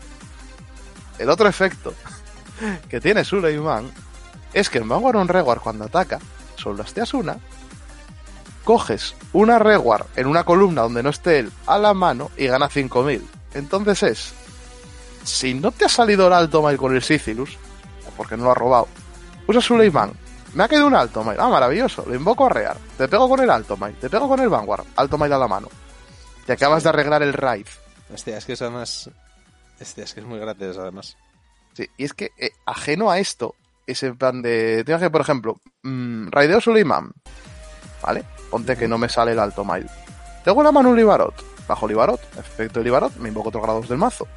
El 1.18 1.30
otro 1.30 1.48
efecto 1.48 1.94
que 2.90 3.00
tiene 3.00 3.24
Suleiman 3.24 3.90
es 4.54 4.70
que 4.70 4.78
en 4.78 4.88
Vanguard 4.88 5.26
Reward 5.26 5.60
cuando 5.60 5.84
ataca, 5.84 6.20
soldasteas 6.56 7.12
una, 7.12 7.38
coges 8.64 9.14
una 9.32 9.58
Reward 9.58 10.06
en 10.16 10.26
una 10.26 10.44
columna 10.44 10.82
donde 10.82 11.02
no 11.02 11.10
esté 11.10 11.40
él 11.40 11.52
a 11.66 11.76
la 11.78 11.92
mano 11.92 12.30
y 12.36 12.46
gana 12.46 12.68
5000. 12.68 13.28
Entonces 13.52 14.02
es, 14.02 14.32
si 15.24 15.54
no 15.54 15.72
te 15.72 15.84
ha 15.84 15.88
salido 15.88 16.26
el 16.26 16.32
alto 16.32 16.62
mail 16.62 16.78
con 16.78 16.94
el 16.94 17.02
Sicilus, 17.02 17.58
porque 18.16 18.36
no 18.36 18.44
lo 18.44 18.50
ha 18.52 18.54
robado, 18.54 18.88
usa 19.46 19.60
Suleiman. 19.60 20.12
Me 20.54 20.62
ha 20.62 20.68
quedado 20.68 20.86
un 20.86 20.94
alto 20.94 21.24
mail. 21.24 21.38
Ah, 21.40 21.48
maravilloso. 21.48 22.04
Lo 22.06 22.14
invoco 22.14 22.46
a 22.46 22.48
rear. 22.48 22.76
Te 22.96 23.08
pego 23.08 23.28
con 23.28 23.40
el 23.40 23.50
alto 23.50 23.76
mail. 23.76 23.96
Te 23.96 24.08
pego 24.08 24.28
con 24.28 24.38
el 24.38 24.48
Vanguard. 24.48 24.84
Alto 24.94 25.18
mail 25.18 25.32
a 25.32 25.38
la 25.38 25.48
mano. 25.48 25.68
Te 26.46 26.52
acabas 26.52 26.84
de 26.84 26.90
arreglar 26.90 27.24
el 27.24 27.32
raid. 27.32 27.66
Hostia, 28.12 28.38
es 28.38 28.44
que 28.44 28.52
es 28.52 28.62
además... 28.62 29.10
Hostia, 29.80 30.04
es 30.04 30.14
que 30.14 30.20
es 30.20 30.26
muy 30.26 30.38
gratis 30.38 30.76
además. 30.78 31.16
Sí, 31.72 31.90
y 31.96 32.04
es 32.04 32.12
que 32.12 32.30
eh, 32.38 32.50
ajeno 32.66 33.10
a 33.10 33.18
esto, 33.18 33.56
ese 33.86 34.14
plan 34.14 34.42
de. 34.42 34.82
Tienes 34.84 35.02
que, 35.02 35.10
por 35.10 35.20
ejemplo, 35.20 35.60
mm, 35.82 36.28
raideo 36.30 36.60
Suleiman. 36.60 37.12
¿Vale? 38.02 38.24
Ponte 38.50 38.76
que 38.76 38.88
no 38.88 38.98
me 38.98 39.08
sale 39.08 39.32
el 39.32 39.38
alto 39.38 39.64
mail. 39.64 39.88
Tengo 40.44 40.60
en 40.60 40.64
la 40.64 40.72
mano 40.72 40.90
un 40.90 40.96
Libarot. 40.96 41.34
Bajo 41.66 41.88
Libarot, 41.88 42.20
efecto 42.38 42.80
de 42.80 42.84
Libarot, 42.84 43.16
me 43.16 43.28
invoco 43.28 43.48
otros 43.48 43.62
grados 43.62 43.88
del 43.88 43.96
mazo. 43.96 44.28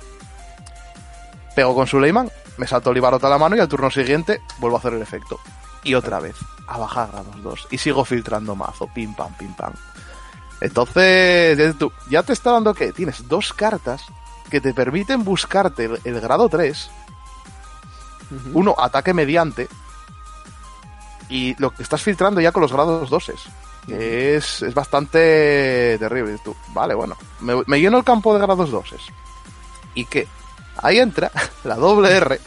Pego 1.54 1.76
con 1.76 1.86
Suleiman, 1.86 2.30
me 2.58 2.68
salto 2.68 2.94
Libarot 2.94 3.24
a 3.24 3.30
la 3.30 3.38
mano 3.38 3.58
y 3.58 3.60
al 3.60 3.68
turno 3.68 3.92
siguiente 3.92 4.42
vuelvo 4.60 4.78
a 4.78 4.80
hacer 4.80 4.94
el 4.94 5.02
efecto. 5.02 5.40
Y 5.84 5.96
otra 5.96 6.20
vez, 6.20 6.36
a 6.68 6.78
bajar 6.78 7.12
grados 7.12 7.44
2. 7.44 7.68
Y 7.72 7.78
sigo 7.78 8.06
filtrando 8.06 8.56
mazo, 8.56 8.88
pim 8.94 9.14
pam, 9.14 9.34
pim 9.34 9.54
pam. 9.54 9.74
Entonces, 10.62 11.76
ya 12.10 12.24
te 12.24 12.34
está 12.34 12.52
dando 12.52 12.74
que 12.74 12.94
tienes 12.94 13.28
dos 13.28 13.54
cartas 13.54 14.04
que 14.50 14.62
te 14.62 14.74
permiten 14.74 15.24
buscarte 15.24 15.86
el, 15.86 16.00
el 16.04 16.22
grado 16.22 16.48
3 16.48 16.90
uno, 18.54 18.76
ataque 18.78 19.14
mediante. 19.14 19.68
Y 21.30 21.56
lo 21.62 21.72
que 21.72 21.84
estás 21.84 22.02
filtrando 22.02 22.40
ya 22.40 22.52
con 22.52 22.62
los 22.62 22.72
grados 22.72 23.10
2 23.10 23.32
que 23.86 24.36
es, 24.36 24.62
es 24.62 24.74
bastante 24.74 25.98
terrible. 26.00 26.38
Tú, 26.44 26.56
vale, 26.74 26.94
bueno, 26.94 27.16
me, 27.42 27.62
me 27.68 27.80
lleno 27.80 27.98
el 27.98 28.04
campo 28.04 28.34
de 28.34 28.42
grados 28.42 28.70
2 28.72 28.90
¿Y 29.96 30.06
qué? 30.06 30.28
Ahí 30.78 31.00
entra 31.00 31.32
la 31.64 31.76
doble 31.76 32.12
R, 32.16 32.40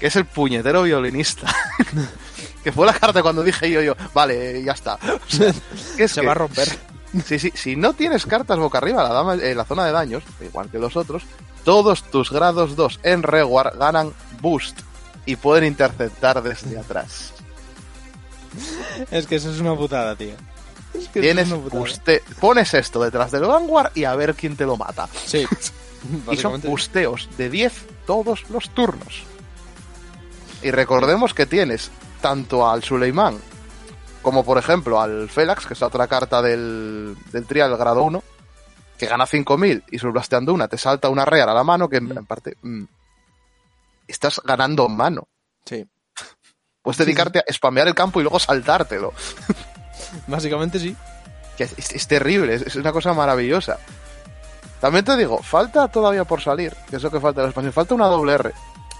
que 0.00 0.06
es 0.06 0.16
el 0.16 0.24
puñetero 0.26 0.82
violinista. 0.82 1.54
que 2.64 2.72
fue 2.72 2.84
la 2.86 2.92
carta 2.92 3.22
cuando 3.22 3.42
dije 3.42 3.70
yo, 3.70 3.80
yo, 3.80 3.94
vale, 4.12 4.62
ya 4.62 4.72
está. 4.72 4.94
O 4.96 5.30
sea, 5.30 5.52
que 5.96 6.04
es 6.04 6.12
Se 6.12 6.20
que- 6.20 6.26
va 6.26 6.32
a 6.32 6.36
romper. 6.36 6.68
Sí, 7.24 7.38
sí, 7.38 7.52
si 7.54 7.74
no 7.76 7.94
tienes 7.94 8.26
cartas 8.26 8.58
boca 8.58 8.78
arriba 8.78 9.02
la 9.02 9.12
dama, 9.12 9.34
en 9.34 9.56
la 9.56 9.64
zona 9.64 9.86
de 9.86 9.92
daños, 9.92 10.22
igual 10.40 10.70
que 10.70 10.78
los 10.78 10.96
otros, 10.96 11.22
todos 11.64 12.02
tus 12.04 12.30
grados 12.30 12.76
2 12.76 13.00
en 13.02 13.22
Reward 13.22 13.78
ganan 13.78 14.12
boost 14.40 14.80
y 15.26 15.36
pueden 15.36 15.64
interceptar 15.64 16.42
desde 16.42 16.78
atrás. 16.78 17.32
Es 19.10 19.26
que 19.26 19.36
eso 19.36 19.50
es 19.50 19.60
una 19.60 19.74
putada, 19.76 20.16
tío. 20.16 20.34
Es 20.94 21.08
que 21.08 21.18
eso 21.18 21.20
Tienes 21.20 21.46
es 21.46 21.52
una 21.52 21.62
putada. 21.64 21.80
buste- 21.82 22.22
pones 22.40 22.74
esto 22.74 23.02
detrás 23.02 23.30
del 23.30 23.42
Vanguard 23.44 23.92
y 23.94 24.04
a 24.04 24.14
ver 24.14 24.34
quién 24.34 24.56
te 24.56 24.64
lo 24.66 24.76
mata. 24.76 25.08
Sí. 25.26 25.46
Y 26.30 26.36
son 26.36 26.60
busteos 26.60 27.28
de 27.36 27.50
10 27.50 27.72
todos 28.06 28.48
los 28.50 28.70
turnos. 28.70 29.24
Y 30.62 30.70
recordemos 30.70 31.34
que 31.34 31.44
tienes 31.44 31.90
tanto 32.20 32.68
al 32.70 32.84
Suleiman 32.84 33.36
como 34.22 34.44
por 34.44 34.58
ejemplo 34.58 35.00
al 35.00 35.28
Felax, 35.28 35.66
que 35.66 35.74
es 35.74 35.80
la 35.80 35.86
otra 35.88 36.06
carta 36.06 36.42
del, 36.42 37.16
del 37.32 37.46
trial 37.46 37.76
grado 37.76 38.02
1, 38.02 38.22
que 38.98 39.06
gana 39.06 39.26
5000 39.26 39.84
y 39.90 39.98
sublasteando 39.98 40.52
una 40.52 40.68
te 40.68 40.76
salta 40.78 41.08
una 41.08 41.24
real 41.24 41.48
a 41.48 41.54
la 41.54 41.64
mano, 41.64 41.88
que 41.88 41.96
en, 41.98 42.10
en 42.16 42.26
parte 42.26 42.56
mm, 42.62 42.84
estás 44.06 44.40
ganando 44.44 44.88
mano. 44.88 45.28
Sí. 45.64 45.86
Puedes 46.82 46.98
dedicarte 46.98 47.40
a 47.40 47.52
spamear 47.52 47.86
el 47.88 47.94
campo 47.94 48.20
y 48.20 48.22
luego 48.22 48.38
saltártelo. 48.38 49.12
Básicamente 50.26 50.78
sí. 50.78 50.96
Es, 51.58 51.74
es- 51.76 51.92
es 51.92 52.06
terrible, 52.08 52.54
es, 52.54 52.62
es 52.62 52.76
una 52.76 52.92
cosa 52.92 53.12
maravillosa. 53.12 53.78
También 54.80 55.04
te 55.04 55.16
digo, 55.16 55.42
falta 55.42 55.88
todavía 55.88 56.24
por 56.24 56.40
salir, 56.40 56.74
que 56.88 56.96
es 56.96 57.02
lo 57.02 57.10
que 57.10 57.18
falta 57.20 57.40
de 57.40 57.46
la 57.46 57.50
expansión. 57.50 57.72
Falta 57.72 57.94
una 57.94 58.06
doble 58.06 58.34
R 58.34 58.52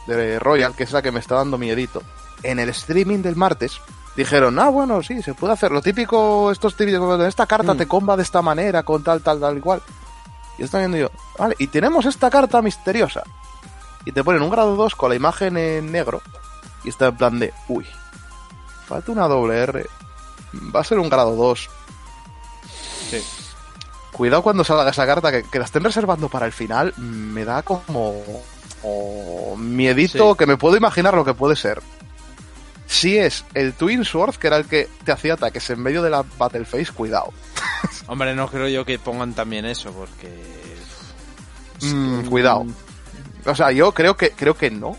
de 0.08 0.38
Royal, 0.40 0.74
que 0.74 0.82
es 0.82 0.90
la 0.92 1.02
que 1.02 1.12
me 1.12 1.20
está 1.20 1.36
dando 1.36 1.56
miedito. 1.56 2.02
En 2.42 2.58
el 2.58 2.68
streaming 2.70 3.22
del 3.22 3.36
martes 3.36 3.80
dijeron, 4.18 4.58
ah, 4.58 4.68
bueno, 4.68 5.02
sí, 5.02 5.22
se 5.22 5.34
puede 5.34 5.52
hacer. 5.54 5.70
Lo 5.72 5.80
típico, 5.80 6.50
estos 6.50 6.76
típicos, 6.76 7.20
esta 7.20 7.46
carta 7.46 7.74
Mm. 7.74 7.78
te 7.78 7.86
comba 7.88 8.16
de 8.16 8.22
esta 8.24 8.42
manera, 8.42 8.82
con 8.82 9.02
tal, 9.02 9.20
tal, 9.22 9.40
tal, 9.40 9.56
igual. 9.56 9.80
Y 10.58 10.64
estoy 10.64 10.80
viendo 10.80 10.96
yo, 10.98 11.10
vale, 11.38 11.54
y 11.58 11.68
tenemos 11.68 12.04
esta 12.06 12.28
carta 12.30 12.60
misteriosa. 12.62 13.22
Y 14.04 14.12
te 14.12 14.24
ponen 14.24 14.42
un 14.42 14.50
grado 14.50 14.74
2 14.76 14.94
con 14.96 15.10
la 15.10 15.16
imagen 15.16 15.56
en 15.56 15.92
negro. 15.92 16.20
Y 16.84 16.88
está 16.88 17.06
en 17.06 17.16
plan 17.16 17.38
de, 17.38 17.52
uy, 17.68 17.86
falta 18.86 19.12
una 19.12 19.26
doble 19.28 19.58
R. 19.62 19.86
Va 20.74 20.80
a 20.80 20.84
ser 20.84 20.98
un 20.98 21.08
grado 21.10 21.36
2. 21.36 21.68
Sí. 23.10 23.22
Cuidado 24.12 24.42
cuando 24.42 24.64
salga 24.64 24.90
esa 24.90 25.06
carta, 25.06 25.30
que, 25.30 25.44
que 25.44 25.58
la 25.58 25.64
estén 25.66 25.84
reservando 25.84 26.28
para 26.28 26.46
el 26.46 26.52
final, 26.52 26.92
me 26.96 27.44
da 27.44 27.62
como, 27.62 28.14
como 28.82 29.56
miedito 29.56 30.32
Sí. 30.32 30.38
que 30.38 30.46
me 30.46 30.56
puedo 30.56 30.76
imaginar 30.76 31.14
lo 31.14 31.24
que 31.24 31.34
puede 31.34 31.54
ser. 31.54 31.80
Si 32.88 33.18
es 33.18 33.44
el 33.52 33.74
Twin 33.74 34.02
Sword, 34.02 34.36
que 34.36 34.46
era 34.46 34.56
el 34.56 34.64
que 34.64 34.88
te 35.04 35.12
hacía 35.12 35.34
ataques 35.34 35.68
en 35.68 35.80
medio 35.80 36.02
de 36.02 36.08
la 36.08 36.24
Battle 36.38 36.64
Phase, 36.64 36.90
cuidado. 36.90 37.34
Hombre, 38.06 38.34
no 38.34 38.48
creo 38.48 38.66
yo 38.66 38.84
que 38.86 38.98
pongan 38.98 39.34
también 39.34 39.66
eso, 39.66 39.92
porque... 39.92 40.28
Mm, 41.82 42.24
cuidado. 42.28 42.66
O 43.44 43.54
sea, 43.54 43.72
yo 43.72 43.92
creo 43.92 44.16
que, 44.16 44.30
creo 44.30 44.54
que 44.54 44.70
no. 44.70 44.96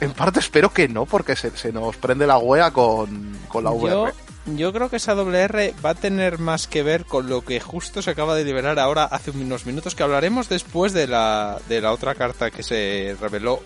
En 0.00 0.12
parte 0.12 0.38
espero 0.38 0.72
que 0.72 0.88
no, 0.88 1.04
porque 1.04 1.34
se, 1.34 1.50
se 1.56 1.72
nos 1.72 1.96
prende 1.96 2.28
la 2.28 2.38
wea 2.38 2.70
con, 2.70 3.36
con 3.48 3.64
la 3.64 3.70
VR. 3.70 4.12
Yo, 4.46 4.56
yo 4.56 4.72
creo 4.72 4.88
que 4.88 4.96
esa 4.96 5.16
doble 5.16 5.40
R 5.40 5.74
va 5.84 5.90
a 5.90 5.94
tener 5.94 6.38
más 6.38 6.68
que 6.68 6.84
ver 6.84 7.04
con 7.04 7.28
lo 7.28 7.44
que 7.44 7.58
justo 7.58 8.02
se 8.02 8.10
acaba 8.10 8.36
de 8.36 8.44
liberar 8.44 8.78
ahora 8.78 9.04
hace 9.04 9.32
unos 9.32 9.66
minutos 9.66 9.96
que 9.96 10.04
hablaremos 10.04 10.48
después 10.48 10.92
de 10.92 11.08
la, 11.08 11.58
de 11.68 11.80
la 11.80 11.92
otra 11.92 12.14
carta 12.14 12.52
que 12.52 12.62
se 12.62 13.16
reveló 13.20 13.60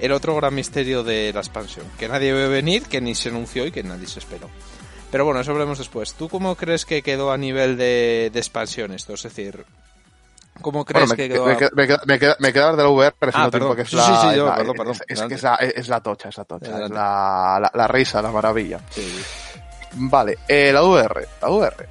el 0.00 0.12
otro 0.12 0.34
gran 0.36 0.54
misterio 0.54 1.02
de 1.04 1.32
la 1.32 1.40
expansión, 1.40 1.86
que 1.98 2.08
nadie 2.08 2.32
ve 2.32 2.48
venir, 2.48 2.84
que 2.84 3.00
ni 3.00 3.14
se 3.14 3.28
anunció 3.28 3.66
y 3.66 3.70
que 3.72 3.82
nadie 3.82 4.06
se 4.06 4.18
esperó. 4.18 4.48
Pero 5.10 5.24
bueno, 5.24 5.40
eso 5.40 5.52
veremos 5.52 5.78
después. 5.78 6.14
¿Tú 6.14 6.28
cómo 6.28 6.54
crees 6.54 6.84
que 6.84 7.02
quedó 7.02 7.32
a 7.32 7.36
nivel 7.36 7.76
de, 7.76 8.30
de 8.32 8.38
expansión 8.38 8.92
esto? 8.92 9.14
Es 9.14 9.22
decir, 9.24 9.64
¿cómo 10.62 10.84
crees 10.84 11.08
Bueno, 11.08 11.14
me, 11.14 11.16
que 11.16 11.28
quedó? 11.34 11.46
me, 11.46 11.52
a- 11.52 11.56
queda- 11.56 11.70
me 11.74 11.86
queda- 11.86 12.02
me 12.06 12.18
queda- 12.18 12.36
me 12.38 12.52
queda 12.52 12.70
de 12.76 12.82
la 12.84 12.88
VR, 12.88 13.16
pero 13.18 13.32
Ah, 13.34 13.44
no 13.44 13.50
perdón. 13.50 13.76
que 13.76 13.82
es 13.82 13.88
Sí, 13.90 13.96
la, 13.96 14.04
sí, 14.06 14.12
sí, 14.30 14.36
yo, 14.36 14.46
la- 14.46 14.54
perdón, 14.56 14.76
perdón. 14.76 14.94
es- 15.08 15.18
es, 15.20 15.30
es 15.32 15.42
la, 15.42 15.54
es 15.56 15.88
la 15.88 16.00
tocha, 16.00 16.28
es 16.28 16.36
la 16.38 16.44
tocha, 16.44 16.84
es 16.84 16.90
la, 16.90 17.58
la, 17.60 17.70
la 17.74 17.88
risa, 17.88 18.22
la 18.22 18.30
maravilla. 18.30 18.78
Sí. 18.90 19.20
Vale, 19.94 20.38
eh, 20.46 20.70
la 20.72 20.82
VR, 20.84 21.26
la 21.42 21.48
VR, 21.50 21.88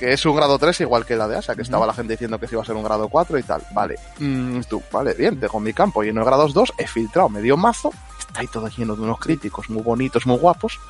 que 0.00 0.14
es 0.14 0.24
un 0.24 0.34
grado 0.34 0.58
3 0.58 0.80
igual 0.80 1.04
que 1.04 1.14
la 1.14 1.28
de 1.28 1.36
ASA, 1.36 1.54
que 1.54 1.60
estaba 1.60 1.84
la 1.86 1.92
gente 1.92 2.14
diciendo 2.14 2.40
que 2.40 2.48
se 2.48 2.54
iba 2.54 2.62
a 2.62 2.64
ser 2.64 2.74
un 2.74 2.82
grado 2.82 3.06
4 3.10 3.38
y 3.38 3.42
tal. 3.42 3.62
Vale, 3.72 3.96
Mm, 4.18 4.60
tú, 4.62 4.82
vale, 4.90 5.12
bien, 5.12 5.38
tengo 5.38 5.60
mi 5.60 5.74
campo 5.74 6.02
lleno 6.02 6.20
de 6.22 6.26
grados 6.26 6.54
2, 6.54 6.72
he 6.78 6.86
filtrado 6.86 7.28
medio 7.28 7.58
mazo, 7.58 7.92
está 8.18 8.40
ahí 8.40 8.46
todo 8.46 8.66
lleno 8.68 8.96
de 8.96 9.02
unos 9.02 9.20
críticos 9.20 9.68
muy 9.68 9.82
bonitos, 9.82 10.26
muy 10.26 10.38
guapos. 10.38 10.80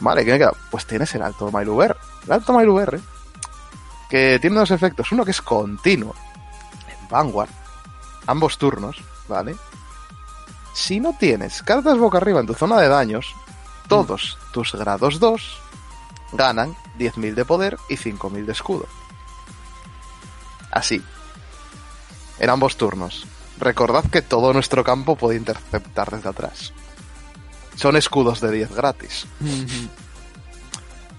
Vale, 0.00 0.22
¿qué 0.26 0.32
me 0.32 0.38
queda? 0.38 0.52
Pues 0.70 0.84
tienes 0.86 1.14
el 1.14 1.22
alto 1.22 1.50
Mile 1.50 1.70
VR. 1.70 1.96
El 2.26 2.32
alto 2.32 2.52
Mile 2.52 2.68
VR, 2.68 3.00
que 4.10 4.38
tiene 4.38 4.56
dos 4.56 4.70
efectos. 4.70 5.10
Uno 5.12 5.24
que 5.24 5.30
es 5.30 5.40
continuo, 5.40 6.14
en 6.90 7.08
Vanguard, 7.08 7.48
ambos 8.26 8.58
turnos, 8.58 8.98
¿vale? 9.28 9.56
Si 10.74 11.00
no 11.00 11.14
tienes 11.18 11.62
cartas 11.62 11.96
boca 11.96 12.18
arriba 12.18 12.40
en 12.40 12.46
tu 12.46 12.52
zona 12.52 12.78
de 12.78 12.88
daños, 12.88 13.34
todos 13.88 14.36
tus 14.52 14.74
grados 14.74 15.18
2 15.18 15.62
ganan 16.32 16.76
10.000 16.98 17.34
de 17.34 17.44
poder 17.44 17.76
y 17.88 17.96
5.000 17.96 18.44
de 18.44 18.52
escudo. 18.52 18.86
Así. 20.70 21.02
En 22.38 22.50
ambos 22.50 22.76
turnos. 22.76 23.26
Recordad 23.58 24.04
que 24.10 24.22
todo 24.22 24.52
nuestro 24.52 24.84
campo 24.84 25.16
puede 25.16 25.38
interceptar 25.38 26.10
desde 26.10 26.28
atrás. 26.28 26.72
Son 27.74 27.96
escudos 27.96 28.40
de 28.40 28.50
10 28.50 28.74
gratis. 28.74 29.26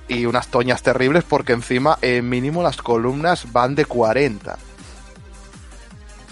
Y 0.07 0.25
unas 0.25 0.47
toñas 0.47 0.83
terribles 0.83 1.23
porque 1.23 1.53
encima, 1.53 1.97
eh, 2.01 2.21
mínimo, 2.21 2.63
las 2.63 2.77
columnas 2.77 3.51
van 3.51 3.75
de 3.75 3.85
40. 3.85 4.57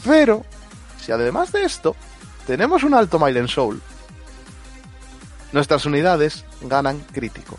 Pero, 0.04 0.46
si 1.04 1.12
además 1.12 1.52
de 1.52 1.64
esto, 1.64 1.96
tenemos 2.46 2.84
un 2.84 2.94
alto 2.94 3.18
mile 3.20 3.40
en 3.40 3.48
soul, 3.48 3.82
nuestras 5.52 5.86
unidades 5.86 6.46
ganan 6.62 7.00
crítico. 7.12 7.58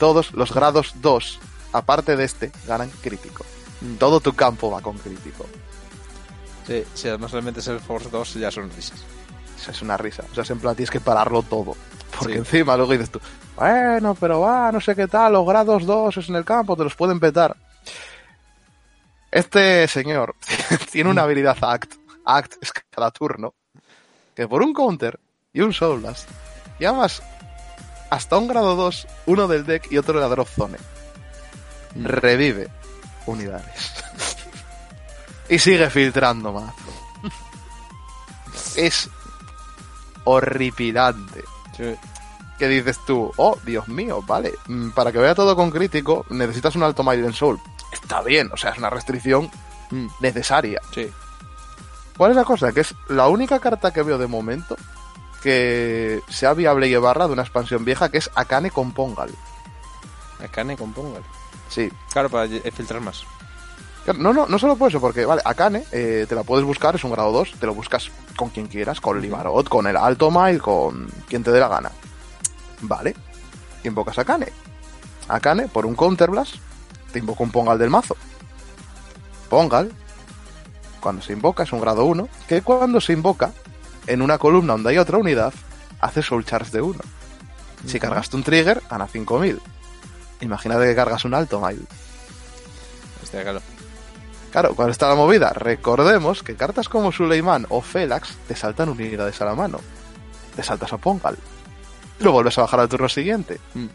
Todos 0.00 0.32
los 0.32 0.52
grados 0.52 0.94
2, 0.96 1.38
aparte 1.72 2.16
de 2.16 2.24
este, 2.24 2.50
ganan 2.66 2.90
crítico. 3.02 3.44
Todo 4.00 4.18
tu 4.20 4.32
campo 4.32 4.70
va 4.72 4.80
con 4.80 4.98
crítico. 4.98 5.46
Sí, 6.66 6.84
si 6.94 7.08
además 7.08 7.32
le 7.34 7.42
metes 7.42 7.68
el 7.68 7.78
Force 7.80 8.08
2 8.10 8.34
ya 8.34 8.50
son 8.50 8.68
risas. 8.70 8.98
Eso 9.56 9.70
es 9.70 9.82
una 9.82 9.96
risa. 9.96 10.24
O 10.30 10.34
sea, 10.34 10.42
es 10.42 10.50
en 10.50 10.58
plan, 10.58 10.74
tienes 10.74 10.90
que 10.90 11.00
pararlo 11.00 11.42
todo. 11.42 11.76
Porque 12.18 12.32
Sí. 12.32 12.38
encima 12.38 12.76
luego 12.76 12.92
dices 12.92 13.10
tú, 13.10 13.20
bueno, 13.56 14.16
pero 14.18 14.40
va, 14.40 14.72
no 14.72 14.80
sé 14.80 14.96
qué 14.96 15.06
tal, 15.06 15.34
los 15.34 15.46
grados 15.46 15.86
2 15.86 16.16
es 16.16 16.28
en 16.28 16.34
el 16.36 16.44
campo, 16.44 16.76
te 16.76 16.82
los 16.84 16.94
pueden 16.96 17.20
petar. 17.20 17.56
Este 19.30 19.86
señor 19.86 20.34
tiene 20.90 21.10
una 21.10 21.22
habilidad 21.22 21.56
Act. 21.62 21.94
Act 22.24 22.54
es 22.60 22.72
cada 22.90 23.10
turno. 23.10 23.54
Que 24.34 24.48
por 24.48 24.62
un 24.62 24.72
counter 24.72 25.20
y 25.52 25.60
un 25.60 25.72
Soul 25.72 26.00
Blast, 26.00 26.28
llamas 26.78 27.22
hasta 28.10 28.36
un 28.36 28.48
grado 28.48 28.76
2, 28.76 29.06
uno 29.26 29.48
del 29.48 29.64
deck 29.64 29.90
y 29.90 29.98
otro 29.98 30.14
de 30.14 30.20
la 30.20 30.28
drop 30.28 30.48
zone. 30.48 30.78
Mm. 31.94 32.04
Revive 32.04 32.68
unidades. 33.26 33.92
y 35.48 35.58
sigue 35.58 35.88
filtrando 35.90 36.52
mazo. 36.52 36.74
es 38.76 39.08
horripilante. 40.24 41.44
Sí. 41.76 41.94
Que 42.58 42.68
dices 42.68 42.98
tú, 43.06 43.32
oh, 43.36 43.58
Dios 43.64 43.88
mío, 43.88 44.22
vale, 44.22 44.52
mm, 44.66 44.90
para 44.90 45.12
que 45.12 45.18
vea 45.18 45.34
todo 45.34 45.56
con 45.56 45.70
crítico 45.70 46.26
necesitas 46.30 46.76
un 46.76 46.82
alto 46.82 47.02
Maiden 47.02 47.32
Soul. 47.32 47.58
Está 47.92 48.20
bien, 48.22 48.50
o 48.52 48.56
sea, 48.56 48.70
es 48.72 48.78
una 48.78 48.90
restricción 48.90 49.50
Mm, 49.92 50.06
necesaria. 50.20 50.80
sí. 50.94 51.10
¿Cuál 52.16 52.30
es 52.32 52.36
la 52.36 52.44
cosa? 52.44 52.70
Que 52.70 52.80
es 52.80 52.94
la 53.08 53.26
única 53.28 53.58
carta 53.60 53.92
que 53.92 54.02
veo 54.02 54.18
de 54.18 54.26
momento 54.28 54.76
que 55.42 56.22
sea 56.28 56.54
viable 56.54 56.88
y 56.88 56.94
barra 56.96 57.26
de 57.26 57.32
una 57.32 57.42
expansión 57.42 57.84
vieja 57.84 58.10
que 58.10 58.18
es 58.18 58.30
Akane 58.34 58.70
con 58.70 58.92
Pongal. 58.92 59.30
Akane 60.42 60.76
con 60.76 60.92
Pongal. 60.92 61.22
Sí. 61.68 61.90
Claro, 62.12 62.28
para 62.28 62.46
eh, 62.46 62.70
filtrar 62.70 63.00
más. 63.00 63.24
No, 64.16 64.32
no, 64.32 64.46
no 64.46 64.58
solo 64.58 64.76
por 64.76 64.88
eso, 64.88 65.00
porque, 65.00 65.24
vale, 65.24 65.42
Akane 65.44 65.84
eh, 65.92 66.26
te 66.28 66.34
la 66.34 66.42
puedes 66.42 66.64
buscar, 66.64 66.94
es 66.94 67.04
un 67.04 67.12
grado 67.12 67.32
2, 67.32 67.54
te 67.60 67.66
lo 67.66 67.74
buscas 67.74 68.10
con 68.34 68.48
quien 68.48 68.66
quieras, 68.66 69.00
con 69.00 69.20
Libarot, 69.20 69.68
con 69.68 69.86
el 69.86 69.96
Alto 69.96 70.30
Mile, 70.30 70.58
con 70.58 71.06
quien 71.28 71.44
te 71.44 71.52
dé 71.52 71.60
la 71.60 71.68
gana. 71.68 71.92
Vale, 72.80 73.14
invocas 73.84 74.18
a 74.18 74.22
Akane. 74.22 74.48
Akane, 75.28 75.68
por 75.68 75.86
un 75.86 75.94
Counterblast, 75.94 76.56
te 77.12 77.18
invoca 77.18 77.42
un 77.42 77.50
Pongal 77.50 77.78
del 77.78 77.90
mazo. 77.90 78.16
Pongal, 79.48 79.92
cuando 81.00 81.22
se 81.22 81.32
invoca, 81.32 81.62
es 81.62 81.72
un 81.72 81.80
grado 81.80 82.04
1, 82.04 82.28
que 82.48 82.62
cuando 82.62 83.00
se 83.00 83.12
invoca, 83.12 83.52
en 84.06 84.22
una 84.22 84.38
columna 84.38 84.74
donde 84.74 84.90
hay 84.90 84.98
otra 84.98 85.18
unidad, 85.18 85.52
hace 86.00 86.22
Soul 86.22 86.44
Charge 86.44 86.70
de 86.72 86.82
1. 86.82 86.98
Si 87.86 87.98
cargaste 87.98 88.36
un 88.36 88.42
trigger, 88.42 88.82
gana 88.90 89.06
5000. 89.06 89.60
Imagínate 90.40 90.86
que 90.86 90.94
cargas 90.94 91.24
un 91.24 91.34
Alto 91.34 91.60
Mile. 91.60 91.84
Hostia, 93.22 93.42
claro. 93.42 93.60
Claro, 94.50 94.74
cuando 94.74 94.90
está 94.90 95.08
la 95.08 95.14
movida, 95.14 95.50
recordemos 95.50 96.42
que 96.42 96.56
cartas 96.56 96.88
como 96.88 97.12
Suleiman 97.12 97.66
o 97.68 97.80
Felax 97.80 98.36
te 98.48 98.56
saltan 98.56 98.88
unidades 98.88 99.40
a 99.40 99.44
la 99.44 99.54
mano. 99.54 99.80
Te 100.56 100.62
saltas 100.62 100.92
a 100.92 100.98
Pongal. 100.98 101.38
Y 102.18 102.24
lo 102.24 102.32
vuelves 102.32 102.58
a 102.58 102.62
bajar 102.62 102.80
al 102.80 102.88
turno 102.88 103.08
siguiente. 103.08 103.60
Mm. 103.74 103.86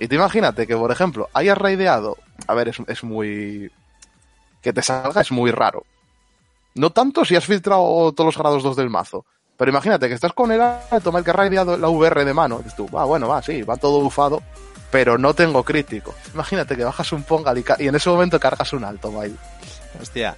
Y 0.00 0.08
te 0.08 0.14
imagínate 0.16 0.66
que, 0.66 0.76
por 0.76 0.90
ejemplo, 0.90 1.28
hayas 1.32 1.56
raideado. 1.56 2.18
A 2.46 2.54
ver, 2.54 2.68
es, 2.68 2.76
es 2.86 3.04
muy. 3.04 3.70
Que 4.60 4.72
te 4.72 4.82
salga 4.82 5.20
es 5.20 5.30
muy 5.30 5.52
raro. 5.52 5.86
No 6.76 6.90
tanto 6.90 7.24
si 7.24 7.34
has 7.36 7.44
filtrado 7.44 8.12
todos 8.12 8.26
los 8.26 8.38
grados 8.38 8.62
2 8.62 8.76
del 8.76 8.90
mazo. 8.90 9.24
Pero 9.56 9.70
imagínate 9.70 10.08
que 10.08 10.14
estás 10.14 10.34
con 10.34 10.52
el 10.52 10.60
toma 11.02 11.20
el 11.20 11.24
que 11.24 11.30
ha 11.30 11.48
la 11.48 11.88
VR 11.88 12.24
de 12.24 12.34
mano. 12.34 12.58
Dices 12.58 12.76
tú, 12.76 12.88
va, 12.90 13.04
bueno, 13.04 13.26
va, 13.26 13.42
sí, 13.42 13.62
va 13.62 13.76
todo 13.76 14.02
bufado. 14.02 14.42
Pero 14.90 15.16
no 15.16 15.34
tengo 15.34 15.64
crítico. 15.64 16.14
Imagínate 16.34 16.76
que 16.76 16.84
bajas 16.84 17.10
un 17.12 17.22
Pongal 17.22 17.58
y, 17.58 17.88
en 17.88 17.94
ese 17.94 18.10
momento 18.10 18.38
cargas 18.38 18.72
un 18.74 18.84
alto, 18.84 19.10
Mail. 19.10 19.36
Hostia. 20.00 20.36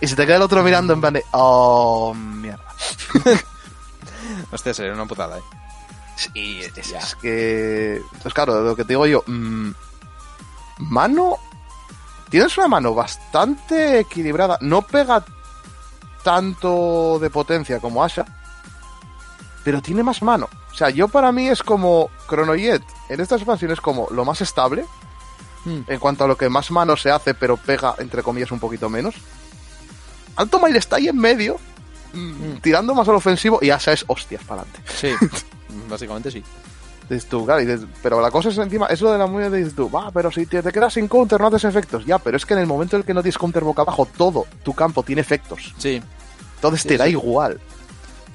Y 0.00 0.06
se 0.06 0.16
te 0.16 0.24
queda 0.24 0.36
el 0.36 0.42
otro 0.42 0.62
mirando 0.62 0.92
en 0.92 1.00
plan 1.00 1.14
de, 1.14 1.24
oh, 1.32 2.14
mierda. 2.14 2.64
Hostia, 4.52 4.72
sería 4.72 4.94
una 4.94 5.06
putada, 5.06 5.38
eh. 5.38 5.42
Sí, 6.16 6.60
es 6.60 7.14
que... 7.16 7.96
Entonces, 7.96 8.34
claro, 8.34 8.60
lo 8.62 8.76
que 8.76 8.84
te 8.84 8.92
digo 8.92 9.06
yo, 9.06 9.24
mm, 9.26 9.70
mano... 10.78 11.36
Tienes 12.30 12.56
una 12.58 12.68
mano 12.68 12.94
bastante 12.94 14.00
equilibrada. 14.00 14.56
No 14.60 14.82
pega 14.82 15.24
tanto 16.22 17.18
de 17.20 17.30
potencia 17.30 17.80
como 17.80 18.02
Asha, 18.04 18.24
pero 19.64 19.80
tiene 19.82 20.02
más 20.02 20.22
mano. 20.22 20.48
O 20.72 20.74
sea, 20.74 20.90
yo 20.90 21.08
para 21.08 21.32
mí 21.32 21.48
es 21.48 21.62
como 21.62 22.10
Chronojet. 22.28 22.82
En 23.08 23.20
esta 23.20 23.36
expansión 23.36 23.70
es 23.72 23.80
como 23.80 24.08
lo 24.10 24.24
más 24.24 24.40
estable 24.40 24.84
Mm. 25.64 25.80
en 25.88 25.98
cuanto 25.98 26.24
a 26.24 26.26
lo 26.26 26.38
que 26.38 26.48
más 26.48 26.70
mano 26.70 26.96
se 26.96 27.10
hace, 27.10 27.34
pero 27.34 27.58
pega, 27.58 27.94
entre 27.98 28.22
comillas, 28.22 28.50
un 28.50 28.58
poquito 28.58 28.88
menos. 28.88 29.14
Alto 30.36 30.58
Mail 30.58 30.74
está 30.76 30.96
ahí 30.96 31.08
en 31.08 31.18
medio, 31.18 31.58
mm, 32.14 32.60
tirando 32.62 32.94
más 32.94 33.06
al 33.08 33.16
ofensivo, 33.16 33.58
y 33.60 33.68
Asha 33.68 33.92
es 33.92 34.02
hostias 34.06 34.42
para 34.44 34.62
adelante. 34.62 34.90
Sí, 34.96 35.12
básicamente 35.90 36.30
sí. 36.30 36.42
Dices 37.10 37.28
tú, 37.28 37.44
claro, 37.44 37.60
dices, 37.60 37.80
pero 38.02 38.20
la 38.20 38.30
cosa 38.30 38.48
es 38.50 38.56
encima, 38.58 38.86
es 38.86 39.00
lo 39.02 39.10
de 39.10 39.18
la 39.18 39.26
movida 39.26 39.50
de 39.50 39.58
dices 39.58 39.74
tú, 39.74 39.90
va, 39.90 40.10
pero 40.12 40.30
si 40.30 40.46
te, 40.46 40.62
te 40.62 40.70
quedas 40.72 40.94
sin 40.94 41.08
counter 41.08 41.40
no 41.40 41.48
haces 41.48 41.64
efectos. 41.64 42.06
Ya, 42.06 42.18
pero 42.20 42.36
es 42.36 42.46
que 42.46 42.54
en 42.54 42.60
el 42.60 42.66
momento 42.68 42.94
en 42.96 43.00
el 43.00 43.06
que 43.06 43.12
no 43.12 43.20
tienes 43.20 43.36
counter 43.36 43.64
boca 43.64 43.82
abajo, 43.82 44.06
todo 44.16 44.46
tu 44.62 44.72
campo 44.74 45.02
tiene 45.02 45.20
efectos. 45.20 45.74
Sí. 45.76 46.00
Entonces 46.54 46.82
Sí, 46.82 46.88
te 46.88 46.96
da 46.96 47.06
sí. 47.06 47.10
igual. 47.10 47.60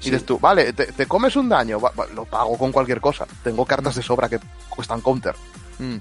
Sí. 0.02 0.10
Y 0.10 0.12
dices 0.12 0.26
tú, 0.26 0.38
vale, 0.40 0.74
te, 0.74 0.88
te 0.92 1.06
comes 1.06 1.36
un 1.38 1.48
daño, 1.48 1.80
va- 1.80 1.94
va, 1.98 2.06
lo 2.08 2.26
pago 2.26 2.58
con 2.58 2.74
cualquier 2.74 3.00
cosa. 3.00 3.26
Tengo 3.46 3.66
cartas 3.66 3.96
de 3.96 4.02
sobra 4.04 4.28
que 4.28 4.40
cuestan 4.70 5.00
counter. 5.00 5.36
Mm. 5.80 5.96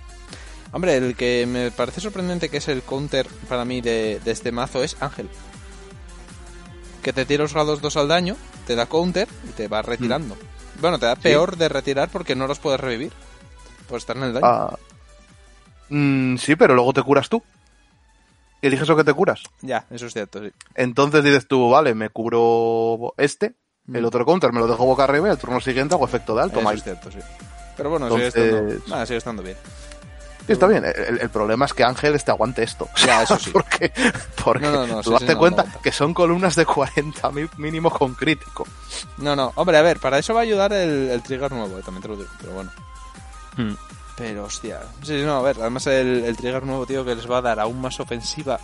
Hombre, 0.73 0.97
el 0.97 1.15
que 1.15 1.47
me 1.49 1.71
parece 1.71 2.01
sorprendente 2.01 2.49
que 2.49 2.57
es 2.57 2.67
el 2.67 2.83
counter 2.83 3.29
para 3.49 3.65
mí 3.65 3.81
de, 3.83 4.21
de 4.25 4.31
este 4.33 4.51
mazo 4.51 4.83
es 4.83 4.97
Ángel. 4.99 5.29
Que 7.05 7.13
te 7.13 7.25
tira 7.25 7.45
los 7.45 7.53
grados 7.55 7.81
2 7.81 7.97
al 7.99 8.09
daño, 8.09 8.37
te 8.67 8.75
da 8.75 8.87
counter 8.87 9.29
y 9.49 9.53
te 9.53 9.69
va 9.69 9.83
retirando. 9.83 10.37
Bueno, 10.81 10.99
te 10.99 11.07
da 11.07 11.17
peor 11.17 11.57
de 11.57 11.69
retirar 11.69 12.09
porque 12.11 12.35
no 12.35 12.47
los 12.47 12.59
puedes 12.59 12.81
revivir. 12.81 13.13
Por 13.89 13.99
estar 13.99 14.17
en 14.17 14.23
el 14.25 14.33
daño. 14.33 14.47
Ah, 14.47 14.77
mm, 15.89 16.37
sí, 16.37 16.57
pero 16.57 16.75
luego 16.75 16.93
te 16.93 17.03
curas 17.03 17.29
tú. 17.29 17.43
Y 18.63 18.67
eliges 18.69 18.89
lo 18.89 18.97
que 18.97 19.05
te 19.05 19.13
curas. 19.13 19.43
Ya, 19.61 19.85
eso 19.91 20.07
es 20.07 20.13
cierto, 20.15 20.43
sí. 20.43 20.51
Entonces 20.75 21.23
dices 21.23 21.47
tú, 21.47 21.69
vale, 21.71 21.95
me 21.95 22.09
cubro 22.09 23.13
este, 23.19 23.55
el 23.93 24.03
Mm. 24.03 24.07
otro 24.07 24.25
counter 24.25 24.53
me 24.53 24.61
lo 24.61 24.67
dejo 24.67 24.87
boca 24.87 25.05
arriba 25.05 25.29
y 25.29 25.33
el 25.33 25.39
turno 25.39 25.61
siguiente 25.61 25.95
hago 25.95 26.07
efecto 26.07 26.35
de 26.35 26.43
alto, 26.45 26.61
Eso 26.61 26.71
es 26.71 26.83
cierto, 26.83 27.11
sí. 27.11 27.19
Pero 27.77 27.91
bueno, 27.91 28.09
sigue, 28.11 28.27
Entonces- 28.29 28.53
estando, 28.53 28.89
nada, 28.89 29.07
sigue 29.07 29.19
estando 29.19 29.43
bien. 29.43 29.57
Sí, 30.47 30.53
está 30.53 30.67
bien. 30.67 30.85
El, 30.85 31.21
el 31.21 31.31
problema 31.31 31.65
es 31.65 31.73
que 31.73 31.85
Ángeles 31.85 32.25
te 32.25 32.31
aguante 32.31 32.63
esto. 32.63 32.89
Ya, 33.07 33.23
eso 33.23 33.39
sí. 33.39 33.51
porque 33.53 33.93
porque 34.45 34.65
No, 34.67 34.73
no, 34.73 34.87
no, 34.87 35.03
tú 35.03 35.11
sí, 35.17 35.25
date 35.25 35.37
cuenta 35.37 35.65
que 35.83 35.91
son 35.93 36.13
columnas 36.13 36.55
de 36.57 36.67
40 36.67 37.31
mi- 37.31 37.49
mínimo 37.57 37.91
con 37.91 38.15
crítico. 38.15 38.67
No, 39.19 39.35
no, 39.35 39.53
hombre, 39.57 39.77
a 39.79 39.83
ver, 39.83 39.99
para 40.01 40.19
eso 40.19 40.35
va 40.35 40.41
a 40.41 40.43
ayudar 40.43 40.73
el, 40.73 41.11
el 41.11 41.23
trigger 41.23 41.51
nuevo, 41.53 41.79
eh, 41.79 41.83
también 41.83 42.03
te 42.03 42.09
lo 42.09 42.17
digo, 42.17 42.29
pero 42.41 42.53
bueno. 42.53 42.71
Pero 44.17 44.45
hostia, 44.45 44.81
sí, 45.03 45.23
no, 45.25 45.37
a 45.39 45.43
ver, 45.43 45.57
además 45.61 45.87
el, 45.89 46.25
el 46.25 46.37
trigger 46.37 46.65
nuevo, 46.65 46.87
tío, 46.87 47.05
que 47.05 47.15
les 47.17 47.29
va 47.31 47.39
a 47.39 47.43
dar 47.43 47.59
aún 47.61 47.81
más 47.81 47.99
ofensiva. 48.01 48.61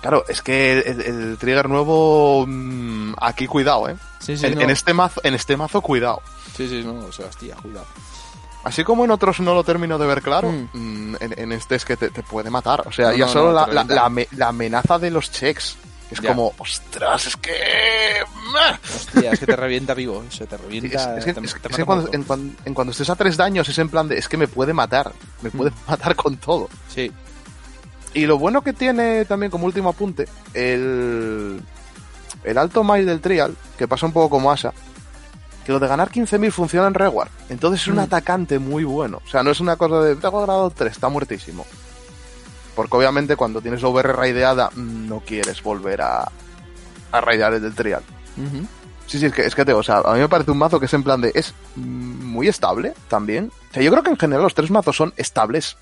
Claro, 0.00 0.24
es 0.28 0.42
que 0.42 0.78
el, 0.78 1.00
el 1.02 1.38
trigger 1.38 1.68
nuevo 1.68 2.44
mm, 2.46 3.14
aquí 3.20 3.46
cuidado, 3.46 3.88
¿eh? 3.88 3.96
Sí, 4.20 4.36
sí, 4.36 4.46
en, 4.46 4.54
no. 4.54 4.60
en 4.62 4.70
este 4.70 4.94
mazo, 4.94 5.20
en 5.24 5.34
este 5.34 5.56
mazo 5.56 5.80
cuidado. 5.80 6.22
Sí, 6.56 6.68
sí, 6.68 6.82
no, 6.84 6.94
o 7.06 7.12
sea, 7.12 7.26
hostia, 7.26 7.56
cuidado. 7.56 7.86
Así 8.62 8.84
como 8.84 9.04
en 9.04 9.10
otros 9.10 9.40
no 9.40 9.54
lo 9.54 9.64
termino 9.64 9.96
de 9.98 10.06
ver 10.06 10.20
claro, 10.22 10.50
Mm. 10.52 10.68
mm, 10.72 11.16
en, 11.20 11.38
en 11.38 11.52
este 11.52 11.76
es 11.76 11.84
que 11.84 11.96
te, 11.96 12.10
te 12.10 12.22
puede 12.22 12.50
matar. 12.50 12.82
O 12.86 12.92
sea, 12.92 13.10
No, 13.10 13.16
ya 13.16 13.26
no, 13.26 13.32
solo 13.32 13.46
no, 13.46 13.52
la, 13.52 13.66
la, 13.84 13.84
la 13.94 14.04
ame- 14.08 14.28
la 14.36 14.48
amenaza 14.48 14.98
de 14.98 15.10
los 15.10 15.30
checks. 15.30 15.76
Es 16.10 16.20
Ya. 16.20 16.30
como, 16.30 16.52
ostras, 16.58 17.28
es 17.28 17.36
que... 17.36 17.52
Hostia, 18.96 19.30
es 19.30 19.38
que 19.38 19.46
te 19.46 19.54
revienta 19.54 19.94
vivo, 19.94 20.24
se 20.28 20.44
te 20.44 20.56
revienta. 20.56 21.16
es 21.16 21.24
que, 21.24 21.32
te- 21.32 21.40
es 21.40 21.52
te 21.54 21.60
que- 21.60 21.68
es 21.68 21.68
mata 21.70 21.76
que 21.76 21.84
cuando, 21.84 22.10
en, 22.12 22.24
cuan- 22.24 22.56
en 22.64 22.74
cuando 22.74 22.90
estés 22.90 23.08
a 23.10 23.14
tres 23.16 23.36
daños 23.36 23.68
es 23.68 23.78
en 23.78 23.88
plan 23.88 24.08
de, 24.08 24.18
es 24.18 24.28
que 24.28 24.36
me 24.36 24.48
puede 24.48 24.72
matar, 24.72 25.12
me 25.42 25.50
puede 25.50 25.70
matar 25.88 26.16
con 26.16 26.36
todo. 26.36 26.68
Sí, 26.92 27.12
Y 28.12 28.26
lo 28.26 28.38
bueno 28.38 28.60
que 28.62 28.72
tiene 28.72 29.24
también 29.24 29.50
como 29.52 29.66
último 29.66 29.88
apunte, 29.90 30.26
el, 30.52 31.62
el 32.42 32.58
alto 32.58 32.82
mile 32.82 33.04
del 33.04 33.20
trial, 33.20 33.56
que 33.78 33.86
pasa 33.86 34.04
un 34.06 34.12
poco 34.12 34.30
como 34.30 34.50
Asa, 34.50 34.72
que 35.64 35.72
lo 35.72 35.78
de 35.78 35.88
ganar 35.88 36.10
15.000 36.10 36.50
funciona 36.50 36.86
en 36.86 36.94
reward. 36.94 37.28
Entonces 37.48 37.82
es 37.82 37.88
un 37.88 37.96
Mm. 37.96 38.00
atacante 38.00 38.58
muy 38.58 38.84
bueno. 38.84 39.20
O 39.24 39.28
sea, 39.28 39.42
no 39.42 39.50
es 39.50 39.60
una 39.60 39.76
cosa 39.76 40.00
de, 40.02 40.16
tengo 40.16 40.42
grado 40.42 40.70
3, 40.70 40.90
está 40.92 41.08
muertísimo. 41.08 41.66
Porque 42.74 42.96
obviamente 42.96 43.36
cuando 43.36 43.60
tienes 43.60 43.82
la 43.82 43.88
VR 43.88 44.12
raideada, 44.12 44.70
mm, 44.74 45.08
no 45.08 45.20
quieres 45.20 45.62
volver 45.62 46.00
a, 46.02 46.30
a 47.12 47.20
raidear 47.20 47.54
el 47.54 47.62
del 47.62 47.74
trial. 47.74 48.02
Sí, 49.06 49.18
sí, 49.18 49.26
es 49.26 49.32
que, 49.34 49.42
es 49.42 49.54
que 49.54 49.64
te, 49.64 49.72
o 49.72 49.82
sea, 49.82 49.98
a 49.98 50.14
mí 50.14 50.20
me 50.20 50.28
parece 50.28 50.50
un 50.52 50.58
mazo 50.58 50.78
que 50.78 50.86
es 50.86 50.94
en 50.94 51.02
plan 51.02 51.20
de, 51.20 51.32
es 51.34 51.52
mm, 51.76 52.24
muy 52.24 52.48
estable 52.48 52.94
también. 53.08 53.50
O 53.70 53.74
sea, 53.74 53.82
yo 53.82 53.90
creo 53.90 54.02
que 54.02 54.10
en 54.10 54.16
general 54.18 54.42
los 54.44 54.54
tres 54.54 54.70
mazos 54.70 54.96
son 54.96 55.12
estables 55.16 55.76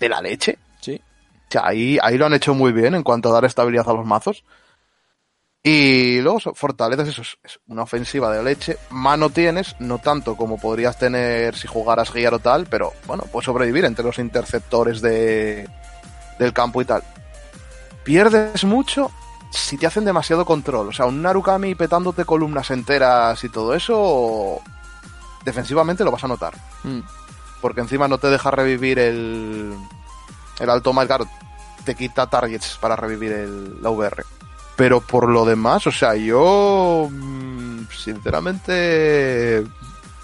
de 0.00 0.08
la 0.08 0.20
leche. 0.20 0.58
sí. 0.80 1.00
O 1.48 1.52
sea, 1.52 1.64
ahí, 1.64 1.96
ahí 2.02 2.18
lo 2.18 2.26
han 2.26 2.34
hecho 2.34 2.54
muy 2.54 2.72
bien 2.72 2.96
en 2.96 3.04
cuanto 3.04 3.28
a 3.28 3.32
dar 3.32 3.44
estabilidad 3.44 3.88
a 3.88 3.92
los 3.92 4.04
mazos. 4.04 4.42
Y 5.68 6.20
luego 6.20 6.38
fortalezas, 6.54 7.08
eso 7.08 7.22
es, 7.22 7.38
es 7.42 7.58
una 7.66 7.82
ofensiva 7.82 8.30
de 8.30 8.40
leche. 8.40 8.78
Mano 8.90 9.30
tienes, 9.30 9.74
no 9.80 9.98
tanto 9.98 10.36
como 10.36 10.58
podrías 10.60 10.96
tener 10.96 11.56
si 11.56 11.66
jugaras 11.66 12.12
guiar 12.12 12.34
o 12.34 12.38
tal, 12.38 12.66
pero 12.66 12.92
bueno, 13.04 13.24
puedes 13.32 13.46
sobrevivir 13.46 13.84
entre 13.84 14.04
los 14.04 14.20
interceptores 14.20 15.00
de, 15.00 15.68
del 16.38 16.52
campo 16.52 16.80
y 16.82 16.84
tal. 16.84 17.02
Pierdes 18.04 18.62
mucho 18.62 19.10
si 19.50 19.76
te 19.76 19.88
hacen 19.88 20.04
demasiado 20.04 20.44
control. 20.44 20.90
O 20.90 20.92
sea, 20.92 21.06
un 21.06 21.20
Narukami 21.20 21.74
petándote 21.74 22.24
columnas 22.24 22.70
enteras 22.70 23.42
y 23.42 23.48
todo 23.48 23.74
eso, 23.74 24.60
defensivamente 25.44 26.04
lo 26.04 26.12
vas 26.12 26.22
a 26.22 26.28
notar 26.28 26.54
Mm. 26.84 27.00
porque 27.60 27.80
encima 27.80 28.06
no 28.06 28.18
te 28.18 28.28
deja 28.30 28.52
revivir 28.52 29.00
el, 29.00 29.74
el 30.60 30.70
alto 30.70 30.92
mal, 30.92 31.08
claro, 31.08 31.26
te 31.84 31.96
quita 31.96 32.28
targets 32.30 32.78
para 32.80 32.94
revivir 32.94 33.32
el, 33.32 33.82
la 33.82 33.90
VR. 33.90 34.22
Pero 34.76 35.00
por 35.00 35.28
lo 35.28 35.44
demás, 35.46 35.86
o 35.86 35.90
sea, 35.92 36.14
yo 36.14 37.08
mm, 37.10 37.86
sinceramente 37.90 39.64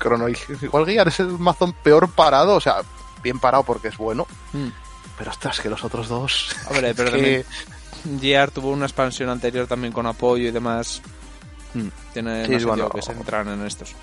Chrono 0.00 0.26
igual 0.28 0.86
Gear 0.86 1.08
es 1.08 1.20
el 1.20 1.38
mazo 1.38 1.74
peor 1.82 2.10
parado, 2.10 2.56
o 2.56 2.60
sea, 2.60 2.76
bien 3.22 3.38
parado 3.38 3.62
porque 3.64 3.88
es 3.88 3.96
bueno, 3.96 4.26
Mm. 4.52 4.68
pero 5.16 5.30
ostras, 5.30 5.60
que 5.60 5.70
los 5.70 5.82
otros 5.84 6.08
dos 6.08 6.54
Hombre, 6.68 6.94
pero 6.96 7.10
que- 7.12 7.44
también 8.04 8.50
tuvo 8.52 8.70
una 8.70 8.86
expansión 8.86 9.28
anterior 9.30 9.66
también 9.66 9.92
con 9.92 10.06
apoyo 10.06 10.48
y 10.48 10.50
demás. 10.50 11.00
Mm. 11.74 11.88
Tiene 12.12 12.46
Sí, 12.46 12.52
más 12.52 12.64
bueno. 12.64 12.88
que 12.90 13.00
se 13.02 13.14
centraran 13.14 13.48
en 13.60 13.66
estos. 13.66 13.94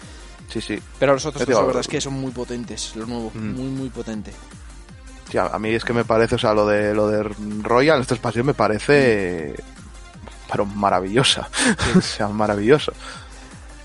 sí, 0.49 0.61
sí, 0.61 0.79
Pero 0.97 1.13
los 1.13 1.25
otros 1.25 1.45
dos, 1.45 1.55
la 1.59 1.65
verdad 1.65 1.81
es 1.81 1.87
que 1.87 2.01
son 2.01 2.13
muy 2.13 2.31
potentes, 2.31 2.95
lo 2.95 3.05
nuevo, 3.05 3.31
Mm. 3.35 3.53
muy, 3.55 3.67
muy 3.69 3.89
potente. 3.89 4.31
Sí, 5.29 5.37
a 5.37 5.45
a 5.47 5.59
mí 5.59 5.69
es 5.69 5.83
que 5.85 5.93
me 5.93 6.05
parece, 6.05 6.35
o 6.35 6.39
sea, 6.39 6.53
lo 6.55 6.65
de 6.65 6.95
lo 6.95 7.07
de 7.07 7.21
Royal, 7.61 8.01
esta 8.01 8.15
expansión 8.15 8.47
me 8.47 8.55
parece 8.55 9.53
pero 10.49 10.65
maravillosa, 10.65 11.49
o 11.95 12.01
sea, 12.01 12.27
maravilloso. 12.27 12.93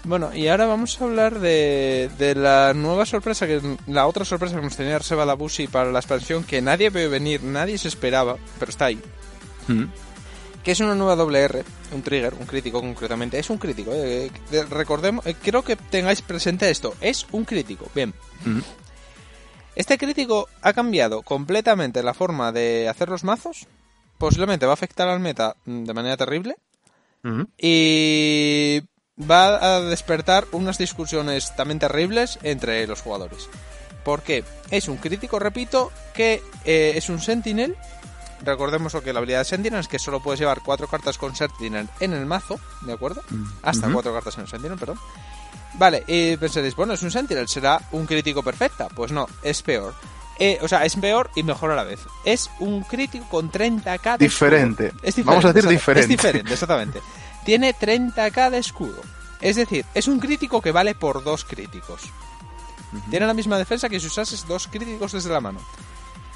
Bueno, 0.04 0.34
y 0.34 0.48
ahora 0.48 0.66
vamos 0.66 1.00
a 1.00 1.04
hablar 1.04 1.40
de, 1.40 2.10
de 2.18 2.34
la 2.34 2.74
nueva 2.74 3.06
sorpresa, 3.06 3.46
que 3.46 3.60
la 3.86 4.06
otra 4.06 4.26
sorpresa 4.26 4.56
que 4.56 4.62
nos 4.62 4.76
tenía 4.76 5.00
Seba 5.00 5.24
Labusi 5.24 5.66
para 5.66 5.90
la 5.90 6.00
expansión, 6.00 6.44
que 6.44 6.60
nadie 6.60 6.90
ve 6.90 7.08
venir, 7.08 7.42
nadie 7.42 7.78
se 7.78 7.88
esperaba, 7.88 8.36
pero 8.58 8.70
está 8.70 8.86
ahí. 8.86 9.00
Que 10.62 10.72
es 10.72 10.80
una 10.80 10.94
nueva 10.94 11.16
doble 11.16 11.40
R, 11.40 11.64
un 11.92 12.02
trigger, 12.02 12.34
un 12.34 12.44
crítico 12.44 12.82
concretamente. 12.82 13.38
Es 13.38 13.48
un 13.48 13.56
crítico, 13.56 13.92
eh, 13.94 14.30
eh, 14.52 14.64
recordemos, 14.68 15.24
eh, 15.26 15.36
quiero 15.42 15.62
que 15.62 15.76
tengáis 15.76 16.20
presente 16.20 16.70
esto, 16.70 16.94
es 17.00 17.26
un 17.32 17.46
crítico, 17.46 17.90
bien. 17.94 18.12
Ujú. 18.42 18.62
Este 19.74 19.96
crítico 19.96 20.48
ha 20.60 20.74
cambiado 20.74 21.22
completamente 21.22 22.02
la 22.02 22.14
forma 22.14 22.52
de 22.52 22.88
hacer 22.90 23.08
los 23.08 23.24
mazos, 23.24 23.66
posiblemente 24.24 24.64
va 24.64 24.72
a 24.72 24.74
afectar 24.74 25.06
al 25.06 25.20
meta 25.20 25.54
mm, 25.66 25.84
de 25.84 25.92
manera 25.92 26.16
terrible, 26.16 26.56
y 27.58 28.80
va 29.18 29.76
a 29.76 29.80
despertar 29.80 30.46
unas 30.52 30.78
discusiones 30.78 31.54
también 31.56 31.78
terribles 31.78 32.38
entre 32.42 32.86
los 32.86 33.02
jugadores. 33.02 33.48
Porque 34.02 34.44
es 34.70 34.88
un 34.88 34.96
crítico, 34.96 35.38
repito, 35.38 35.92
que 36.14 36.42
eh, 36.64 36.92
es 36.96 37.08
un 37.10 37.20
Sentinel. 37.20 37.76
Recordemos 38.42 38.92
lo 38.94 39.02
que 39.02 39.12
la 39.12 39.18
habilidad 39.18 39.40
de 39.40 39.44
Sentinel 39.44 39.80
es 39.80 39.88
que 39.88 39.98
solo 39.98 40.22
puedes 40.22 40.40
llevar 40.40 40.60
cuatro 40.62 40.86
cartas 40.86 41.16
con 41.18 41.36
Sentinel 41.36 41.88
en 42.00 42.12
el 42.14 42.24
mazo, 42.26 42.58
¿de 42.82 42.92
acuerdo? 42.94 43.22
Hasta 43.62 43.86
Ujú. 43.86 43.94
cuatro 43.94 44.12
cartas 44.14 44.36
en 44.36 44.42
el 44.42 44.48
Sentinel, 44.48 44.78
perdón. 44.78 44.98
Vale, 45.74 46.04
y 46.06 46.36
pensaréis, 46.36 46.76
bueno, 46.76 46.92
es 46.94 47.02
un 47.02 47.10
Sentinel, 47.10 47.48
será 47.48 47.80
un 47.92 48.06
crítico 48.06 48.42
perfecta. 48.42 48.88
Pues 48.88 49.12
no, 49.12 49.26
es 49.42 49.62
peor. 49.62 49.94
Eh, 50.38 50.58
o 50.62 50.68
sea, 50.68 50.84
es 50.84 50.96
peor 50.96 51.30
y 51.36 51.42
mejor 51.44 51.70
a 51.70 51.76
la 51.76 51.84
vez. 51.84 52.00
Es 52.24 52.50
un 52.58 52.82
crítico 52.82 53.24
con 53.28 53.50
30k 53.52 54.18
de 54.18 54.24
Diferente. 54.24 54.86
escudo. 54.86 55.00
Es 55.04 55.14
diferente. 55.16 55.22
Vamos 55.24 55.44
a 55.44 55.52
decir 55.52 55.70
diferente. 55.70 56.02
Es 56.02 56.08
diferente, 56.08 56.52
exactamente. 56.52 57.00
Tiene 57.44 57.74
30k 57.74 58.50
de 58.50 58.58
escudo. 58.58 59.00
Es 59.40 59.56
decir, 59.56 59.84
es 59.94 60.08
un 60.08 60.18
crítico 60.18 60.60
que 60.62 60.72
vale 60.72 60.94
por 60.94 61.22
dos 61.22 61.44
críticos. 61.44 62.02
Tiene 63.10 63.26
la 63.26 63.34
misma 63.34 63.58
defensa 63.58 63.88
que 63.88 63.98
si 64.00 64.06
usases 64.06 64.46
dos 64.46 64.68
críticos 64.68 65.12
desde 65.12 65.30
la 65.30 65.40
mano. 65.40 65.60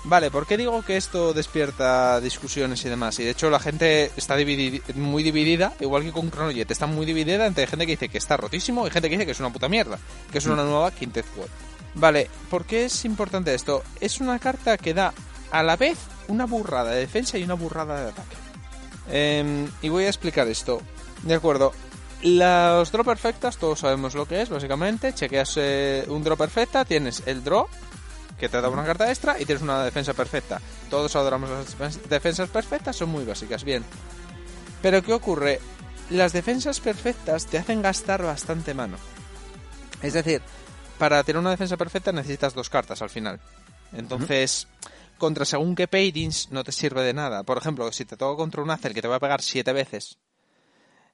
Vale, 0.04 0.30
¿por 0.30 0.46
qué 0.46 0.56
digo 0.56 0.82
que 0.82 0.96
esto 0.96 1.32
despierta 1.32 2.20
discusiones 2.20 2.84
y 2.84 2.88
demás? 2.88 3.18
Y 3.18 3.24
de 3.24 3.30
hecho 3.30 3.50
la 3.50 3.58
gente 3.60 4.12
está 4.16 4.36
dividi- 4.36 4.82
muy 4.94 5.22
dividida, 5.22 5.72
igual 5.80 6.02
que 6.04 6.12
con 6.12 6.30
Chronojet, 6.30 6.70
está 6.70 6.86
muy 6.86 7.04
dividida 7.04 7.46
entre 7.46 7.66
gente 7.66 7.84
que 7.84 7.92
dice 7.92 8.08
que 8.08 8.18
está 8.18 8.36
rotísimo 8.36 8.86
y 8.86 8.90
gente 8.90 9.08
que 9.08 9.16
dice 9.16 9.26
que 9.26 9.32
es 9.32 9.40
una 9.40 9.50
puta 9.52 9.68
mierda, 9.68 9.98
que 10.30 10.38
es 10.38 10.46
una 10.46 10.62
nueva 10.62 10.90
Quintet 10.92 11.26
World. 11.36 11.52
Vale, 11.94 12.30
¿por 12.50 12.64
qué 12.64 12.84
es 12.84 13.04
importante 13.04 13.54
esto? 13.54 13.82
Es 14.00 14.20
una 14.20 14.38
carta 14.38 14.76
que 14.76 14.94
da 14.94 15.12
a 15.50 15.62
la 15.62 15.76
vez 15.76 15.98
una 16.28 16.46
burrada 16.46 16.90
de 16.90 17.00
defensa 17.00 17.38
y 17.38 17.42
una 17.44 17.54
burrada 17.54 18.02
de 18.04 18.10
ataque. 18.10 18.36
Em, 19.10 19.68
y 19.82 19.88
voy 19.88 20.04
a 20.04 20.08
explicar 20.08 20.46
esto. 20.48 20.80
De 21.22 21.34
acuerdo. 21.34 21.72
Los 22.22 22.90
draw 22.90 23.04
perfectas, 23.04 23.58
todos 23.58 23.78
sabemos 23.80 24.14
lo 24.14 24.26
que 24.26 24.42
es, 24.42 24.48
básicamente. 24.48 25.12
Chequeas 25.14 25.54
eh, 25.56 26.04
un 26.08 26.22
draw 26.24 26.36
perfecta, 26.36 26.84
tienes 26.84 27.22
el 27.26 27.44
draw, 27.44 27.66
que 28.38 28.48
te 28.48 28.60
da 28.60 28.68
una 28.68 28.84
carta 28.84 29.08
extra, 29.08 29.40
y 29.40 29.44
tienes 29.44 29.62
una 29.62 29.84
defensa 29.84 30.14
perfecta. 30.14 30.60
Todos 30.90 31.14
adoramos 31.14 31.48
las 31.48 31.78
defen- 31.78 32.02
defensas 32.08 32.48
perfectas, 32.50 32.96
son 32.96 33.08
muy 33.10 33.24
básicas, 33.24 33.62
bien. 33.64 33.84
Pero 34.82 35.02
¿qué 35.02 35.12
ocurre? 35.12 35.60
Las 36.10 36.32
defensas 36.32 36.80
perfectas 36.80 37.46
te 37.46 37.58
hacen 37.58 37.82
gastar 37.82 38.22
bastante 38.24 38.74
mano. 38.74 38.96
Es 40.02 40.12
decir, 40.14 40.42
para 40.98 41.22
tener 41.24 41.38
una 41.40 41.50
defensa 41.50 41.76
perfecta 41.76 42.12
necesitas 42.12 42.54
dos 42.54 42.68
cartas 42.68 43.02
al 43.02 43.10
final. 43.10 43.40
Entonces, 43.92 44.68
contra 45.16 45.44
según 45.44 45.74
qué 45.74 45.88
pairings 45.88 46.50
no 46.50 46.64
te 46.64 46.72
sirve 46.72 47.02
de 47.02 47.14
nada. 47.14 47.42
Por 47.42 47.58
ejemplo, 47.58 47.90
si 47.92 48.04
te 48.04 48.16
toca 48.16 48.36
contra 48.36 48.62
un 48.62 48.70
Acer 48.70 48.94
que 48.94 49.02
te 49.02 49.08
va 49.08 49.16
a 49.16 49.20
pegar 49.20 49.42
siete 49.42 49.72
veces, 49.72 50.18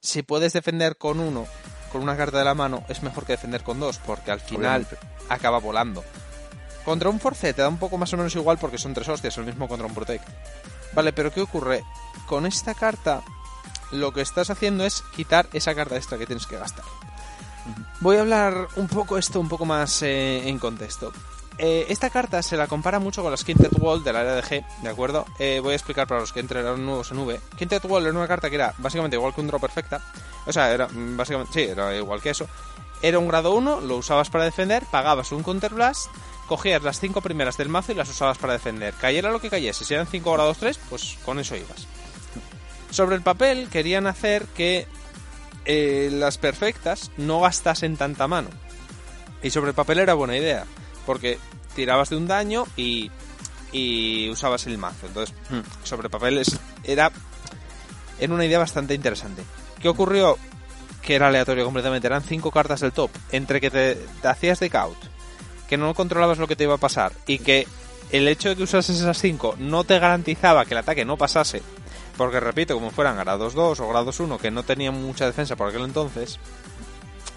si 0.01 0.23
puedes 0.23 0.53
defender 0.53 0.97
con 0.97 1.21
uno, 1.21 1.47
con 1.93 2.03
una 2.03 2.17
carta 2.17 2.39
de 2.39 2.45
la 2.45 2.55
mano, 2.55 2.85
es 2.89 3.03
mejor 3.03 3.25
que 3.25 3.33
defender 3.33 3.63
con 3.63 3.81
dos, 3.81 3.99
porque 3.99 4.31
al 4.31 4.41
final 4.41 4.83
Obviamente. 4.83 5.07
acaba 5.29 5.59
volando. 5.59 6.05
Contra 6.85 7.09
un 7.09 7.19
Force 7.19 7.55
te 7.55 7.63
da 7.63 7.69
un 7.69 7.79
poco 7.79 7.97
más 7.97 8.13
o 8.13 8.17
menos 8.19 8.35
igual 8.37 8.59
porque 8.59 8.77
son 8.77 8.93
tres 8.93 9.09
hostias, 9.09 9.39
el 9.39 9.47
mismo 9.47 9.69
contra 9.69 9.87
un 9.87 9.95
Protect. 9.95 10.29
Vale, 10.93 11.13
pero 11.13 11.33
¿qué 11.33 11.41
ocurre? 11.41 11.83
Con 12.27 12.45
esta 12.47 12.75
carta, 12.75 13.23
lo 13.91 14.13
que 14.13 14.21
estás 14.21 14.51
haciendo 14.51 14.85
es 14.85 15.03
quitar 15.17 15.49
esa 15.55 15.75
carta 15.75 15.97
extra 15.97 16.19
que 16.19 16.27
tienes 16.27 16.47
que 16.47 16.59
gastar. 16.59 16.85
Voy 18.01 18.17
a 18.17 18.21
hablar 18.21 18.69
un 18.77 18.89
poco 18.89 19.19
esto 19.19 19.41
un 19.41 19.49
poco 19.49 19.65
más 19.65 20.03
eh, 20.03 20.49
en 20.49 20.59
contexto. 20.59 21.13
Eh, 21.57 21.87
esta 21.89 22.11
carta 22.11 22.43
se 22.43 22.57
la 22.57 22.67
compara 22.67 22.99
mucho 22.99 23.23
con 23.23 23.31
las 23.31 23.45
Quintet 23.45 23.79
Wall 23.79 24.03
del 24.03 24.17
área 24.17 24.35
de 24.35 24.43
G, 24.43 24.67
¿de 24.83 24.89
acuerdo? 24.89 25.25
Eh, 25.39 25.61
voy 25.63 25.73
a 25.73 25.77
explicar 25.77 26.07
para 26.07 26.21
los 26.21 26.33
que 26.33 26.41
entren 26.41 26.65
nuevos 26.85 27.13
en 27.13 27.19
V. 27.19 27.41
Quintet 27.57 27.85
Wall 27.85 28.07
era 28.07 28.17
una 28.17 28.27
carta 28.27 28.51
que 28.51 28.57
era 28.57 28.75
básicamente 28.79 29.17
igual 29.17 29.33
que 29.33 29.41
un 29.41 29.47
draw 29.47 29.61
perfecta. 29.61 30.01
O 30.47 30.53
sea, 30.53 30.73
era 30.73 30.89
básicamente, 30.91 31.53
sí, 31.53 31.71
era 31.71 31.95
igual 31.97 32.21
que 32.21 32.31
eso. 32.31 32.49
Era 33.03 33.19
un 33.19 33.29
grado 33.29 33.55
1, 33.55 33.83
lo 33.83 33.97
usabas 33.97 34.31
para 34.31 34.45
defender, 34.45 34.83
pagabas 34.91 35.31
un 35.31 35.43
counterblast, 35.43 36.09
cogías 36.49 36.83
las 36.83 36.99
5 36.99 37.21
primeras 37.21 37.57
del 37.57 37.69
mazo 37.69 37.93
y 37.93 37.95
las 37.95 38.09
usabas 38.09 38.39
para 38.39 38.55
defender. 38.55 38.95
Cayera 38.95 39.31
lo 39.31 39.41
que 39.41 39.51
cayese, 39.51 39.85
si 39.85 39.95
eran 39.95 40.07
5 40.07 40.33
grados 40.33 40.59
3, 40.59 40.81
pues 40.91 41.19
con 41.25 41.39
eso 41.39 41.55
ibas. 41.55 41.87
Sobre 42.91 43.17
el 43.17 43.23
papel 43.23 43.69
querían 43.69 44.07
hacer 44.07 44.47
que 44.57 44.87
eh, 45.65 46.11
las 46.13 46.39
perfectas 46.39 47.11
no 47.17 47.41
gastasen 47.41 47.97
tanta 47.97 48.29
mano. 48.29 48.49
Y 49.43 49.51
sobre 49.51 49.71
el 49.71 49.75
papel 49.75 49.99
era 49.99 50.15
buena 50.15 50.37
idea, 50.37 50.65
porque 51.07 51.39
tirabas 51.75 52.11
de 52.11 52.17
un 52.17 52.27
daño 52.27 52.67
y, 52.77 53.11
y 53.73 54.31
usabas 54.31 54.67
el 54.67 54.79
mazo. 54.79 55.07
Entonces, 55.07 55.35
sobre 55.83 56.09
papel 56.09 56.43
era, 56.85 57.11
era 58.19 58.35
una 58.35 58.45
idea 58.45 58.59
bastante 58.59 58.95
interesante. 58.95 59.43
¿Qué 59.81 59.89
ocurrió? 59.89 60.39
Que 61.03 61.17
era 61.17 61.27
aleatorio 61.27 61.65
completamente. 61.65 62.07
Eran 62.07 62.23
cinco 62.23 62.51
cartas 62.51 62.81
del 62.81 62.93
top. 62.93 63.11
Entre 63.33 63.61
que 63.61 63.71
te, 63.71 63.99
hacías 64.23 64.61
de 64.61 64.71
count, 64.71 64.97
que 65.69 65.77
no 65.77 65.93
controlabas 65.93 66.39
lo 66.39 66.49
que 66.49 66.57
te 66.57 66.65
iba 66.65 66.75
a 66.75 66.79
pasar 66.79 67.13
y 67.27 67.39
que 67.39 67.67
el 68.11 68.29
hecho 68.29 68.49
de 68.49 68.57
que 68.57 68.63
usases 68.63 68.97
esas 68.97 69.19
cinco 69.19 69.57
no 69.59 69.85
te 69.85 69.99
garantizaba 69.99 70.65
que 70.65 70.75
el 70.75 70.79
ataque 70.79 71.05
no 71.05 71.19
pasase. 71.19 71.63
Porque 72.17 72.39
repito, 72.41 72.75
como 72.75 72.91
fueran 72.91 73.17
grados 73.17 73.55
2 73.55 73.81
o 73.81 73.89
grados 73.89 74.21
1 74.21 74.39
que 74.39 74.51
no 74.51 74.63
tenían 74.63 74.95
mucha 75.01 75.27
defensa 75.27 75.57
por 75.57 75.69
aquel 75.69 75.83
entonces, 75.83 76.39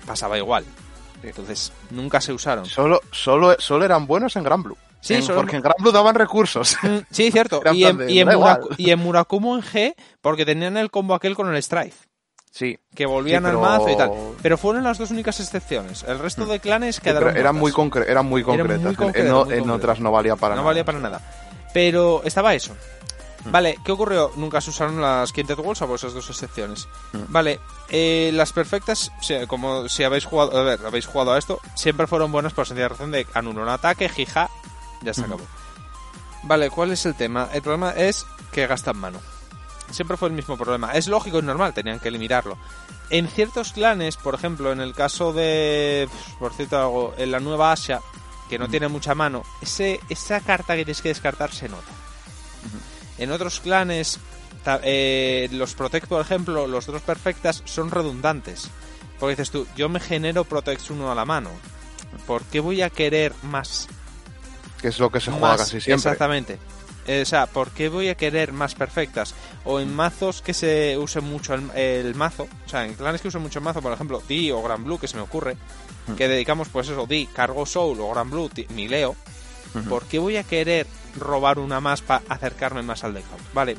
pasaba 0.06 0.38
igual. 0.38 0.66
Entonces, 1.24 1.72
nunca 1.90 2.22
se 2.22 2.32
usaron. 2.32 2.66
Solo, 2.66 3.02
solo, 3.12 3.56
solo 3.60 3.86
eran 3.86 4.06
buenos 4.06 4.36
en 4.36 4.44
Gran 4.44 4.62
Blue. 4.64 4.78
Sí, 5.02 5.16
En- 5.16 5.24
solo- 5.24 5.40
porque 5.42 5.56
en 5.56 5.64
Gran 5.64 5.76
Blue 5.80 5.92
daban 5.92 6.16
recursos. 6.16 6.76
Mm, 6.84 6.98
Sí, 7.10 7.32
cierto. 7.32 7.62
Y 7.74 7.86
en, 7.86 8.10
y, 8.10 8.20
en 8.20 8.28
da 8.28 8.34
igual. 8.34 8.62
Muraku- 8.62 8.76
y 8.78 8.92
en 8.92 9.00
Murakumo 9.00 9.56
en 9.56 9.64
G, 9.64 9.96
porque 10.22 10.46
tenían 10.46 10.78
el 10.78 10.92
combo 10.92 11.16
aquel 11.16 11.36
con 11.36 11.54
el 11.54 11.62
Strife. 11.64 12.06
Sí. 12.52 12.78
Que 12.96 13.06
volvían 13.06 13.44
Sí, 13.44 13.50
pero- 13.52 13.66
al 13.66 13.72
mazo 13.80 13.90
y 13.90 13.98
tal. 13.98 14.12
Pero 14.42 14.58
fueron 14.58 14.84
las 14.84 14.98
dos 15.00 15.10
únicas 15.12 15.40
excepciones. 15.40 16.04
El 16.04 16.20
resto 16.20 16.46
de 16.46 16.60
clanes 16.60 17.00
quedaron. 17.00 17.36
eran, 17.36 17.56
muy 17.56 17.72
concre- 17.72 18.06
eran 18.08 18.26
muy 18.28 18.42
Eran 18.42 18.56
muy 18.56 18.58
concretas. 18.58 18.86
En- 18.92 18.96
concretas, 18.96 19.32
no- 19.32 19.40
concretas. 19.40 19.70
otras 19.70 20.00
no 20.00 20.12
valía 20.12 20.36
para 20.36 20.54
no 20.56 20.62
nada. 20.62 20.68
valía 20.68 20.86
para 20.86 21.00
nada. 21.00 21.22
Pero 21.74 22.22
estaba 22.24 22.54
eso. 22.56 22.76
Vale, 23.46 23.80
¿qué 23.84 23.92
ocurrió? 23.92 24.32
Nunca 24.36 24.62
se 24.62 24.72
usaron 24.72 25.02
las 25.02 25.32
Quintet 25.32 25.60
Walls, 25.60 25.78
salvo 25.78 25.96
esas 25.96 26.14
dos 26.14 26.30
excepciones. 26.30 26.88
Vale, 27.30 27.60
eh, 27.90 28.32
las 28.34 28.52
perfectas, 28.52 29.12
como 29.48 29.88
si 29.88 30.04
habéis 30.04 30.26
jugado, 30.26 30.58
a 30.58 30.64
ver, 30.64 30.86
habéis 30.86 31.06
jugado 31.06 31.34
a 31.34 31.38
esto, 31.38 31.60
siempre 31.76 32.08
fueron 32.08 32.32
buenas 32.32 32.54
por 32.54 32.68
sencilla 32.68 32.90
razón 32.90 33.12
de 33.12 33.26
anular 33.34 33.64
un 33.64 33.70
ataque, 33.70 34.10
jija, 34.10 34.50
ya 35.02 35.14
se 35.14 35.22
acabó. 35.22 35.44
Vale, 36.44 36.70
¿cuál 36.70 36.92
es 36.92 37.06
el 37.06 37.16
tema? 37.16 37.50
El 37.54 37.62
problema 37.62 37.92
es 37.92 38.26
que 38.52 38.68
gastan 38.68 38.98
mano. 38.98 39.20
Siempre 39.92 40.18
fue 40.18 40.28
el 40.30 40.36
mismo 40.36 40.58
problema. 40.58 40.92
Es 40.92 41.08
lógico 41.08 41.40
y 41.40 41.42
normal, 41.42 41.74
tenían 41.74 42.00
que 42.00 42.12
limitarlo. 42.12 42.58
En 43.10 43.28
ciertos 43.28 43.72
clanes, 43.72 44.18
por 44.18 44.36
ejemplo, 44.36 44.72
en 44.72 44.82
el 44.82 44.94
caso 44.94 45.32
de, 45.32 46.10
por 46.40 46.54
cierto, 46.54 46.78
algo, 46.78 47.14
en 47.18 47.32
la 47.32 47.40
nueva 47.40 47.72
Asia, 47.72 48.02
que 48.50 48.60
no 48.60 48.68
tiene 48.68 48.88
mucha 48.90 49.16
mano, 49.16 49.44
ese, 49.62 50.02
esa 50.10 50.42
carta 50.42 50.76
que 50.76 50.84
tienes 50.84 51.02
que 51.02 51.10
descartar 51.10 51.52
se 51.54 51.70
nota. 51.70 51.92
En 53.18 53.32
otros 53.32 53.60
clanes, 53.60 54.20
eh, 54.84 55.48
los 55.52 55.74
Protect, 55.74 56.08
por 56.08 56.22
ejemplo, 56.22 56.68
los 56.68 56.86
dos 56.86 57.02
perfectas 57.02 57.62
son 57.66 57.92
redundantes. 57.92 58.70
Porque 59.20 59.32
dices 59.34 59.50
tú, 59.52 59.66
yo 59.76 59.90
me 59.90 60.00
genero 60.00 60.44
Protect 60.44 60.90
uno 60.92 61.12
a 61.12 61.16
la 61.16 61.26
mano. 61.26 61.50
¿Por 62.26 62.44
qué 62.44 62.60
voy 62.60 62.82
a 62.82 62.90
querer 62.90 63.34
más? 63.44 63.88
Que 64.82 64.90
es 64.90 65.00
lo 65.00 65.10
que 65.12 65.20
se 65.20 65.32
juega 65.32 65.58
casi 65.58 65.82
siempre. 65.82 65.94
Exactamente. 65.96 66.60
Eh, 67.08 67.22
o 67.22 67.26
sea, 67.26 67.48
¿por 67.48 67.72
qué 67.72 67.88
voy 67.90 68.10
a 68.10 68.16
querer 68.16 68.52
más 68.52 68.76
perfectas? 68.76 69.34
O 69.64 69.80
en 69.80 69.96
mazos 69.96 70.42
que 70.42 70.54
se 70.54 70.98
use 70.98 71.22
mucho 71.22 71.54
el, 71.54 71.72
el 71.72 72.16
mazo, 72.16 72.48
o 72.66 72.70
sea, 72.70 72.86
en 72.86 72.94
clanes 72.96 73.22
que 73.22 73.30
usen 73.30 73.42
mucho 73.42 73.60
el 73.60 73.66
mazo, 73.66 73.82
por 73.82 73.94
ejemplo, 73.94 74.22
Di 74.28 74.52
o 74.52 74.62
Gran 74.62 74.84
Blue, 74.84 75.00
que 75.00 75.08
se 75.08 75.16
me 75.16 75.22
ocurre, 75.24 75.56
que 76.18 76.28
dedicamos, 76.28 76.68
pues 76.70 76.90
eso, 76.90 77.06
Di, 77.08 77.26
Cargo 77.28 77.66
Soul 77.66 78.00
o 78.02 78.12
Gran 78.12 78.30
Blue, 78.30 78.50
Ti- 78.50 78.68
ni 78.72 78.90
Leo, 78.90 79.16
¿por 79.90 80.04
qué 80.04 80.20
voy 80.20 80.36
a 80.36 80.44
querer 80.44 80.86
robar 81.20 81.60
una 81.60 81.80
más 81.80 82.02
para 82.02 82.24
acercarme 82.30 82.82
más 82.82 83.04
al 83.04 83.14
deckount? 83.14 83.54
Vale. 83.54 83.76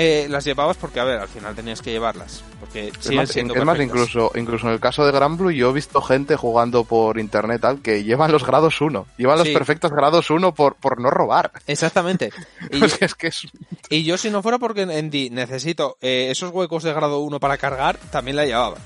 Eh, 0.00 0.28
las 0.30 0.44
llevabas 0.44 0.76
porque, 0.76 1.00
a 1.00 1.04
ver, 1.04 1.18
al 1.18 1.26
final 1.26 1.56
tenías 1.56 1.82
que 1.82 1.90
llevarlas. 1.90 2.44
Porque 2.60 2.88
Es 2.88 2.94
siguen 3.00 3.16
más, 3.16 3.30
siendo 3.30 3.54
es 3.54 3.64
más, 3.64 3.80
incluso, 3.80 4.30
incluso 4.36 4.68
en 4.68 4.74
el 4.74 4.80
caso 4.80 5.04
de 5.04 5.10
Gran 5.10 5.36
Blue, 5.36 5.50
yo 5.50 5.70
he 5.70 5.72
visto 5.72 6.00
gente 6.00 6.36
jugando 6.36 6.84
por 6.84 7.18
internet 7.18 7.60
tal 7.60 7.82
que 7.82 8.04
llevan 8.04 8.30
los 8.30 8.46
grados 8.46 8.80
1. 8.80 9.06
Llevan 9.16 9.38
los 9.38 9.48
perfectos 9.48 9.90
grados 9.90 10.30
1 10.30 10.54
por, 10.54 10.76
por 10.76 11.00
no 11.00 11.10
robar. 11.10 11.50
Exactamente. 11.66 12.30
Y, 12.70 12.84
es 12.84 13.14
que 13.14 13.28
es. 13.28 13.48
y 13.88 14.04
yo, 14.04 14.18
si 14.18 14.30
no 14.30 14.42
fuera 14.42 14.58
porque 14.58 14.82
en 14.82 15.34
necesito 15.34 15.96
eh, 16.00 16.28
esos 16.30 16.52
huecos 16.52 16.82
de 16.82 16.92
grado 16.92 17.20
1 17.20 17.40
para 17.40 17.56
cargar, 17.56 17.98
también 18.10 18.36
la 18.36 18.44
llevaba. 18.44 18.76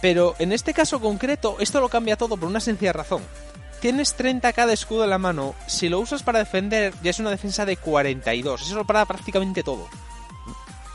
Pero 0.00 0.34
en 0.38 0.52
este 0.52 0.72
caso 0.72 1.00
concreto, 1.00 1.56
esto 1.60 1.80
lo 1.80 1.88
cambia 1.88 2.16
todo 2.16 2.36
por 2.36 2.48
una 2.48 2.60
sencilla 2.60 2.92
razón. 2.92 3.22
Tienes 3.84 4.16
30k 4.16 4.64
de 4.64 4.72
escudo 4.72 5.04
en 5.04 5.10
la 5.10 5.18
mano, 5.18 5.54
si 5.66 5.90
lo 5.90 6.00
usas 6.00 6.22
para 6.22 6.38
defender, 6.38 6.94
ya 7.02 7.10
es 7.10 7.18
una 7.18 7.28
defensa 7.28 7.66
de 7.66 7.76
42. 7.76 8.62
Eso 8.62 8.76
lo 8.76 8.86
para 8.86 9.04
prácticamente 9.04 9.62
todo. 9.62 9.86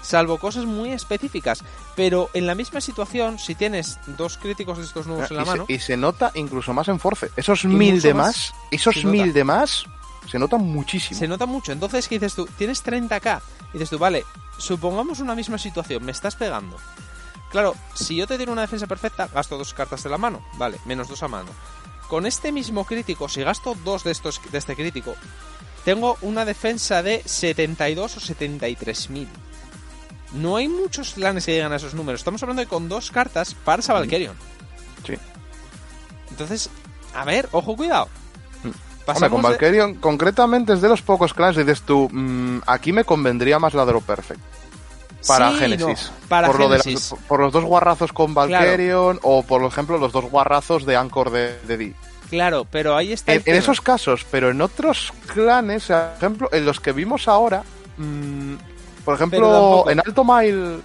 Salvo 0.02 0.40
cosas 0.40 0.66
muy 0.66 0.92
específicas. 0.92 1.64
Pero 1.96 2.32
en 2.34 2.48
la 2.48 2.56
misma 2.56 2.82
situación, 2.82 3.38
si 3.38 3.54
tienes 3.54 4.00
dos 4.18 4.40
críticos 4.40 4.80
de 4.80 4.86
estos 4.86 5.06
nuevos 5.06 5.30
en 5.30 5.38
la 5.38 5.44
y, 5.44 5.46
se, 5.46 5.52
mano, 5.52 5.66
y 5.68 5.78
se 5.78 5.98
nota 5.98 6.32
incluso 6.34 6.74
más 6.74 6.88
en 6.88 7.00
Force. 7.00 7.30
Esos 7.38 7.64
mil 7.64 8.02
de 8.02 8.16
más 8.16 8.26
más, 8.26 8.54
esos 8.72 8.96
se 8.96 9.04
nota. 9.04 9.12
mil 9.12 9.34
de 9.34 9.44
más, 9.44 9.86
se 10.28 10.40
notan 10.40 10.62
muchísimo. 10.62 11.20
se 11.20 11.28
nota 11.28 11.46
mucho. 11.46 11.72
Entonces, 11.72 12.08
¿qué 12.08 12.16
dices 12.16 12.34
tú? 12.34 12.48
Tienes 12.58 12.84
30k. 12.84 13.40
Y 13.70 13.74
dices 13.74 13.92
tú, 13.92 14.00
vale, 14.00 14.26
supongamos 14.58 15.20
una 15.20 15.36
misma 15.36 15.60
situación, 15.60 16.04
me 16.04 16.12
estás 16.12 16.36
pegando. 16.36 16.78
Claro, 17.52 17.76
si 17.94 18.16
yo 18.16 18.26
te 18.26 18.40
tiro 18.40 18.52
una 18.52 18.62
defensa 18.62 18.88
perfecta, 18.88 19.28
gasto 19.28 19.60
dos 19.60 19.76
cartas 19.76 20.02
de 20.02 20.10
la 20.10 20.18
mano, 20.18 20.42
vale, 20.58 20.80
menos 20.86 21.08
dos 21.08 21.22
a 21.22 21.28
mano. 21.28 21.50
Con 22.10 22.26
este 22.26 22.52
mismo 22.52 22.86
crítico, 22.86 23.30
si 23.30 23.42
gasto 23.44 23.76
dos 23.86 24.04
de 24.04 24.12
estos 24.12 24.42
de 24.52 24.58
este 24.58 24.76
crítico, 24.76 25.16
tengo 25.86 26.18
una 26.22 26.44
defensa 26.44 27.02
de 27.04 27.22
72 27.26 28.18
o 28.18 28.20
73 28.20 29.10
mil. 29.12 29.28
No 30.34 30.58
hay 30.58 30.68
muchos 30.68 31.14
clanes 31.14 31.46
que 31.46 31.54
llegan 31.54 31.72
a 31.72 31.78
esos 31.78 31.94
números. 31.94 32.20
Estamos 32.22 32.42
hablando 32.44 32.62
de 32.62 32.68
con 32.68 32.90
dos 32.90 33.12
cartas 33.12 33.54
para 33.54 33.82
esa 33.82 33.94
Valkyrion. 33.94 34.36
Sí. 35.06 35.14
Entonces, 36.32 36.70
a 37.16 37.26
ver, 37.26 37.48
ojo, 37.52 37.76
cuidado. 37.76 38.10
Hombre, 38.64 38.80
Pasamos 39.06 39.30
con 39.32 39.42
de- 39.42 39.48
Valkyrion, 39.50 39.96
concretamente 39.96 40.74
es 40.74 40.82
de 40.82 40.90
los 40.90 41.02
pocos 41.02 41.34
clanes 41.34 41.56
que 41.58 41.64
dices 41.64 41.82
tú, 41.84 42.10
mm, 42.12 42.62
aquí 42.68 42.92
me 42.94 43.06
convendría 43.06 43.58
más 43.60 43.74
la 43.74 43.86
Drop 43.86 44.04
Perfect. 44.04 44.40
Para 45.28 45.52
Sí, 45.52 45.58
Genesis. 45.58 46.12
no, 46.22 46.28
para 46.30 46.48
por, 46.48 46.60
lo 46.60 46.70
de 46.70 46.78
las- 46.78 46.86
Génesis. 46.86 47.14
por 47.28 47.40
los 47.42 47.52
dos 47.52 47.64
guarrazos 47.66 48.14
con 48.14 48.34
Valkyrion 48.34 49.20
o 49.24 49.44
por 49.44 49.64
ejemplo 49.64 49.98
los 49.98 50.12
dos 50.14 50.26
guarrazos 50.26 50.86
de 50.86 50.96
Anchor 50.96 51.30
de, 51.32 51.60
de. 51.68 51.94
Claro, 52.30 52.66
pero 52.70 52.96
ahí 52.96 53.12
está. 53.12 53.34
En, 53.34 53.44
esos 53.46 53.82
casos, 53.82 54.26
pero 54.30 54.52
en 54.52 54.62
otros 54.62 55.12
clanes, 55.34 55.88
por 55.88 56.14
ejemplo, 56.18 56.50
en 56.52 56.66
los 56.66 56.80
que 56.80 56.92
vimos 56.92 57.28
ahora, 57.28 57.64
mm, 57.98 58.56
por 59.04 59.16
ejemplo, 59.16 59.90
en 59.90 60.00
Alto 60.00 60.24
Mile, 60.24 60.78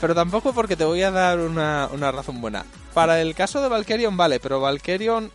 Pero 0.00 0.14
tampoco 0.14 0.54
porque 0.54 0.76
te 0.76 0.84
voy 0.84 1.02
a 1.02 1.10
dar 1.10 1.38
una, 1.38 1.90
una 1.92 2.10
razón 2.10 2.40
buena. 2.40 2.64
Para 2.94 3.20
el 3.20 3.34
caso 3.34 3.60
de 3.60 3.68
Valkyrion, 3.68 4.16
vale, 4.16 4.40
pero 4.40 4.60
Valkyrion. 4.60 5.30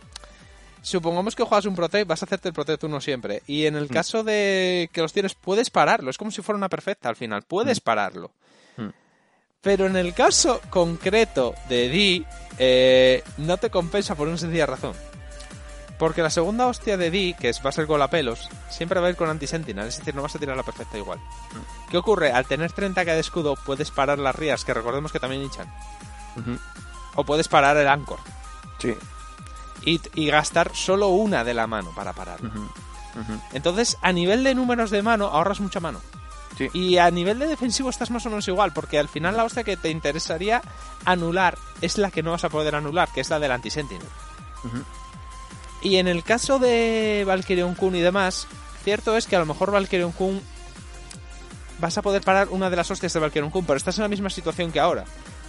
Supongamos 0.82 1.34
que 1.34 1.42
juegas 1.42 1.66
un 1.66 1.74
Protect, 1.74 2.06
vas 2.06 2.22
a 2.22 2.26
hacerte 2.26 2.48
el 2.48 2.54
Protect 2.54 2.84
uno 2.84 3.00
siempre. 3.00 3.42
Y 3.46 3.66
en 3.66 3.76
el 3.76 3.88
caso 3.88 4.22
de 4.22 4.88
que 4.92 5.00
los 5.00 5.12
tienes, 5.12 5.34
puedes 5.34 5.70
pararlo. 5.70 6.10
Es 6.10 6.18
como 6.18 6.30
si 6.30 6.42
fuera 6.42 6.56
una 6.56 6.68
perfecta 6.68 7.08
al 7.08 7.16
final. 7.16 7.42
Puedes 7.42 7.80
pararlo. 7.80 8.32
Mm. 8.76 8.90
Pero 9.60 9.86
en 9.86 9.96
el 9.96 10.14
caso 10.14 10.60
concreto 10.70 11.54
de 11.68 11.88
Di, 11.88 12.24
eh, 12.58 13.22
no 13.38 13.56
te 13.56 13.70
compensa 13.70 14.14
por 14.14 14.28
una 14.28 14.38
sencilla 14.38 14.66
razón. 14.66 14.94
Porque 15.98 16.22
la 16.22 16.30
segunda 16.30 16.66
hostia 16.66 16.96
de 16.96 17.10
Di, 17.10 17.34
que 17.34 17.48
es, 17.48 17.64
va 17.64 17.70
a 17.70 17.72
ser 17.72 17.86
golapelos, 17.86 18.50
siempre 18.68 19.00
va 19.00 19.06
a 19.06 19.10
ir 19.10 19.16
con 19.16 19.30
anti-sentinel, 19.30 19.86
es 19.86 19.98
decir, 19.98 20.14
no 20.14 20.22
vas 20.22 20.34
a 20.36 20.38
tirar 20.38 20.56
la 20.56 20.62
perfecta 20.62 20.98
igual. 20.98 21.18
¿Qué 21.90 21.96
ocurre? 21.96 22.32
Al 22.32 22.44
tener 22.44 22.70
30k 22.72 23.04
de 23.04 23.20
escudo, 23.20 23.56
puedes 23.56 23.90
parar 23.90 24.18
las 24.18 24.34
rías, 24.34 24.64
que 24.64 24.74
recordemos 24.74 25.10
que 25.10 25.20
también 25.20 25.42
hinchan. 25.42 25.72
O 27.14 27.24
puedes 27.24 27.48
parar 27.48 27.78
el 27.78 27.88
Anchor. 27.88 28.18
sí, 28.78 28.94
Y, 29.84 30.00
y 30.14 30.26
gastar 30.26 30.72
solo 30.74 31.08
una 31.08 31.44
de 31.44 31.54
la 31.54 31.66
mano 31.66 31.92
para 31.94 32.12
pararlo. 32.12 32.50
Entonces, 33.54 33.96
a 34.02 34.12
nivel 34.12 34.44
de 34.44 34.54
números 34.54 34.90
de 34.90 35.02
mano, 35.02 35.26
ahorras 35.26 35.60
mucha 35.60 35.80
mano. 35.80 36.00
Sí. 36.58 36.68
Y 36.74 36.98
a 36.98 37.10
nivel 37.10 37.38
de 37.38 37.46
defensivo 37.46 37.88
estás 37.88 38.10
más 38.10 38.24
o 38.26 38.30
menos 38.30 38.46
igual, 38.48 38.72
porque 38.72 38.98
al 38.98 39.08
final 39.08 39.36
la 39.36 39.44
hostia 39.44 39.64
que 39.64 39.76
te 39.76 39.90
interesaría 39.90 40.60
anular 41.06 41.56
es 41.80 41.96
la 41.96 42.10
que 42.10 42.22
no 42.22 42.32
vas 42.32 42.44
a 42.44 42.48
poder 42.50 42.74
anular, 42.74 43.08
que 43.10 43.20
es 43.22 43.30
la 43.30 43.38
del 43.38 43.52
anti-sentinel. 43.52 44.06
Y 45.82 45.96
en 45.96 46.08
el 46.08 46.24
caso 46.24 46.58
de 46.58 47.24
Valkyrion 47.26 47.74
Kun 47.74 47.94
y 47.96 48.00
demás, 48.00 48.46
cierto 48.84 49.16
es 49.16 49.26
que 49.26 49.36
a 49.36 49.38
lo 49.40 49.46
mejor 49.46 49.70
Valkyrion 49.70 50.12
Kun 50.12 50.40
vas 51.78 51.96
a 51.98 52.02
poder 52.02 52.22
parar 52.22 52.48
una 52.50 52.70
de 52.70 52.76
las 52.76 52.90
hostias 52.90 53.12
de 53.12 53.20
Valkyrion 53.20 53.50
Kun, 53.50 53.64
pero 53.66 53.76
estás 53.76 53.96
en 53.98 54.02
la 54.02 54.08
misma 54.08 54.30
situación 54.30 54.72
que 54.72 54.80
ahora. 54.80 55.04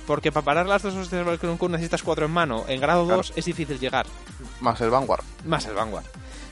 Porque 0.06 0.32
para 0.32 0.46
parar 0.46 0.66
las 0.68 0.82
dos 0.84 0.94
hostias 0.94 1.20
de 1.20 1.24
Valkyrion 1.24 1.58
Kun 1.58 1.72
necesitas 1.72 2.04
cuatro 2.04 2.26
en 2.26 2.32
mano. 2.32 2.66
En 2.68 2.80
grado 2.80 3.06
Claro. 3.06 3.18
2 3.18 3.34
es 3.36 3.46
difícil 3.46 3.80
llegar 3.80 4.06
más 4.62 4.80
el 4.82 4.90
Vanguard. 4.90 5.24
más 5.46 5.66
el 5.66 5.74
Vanguard. 5.74 6.06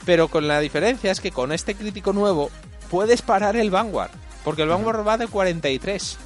Pero 0.04 0.28
con 0.28 0.46
la 0.48 0.60
diferencia 0.60 1.10
es 1.10 1.20
que 1.20 1.30
con 1.32 1.52
este 1.52 1.74
crítico 1.74 2.12
nuevo 2.12 2.50
puedes 2.90 3.22
parar 3.22 3.56
el 3.56 3.70
Vanguard. 3.70 4.10
Porque 4.44 4.62
el 4.62 4.68
Vanguard 4.68 5.06
va 5.06 5.16
de 5.18 5.26
43. 5.26 6.18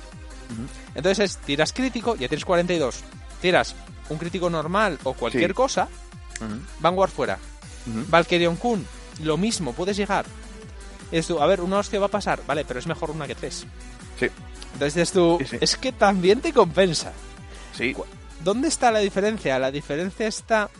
Entonces 0.94 1.30
es, 1.30 1.36
tiras 1.38 1.72
crítico, 1.72 2.16
ya 2.16 2.28
tienes 2.28 2.44
42. 2.44 3.00
Tiras 3.40 3.74
un 4.08 4.18
crítico 4.18 4.50
normal 4.50 4.98
o 5.04 5.14
cualquier 5.14 5.50
Sí. 5.50 5.54
cosa, 5.54 5.88
Vanguard 6.80 7.10
fuera. 7.10 7.38
ujú. 7.86 8.04
Valkyrion 8.08 8.56
Kun, 8.56 8.86
lo 9.22 9.36
mismo, 9.36 9.72
puedes 9.72 9.96
llegar. 9.96 10.24
Dices 11.10 11.26
tú, 11.26 11.40
a 11.40 11.46
ver, 11.46 11.60
una 11.60 11.78
hostia 11.78 11.98
va 12.00 12.06
a 12.06 12.10
pasar, 12.10 12.40
vale, 12.46 12.64
pero 12.64 12.78
es 12.78 12.86
mejor 12.86 13.10
una 13.10 13.26
que 13.26 13.34
tres. 13.34 13.66
Sí, 14.18 14.26
Entonces 14.72 14.94
dices 14.94 15.12
tú, 15.12 15.38
Sí, 15.40 15.46
sí. 15.46 15.58
es 15.60 15.76
que 15.76 15.92
también 15.92 16.40
te 16.40 16.52
compensa. 16.52 17.12
sí. 17.76 17.94
¿Dónde 18.42 18.68
está 18.68 18.90
la 18.90 19.00
diferencia? 19.00 19.58
La 19.58 19.70
diferencia 19.70 20.26
está 20.26 20.70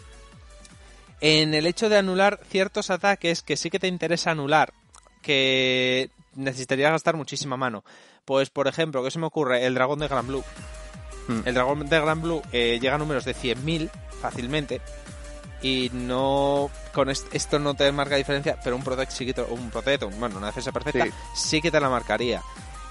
en 1.20 1.53
el 1.53 1.66
hecho 1.66 1.91
de 1.91 1.99
anular 1.99 2.41
ciertos 2.49 2.89
ataques 2.89 3.43
que 3.43 3.57
sí 3.59 3.69
que 3.69 3.78
te 3.78 3.87
interesa 3.87 4.31
anular, 4.31 4.73
que 5.20 6.11
necesitaría 6.37 6.91
gastar 6.91 7.16
muchísima 7.16 7.59
mano. 7.59 7.85
Pues, 8.24 8.49
por 8.49 8.66
ejemplo, 8.66 9.03
¿qué 9.05 9.11
se 9.11 9.19
me 9.19 9.27
ocurre? 9.27 9.66
El 9.66 9.74
dragón 9.74 9.99
de 9.99 10.09
Gran 10.09 10.27
Blue. 10.27 10.43
Mm. 11.28 11.41
El 11.45 11.53
dragón 11.55 11.87
de 11.87 12.01
Gran 12.01 12.23
Blue 12.23 12.41
eh, 12.53 12.78
llega 12.81 12.95
a 12.95 12.99
números 12.99 13.24
de 13.27 13.35
100.000 13.35 13.91
fácilmente. 14.23 14.81
Y 15.62 15.91
no. 15.93 16.70
Con 16.95 17.11
est- 17.11 17.27
esto 17.35 17.59
no 17.59 17.74
te 17.74 17.91
marca 17.93 18.16
diferencia, 18.16 18.59
pero 18.65 18.77
un 18.77 18.82
Protect 18.82 19.12
sí 19.12 19.27
que 19.27 19.35
te- 19.35 19.43
un 19.43 19.70
Protect, 19.70 20.05
un- 20.05 20.19
bueno, 20.19 20.39
una 20.39 20.47
defensa 20.49 20.73
perfecta, 20.73 21.05
Sí. 21.05 21.11
sí, 21.35 21.61
que 21.61 21.70
te 21.70 21.78
la 21.81 21.89
marcaría. 21.91 22.41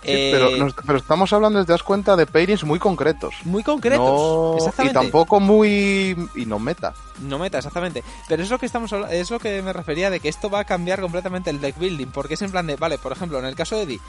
Sí, 0.02 0.08
Eh, 0.12 0.30
pero, 0.32 0.52
nos- 0.52 0.74
pero 0.86 0.98
estamos 1.00 1.34
hablando, 1.34 1.66
te 1.66 1.74
das 1.74 1.84
cuenta, 1.84 2.16
de 2.16 2.26
pairings 2.26 2.64
muy 2.64 2.80
concretos. 2.80 3.36
muy 3.44 3.64
concretos. 3.64 4.00
No- 4.08 4.54
y 4.54 4.58
exactamente. 4.60 4.94
tampoco 4.94 5.41
muy... 5.41 6.16
y 6.36 6.46
no 6.46 6.58
meta. 6.58 6.94
No 7.20 7.38
meta, 7.38 7.58
exactamente. 7.58 8.02
Pero 8.30 8.41
es 8.41 8.50
lo 8.50 8.58
que 8.60 8.66
estamos 8.66 8.94
es 9.12 9.30
lo 9.30 9.40
que 9.40 9.62
me 9.62 9.74
refería 9.74 10.10
de 10.10 10.22
que 10.22 10.30
esto 10.30 10.50
va 10.50 10.60
a 10.60 10.64
cambiar 10.64 11.02
completamente 11.02 11.50
el 11.50 11.60
deck 11.60 11.78
building, 11.78 12.08
porque 12.14 12.36
es 12.36 12.41
en 12.44 12.52
plan 12.52 12.66
de, 12.68 12.78
vale, 12.78 12.98
por 12.98 13.12
ejemplo, 13.12 13.40
en 13.40 13.46
el 13.46 13.56
caso 13.56 13.76
de 13.76 13.82
Eddie, 13.84 14.00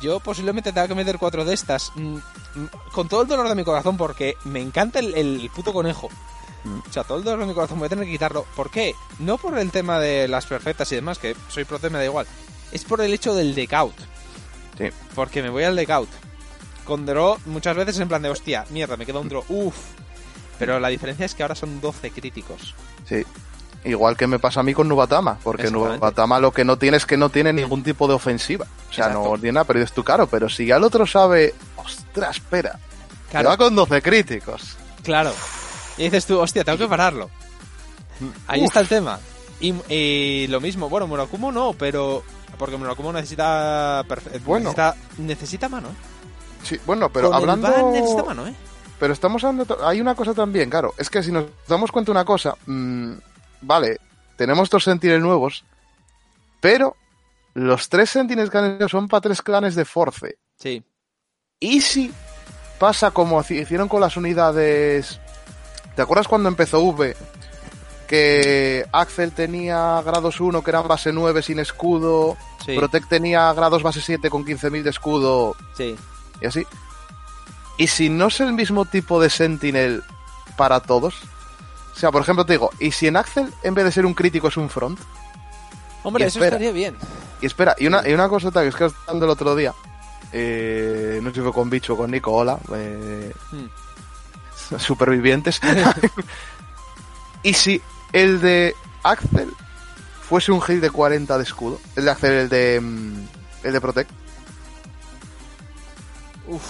yo 0.00 0.18
posiblemente 0.20 0.72
tenga 0.72 0.88
que 0.88 0.94
meter 0.94 1.18
cuatro 1.18 1.44
de 1.44 1.52
estas 1.52 1.92
mm, 1.94 2.14
mm, 2.16 2.20
con 2.92 3.08
todo 3.08 3.20
el 3.22 3.28
dolor 3.28 3.46
de 3.48 3.54
mi 3.54 3.64
corazón, 3.64 3.98
porque 3.98 4.38
me 4.44 4.62
encanta 4.62 4.98
el, 5.00 5.14
el 5.14 5.50
puto 5.54 5.74
conejo. 5.74 6.08
Mm. 6.64 6.78
O 6.88 6.92
sea, 6.92 7.04
todo 7.04 7.18
el 7.18 7.24
dolor 7.24 7.40
de 7.40 7.46
mi 7.46 7.54
corazón 7.54 7.78
voy 7.78 7.86
a 7.86 7.88
tener 7.90 8.04
que 8.06 8.10
quitarlo. 8.12 8.46
¿Por 8.56 8.70
qué? 8.70 8.94
No 9.18 9.38
por 9.38 9.58
el 9.58 9.70
tema 9.70 9.98
de 9.98 10.28
las 10.28 10.46
perfectas 10.46 10.90
y 10.92 10.96
demás, 10.96 11.18
que 11.18 11.36
soy 11.48 11.64
prote, 11.64 11.90
me 11.90 11.98
da 11.98 12.04
igual. 12.04 12.26
Es 12.72 12.84
por 12.84 13.00
el 13.00 13.12
hecho 13.12 13.34
del 13.34 13.54
deck 13.54 13.72
out. 13.74 13.94
Sí. 14.78 14.88
Porque 15.14 15.42
me 15.42 15.50
voy 15.50 15.64
al 15.64 15.76
deck 15.76 15.90
out. 15.90 16.08
Con 16.84 17.06
draw 17.06 17.38
muchas 17.46 17.76
veces 17.76 17.98
en 18.00 18.08
plan 18.08 18.22
de, 18.22 18.30
hostia, 18.30 18.64
mierda, 18.70 18.96
me 18.96 19.06
queda 19.06 19.20
un 19.20 19.28
draw. 19.28 19.44
Uff. 19.48 19.76
Pero 20.58 20.78
la 20.80 20.88
diferencia 20.88 21.26
es 21.26 21.34
que 21.34 21.42
ahora 21.42 21.54
son 21.54 21.80
12 21.80 22.10
críticos. 22.10 22.74
Sí. 23.08 23.24
Igual 23.84 24.16
que 24.16 24.26
me 24.26 24.38
pasa 24.38 24.60
a 24.60 24.62
mí 24.62 24.72
con 24.72 24.88
Nubatama, 24.88 25.38
porque. 25.42 25.70
Nubatama 25.70 26.38
lo 26.40 26.52
que 26.52 26.64
no 26.64 26.78
tiene 26.78 26.96
es 26.96 27.04
que 27.04 27.16
no 27.18 27.28
tiene 27.28 27.52
ningún 27.52 27.82
tipo 27.82 28.08
de 28.08 28.14
ofensiva. 28.14 28.64
O 28.88 28.92
sea, 28.92 29.06
Exacto. 29.08 29.30
no 29.30 29.38
tiene 29.38 29.52
nada, 29.52 29.64
pero 29.64 29.82
es 29.82 29.92
tu 29.92 30.02
caro. 30.02 30.26
Pero 30.26 30.48
si 30.48 30.64
ya 30.66 30.76
el 30.76 30.84
otro 30.84 31.06
sabe, 31.06 31.54
ostras, 31.76 32.36
espera, 32.36 32.78
Claro. 33.30 33.50
va 33.50 33.56
con 33.58 33.74
12 33.74 34.00
críticos. 34.00 34.76
Claro. 35.02 35.32
Y 35.96 36.04
dices 36.04 36.26
tú, 36.26 36.38
hostia, 36.40 36.64
tengo 36.64 36.78
que 36.78 36.88
pararlo. 36.88 37.30
Ahí 38.46 38.60
Uf. 38.60 38.66
está 38.66 38.80
el 38.80 38.88
tema. 38.88 39.18
Y, 39.60 39.72
y 39.92 40.46
lo 40.48 40.60
mismo, 40.60 40.88
bueno, 40.88 41.06
Murakumo 41.06 41.50
no, 41.52 41.72
pero. 41.72 42.22
Porque 42.58 42.76
Murakumo 42.76 43.12
necesita. 43.12 44.04
perfe- 44.08 44.40
Bueno. 44.44 44.70
Necesita, 44.70 44.96
necesita 45.18 45.68
mano, 45.68 45.88
¿eh? 45.88 45.94
Sí, 46.62 46.78
bueno, 46.86 47.10
pero 47.10 47.28
Con 47.28 47.36
hablando... 47.36 47.90
necesita 47.92 48.22
mano, 48.24 48.46
¿eh? 48.46 48.54
Pero 48.98 49.12
estamos 49.12 49.42
hablando... 49.44 49.84
Hay 49.86 50.00
una 50.00 50.14
cosa 50.14 50.32
también, 50.32 50.70
claro. 50.70 50.94
Es 50.96 51.10
que 51.10 51.22
si 51.22 51.30
nos 51.32 51.44
damos 51.68 51.90
cuenta 51.92 52.06
de 52.10 52.12
una 52.12 52.24
cosa... 52.24 52.54
mm, 52.66 53.12
vale, 53.62 53.98
tenemos 54.36 54.70
dos 54.70 54.84
Sentinels 54.84 55.20
nuevos, 55.22 55.64
pero 56.60 56.96
los 57.54 57.88
tres 57.88 58.08
Sentinels 58.10 58.48
que 58.50 58.58
han 58.58 58.76
hecho 58.76 58.88
son 58.88 59.08
para 59.08 59.20
tres 59.20 59.42
clanes 59.42 59.74
de 59.74 59.84
Force. 59.84 60.38
Sí. 60.58 60.82
¿Y 61.60 61.80
si 61.82 62.12
pasa 62.78 63.10
como 63.10 63.40
hicieron 63.40 63.88
con 63.88 64.00
las 64.00 64.16
unidades... 64.16 65.20
¿Te 65.96 66.02
acuerdas 66.02 66.28
cuando 66.28 66.48
empezó 66.48 66.80
V? 66.80 67.16
Que 68.06 68.84
Axel 68.92 69.32
tenía 69.32 70.02
grados 70.04 70.40
1 70.40 70.62
que 70.62 70.70
eran 70.70 70.86
base 70.88 71.12
9 71.12 71.42
sin 71.42 71.58
escudo, 71.58 72.36
Sí. 72.64 72.76
Protect 72.76 73.08
tenía 73.08 73.52
grados 73.52 73.82
base 73.82 74.00
7 74.00 74.30
con 74.30 74.44
15.000 74.44 74.82
de 74.82 74.90
escudo 74.90 75.54
Sí. 75.76 75.96
y 76.40 76.46
así. 76.46 76.66
¿Y 77.76 77.88
si 77.88 78.08
no 78.08 78.28
es 78.28 78.40
el 78.40 78.52
mismo 78.54 78.84
tipo 78.86 79.20
de 79.20 79.28
Sentinel 79.30 80.02
para 80.56 80.80
todos? 80.80 81.14
O 81.94 81.98
sea, 81.98 82.10
por 82.10 82.22
ejemplo, 82.22 82.44
te 82.46 82.54
digo, 82.54 82.70
¿y 82.80 82.90
si 82.92 83.06
en 83.06 83.16
Axel 83.16 83.52
en 83.62 83.74
vez 83.74 83.84
de 83.84 83.92
ser 83.92 84.06
un 84.06 84.14
crítico 84.14 84.48
es 84.48 84.56
un 84.56 84.68
front? 84.70 84.98
Hombre, 86.02 86.24
Y 86.24 86.26
eso 86.28 86.38
espera. 86.38 86.56
estaría 86.56 86.72
bien. 86.72 86.96
Y 87.40 87.46
espera, 87.46 87.74
y 87.78 87.86
una, 87.86 88.06
y 88.08 88.12
una 88.12 88.28
cosa 88.28 88.50
que 88.50 88.68
es 88.68 88.74
que 88.74 88.86
estando 88.86 89.24
el 89.26 89.30
otro 89.30 89.54
día, 89.56 89.74
eh, 90.32 91.18
no 91.22 91.30
sé 91.30 91.36
si 91.36 91.40
fue 91.42 91.52
con 91.52 91.68
Bicho 91.70 91.94
o 91.94 91.96
con 91.96 92.10
Nico, 92.10 92.32
hola, 92.32 92.58
eh, 92.74 93.32
Hmm. 93.50 93.66
Supervivientes. 94.78 95.60
¿Y 97.42 97.54
si 97.54 97.80
el 98.12 98.40
de 98.40 98.74
Axel 99.02 99.50
fuese 100.22 100.52
un 100.52 100.60
heal 100.60 100.80
de 100.80 100.90
40 100.90 101.36
de 101.36 101.42
escudo? 101.44 101.80
El 101.96 102.04
de 102.06 102.10
Axel, 102.10 102.32
el 102.32 102.48
de, 102.48 102.80
mm, 102.80 103.26
el 103.64 103.72
de 103.72 103.80
Protect. 103.80 104.10
Uf. 106.48 106.62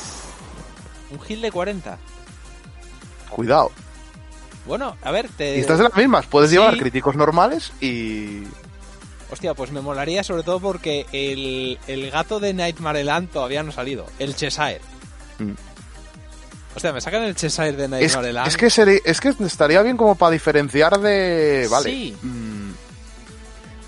Un 1.11 1.21
heal 1.29 1.41
de 1.41 1.53
40. 1.53 1.99
Cuidado. 3.31 3.71
Bueno, 4.67 4.97
a 5.03 5.11
ver, 5.11 5.29
te. 5.29 5.57
Y 5.57 5.61
estas 5.61 5.79
de 5.79 5.85
las 5.85 5.97
mismas, 5.97 6.27
puedes 6.27 6.51
sí. 6.51 6.57
llevar 6.57 6.77
críticos 6.79 7.17
normales 7.17 7.73
y... 7.81 8.45
Hostia, 9.31 9.55
pues 9.55 9.73
me 9.73 9.81
molaría 9.81 10.23
sobre 10.23 10.43
todo 10.43 10.61
porque 10.61 11.07
el, 11.13 11.79
el 11.87 12.11
gato 12.11 12.41
de 12.41 12.55
Nightmare 12.55 13.05
Land 13.05 13.31
todavía 13.31 13.63
no 13.63 13.71
ha 13.71 13.75
salido. 13.75 14.07
El 14.19 14.37
Cheshire. 14.37 14.81
Mm. 15.39 15.53
Hostia, 16.75 16.93
me 16.93 17.01
sacan 17.01 17.23
el 17.23 17.35
Cheshire 17.37 17.73
de 17.73 17.85
Es, 17.85 17.91
Nightmare 17.91 18.33
Land. 18.33 18.49
es 18.49 18.57
que 18.57 18.69
sería- 18.71 19.01
es 19.05 19.21
que 19.21 19.29
estaría 19.29 19.81
bien 19.83 19.97
como 19.97 20.15
para 20.17 20.33
diferenciar 20.33 20.99
de... 20.99 21.69
Vale. 21.71 21.91
Sí. 21.91 22.17
mm, 22.23 22.71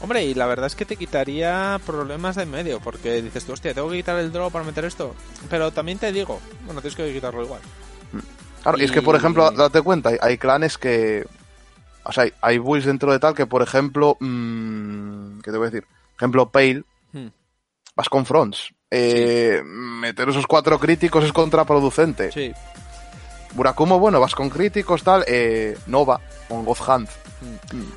Hombre, 0.03 0.25
y 0.25 0.35
la 0.35 0.47
verdad 0.47 0.67
es 0.67 0.77
que 0.77 0.85
te 0.85 0.97
quitaría 0.97 1.81
problemas 1.85 2.37
de 2.37 2.43
en 2.43 2.51
medio, 2.51 2.81
porque 2.81 3.23
dices 3.23 3.45
tú, 3.45 3.53
hostia, 3.55 3.73
tengo 3.75 3.91
que 3.91 3.97
quitar 3.97 4.17
el 4.19 4.31
draw 4.31 4.51
para 4.51 4.65
meter 4.65 4.85
esto. 4.85 5.15
Pero 5.51 5.73
también 5.73 5.99
te 5.99 6.13
digo, 6.13 6.41
bueno, 6.65 6.81
tienes 6.81 6.95
que 6.97 7.13
quitarlo 7.13 7.43
igual. 7.43 7.61
Claro, 8.63 8.79
y 8.79 8.85
es 8.85 8.93
que, 8.93 9.01
por 9.03 9.17
ejemplo, 9.17 9.51
date 9.51 9.81
cuenta, 9.83 10.11
hay, 10.11 10.19
hay 10.21 10.39
clanes 10.39 10.77
que... 10.79 11.25
O 12.05 12.13
sea, 12.13 12.25
hay, 12.25 12.33
hay 12.41 12.59
builds 12.59 12.87
dentro 12.87 13.11
de 13.11 13.19
tal 13.19 13.35
que, 13.35 13.47
por 13.47 13.63
ejemplo... 13.63 14.17
mm, 14.21 15.41
¿Qué 15.41 15.51
te 15.51 15.57
voy 15.57 15.67
a 15.67 15.71
decir? 15.71 15.87
Ejemplo, 16.17 16.49
Pale. 16.51 16.85
Vas 17.97 18.09
con 18.09 18.25
fronts. 18.27 18.73
Eh, 18.91 19.63
Meter 19.65 20.29
esos 20.29 20.47
cuatro 20.47 20.79
críticos 20.79 21.25
es 21.25 21.33
contraproducente. 21.33 22.31
Sí. 22.31 22.53
Burakumo, 23.55 23.99
bueno, 23.99 24.21
vas 24.21 24.35
con 24.35 24.51
críticos, 24.51 25.03
tal. 25.03 25.25
Eh, 25.27 25.77
Nova, 25.87 26.21
con 26.49 26.65
God 26.65 26.77
Hand. 26.87 27.09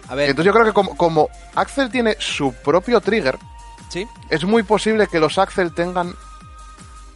A 0.08 0.16
ver, 0.16 0.30
Entonces 0.30 0.46
yo 0.46 0.54
creo 0.54 0.66
que 0.66 0.74
como, 0.74 0.96
como 0.98 1.30
Axel 1.56 1.90
tiene 1.90 2.16
su 2.20 2.54
propio 2.54 3.00
trigger, 3.02 3.38
sí, 3.90 4.06
es 4.30 4.44
muy 4.46 4.64
posible 4.64 5.08
que 5.08 5.20
los 5.20 5.38
Axel 5.38 5.74
tengan 5.74 6.14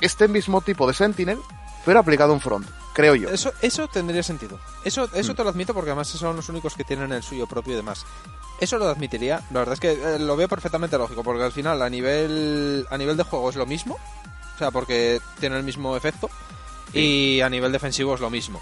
este 0.01 0.27
mismo 0.27 0.61
tipo 0.61 0.87
de 0.87 0.93
Sentinel, 0.93 1.37
pero 1.85 1.99
aplicado 1.99 2.33
un 2.33 2.39
front, 2.41 2.67
creo 2.93 3.15
yo. 3.15 3.29
eso, 3.29 3.51
eso 3.61 3.87
tendría 3.87 4.23
sentido. 4.23 4.59
Eso, 4.85 5.09
eso 5.13 5.33
Mm. 5.33 5.35
te 5.35 5.43
lo 5.43 5.49
admito 5.49 5.73
porque 5.73 5.91
además 5.91 6.07
son 6.07 6.35
los 6.35 6.47
únicos 6.49 6.75
que 6.75 6.83
tienen 6.83 7.11
el 7.11 7.23
suyo 7.23 7.45
propio 7.47 7.73
y 7.73 7.77
demás. 7.77 8.05
Eso 8.63 8.77
lo 8.77 8.87
admitiría. 8.87 9.41
La 9.51 9.59
verdad 9.59 9.73
es 9.73 9.79
que 9.79 9.91
eh, 9.91 10.19
lo 10.19 10.35
veo 10.35 10.47
perfectamente 10.47 10.97
lógico 10.97 11.23
porque 11.23 11.43
al 11.43 11.51
final 11.51 11.81
a 11.81 11.89
nivel 11.89 12.85
a 12.89 12.97
nivel 12.97 13.17
de 13.17 13.23
juego 13.23 13.49
es 13.49 13.55
lo 13.55 13.65
mismo, 13.65 13.95
o 14.55 14.57
sea, 14.57 14.71
porque 14.71 15.19
tiene 15.39 15.57
el 15.57 15.63
mismo 15.63 15.95
efecto 15.97 16.29
y 16.93 17.41
a 17.41 17.49
nivel 17.49 17.71
defensivo 17.71 18.15
es 18.15 18.21
lo 18.21 18.29
mismo. 18.29 18.61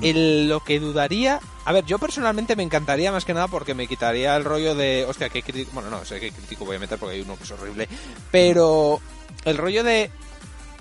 El- 0.00 0.48
lo 0.48 0.60
que 0.60 0.80
dudaría, 0.80 1.38
a 1.66 1.72
ver, 1.72 1.84
yo 1.84 1.98
personalmente 1.98 2.56
me 2.56 2.62
encantaría 2.62 3.12
más 3.12 3.24
que 3.26 3.34
nada 3.34 3.48
porque 3.48 3.74
me 3.74 3.86
quitaría 3.86 4.34
el 4.36 4.44
rollo 4.44 4.74
de, 4.74 5.04
hostia, 5.06 5.28
qué 5.28 5.42
crítico, 5.42 5.70
bueno, 5.74 5.90
no 5.90 6.02
sé 6.04 6.18
qué 6.18 6.30
crítico 6.32 6.64
voy 6.64 6.76
a 6.76 6.78
meter 6.78 6.98
porque 6.98 7.16
hay 7.16 7.20
uno 7.22 7.36
que 7.36 7.44
es 7.44 7.50
horrible, 7.50 7.88
pero 8.30 9.00
el 9.44 9.58
rollo 9.58 9.84
de 9.84 10.10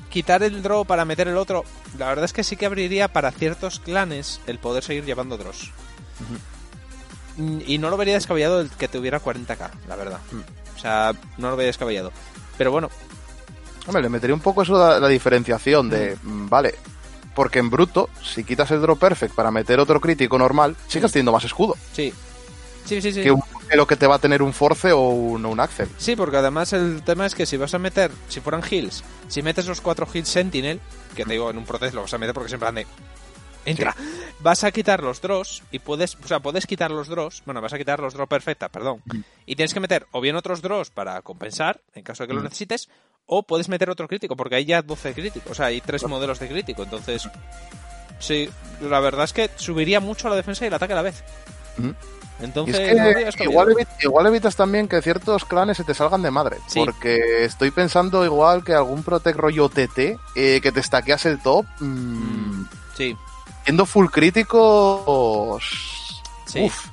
quitar 0.10 0.44
el 0.44 0.62
draw 0.62 0.86
para 0.86 1.04
meter 1.06 1.28
el 1.28 1.36
otro, 1.38 1.64
la 1.98 2.08
verdad 2.08 2.24
es 2.26 2.32
que 2.34 2.44
sí 2.46 2.56
que 2.56 2.66
abriría 2.66 3.08
para 3.10 3.32
ciertos 3.32 3.80
clanes 3.82 4.40
el 4.48 4.60
poder 4.60 4.84
seguir 4.84 5.04
llevando 5.06 5.38
draws. 5.38 5.72
Y 7.66 7.78
no 7.78 7.90
lo 7.90 7.98
vería 7.98 8.16
descabellado 8.16 8.62
el 8.62 8.70
que 8.70 8.88
tuviera 8.88 9.22
40k, 9.22 9.70
la 9.88 9.96
verdad. 9.96 10.20
O 10.76 10.80
sea, 10.80 11.14
no 11.38 11.50
lo 11.50 11.56
vería 11.56 11.68
descabellado. 11.68 12.12
Pero 12.58 12.72
bueno, 12.72 12.90
Hombre, 13.88 14.04
le 14.04 14.10
metería 14.10 14.36
un 14.36 14.42
poco 14.42 14.62
eso 14.62 14.78
la, 14.78 15.00
la 15.00 15.08
diferenciación 15.08 15.90
de, 15.90 16.18
mm, 16.22 16.50
vale, 16.50 16.76
porque 17.34 17.60
en 17.60 17.70
bruto, 17.70 18.10
si 18.24 18.44
quitas 18.44 18.70
el 18.72 18.82
draw 18.82 18.98
perfect 18.98 19.34
para 19.34 19.52
meter 19.52 19.80
otro 19.80 20.00
crítico 20.00 20.38
normal, 20.38 20.76
sigues 20.88 21.12
teniendo 21.12 21.32
más 21.32 21.44
escudo 21.44 21.76
sí. 21.94 22.14
Sí, 22.86 23.00
sí, 23.00 23.14
sí. 23.14 23.22
que, 23.22 23.32
un, 23.32 23.42
que 23.70 23.78
lo 23.78 23.86
que 23.86 23.96
te 23.96 24.08
va 24.08 24.16
a 24.16 24.20
tener 24.20 24.42
un 24.42 24.54
force 24.54 24.92
o 24.92 25.10
un, 25.10 25.46
un 25.46 25.60
axel. 25.60 25.88
Sí, 25.98 26.16
porque 26.16 26.38
además 26.38 26.74
el 26.74 27.04
tema 27.04 27.28
es 27.28 27.36
que 27.36 27.46
si 27.46 27.56
vas 27.56 27.74
a 27.76 27.80
meter, 27.80 28.12
si 28.28 28.42
fueran 28.42 28.64
heals, 28.64 29.04
si 29.28 29.44
metes 29.44 29.68
los 29.68 29.82
cuatro 29.82 30.08
heals 30.12 30.28
Sentinel, 30.28 30.80
que 31.16 31.24
te 31.24 31.32
digo 31.32 31.50
en 31.52 31.58
un 31.58 31.66
protest 31.66 31.94
lo 31.94 32.02
vas 32.02 32.14
a 32.14 32.18
meter 32.18 32.34
porque 32.34 32.50
siempre 32.50 32.70
ande. 32.70 32.88
Entra. 33.66 33.96
Vas 34.40 34.64
a 34.64 34.72
quitar 34.72 35.04
los 35.04 35.22
draws 35.22 35.64
y 35.72 35.80
puedes, 35.80 36.16
o 36.16 36.28
sea, 36.28 36.40
puedes 36.40 36.66
quitar 36.66 36.90
los 36.92 37.08
draws, 37.08 37.44
bueno, 37.46 37.62
vas 37.62 37.74
a 37.74 37.78
quitar 37.78 38.00
los 38.00 38.14
draws 38.14 38.30
perfecta, 38.30 38.70
perdón. 38.70 39.02
Y 39.46 39.56
tienes 39.56 39.74
que 39.74 39.80
meter 39.80 40.08
o 40.12 40.22
bien 40.22 40.36
otros 40.36 40.62
draws 40.62 40.90
para 40.90 41.22
compensar, 41.22 41.82
en 41.94 42.04
caso 42.04 42.24
de 42.24 42.28
que 42.28 42.34
lo 42.34 42.42
necesites, 42.42 42.90
o 43.28 43.44
puedes 43.44 43.70
meter 43.70 43.90
otro 43.90 44.08
crítico, 44.08 44.36
porque 44.36 44.56
hay 44.56 44.66
ya 44.66 44.82
12 44.82 45.14
críticos, 45.14 45.52
o 45.52 45.56
sea, 45.56 45.68
hay 45.68 45.80
tres 45.82 46.06
modelos 46.08 46.40
de 46.40 46.48
crítico, 46.48 46.84
entonces 46.84 47.30
Sí, 48.22 48.48
la 48.82 49.00
verdad 49.00 49.26
es 49.26 49.34
que 49.34 49.50
subiría 49.56 50.00
mucho 50.00 50.30
la 50.30 50.36
defensa 50.36 50.64
y 50.64 50.68
el 50.68 50.74
ataque 50.74 50.94
a 50.94 50.98
la 50.98 51.02
vez. 51.02 51.24
Entonces, 52.40 52.80
es 52.80 53.36
que 53.36 53.44
no 53.46 53.52
igual, 53.52 53.76
igual 54.02 54.26
evitas 54.28 54.56
también 54.56 54.88
que 54.88 55.02
ciertos 55.02 55.46
clanes 55.46 55.78
se 55.78 55.84
te 55.84 55.94
salgan 55.94 56.22
de 56.22 56.32
madre. 56.32 56.58
Sí. 56.68 56.80
Porque 56.80 57.46
estoy 57.46 57.72
pensando 57.72 58.24
igual 58.24 58.64
que 58.64 58.74
algún 58.74 59.04
Protect 59.04 59.38
rollo 59.38 59.70
TT 59.70 60.18
eh, 60.36 60.60
que 60.62 60.72
te 60.72 60.80
estaqueas 60.80 61.26
el 61.26 61.40
top. 61.42 61.66
mm, 61.80 61.86
Mm, 62.62 62.70
sí, 62.96 63.18
Siendo 63.64 63.86
full 63.86 64.08
críticos. 64.08 65.64
sí. 66.46 66.64
Uf, 66.66 66.86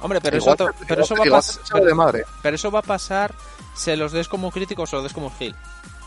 Hombre, 0.00 0.20
pero 0.20 0.36
igual 0.36 0.54
eso, 0.60 0.70
pero 0.86 1.02
eso 1.02 1.14
va 1.16 1.24
pasar. 1.38 1.66
sale 1.66 1.86
de 1.86 1.94
madre. 1.94 2.24
Pero 2.40 2.54
eso 2.54 2.70
va 2.70 2.78
a 2.78 2.82
pasar, 2.82 3.34
se 3.74 3.96
los 3.96 4.12
des 4.12 4.28
como 4.28 4.52
críticos 4.52 4.92
o 4.92 4.96
los 4.96 5.02
des 5.04 5.12
como 5.12 5.32
heal. 5.40 5.56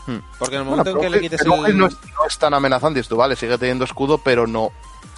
Hmm. 0.06 0.18
Porque 0.38 0.56
en 0.56 0.62
el 0.62 0.68
Bueno, 0.68 0.82
momento 0.84 0.90
en 0.90 0.96
pero 0.96 1.00
que 1.00 1.10
le 1.10 1.20
quites 1.20 1.40
pero 1.42 1.66
el... 1.66 1.76
no, 1.76 1.86
es, 1.86 1.92
no 1.94 2.26
es 2.26 2.38
tan 2.38 2.54
amenazante 2.54 3.00
esto, 3.00 3.16
vale, 3.16 3.36
sigue 3.36 3.58
teniendo 3.58 3.84
escudo, 3.84 4.16
pero 4.18 4.46
no 4.46 4.70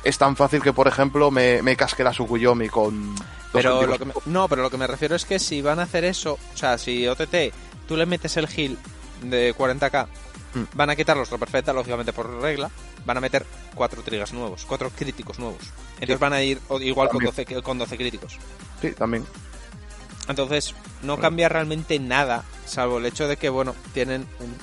es 0.03 0.19
tan 0.19 0.35
fácil 0.35 0.61
que, 0.61 0.73
por 0.73 0.89
ejemplo, 0.89 1.31
me, 1.31 1.63
me 1.63 1.77
casque 1.77 2.03
la 2.03 2.13
Sukuyomi 2.13 2.69
con 2.69 3.15
Pero 3.53 3.87
lo 3.87 3.97
que 3.99 4.05
me- 4.07 4.15
no, 4.27 4.49
pero 4.49 4.63
lo 4.63 4.71
que 4.71 4.77
me 4.77 4.89
refiero 4.89 5.15
es 5.15 5.25
que 5.25 5.39
si 5.39 5.63
van 5.63 5.79
a 5.79 5.85
hacer 5.85 6.05
eso, 6.05 6.37
o 6.53 6.57
sea, 6.57 6.77
si 6.77 7.07
OTT 7.07 7.55
tú 7.87 7.97
le 7.97 8.07
metes 8.07 8.37
el 8.37 8.49
heal 8.49 8.77
de 9.23 9.55
40k, 9.55 10.07
Hmm. 10.55 10.65
van 10.75 10.91
a 10.91 10.97
quitar 10.97 11.17
los 11.17 11.29
perfecta, 11.29 11.73
lógicamente 11.73 12.13
por 12.13 12.31
regla, 12.41 12.71
van 13.05 13.17
a 13.17 13.21
meter 13.21 13.45
cuatro 13.75 14.03
trigas 14.03 14.33
nuevos, 14.33 14.65
cuatro 14.67 14.91
críticos 14.91 15.39
nuevos. 15.39 15.63
Entonces 15.95 16.17
Sí. 16.17 16.21
van 16.21 16.33
a 16.33 16.43
ir 16.43 16.61
igual 16.81 17.09
con 17.09 17.19
También. 17.25 17.47
12, 17.47 17.63
con 17.63 17.79
12 17.79 17.97
críticos. 17.97 18.39
Sí, 18.81 18.93
también. 18.93 19.25
Entonces 20.29 20.75
no 21.03 21.19
cambia 21.19 21.49
realmente 21.49 21.99
nada, 21.99 22.45
salvo 22.67 22.99
el 22.99 23.07
hecho 23.07 23.29
de 23.29 23.37
que, 23.37 23.49
bueno, 23.51 23.75
tienen 23.93 24.27
un 24.41 24.55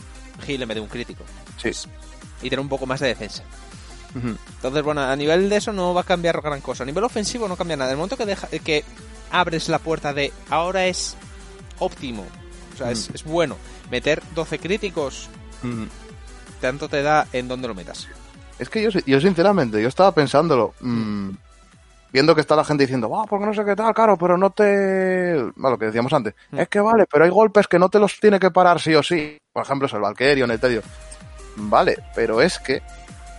heal 0.47 0.61
en 0.61 0.67
vez 0.67 0.75
de 0.75 0.81
un 0.81 0.87
crítico. 0.87 1.23
Sí. 1.57 1.69
Y 2.39 2.49
tienen 2.49 2.61
un 2.61 2.69
poco 2.69 2.85
más 2.85 2.99
de 2.99 3.07
defensa. 3.07 3.43
Entonces, 4.13 4.83
bueno, 4.83 5.01
a 5.01 5.15
nivel 5.15 5.49
de 5.49 5.55
eso 5.57 5.71
no 5.71 5.93
va 5.93 6.01
a 6.01 6.05
cambiar 6.05 6.41
gran 6.41 6.59
cosa. 6.61 6.83
A 6.83 6.85
nivel 6.85 7.03
ofensivo 7.03 7.47
no 7.47 7.55
cambia 7.55 7.77
nada. 7.77 7.91
En 7.91 7.93
el 7.93 7.97
momento 7.97 8.17
que, 8.17 8.25
deja, 8.25 8.47
que 8.47 8.83
abres 9.31 9.69
la 9.69 9.79
puerta 9.79 10.13
de 10.13 10.33
ahora 10.49 10.85
es 10.87 11.15
óptimo, 11.79 12.25
o 12.73 12.77
sea, 12.77 12.91
es, 12.91 13.09
Mm. 13.09 13.15
es 13.15 13.23
bueno, 13.23 13.57
meter 13.89 14.21
12 14.35 14.59
críticos, 14.59 15.29
Tanto 16.59 16.87
te 16.89 17.01
da 17.01 17.27
en 17.33 17.47
donde 17.47 17.67
lo 17.67 17.73
metas. 17.75 18.07
Es 18.59 18.69
que 18.69 18.83
yo, 18.83 18.89
yo 19.05 19.19
sinceramente, 19.19 19.81
yo 19.81 19.87
estaba 19.87 20.11
pensándolo, 20.11 20.73
mm, 20.81 21.29
viendo 22.13 22.35
que 22.35 22.41
está 22.41 22.55
la 22.55 22.63
gente 22.63 22.83
diciendo, 22.83 23.09
ah, 23.19 23.25
porque 23.27 23.45
no 23.47 23.53
sé 23.53 23.65
qué 23.65 23.75
tal, 23.75 23.93
claro, 23.93 24.17
pero 24.17 24.37
no 24.37 24.51
te... 24.51 25.33
Bueno, 25.55 25.71
lo 25.71 25.77
que 25.79 25.85
decíamos 25.85 26.13
antes, 26.13 26.35
Mm. 26.51 26.59
es 26.59 26.69
que 26.69 26.79
vale, 26.79 27.05
pero 27.11 27.23
hay 27.25 27.31
golpes 27.31 27.67
que 27.67 27.79
no 27.79 27.89
te 27.89 27.97
los 27.99 28.19
tiene 28.19 28.39
que 28.39 28.51
parar 28.51 28.79
sí 28.79 28.93
o 28.93 29.01
sí. 29.01 29.37
Por 29.51 29.63
ejemplo, 29.63 29.87
es 29.87 29.93
el 29.93 30.01
Valkyrion, 30.01 30.51
el 30.51 30.59
Tedio. 30.59 30.81
Vale, 31.55 31.97
pero 32.13 32.41
es 32.41 32.59
que... 32.59 32.81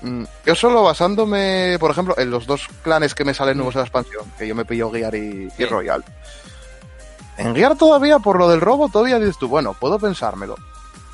mm, 0.02 0.24
yo 0.44 0.54
solo 0.56 0.82
basándome, 0.82 1.76
por 1.78 1.92
ejemplo, 1.92 2.14
en 2.18 2.30
los 2.30 2.44
dos 2.46 2.66
clanes 2.82 3.14
que 3.14 3.24
me 3.24 3.34
salen 3.34 3.56
nuevos 3.58 3.74
de 3.74 3.80
la 3.80 3.84
expansión, 3.84 4.24
que 4.36 4.48
yo 4.48 4.54
me 4.56 4.64
pillo 4.64 4.90
Gear 4.90 5.14
y, 5.14 5.48
Mm. 5.56 5.68
Royal. 5.70 6.04
En 7.38 7.54
Gear 7.54 7.76
todavía, 7.76 8.18
por 8.18 8.36
lo 8.38 8.48
del 8.48 8.60
robo, 8.60 8.88
todavía 8.88 9.18
dices 9.20 9.38
tú, 9.38 9.46
bueno, 9.48 9.74
puedo 9.78 9.98
pensármelo. 10.00 10.56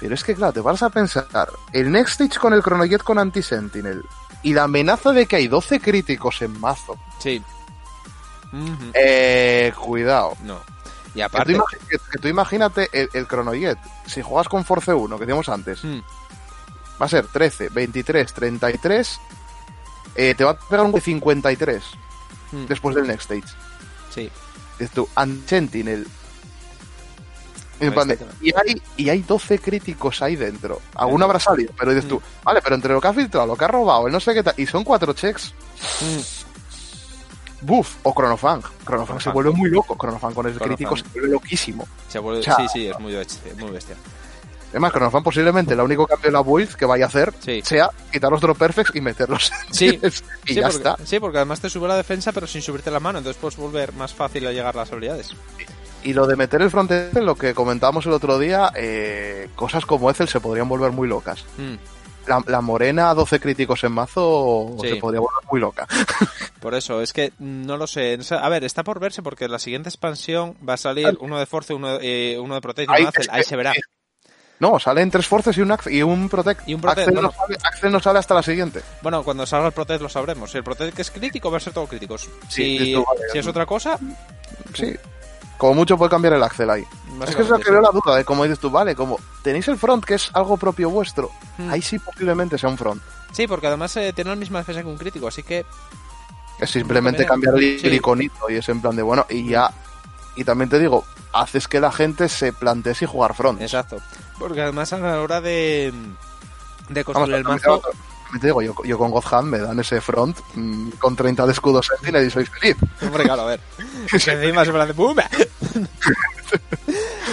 Pero 0.00 0.14
es 0.14 0.22
que, 0.24 0.34
claro, 0.34 0.52
te 0.52 0.60
vas 0.60 0.82
a 0.82 0.90
pensar 0.90 1.26
el 1.72 1.90
Next 1.90 2.20
Stage 2.20 2.38
con 2.38 2.52
el 2.52 2.62
Chronojet 2.62 3.02
con 3.02 3.18
Anti-Sentinel 3.18 4.04
y 4.42 4.52
la 4.54 4.64
amenaza 4.64 5.12
de 5.12 5.26
que 5.26 5.36
hay 5.36 5.48
12 5.48 5.80
críticos 5.80 6.40
en 6.42 6.58
mazo. 6.60 6.96
Sí. 7.18 7.42
Eh, 8.94 9.72
cuidado. 9.78 10.36
No. 10.42 10.60
Y 11.14 11.14
Que 11.14 11.20
tú, 11.20 11.24
aparte... 11.26 11.54
que 11.88 12.18
tú 12.20 12.28
imagínate 12.28 12.88
el, 12.92 13.08
el 13.12 13.26
Chronojet. 13.26 13.78
Si 14.06 14.22
juegas 14.22 14.48
con 14.48 14.64
Force 14.64 14.92
1, 14.94 15.16
que 15.18 15.24
decíamos 15.24 15.48
antes, 15.48 15.82
Mm, 15.84 15.98
va 17.00 17.06
a 17.06 17.08
ser 17.08 17.26
13, 17.26 17.68
23, 17.70 18.32
33. 18.32 19.20
eh, 20.14 20.34
te 20.36 20.44
va 20.44 20.52
a 20.52 20.58
pegar 20.58 20.84
un 20.86 21.00
53 21.00 21.82
mm, 22.52 22.64
después 22.66 22.94
del 22.94 23.06
Next 23.06 23.30
Stage. 23.30 23.54
Sí. 24.14 24.30
Dices 24.78 24.94
tú, 24.94 25.08
Anti-Sentinel. 25.14 26.06
Y, 27.80 27.86
en 27.86 27.92
plan 27.94 28.08
de- 28.08 28.18
hay, 28.56 28.82
y 28.96 29.08
hay 29.08 29.20
12 29.22 29.58
críticos 29.60 30.20
ahí 30.22 30.34
dentro. 30.36 30.80
Alguno 30.94 31.24
habrá 31.26 31.38
salido, 31.38 31.72
pero 31.78 31.92
dices 31.94 32.08
tú, 32.08 32.20
vale, 32.42 32.60
pero 32.62 32.74
entre 32.74 32.92
lo 32.92 33.00
que 33.00 33.08
ha 33.08 33.12
filtrado, 33.12 33.46
lo 33.46 33.56
que 33.56 33.64
ha 33.64 33.68
robado, 33.68 34.06
el 34.06 34.12
no 34.12 34.20
sé 34.20 34.34
qué 34.34 34.42
tal, 34.42 34.54
y 34.56 34.66
son 34.66 34.82
cuatro 34.84 35.12
checks. 35.12 35.54
Mm, 36.00 37.66
Buff 37.66 37.96
o 38.04 38.12
Chronofang. 38.14 38.62
Chronofang 38.86 39.20
se 39.20 39.30
vuelve 39.30 39.50
muy 39.50 39.68
loco. 39.70 39.96
Chronofang 40.00 40.32
con 40.32 40.46
el 40.46 40.52
Chronofang. 40.54 40.76
crítico 40.76 40.96
se 40.96 41.04
vuelve 41.12 41.28
loquísimo. 41.28 41.88
se 42.08 42.18
vuelve- 42.20 42.40
O 42.40 42.42
sea- 42.42 42.56
Sí, 42.56 42.66
sí, 42.72 42.86
es 42.86 42.98
muy 43.00 43.12
bestia. 43.14 43.52
Muy 43.58 43.70
bestia. 43.70 43.96
Además, 44.70 44.92
Chronofang 44.92 45.22
posiblemente 45.22 45.72
el 45.74 45.80
único 45.80 46.06
cambio 46.06 46.26
de 46.28 46.32
la 46.32 46.42
build 46.42 46.74
que 46.74 46.84
vaya 46.84 47.06
a 47.06 47.08
hacer 47.08 47.32
Sí. 47.40 47.62
sea 47.64 47.90
quitar 48.12 48.30
los 48.30 48.40
drop 48.40 48.58
perfects 48.58 48.94
y 48.94 49.00
meterlos 49.00 49.50
en 49.66 49.74
Sí. 49.74 49.86
y 50.02 50.10
sí, 50.10 50.54
ya 50.54 50.62
porque, 50.64 50.76
está. 50.76 50.96
sí, 51.04 51.18
porque 51.18 51.38
además 51.38 51.60
te 51.60 51.70
sube 51.70 51.88
la 51.88 51.96
defensa 51.96 52.32
pero 52.32 52.46
sin 52.46 52.60
subirte 52.62 52.90
la 52.90 53.00
mano, 53.00 53.18
entonces 53.18 53.40
puedes 53.40 53.56
volver 53.56 53.92
más 53.94 54.12
fácil 54.14 54.46
a 54.46 54.52
llegar 54.52 54.76
a 54.76 54.80
las 54.80 54.92
habilidades. 54.92 55.30
Y 56.04 56.12
lo 56.12 56.26
de 56.26 56.36
meter 56.36 56.62
el 56.62 56.70
frontend, 56.70 57.16
lo 57.18 57.34
que 57.34 57.54
comentábamos 57.54 58.06
el 58.06 58.12
otro 58.12 58.38
día, 58.38 58.70
eh, 58.76 59.48
cosas 59.56 59.84
como 59.84 60.10
Ethel 60.10 60.28
se 60.28 60.40
podrían 60.40 60.68
volver 60.68 60.92
muy 60.92 61.08
locas. 61.08 61.44
Mm, 61.56 61.74
La, 62.26 62.42
la 62.46 62.60
morena 62.60 63.14
12 63.14 63.40
críticos 63.40 63.82
en 63.84 63.92
mazo 63.92 64.76
Sí. 64.82 64.88
se 64.90 64.96
podría 64.96 65.20
volver 65.20 65.44
muy 65.50 65.60
loca. 65.60 65.86
Por 66.60 66.74
eso, 66.74 67.00
es 67.00 67.12
que 67.12 67.32
no 67.38 67.76
lo 67.76 67.86
sé. 67.86 68.18
A 68.30 68.48
ver, 68.48 68.64
está 68.64 68.82
por 68.84 69.00
verse 69.00 69.22
porque 69.22 69.48
la 69.48 69.58
siguiente 69.58 69.88
expansión 69.88 70.54
va 70.68 70.74
a 70.74 70.76
salir 70.76 71.16
uno 71.20 71.38
de 71.38 71.46
Force, 71.46 71.72
uno, 71.72 71.96
de- 71.98 72.32
eh, 72.34 72.38
uno 72.38 72.54
de 72.54 72.60
Protect 72.60 72.90
y 72.90 72.92
Ahí 72.94 73.02
uno 73.02 73.10
de 73.12 73.16
Axel. 73.18 73.28
Ahí 73.34 73.42
se 73.44 73.56
verá. 73.56 73.72
No, 74.60 74.78
salen 74.80 75.08
tres 75.10 75.26
forces 75.26 75.56
y 75.56 75.60
un, 75.62 75.72
y 75.86 76.02
un 76.02 76.28
Protect. 76.28 76.68
Y 76.68 76.74
un 76.74 76.80
Protect, 76.80 77.08
Axel, 77.08 77.14
bueno. 77.14 77.28
no 77.28 77.34
sale, 77.46 77.58
Axel 77.64 77.92
no 77.92 78.00
sale 78.00 78.18
hasta 78.18 78.34
la 78.34 78.42
siguiente. 78.42 78.82
Bueno, 79.02 79.22
cuando 79.22 79.46
salga 79.46 79.68
el 79.68 79.72
Protect 79.72 80.02
lo 80.02 80.08
sabremos. 80.08 80.50
Si 80.50 80.58
el 80.58 80.64
Protect 80.64 80.98
es 80.98 81.10
crítico, 81.12 81.50
va 81.50 81.58
a 81.58 81.60
ser 81.60 81.72
todo 81.72 81.86
críticos. 81.86 82.28
Sí, 82.48 82.76
si, 82.78 82.88
esto 82.92 83.04
vale. 83.06 83.20
si 83.32 83.38
es 83.38 83.46
otra 83.46 83.64
cosa, 83.66 83.98
Sí. 84.74 84.94
Como 85.58 85.74
mucho 85.74 85.98
puede 85.98 86.10
cambiar 86.10 86.32
el 86.34 86.42
Axel 86.42 86.70
ahí. 86.70 86.86
Es 87.26 87.34
que 87.36 87.42
es 87.42 87.48
lo 87.48 87.58
que 87.58 87.70
veo 87.70 87.80
la 87.80 87.90
duda 87.90 88.16
de 88.16 88.24
cómo 88.24 88.44
dices 88.44 88.58
tú, 88.60 88.70
vale, 88.70 88.94
como 88.94 89.18
tenéis 89.42 89.66
el 89.68 89.76
front 89.76 90.04
que 90.04 90.14
es 90.14 90.30
algo 90.32 90.56
propio 90.56 90.88
vuestro, 90.88 91.30
Mm. 91.58 91.70
ahí 91.70 91.82
sí 91.82 91.98
posiblemente 91.98 92.56
sea 92.56 92.70
un 92.70 92.78
front. 92.78 93.02
Sí, 93.32 93.46
porque 93.48 93.66
además 93.66 93.94
eh, 93.96 94.12
tiene 94.14 94.30
la 94.30 94.36
misma 94.36 94.60
defensa 94.60 94.80
que 94.82 94.88
un 94.88 94.96
crítico, 94.96 95.26
así 95.28 95.42
que 95.42 95.66
Es 96.60 96.70
simplemente 96.70 97.26
cambiar 97.26 97.54
el, 97.56 97.78
sí. 97.80 97.86
el 97.86 97.94
iconito 97.94 98.48
y 98.48 98.54
es 98.56 98.68
en 98.68 98.80
plan 98.80 98.94
de 98.96 99.02
bueno, 99.02 99.26
y 99.28 99.48
ya. 99.48 99.70
Y 100.36 100.44
también 100.44 100.70
te 100.70 100.78
digo, 100.78 101.04
haces 101.32 101.66
que 101.66 101.80
la 101.80 101.90
gente 101.90 102.28
se 102.28 102.52
plantee 102.52 102.94
si 102.94 103.04
jugar 103.06 103.34
front. 103.34 103.60
exacto. 103.60 103.96
Porque 104.38 104.62
además 104.62 104.92
a 104.92 104.98
la 104.98 105.20
hora 105.20 105.40
de, 105.40 105.92
de 106.88 107.02
Vamos, 107.02 107.14
construir 107.16 107.34
el 107.38 107.44
mazo, 107.44 107.82
te 108.40 108.48
digo, 108.48 108.62
yo, 108.62 108.74
yo 108.84 108.98
con 108.98 109.10
Godhand 109.10 109.48
me 109.48 109.58
dan 109.58 109.80
ese 109.80 110.00
front 110.00 110.38
mm, 110.54 110.90
con 110.98 111.16
30 111.16 111.46
de 111.46 111.52
escudos 111.52 111.86
Sentinel 111.86 112.26
y 112.26 112.30
soy 112.30 112.44
feliz. 112.44 112.76
Hombre, 113.02 113.24
claro, 113.24 113.42
a 113.42 113.46
ver. 113.46 113.60
que 114.10 114.30
encima 114.30 114.64
se 114.64 114.72
plan 114.72 114.86
de 114.86 114.92
¡Bum! 114.92 115.16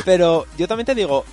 Pero 0.05 0.45
yo 0.57 0.67
también 0.67 0.85
te 0.85 0.95
digo, 0.95 1.25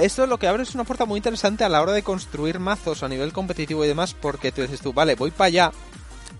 esto 0.00 0.26
lo 0.26 0.38
que 0.38 0.48
abre 0.48 0.62
es 0.62 0.74
una 0.74 0.84
puerta 0.84 1.04
muy 1.04 1.18
interesante 1.18 1.64
a 1.64 1.68
la 1.68 1.82
hora 1.82 1.92
de 1.92 2.02
construir 2.02 2.60
mazos 2.60 3.02
a 3.02 3.08
nivel 3.08 3.32
competitivo 3.32 3.84
y 3.84 3.88
demás, 3.88 4.14
porque 4.14 4.52
tú 4.52 4.62
dices 4.62 4.80
tú, 4.80 4.92
vale, 4.92 5.16
voy 5.16 5.30
para 5.30 5.48
allá, 5.48 5.72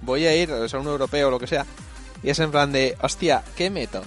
voy 0.01 0.27
a 0.27 0.37
ir 0.37 0.53
o 0.53 0.69
sea, 0.69 0.81
un 0.81 0.87
europeo 0.87 1.29
o 1.29 1.31
lo 1.31 1.39
que 1.39 1.47
sea, 1.47 1.67
y 2.23 2.31
es 2.31 2.39
en 2.39 2.51
plan 2.51 2.73
de, 2.73 2.97
hostia, 3.03 3.45
¿qué 3.57 3.71
meto? 3.71 4.03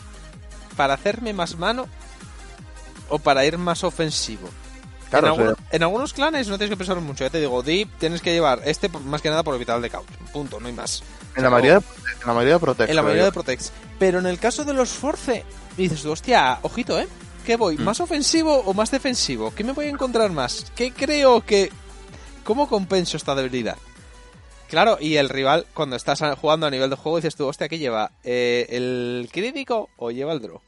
¿Para 0.76 0.94
hacerme 0.94 1.34
más 1.34 1.58
mano 1.58 1.88
o 3.10 3.20
para 3.20 3.46
ir 3.46 3.58
más 3.58 3.84
ofensivo? 3.84 4.50
Claro, 5.10 5.28
en, 5.28 5.32
o 5.32 5.36
sea, 5.36 5.46
algunos, 5.46 5.72
en 5.72 5.84
algunos 5.84 6.14
clanes 6.14 6.48
no 6.48 6.58
tienes 6.58 6.72
que 6.72 6.78
pensar 6.78 7.00
mucho, 7.00 7.24
ya 7.24 7.30
te 7.30 7.40
digo, 7.40 7.64
Deep 7.64 7.90
tienes 7.98 8.22
que 8.22 8.34
llevar 8.34 8.62
este 8.66 8.90
más 8.90 9.22
que 9.22 9.30
nada 9.30 9.44
por 9.44 9.56
evitar 9.56 9.78
el 9.78 9.82
de 9.82 9.90
couch, 9.90 10.06
punto, 10.34 10.60
no 10.60 10.68
hay 10.68 10.74
más. 10.74 11.04
en, 11.36 11.44
la 11.44 11.50
mayoría 11.50 11.80
de, 11.80 11.86
en 12.22 12.28
la 12.28 12.34
mayoría 12.34 12.54
de 12.56 12.60
Protect. 12.60 12.90
En 12.90 12.96
la 12.96 13.02
mayoría 13.02 13.22
yo. 13.24 13.26
de 13.28 13.32
Protects. 13.32 13.72
Pero 14.00 14.20
en 14.20 14.26
el 14.26 14.38
caso 14.40 14.66
de 14.66 14.74
los 14.74 14.90
Force, 14.90 15.44
dices 15.78 16.02
tú, 16.02 16.12
hostia, 16.12 16.60
ojito, 16.62 17.00
¿eh? 17.00 17.08
¿Qué 17.46 17.56
voy? 17.56 17.78
Mm. 17.78 17.84
¿Más 17.84 18.00
ofensivo 18.02 18.58
o 18.66 18.74
más 18.74 18.92
defensivo? 18.92 19.54
¿Qué 19.56 19.64
me 19.64 19.72
voy 19.72 19.86
a 19.86 19.90
encontrar 19.90 20.32
más? 20.32 20.72
¿Qué 20.76 20.92
creo 20.92 21.42
que... 21.42 21.72
¿Cómo 22.44 22.68
compenso 22.68 23.16
esta 23.18 23.36
debilidad? 23.36 23.78
Claro, 24.70 24.98
y 25.00 25.16
el 25.16 25.30
rival, 25.30 25.66
cuando 25.74 25.96
estás 25.96 26.22
jugando 26.42 26.68
a 26.68 26.70
nivel 26.70 26.90
de 26.90 26.98
juego, 26.98 27.18
dices 27.18 27.36
tú, 27.36 27.48
hostia, 27.48 27.70
¿qué 27.70 27.78
lleva? 27.78 28.12
Eh, 28.24 28.66
¿El 28.70 29.30
crítico 29.32 29.90
o 29.96 30.12
lleva 30.12 30.34
el 30.34 30.42
draw? 30.42 30.60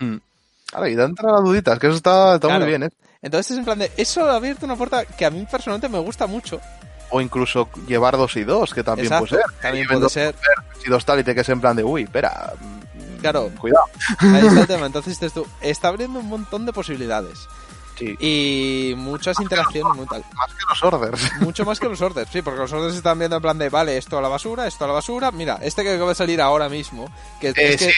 Mm. 0.00 0.16
Claro, 0.66 0.88
y 0.88 0.94
da 0.96 1.04
entrada 1.04 1.36
la 1.38 1.40
dudita, 1.44 1.72
es 1.74 1.78
que 1.78 1.86
eso 1.86 1.96
está, 1.96 2.34
está 2.34 2.48
Claro. 2.48 2.62
muy 2.64 2.68
bien, 2.70 2.82
¿eh? 2.84 2.90
Entonces 3.24 3.52
es 3.52 3.58
en 3.58 3.64
plan 3.64 3.78
de... 3.78 3.90
Eso 3.96 4.24
ha 4.30 4.36
abierto 4.36 4.66
una 4.66 4.76
puerta 4.76 5.04
que 5.06 5.24
a 5.24 5.30
mí 5.30 5.44
personalmente 5.50 5.88
me 5.88 5.98
gusta 5.98 6.26
mucho. 6.28 6.60
O 7.10 7.20
incluso 7.20 7.68
llevar 7.88 8.16
dos 8.16 8.36
y 8.36 8.44
dos, 8.44 8.72
que 8.74 8.84
también 8.84 9.06
Exacto, 9.06 9.26
puede 9.30 9.42
ser. 9.42 9.60
también 9.62 9.86
puede 9.88 10.08
ser. 10.10 10.34
y 10.86 10.90
dos 10.90 11.04
tal 11.04 11.20
y 11.20 11.24
te 11.24 11.34
que 11.34 11.40
es 11.40 11.48
en 11.48 11.60
plan 11.60 11.74
de, 11.74 11.82
uy, 11.82 12.02
espera. 12.02 12.52
mm, 12.60 13.20
Claro. 13.22 13.50
Cuidado. 13.58 13.86
Ahí 14.18 14.46
está 14.46 14.60
el 14.60 14.66
tema. 14.66 14.86
Entonces 14.86 15.18
dices 15.18 15.32
tú, 15.32 15.46
está 15.62 15.88
abriendo 15.88 16.18
un 16.20 16.26
montón 16.28 16.66
de 16.66 16.72
posibilidades. 16.74 17.48
Sí. 17.96 18.16
Y 18.18 18.94
muchas 18.96 19.38
interacciones 19.40 19.96
muy 19.96 20.06
tal. 20.06 20.24
Más 20.34 20.50
que 20.52 20.64
los 20.68 20.82
orders. 20.82 21.32
Mucho 21.40 21.64
más 21.64 21.78
que 21.78 21.88
los 21.88 22.00
orders, 22.00 22.28
sí, 22.32 22.42
porque 22.42 22.60
los 22.60 22.72
orders 22.72 22.96
están 22.96 23.18
viendo 23.18 23.36
en 23.36 23.42
plan 23.42 23.56
de, 23.56 23.68
vale, 23.68 23.96
esto 23.96 24.18
a 24.18 24.22
la 24.22 24.28
basura, 24.28 24.66
esto 24.66 24.84
a 24.84 24.88
la 24.88 24.94
basura. 24.94 25.30
Mira, 25.30 25.58
este 25.62 25.82
que 25.82 25.94
acaba 25.94 26.08
de 26.08 26.14
salir 26.16 26.40
ahora 26.40 26.68
mismo, 26.68 27.06
que, 27.40 27.48
Eh, 27.48 27.54
es 27.56 27.76
que 27.76 27.90
sí, 27.90 27.92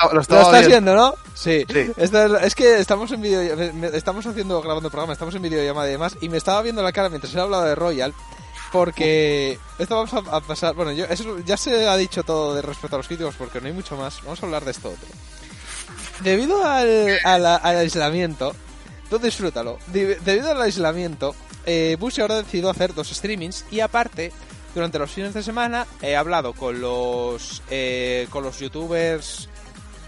lo, 0.00 0.08
lo 0.08 0.14
lo 0.14 0.20
estás 0.20 0.66
viendo. 0.66 0.94
¿no? 0.94 1.14
Sí. 1.34 1.64
Es, 1.96 2.54
que 2.54 2.78
estamos 2.78 3.10
en 3.12 3.22
video, 3.22 3.58
estamos 3.92 4.26
haciendo, 4.26 4.60
grabando 4.62 4.90
programa, 4.90 5.12
estamos 5.12 5.34
en 5.34 5.42
videollamada 5.42 5.88
y 5.88 5.92
demás, 5.92 6.16
y 6.20 6.28
me 6.28 6.36
estaba 6.36 6.62
viendo 6.62 6.82
la 6.82 6.92
cara 6.92 7.08
mientras 7.08 7.34
he 7.34 7.40
hablado 7.40 7.64
de 7.64 7.74
Royal, 7.74 8.14
Porque 8.72 9.58
esto 9.78 9.96
vamos 9.96 10.12
a, 10.14 10.36
a 10.36 10.40
pasar. 10.40 10.74
Bueno, 10.74 10.92
yo, 10.92 11.06
eso 11.06 11.38
ya 11.40 11.56
se 11.56 11.88
ha 11.88 11.96
dicho 11.96 12.22
todo 12.22 12.54
de 12.54 12.62
respecto 12.62 12.96
a 12.96 12.98
los 12.98 13.08
críticos 13.08 13.34
porque 13.36 13.60
no 13.60 13.66
hay 13.66 13.72
mucho 13.72 13.96
más. 13.96 14.22
Vamos 14.22 14.40
a 14.42 14.46
hablar 14.46 14.64
de 14.64 14.70
esto 14.70 14.90
otro. 14.90 15.08
Debido 16.20 16.62
al 16.64 17.46
aislamiento, 17.64 18.54
tú 19.10 19.18
disfrútalo. 19.18 19.78
Di- 19.88 20.14
Debido 20.24 20.52
al 20.52 20.62
aislamiento, 20.62 21.34
eh, 21.66 21.96
Bush 22.00 22.20
ahora 22.20 22.36
ha 22.36 22.42
decidido 22.42 22.70
hacer 22.70 22.94
dos 22.94 23.08
streamings 23.10 23.66
y 23.70 23.80
aparte, 23.80 24.32
durante 24.74 24.98
los 24.98 25.10
fines 25.10 25.34
de 25.34 25.42
semana, 25.42 25.86
he 26.00 26.16
hablado 26.16 26.52
con 26.54 26.80
los 26.80 27.62
eh, 27.70 28.26
con 28.30 28.42
los 28.44 28.58
youtubers 28.60 29.48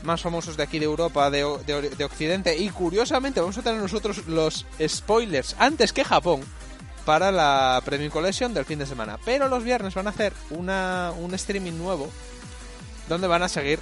más 0.05 0.21
famosos 0.23 0.57
de 0.57 0.63
aquí 0.63 0.79
de 0.79 0.87
Europa, 0.87 1.31
de, 1.31 1.45
de 1.67 1.91
de 1.91 2.05
Occidente 2.05 2.57
y 2.57 2.69
curiosamente 2.71 3.41
vamos 3.41 3.59
a 3.59 3.63
tener 3.63 3.81
nosotros 3.81 4.27
los 4.27 4.65
spoilers 4.87 5.55
antes 5.59 5.93
que 5.93 6.05
Japón 6.05 6.41
para 7.05 7.31
la 7.33 7.81
Premium 7.85 8.11
Collection 8.11 8.55
del 8.55 8.65
fin 8.65 8.79
de 8.79 8.87
semana. 8.87 9.19
Pero 9.25 9.49
los 9.49 9.63
viernes 9.65 9.95
van 9.95 10.07
a 10.07 10.11
hacer 10.11 10.33
una, 10.51 11.13
un 11.19 11.35
streaming 11.35 11.73
nuevo 11.73 12.09
donde 13.09 13.27
van 13.27 13.43
a 13.43 13.49
seguir 13.49 13.79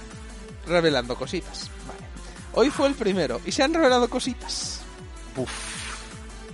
revelando 0.67 1.15
cositas. 1.15 1.69
Vale. 1.87 1.99
Hoy 2.53 2.69
fue 2.69 2.87
el 2.87 2.95
primero 2.95 3.39
y 3.45 3.51
se 3.51 3.63
han 3.63 3.73
revelado 3.73 4.09
cositas. 4.09 4.80
Uf. 5.37 5.49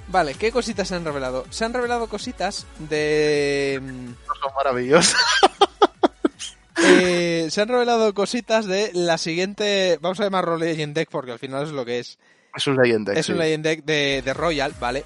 Vale, 0.09 0.35
¿qué 0.35 0.51
cositas 0.51 0.87
se 0.87 0.95
han 0.95 1.03
revelado? 1.03 1.45
Se 1.49 1.65
han 1.65 1.73
revelado 1.73 2.07
cositas 2.07 2.65
de... 2.79 3.79
mm, 3.81 4.07
Son 4.41 4.53
maravillosos. 4.55 5.15
eh, 6.83 7.47
se 7.49 7.61
han 7.61 7.67
revelado 7.67 8.13
cositas 8.13 8.65
de 8.65 8.91
la 8.93 9.17
siguiente... 9.17 9.97
Vamos 10.01 10.19
a 10.19 10.23
llamarlo 10.23 10.57
Legend 10.57 10.95
Deck 10.95 11.09
porque 11.09 11.31
al 11.31 11.39
final 11.39 11.63
es 11.65 11.71
lo 11.71 11.83
que 11.85 11.99
es. 11.99 12.17
Es 12.55 12.67
un 12.67 12.77
Legend 12.77 13.07
Deck, 13.09 13.17
Es 13.17 13.29
un. 13.29 13.37
Legend 13.37 13.63
Deck 13.63 13.83
de, 13.83 14.21
de 14.23 14.33
Royal, 14.33 14.73
¿vale? 14.79 15.03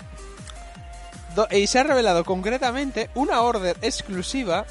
Do- 1.36 1.48
y 1.52 1.66
se 1.68 1.80
ha 1.80 1.84
revelado 1.84 2.24
concretamente 2.24 3.10
una 3.16 3.42
order 3.42 3.78
exclusiva 3.82 4.66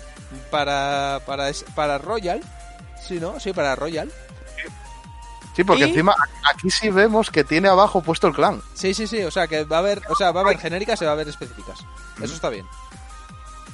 para, 0.51 1.21
para, 1.27 1.51
para 1.75 1.99
Royal. 1.99 2.41
Sí, 3.03 3.19
¿no? 3.19 3.41
Sí, 3.41 3.53
para 3.53 3.75
Royal. 3.75 4.11
Sí, 5.57 5.65
porque 5.65 5.85
Y- 5.85 5.89
encima 5.89 6.15
aquí 6.49 6.71
sí 6.71 6.91
vemos 6.91 7.31
que 7.31 7.43
tiene 7.45 7.69
abajo 7.69 8.01
puesto 8.03 8.27
el 8.29 8.35
clan. 8.35 8.63
Sí, 8.75 8.95
sí, 8.95 9.07
sí, 9.07 9.23
o 9.25 9.31
sea 9.31 9.47
que 9.49 9.65
va 9.65 9.77
a 9.77 9.79
haber, 9.81 10.03
o 10.09 10.15
sea, 10.15 10.31
va 10.33 10.41
a 10.41 10.45
haber 10.45 10.59
genéricas 10.59 11.01
y 11.03 11.05
va 11.05 11.11
a 11.11 11.15
haber 11.15 11.29
específicas. 11.29 11.81
Eso 12.23 12.35
está 12.35 12.49
bien. 12.51 12.67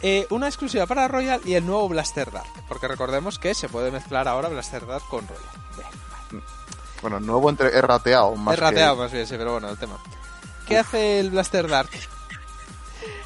Eh, 0.02 0.26
una 0.30 0.46
exclusiva 0.46 0.86
para 0.86 1.08
Royal 1.08 1.40
y 1.44 1.54
el 1.54 1.64
nuevo 1.64 1.88
Blaster 1.88 2.30
Dark, 2.30 2.48
porque 2.68 2.86
recordemos 2.88 3.38
que 3.38 3.54
se 3.54 3.68
puede 3.68 3.90
mezclar 3.90 4.28
ahora 4.28 4.48
Blaster 4.48 4.86
Dark 4.86 5.04
con 5.08 5.26
Royal. 5.26 5.42
Bien, 6.30 6.42
Bueno, 7.02 7.20
nuevo 7.20 7.48
entre 7.50 7.68
errateado 7.76 8.34
más 8.36 8.54
es 8.54 8.60
rateado 8.60 8.96
que- 8.96 9.02
más 9.02 9.12
bien, 9.12 9.26
sí, 9.26 9.34
pero 9.38 9.52
bueno, 9.52 9.68
el 9.70 9.78
tema. 9.78 9.96
¿Qué 10.66 10.76
hace 10.78 11.20
el 11.20 11.30
Blaster 11.30 11.68
Dark? 11.68 11.90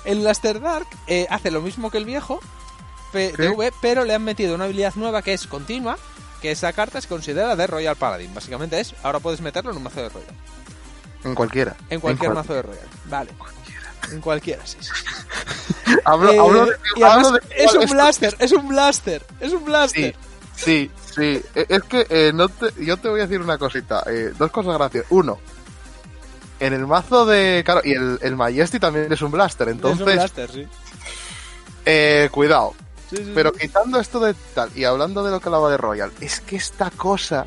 El 0.04 0.20
Blaster 0.20 0.60
Dark 0.60 0.86
eh, 1.06 1.26
hace 1.30 1.50
lo 1.50 1.60
mismo 1.60 1.90
que 1.90 1.98
el 1.98 2.04
viejo 2.04 2.40
P- 3.12 3.32
¿Qué? 3.36 3.48
DV, 3.48 3.72
pero 3.80 4.04
le 4.04 4.14
han 4.14 4.22
metido 4.22 4.54
una 4.54 4.64
habilidad 4.64 4.94
nueva 4.94 5.22
que 5.22 5.32
es 5.32 5.46
continua, 5.46 5.98
que 6.40 6.50
esa 6.50 6.72
carta 6.72 7.00
se 7.00 7.08
considera 7.08 7.54
de 7.56 7.66
Royal 7.66 7.96
Paladin. 7.96 8.34
Básicamente 8.34 8.80
es, 8.80 8.94
ahora 9.02 9.20
puedes 9.20 9.40
meterlo 9.40 9.70
en 9.70 9.76
un 9.78 9.82
mazo 9.84 10.02
de 10.02 10.08
Royal. 10.08 10.34
En 11.24 11.34
cualquiera. 11.34 11.76
En 11.90 12.00
cualquier 12.00 12.30
cual- 12.32 12.42
mazo 12.42 12.54
de 12.54 12.62
Royal. 12.62 12.86
Vale. 13.06 13.30
En 14.12 14.20
cualquiera, 14.20 14.64
sí, 14.66 14.78
sí. 14.80 14.90
Hablo, 16.04 16.32
Eh, 16.32 16.38
hablo 16.38 16.66
de, 16.66 16.72
y 16.96 17.02
además 17.02 17.26
hablo 17.28 17.38
de- 17.38 17.64
es 17.64 17.74
un 17.74 17.90
blaster, 17.90 18.36
es 18.38 18.52
un 18.52 18.68
blaster, 18.68 19.22
es 19.40 19.52
un 19.52 19.64
blaster. 19.64 20.16
Sí, 20.56 20.64
sí, 20.64 20.90
sí. 21.14 21.42
Eh, 21.54 21.66
Es 21.68 21.82
que 21.84 22.06
eh, 22.08 22.32
no 22.34 22.48
te- 22.48 22.72
yo 22.84 22.96
te 22.96 23.08
voy 23.08 23.20
a 23.20 23.24
decir 23.26 23.40
una 23.40 23.58
cosita. 23.58 24.02
eh, 24.06 24.32
dos 24.38 24.50
cosas 24.50 24.74
graciosas. 24.74 25.10
Uno, 25.12 25.38
en 26.58 26.72
el 26.72 26.86
mazo 26.86 27.24
de. 27.26 27.62
Claro, 27.64 27.82
y 27.84 27.92
el, 27.92 28.18
el 28.22 28.36
Majesty 28.36 28.78
también 28.80 29.12
es 29.12 29.20
un 29.22 29.30
blaster. 29.30 29.68
es 29.68 29.72
un 29.74 29.76
Entonces, 29.78 30.04
blaster, 30.06 30.50
sí. 30.50 30.66
eh, 31.84 32.28
cuidado. 32.32 32.74
Sí, 33.10 33.16
sí, 33.16 33.32
Pero 33.34 33.52
quitando 33.52 33.98
esto 34.00 34.20
de 34.20 34.34
tal 34.54 34.70
y 34.76 34.84
hablando 34.84 35.22
de 35.24 35.30
lo 35.32 35.40
que 35.40 35.48
hablaba 35.48 35.70
de 35.70 35.76
Royal, 35.76 36.12
es 36.20 36.40
que 36.40 36.56
esta 36.56 36.90
cosa 36.90 37.44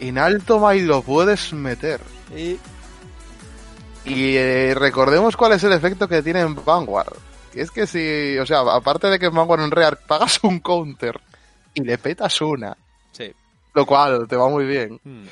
en 0.00 0.18
alto 0.18 0.60
mail 0.60 0.86
lo 0.86 1.02
puedes 1.02 1.52
meter. 1.52 2.00
Y- 2.36 2.58
Y 4.04 4.36
eh, 4.36 4.74
recordemos 4.74 5.36
cuál 5.36 5.52
es 5.52 5.64
el 5.64 5.72
efecto 5.72 6.08
que 6.08 6.22
tiene 6.22 6.40
en 6.40 6.54
Vanguard. 6.64 7.12
Que 7.52 7.62
es 7.62 7.70
que 7.70 7.86
si, 7.86 8.38
o 8.38 8.46
sea, 8.46 8.60
aparte 8.60 9.08
de 9.08 9.18
que 9.18 9.26
en 9.26 9.34
Vanguard 9.34 9.62
en 9.62 9.70
Rear 9.70 9.98
pagas 10.06 10.38
un 10.44 10.60
counter 10.60 11.20
y 11.74 11.82
le 11.82 11.98
petas 11.98 12.40
una, 12.40 12.76
sí. 13.12 13.32
lo 13.74 13.84
cual 13.86 14.26
te 14.28 14.36
va 14.36 14.48
muy 14.48 14.64
bien. 14.66 15.00
Mm. 15.04 15.26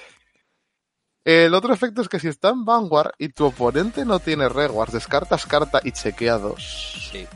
El 1.24 1.54
otro 1.54 1.74
efecto 1.74 2.02
es 2.02 2.08
que 2.08 2.20
si 2.20 2.28
está 2.28 2.50
en 2.50 2.64
Vanguard 2.64 3.12
y 3.18 3.30
tu 3.30 3.46
oponente 3.46 4.04
no 4.04 4.18
tiene 4.20 4.48
rewards, 4.48 4.92
descartas 4.92 5.44
carta 5.46 5.80
y 5.82 5.92
chequea 5.92 6.38
dos. 6.38 7.08
Sí, 7.12 7.26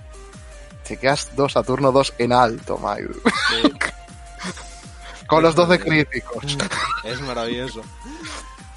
Chequeas 0.91 1.37
dos 1.37 1.57
a 1.57 1.62
turno 1.62 1.93
dos 1.93 2.12
en 2.19 2.33
alto, 2.33 2.77
Mail. 2.79 3.11
sí. 3.49 3.73
Con 5.29 5.45
los 5.45 5.55
12 5.55 5.79
Madre. 5.79 5.85
críticos. 6.05 6.59
es 7.05 7.21
maravilloso. 7.21 7.83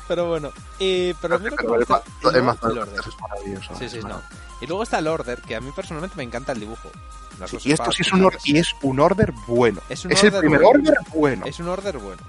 Pero 0.08 0.28
bueno, 0.28 0.52
y, 0.78 1.12
pero 1.16 1.40
me 1.40 1.50
Pero 1.50 1.74
el, 1.76 1.82
el 1.82 2.36
el 2.36 2.36
de 2.36 2.40
order. 2.82 3.00
es 3.00 3.20
maravilloso. 3.20 3.76
Sí, 3.80 3.90
sí, 3.90 3.98
es 3.98 4.06
no. 4.06 4.22
Y 4.62 4.68
luego 4.68 4.84
está 4.84 5.00
el 5.00 5.08
order, 5.08 5.42
que 5.42 5.56
a 5.56 5.62
mí 5.62 5.72
personalmente 5.76 6.16
me 6.16 6.22
encanta 6.22 6.52
el 6.52 6.60
dibujo. 6.60 6.92
Dos 7.40 7.66
Y 7.66 7.72
esto 7.72 7.92
sí 7.92 8.04
es 8.04 8.14
un, 8.14 8.30
y 8.44 8.60
es 8.60 8.76
un 8.84 9.00
order 9.00 9.32
bueno. 9.48 9.82
Es 9.90 10.06
Es, 10.06 10.06
un 10.06 10.12
el 10.12 10.18
order 10.28 10.40
primer 10.42 10.62
bueno. 10.62 10.80
order 10.80 10.98
bueno. 11.16 11.46
Es 11.48 11.60
un 11.60 11.68
order 11.70 11.98
bueno. 11.98 12.22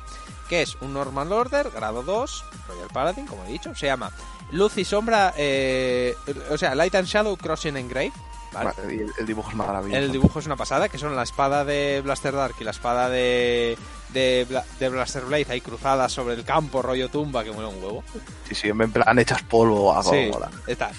Que 0.48 0.62
es 0.62 0.74
un 0.80 0.94
normal 0.94 1.30
order, 1.30 1.70
grado 1.70 2.02
2, 2.02 2.44
Royal 2.68 2.88
Paladin, 2.94 3.26
como 3.26 3.44
he 3.44 3.48
dicho. 3.48 3.74
Se 3.74 3.84
llama 3.86 4.10
Luz 4.52 4.78
y 4.78 4.86
Sombra, 4.86 5.34
eh, 5.36 6.16
o 6.48 6.56
sea, 6.56 6.74
Light 6.74 6.94
and 6.94 7.06
Shadow 7.06 7.36
Crossing 7.36 7.76
Engrave. 7.76 8.12
¿vale? 8.14 8.22
Vale, 8.54 8.70
el, 8.88 9.10
el 9.18 9.26
dibujo 9.26 9.50
es 9.50 9.56
maravilloso. 9.56 9.98
El 10.00 10.12
dibujo 10.12 10.38
es 10.38 10.46
una 10.46 10.56
pasada, 10.56 10.88
que 10.88 10.98
son 10.98 11.14
la 11.16 11.22
espada 11.24 11.64
de 11.64 12.00
Blaster 12.04 12.34
Dark 12.34 12.54
y 12.60 12.64
la 12.64 12.70
espada 12.70 13.08
de, 13.08 13.76
de, 14.10 14.46
Bla- 14.48 14.64
de 14.78 14.88
Blaster 14.88 15.24
Blade 15.24 15.46
ahí 15.50 15.60
cruzadas 15.60 16.12
sobre 16.12 16.34
el 16.34 16.44
campo, 16.44 16.80
rollo 16.82 17.08
tumba, 17.08 17.42
que 17.44 17.50
muere 17.52 17.68
un 17.68 17.82
huevo. 17.82 18.04
Sí, 18.48 18.54
sí, 18.54 18.68
en 18.68 18.92
plan 18.92 19.18
echas 19.18 19.42
polvo 19.42 19.94
a 19.96 20.02
Sí, 20.02 20.30
está. 20.66 20.90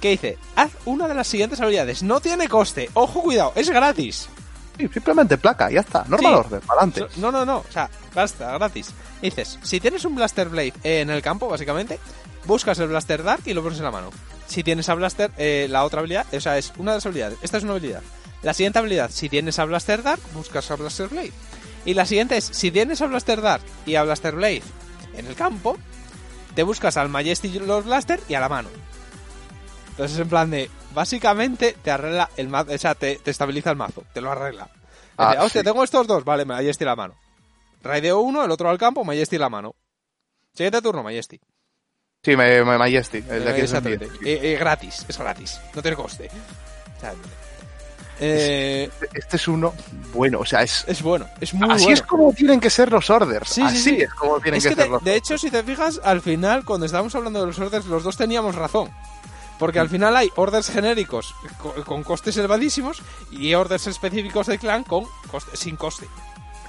¿Qué 0.00 0.10
dice? 0.10 0.38
Haz 0.56 0.70
una 0.84 1.08
de 1.08 1.14
las 1.14 1.26
siguientes 1.26 1.60
habilidades. 1.60 2.02
No 2.02 2.20
tiene 2.20 2.46
coste. 2.48 2.90
Ojo, 2.94 3.22
cuidado, 3.22 3.52
es 3.54 3.70
gratis. 3.70 4.28
Sí, 4.76 4.88
simplemente 4.92 5.38
placa, 5.38 5.70
ya 5.70 5.80
está. 5.80 6.04
Normal 6.08 6.44
Sí. 6.50 6.56
para 6.66 6.80
adelante. 6.82 7.06
No, 7.20 7.30
no, 7.32 7.44
no. 7.46 7.58
O 7.58 7.72
sea, 7.72 7.88
basta, 8.14 8.52
gratis. 8.58 8.90
Dices, 9.22 9.58
si 9.62 9.80
tienes 9.80 10.04
un 10.04 10.14
Blaster 10.16 10.48
Blade 10.48 10.74
en 10.82 11.08
el 11.10 11.22
campo, 11.22 11.48
básicamente, 11.48 11.98
buscas 12.44 12.78
el 12.80 12.88
Blaster 12.88 13.22
Dark 13.22 13.42
y 13.46 13.54
lo 13.54 13.62
pones 13.62 13.78
en 13.78 13.84
la 13.84 13.90
mano. 13.92 14.10
Si 14.46 14.62
tienes 14.62 14.88
a 14.88 14.94
Blaster, 14.94 15.30
eh, 15.36 15.66
la 15.70 15.84
otra 15.84 16.00
habilidad, 16.00 16.26
o 16.32 16.40
sea, 16.40 16.58
es 16.58 16.72
una 16.76 16.92
de 16.92 16.98
las 16.98 17.06
habilidades. 17.06 17.38
Esta 17.42 17.58
es 17.58 17.64
una 17.64 17.72
habilidad. 17.72 18.02
La 18.42 18.52
siguiente 18.54 18.78
habilidad, 18.78 19.10
si 19.10 19.28
tienes 19.28 19.58
a 19.58 19.64
Blaster 19.64 20.02
Dark, 20.02 20.20
buscas 20.34 20.70
a 20.70 20.76
Blaster 20.76 21.08
Blade. 21.08 21.32
Y 21.86 21.94
la 21.94 22.06
siguiente 22.06 22.36
es, 22.36 22.44
si 22.44 22.70
tienes 22.70 23.00
a 23.00 23.06
Blaster 23.06 23.40
Dark 23.40 23.62
y 23.86 23.94
a 23.94 24.02
Blaster 24.04 24.34
Blade 24.34 24.62
en 25.16 25.26
el 25.26 25.34
campo, 25.34 25.78
te 26.54 26.62
buscas 26.62 26.96
al 26.96 27.08
Majesty 27.08 27.58
los 27.58 27.84
Blaster 27.84 28.20
y 28.28 28.34
a 28.34 28.40
la 28.40 28.48
mano. 28.48 28.68
Entonces, 29.90 30.18
en 30.18 30.28
plan 30.28 30.50
de, 30.50 30.70
básicamente, 30.92 31.76
te 31.82 31.90
arregla 31.90 32.28
el 32.36 32.48
mazo, 32.48 32.72
o 32.72 32.78
sea, 32.78 32.94
te, 32.94 33.16
te 33.16 33.30
estabiliza 33.30 33.70
el 33.70 33.76
mazo, 33.76 34.04
te 34.12 34.20
lo 34.20 34.30
arregla. 34.30 34.68
Ah, 35.16 35.30
Dice, 35.32 35.38
hostia, 35.44 35.60
sí. 35.60 35.64
tengo 35.64 35.84
estos 35.84 36.06
dos, 36.06 36.24
vale, 36.24 36.44
Majesty 36.44 36.84
la 36.84 36.96
mano. 36.96 37.14
Raideo 37.82 38.20
uno, 38.20 38.44
el 38.44 38.50
otro 38.50 38.68
al 38.68 38.78
campo, 38.78 39.04
Majesty 39.04 39.38
la 39.38 39.48
mano. 39.48 39.74
Siguiente 40.52 40.82
turno, 40.82 41.02
Majesty. 41.02 41.40
Sí, 42.24 42.36
me, 42.36 42.64
me 42.64 42.78
Majesty, 42.78 43.18
el 43.18 43.44
de 43.44 43.50
aquí 43.50 43.60
es 43.60 43.72
el 43.72 43.76
Exactamente. 43.86 44.08
10. 44.22 44.42
Y- 44.42 44.46
y 44.46 44.54
gratis, 44.56 45.04
es 45.06 45.18
gratis, 45.18 45.60
no 45.74 45.82
tiene 45.82 45.96
coste. 45.96 46.30
O 46.96 47.00
sea, 47.00 47.12
eh, 48.20 48.88
Este 49.12 49.36
es 49.36 49.48
uno 49.48 49.74
bueno, 50.12 50.38
o 50.40 50.44
sea, 50.46 50.62
es... 50.62 50.84
es 50.86 51.02
bueno, 51.02 51.26
es 51.40 51.52
muy 51.52 51.68
Así 51.70 51.84
bueno. 51.84 51.94
es 51.94 52.02
como 52.02 52.32
tienen 52.32 52.60
que 52.60 52.70
ser 52.70 52.90
los 52.92 53.10
orders. 53.10 53.48
Sí, 53.48 53.60
sí, 53.62 53.66
Así 53.66 53.78
sí. 53.78 53.96
es 54.02 54.14
como 54.14 54.40
tienen 54.40 54.58
Es 54.58 54.64
que, 54.64 54.68
que, 54.70 54.74
ser 54.76 54.84
de, 54.84 54.90
los 54.90 55.04
de 55.04 55.16
hecho, 55.16 55.36
si 55.36 55.50
te 55.50 55.62
fijas, 55.64 56.00
al 56.04 56.20
final, 56.20 56.64
cuando 56.64 56.86
estábamos 56.86 57.14
hablando 57.16 57.40
de 57.40 57.46
los 57.48 57.58
orders, 57.58 57.86
los 57.86 58.04
dos 58.04 58.16
teníamos 58.16 58.54
razón. 58.54 58.90
Porque 59.58 59.78
al 59.78 59.88
final 59.88 60.16
hay 60.16 60.30
orders 60.36 60.68
genéricos 60.70 61.34
co- 61.58 61.74
con 61.84 62.02
costes 62.02 62.36
elevadísimos 62.36 63.02
y 63.30 63.54
orders 63.54 63.86
específicos 63.86 64.46
de 64.48 64.58
clan 64.58 64.82
con 64.84 65.04
coste- 65.30 65.56
sin 65.56 65.76
coste. 65.76 66.06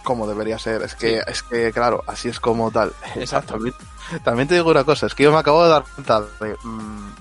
Como 0.06 0.26
debería 0.26 0.57
ser. 0.57 0.82
Es 0.84 0.95
que, 0.95 1.22
es 1.27 1.44
que 1.44 1.73
claro, 1.73 2.02
así 2.07 2.30
es 2.30 2.40
como 2.40 2.72
tal. 2.72 2.94
Exacto. 3.15 3.56
También, 3.56 3.76
también 4.23 4.48
te 4.48 4.56
digo 4.56 4.72
una 4.72 4.86
cosa, 4.86 5.07
es 5.07 5.14
que 5.15 5.23
yo 5.23 5.34
me 5.34 5.40
acabo 5.40 5.61
de 5.65 5.69
dar 5.72 5.84
cuenta 5.94 6.22
de... 6.40 6.56
mm, 6.64 7.14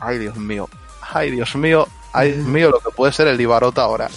ay, 0.00 0.18
Dios 0.18 0.36
mío. 0.36 0.68
Ay, 1.12 1.30
Dios 1.30 1.56
mío. 1.56 1.88
Ay, 2.12 2.32
Dios 2.32 2.46
mío, 2.46 2.70
lo 2.70 2.80
que 2.80 2.90
puede 2.90 3.12
ser 3.12 3.28
el 3.28 3.38
Libarot 3.38 3.78
ahora. 3.78 4.10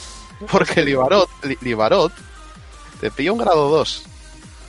Porque 0.51 0.81
el 0.81 0.87
Libarot, 0.87 1.29
Li- 1.43 1.57
Libarot 1.61 2.11
te 2.99 3.09
pilla 3.11 3.31
un 3.31 3.37
grado 3.37 3.69
2. 3.69 4.03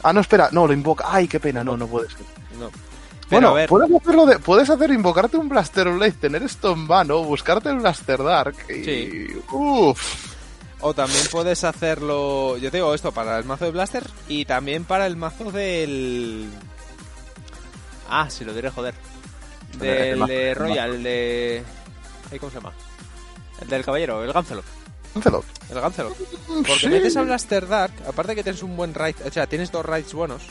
Ah, 0.04 0.12
no, 0.12 0.20
espera, 0.20 0.50
no, 0.52 0.66
lo 0.66 0.72
invoca. 0.72 1.04
Ay, 1.08 1.26
qué 1.26 1.40
pena, 1.40 1.64
no, 1.64 1.76
no 1.76 1.86
puede 1.88 2.08
ser. 2.10 2.20
No. 2.60 2.70
Pero 3.30 3.52
Bueno, 3.52 3.66
puedes 3.68 3.90
hacerlo 4.02 4.26
de, 4.26 4.38
puedes 4.38 4.68
hacer 4.68 4.90
invocarte 4.90 5.38
un 5.38 5.48
Blaster 5.48 5.88
Blade, 5.88 6.12
tener 6.12 6.42
esto 6.42 6.72
en 6.74 6.86
mano, 6.86 7.22
buscarte 7.24 7.70
el 7.70 7.78
Blaster 7.78 8.22
Dark 8.22 8.54
y... 8.68 8.84
Sí. 8.84 9.26
Uff. 9.50 10.33
O 10.80 10.92
también 10.92 11.24
puedes 11.30 11.64
hacerlo, 11.64 12.58
yo 12.58 12.70
te 12.70 12.76
digo 12.78 12.92
esto, 12.94 13.12
para 13.12 13.38
el 13.38 13.44
mazo 13.44 13.64
de 13.64 13.70
Blaster 13.70 14.08
y 14.28 14.44
también 14.44 14.84
para 14.84 15.06
el 15.06 15.16
mazo 15.16 15.50
del... 15.50 16.48
Ah, 18.10 18.28
si 18.28 18.44
lo 18.44 18.52
diré, 18.52 18.70
joder. 18.70 18.94
El 19.74 19.78
Del 19.78 20.26
de 20.26 20.54
Royal, 20.54 20.94
el 20.96 21.02
de... 21.02 21.64
¿Cómo 22.38 22.50
se 22.50 22.58
llama? 22.58 22.72
El 23.60 23.68
del 23.68 23.84
caballero, 23.84 24.22
el 24.22 24.32
Gancelot. 24.32 24.64
Lancelot. 25.14 25.44
El 25.70 25.80
Gancelot. 25.80 26.16
Porque 26.48 26.74
Sí. 26.80 26.88
metes 26.88 27.16
a 27.16 27.22
Blaster 27.22 27.66
Dark, 27.66 27.94
aparte 28.06 28.34
que 28.34 28.42
tienes 28.42 28.62
un 28.62 28.76
buen 28.76 28.92
raid, 28.92 29.14
o 29.26 29.30
sea, 29.30 29.46
tienes 29.46 29.70
dos 29.72 29.86
raids 29.86 30.12
buenos, 30.12 30.42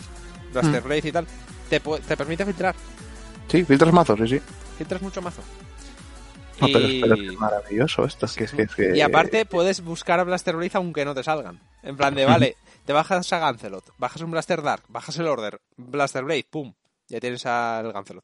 Blaster 0.52 0.84
Mm. 0.84 1.08
Y 1.08 1.12
tal, 1.12 1.28
te, 1.70 1.80
te 1.80 2.18
permite 2.18 2.46
filtrar. 2.46 2.76
Sí, 3.50 3.64
filtras 3.66 3.94
mazos, 3.94 4.18
sí, 4.22 4.28
sí. 4.28 4.42
Filtras 4.78 5.02
mucho 5.02 5.22
mazo. 5.22 5.42
No, 6.62 6.68
pero, 6.68 6.80
Y- 6.88 7.02
pero 7.02 7.16
es 7.16 7.34
maravilloso 7.40 8.06
esto. 8.06 8.28
Que, 8.36 8.44
es 8.44 8.52
que- 8.76 8.96
Y 8.96 9.02
aparte 9.02 9.46
puedes 9.46 9.82
buscar 9.82 10.20
a 10.20 10.24
Blaster 10.24 10.56
Blade 10.56 10.72
aunque 10.76 11.04
no 11.06 11.14
te 11.16 11.24
salgan. 11.24 11.60
En 11.82 11.98
plan 11.98 12.14
de, 12.16 12.26
vale, 12.26 12.56
te 12.86 12.94
bajas 12.94 13.32
a 13.34 13.40
Gancelot, 13.40 13.84
bajas 13.98 14.22
un 14.22 14.32
Blaster 14.32 14.62
Dark, 14.62 14.84
bajas 14.88 15.18
el 15.18 15.28
Order, 15.28 15.60
Blaster 15.78 16.24
Blade, 16.24 16.46
pum, 16.50 16.74
ya 17.08 17.20
tienes 17.20 17.46
al 17.46 17.92
Gancelot. 17.92 18.24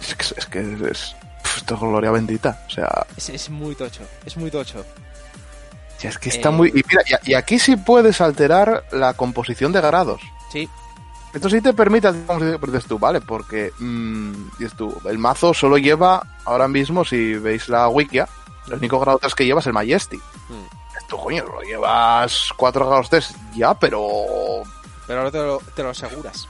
Es 0.00 0.14
que 0.14 0.22
es, 0.40 0.46
que 0.46 0.60
es- 0.90 1.16
esto 1.56 1.74
es 1.74 1.80
gloria 1.80 2.10
bendita. 2.10 2.64
O 2.66 2.70
sea, 2.70 3.06
Es, 3.16 3.28
es 3.30 3.50
muy 3.50 3.74
tocho, 3.74 4.02
es 4.26 4.36
muy 4.36 4.50
tocho. 4.50 4.84
ya 6.00 6.10
es 6.10 6.18
que 6.18 6.28
está 6.28 6.48
Eh. 6.50 6.52
muy. 6.52 6.68
Y 6.68 6.74
mira, 6.74 7.02
y, 7.24 7.30
y 7.32 7.34
aquí 7.34 7.58
sí 7.58 7.76
puedes 7.76 8.20
alterar 8.20 8.84
la 8.92 9.14
composición 9.14 9.72
de 9.72 9.80
grados. 9.80 10.20
Sí, 10.52 10.68
Esto 11.32 11.50
sí 11.50 11.60
te 11.60 11.72
permite 11.72 12.10
dices 12.12 12.86
tú, 12.86 12.98
vale, 12.98 13.20
porque 13.20 13.72
mm, 13.78 14.32
dices 14.58 14.74
tú, 14.76 14.94
el 15.04 15.18
mazo 15.18 15.52
solo 15.52 15.76
lleva, 15.76 16.26
ahora 16.44 16.68
mismo, 16.68 17.04
si 17.04 17.34
veis 17.34 17.68
la 17.68 17.88
wikia, 17.88 18.28
el 18.66 18.74
único 18.74 18.98
grado 18.98 19.18
3 19.18 19.34
que 19.34 19.44
lleva 19.44 19.60
es 19.60 19.66
el 19.66 19.72
Majesty. 19.74 20.16
Mm. 20.16 20.98
Esto, 20.98 21.18
coño, 21.18 21.44
lo 21.44 21.60
llevas 21.60 22.50
4 22.56 22.88
grados 22.88 23.10
3, 23.10 23.34
ya, 23.56 23.74
pero 23.74 24.00
pero 25.06 25.20
ahora 25.20 25.30
te 25.30 25.38
lo, 25.38 25.62
te 25.74 25.82
lo 25.82 25.90
aseguras. 25.90 26.46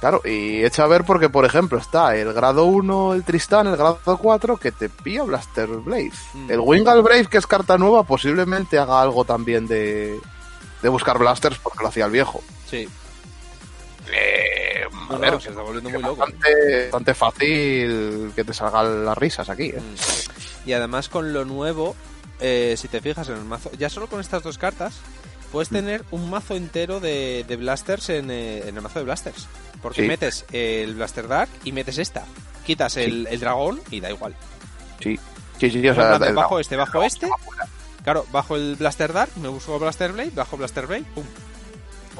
Claro, 0.00 0.22
y 0.24 0.64
echa 0.64 0.84
a 0.84 0.86
ver 0.88 1.04
porque, 1.04 1.28
por 1.28 1.44
ejemplo, 1.44 1.78
está 1.78 2.16
el 2.16 2.32
grado 2.32 2.64
1, 2.64 3.14
el 3.14 3.22
Tristán, 3.22 3.66
el 3.66 3.76
grado 3.76 3.98
4, 4.04 4.56
que 4.56 4.72
te 4.72 4.88
pilla 4.88 5.24
Blaster 5.24 5.68
Blade. 5.68 6.12
Mm. 6.34 6.50
El 6.50 6.60
Wingal 6.60 7.02
Brave, 7.02 7.26
que 7.26 7.38
es 7.38 7.46
carta 7.46 7.78
nueva, 7.78 8.02
posiblemente 8.02 8.78
haga 8.78 9.00
algo 9.00 9.24
también 9.24 9.66
de, 9.66 10.18
de 10.82 10.88
buscar 10.88 11.18
blasters 11.18 11.58
porque 11.58 11.82
lo 11.82 11.88
hacía 11.88 12.06
el 12.06 12.12
viejo. 12.12 12.42
Sí, 12.66 12.88
Eh, 14.12 14.82
a 14.84 15.12
No, 15.12 15.18
ver, 15.18 15.32
no, 15.32 15.40
se 15.40 15.50
está 15.50 15.62
volviendo 15.62 15.90
que 15.90 15.98
muy 15.98 16.04
loco. 16.04 16.16
bastante, 16.20 16.82
bastante 16.84 17.14
fácil 17.14 18.32
que 18.34 18.44
te 18.44 18.54
salgan 18.54 19.04
las 19.04 19.16
risas 19.18 19.48
aquí, 19.48 19.66
¿eh? 19.66 19.80
Mm. 19.80 20.68
Y 20.68 20.72
además 20.72 21.08
con 21.08 21.32
lo 21.32 21.44
nuevo, 21.44 21.96
eh, 22.40 22.74
si 22.76 22.88
te 22.88 23.00
fijas 23.00 23.28
en 23.28 23.36
el 23.36 23.44
mazo, 23.44 23.70
ya 23.78 23.88
solo 23.90 24.06
con 24.08 24.20
estas 24.20 24.42
dos 24.42 24.58
cartas, 24.58 24.94
puedes 25.52 25.70
Mm. 25.70 25.74
tener 25.74 26.04
un 26.10 26.30
mazo 26.30 26.54
entero 26.56 27.00
de, 27.00 27.44
de 27.48 27.56
blasters 27.56 28.08
en, 28.10 28.30
eh, 28.30 28.68
en 28.68 28.76
el 28.76 28.82
mazo 28.82 28.98
de 29.00 29.04
blasters. 29.04 29.46
Porque 29.82 30.02
Sí. 30.02 30.08
metes 30.08 30.44
el 30.52 30.94
Blaster 30.94 31.26
Dark 31.26 31.48
y 31.64 31.72
metes 31.72 31.96
esta. 31.96 32.24
Quitas 32.66 32.98
el, 32.98 33.26
el 33.30 33.40
dragón 33.40 33.80
y 33.90 34.00
da 34.00 34.10
igual. 34.10 34.34
Sí, 35.02 35.18
sí, 35.58 35.70
sí, 35.70 35.88
o 35.88 35.94
sea, 35.94 36.18
bajo 36.34 36.60
este, 36.60 36.76
bajo 36.76 37.02
este. 37.02 37.26
Claro, 38.04 38.26
bajo 38.30 38.56
el 38.56 38.76
Blaster 38.76 39.12
Dark, 39.14 39.30
me 39.36 39.48
busco 39.48 39.78
Blaster 39.78 40.12
Blade, 40.12 40.32
bajo 40.34 40.58
Blaster 40.58 40.86
Blade, 40.86 41.04
pum. 41.14 41.24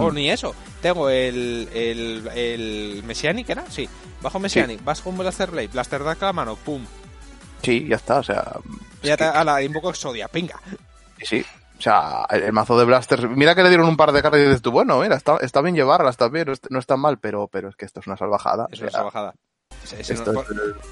O 0.01 0.11
Mm. 0.11 0.15
ni 0.15 0.31
eso. 0.31 0.55
Tengo 0.83 1.09
el, 1.11 1.69
el, 1.73 2.29
el 2.35 3.03
Messianic, 3.05 3.49
¿era? 3.51 3.65
Sí. 3.71 3.89
Bajo 4.23 4.39
Messianic, 4.39 4.83
vas 4.85 5.01
con 5.01 5.17
Blaster 5.17 5.51
Blade, 5.51 5.69
Blaster 5.69 6.03
Dark 6.05 6.19
a 6.23 6.27
la 6.27 6.33
mano, 6.33 6.57
pum. 6.57 6.85
sí, 7.63 7.87
ya 7.89 7.97
está, 7.97 8.19
o 8.19 8.23
sea, 8.23 8.57
ya 9.03 9.17
te, 9.17 9.25
a 9.25 9.45
la 9.45 9.63
invoco 9.63 9.91
Exodia, 9.91 10.29
pinga. 10.29 10.61
sí, 11.19 11.27
sí. 11.27 11.45
O 11.79 11.83
sea, 11.83 12.27
el, 12.29 12.43
el 12.43 12.53
mazo 12.53 12.79
de 12.79 12.85
blasters. 12.85 13.23
Mira 13.31 13.55
que 13.55 13.63
le 13.63 13.71
dieron 13.71 13.89
un 13.89 13.97
par 13.97 14.13
de 14.13 14.21
cartas 14.21 14.39
y 14.41 14.45
dices 14.45 14.61
tú, 14.61 14.71
bueno, 14.71 15.01
mira, 15.01 15.17
está, 15.17 15.39
está 15.41 15.63
bien 15.63 15.75
llevarlas, 15.75 16.11
está 16.13 16.29
bien, 16.29 16.45
no 16.47 16.53
es- 16.53 16.61
no 16.71 16.79
está 16.79 16.99
mal, 16.99 17.19
pero, 17.19 17.49
pero 17.49 17.71
es 17.71 17.77
que 17.77 17.87
esto 17.87 18.01
es 18.01 18.07
una 18.07 18.19
salvajada. 18.19 18.67
Es 18.71 18.81
o 18.81 18.83
una 18.83 18.91
salvajada. 18.93 19.35
Sí, 19.85 19.97
no, 19.97 20.01
es- 20.15 20.21
por- 20.21 20.47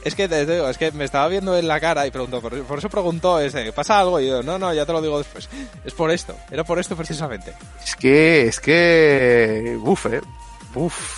es 0.05 0.15
que 0.15 0.29
te 0.29 0.45
digo, 0.47 0.69
es 0.69 0.77
que 0.79 0.91
me 0.93 1.05
estaba 1.05 1.29
viendo 1.29 1.57
en 1.57 1.69
la 1.69 1.79
cara 1.79 2.07
y 2.07 2.11
preguntó, 2.11 2.41
por, 2.41 2.61
por 2.65 2.79
eso 2.79 2.89
preguntó, 2.89 3.39
ese, 3.39 3.73
¿pasa 3.73 3.99
algo? 4.01 4.19
Y 4.19 4.27
yo, 4.29 4.43
no, 4.43 4.59
no, 4.59 4.73
ya 4.75 4.85
te 4.87 4.93
lo 4.93 5.01
digo 5.03 5.19
después. 5.19 5.49
Es 5.85 5.93
por 5.95 6.11
esto, 6.11 6.35
era 6.51 6.65
por 6.65 6.79
esto 6.79 6.97
precisamente. 6.97 7.55
Es 7.85 7.95
que, 7.97 8.47
es 8.49 8.59
que, 8.61 9.79
uf, 9.81 10.07
eh. 10.07 10.21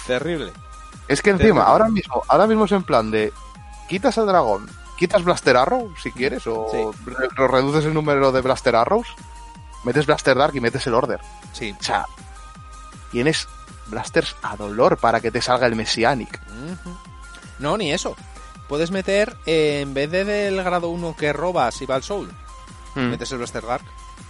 Terrible. 0.07 0.53
Es 1.09 1.23
que 1.23 1.31
encima, 1.31 1.39
Terrible. 1.49 1.63
ahora 1.63 1.89
mismo, 1.89 2.23
ahora 2.29 2.47
mismo 2.47 2.65
es 2.67 2.73
en 2.73 2.83
plan 2.83 3.11
de, 3.11 3.33
quitas 3.89 4.17
al 4.19 4.27
dragón, 4.27 4.69
quitas 4.99 5.23
Blaster 5.25 5.57
Arrow, 5.57 5.93
si 6.03 6.13
quieres, 6.13 6.47
o 6.47 6.67
Sí. 6.71 6.79
re- 7.11 7.29
re- 7.35 7.49
reduces 7.49 7.85
el 7.85 7.95
número 7.95 8.31
de 8.33 8.41
Blaster 8.43 8.77
Arrows, 8.77 9.07
metes 9.85 10.07
Blaster 10.07 10.37
Dark 10.37 10.55
y 10.55 10.61
metes 10.61 10.87
el 10.87 10.95
Order. 10.95 11.21
Sí. 11.53 11.75
O 11.79 11.83
sea, 11.83 12.05
tienes 13.11 13.47
blasters 13.87 14.37
a 14.43 14.55
dolor 14.57 14.99
para 14.99 15.21
que 15.21 15.31
te 15.31 15.41
salga 15.43 15.67
el 15.67 15.75
Messianic. 15.77 16.39
No, 17.61 17.77
ni 17.77 17.93
eso. 17.93 18.17
Puedes 18.69 18.91
meter, 18.91 19.37
eh, 19.47 19.81
en 19.83 19.95
vez 19.95 20.11
de 20.11 20.25
del 20.25 20.63
grado 20.63 20.89
1 20.89 21.15
que 21.17 21.33
robas 21.33 21.81
y 21.83 21.87
va 21.87 21.95
al 21.97 22.03
soul, 22.03 22.31
Mm. 22.95 23.11
metes 23.11 23.31
el 23.33 23.39
Blaster 23.39 23.65
Dark. 23.65 23.85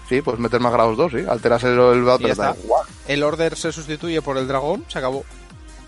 Sí, 0.08 0.20
pues 0.22 0.38
meter 0.38 0.60
más 0.60 0.72
grados 0.72 0.96
2, 0.96 1.12
sí. 1.12 1.18
Alteras 1.28 1.62
el, 1.64 1.78
el 1.78 2.04
ya 2.04 2.16
pero 2.18 2.34
da 2.34 2.50
está. 2.50 2.62
igual. 2.64 2.86
El 3.06 3.22
order 3.22 3.56
se 3.56 3.70
sustituye 3.72 4.20
por 4.22 4.36
el 4.38 4.48
dragón, 4.48 4.84
se 4.88 4.98
acabó. 4.98 5.24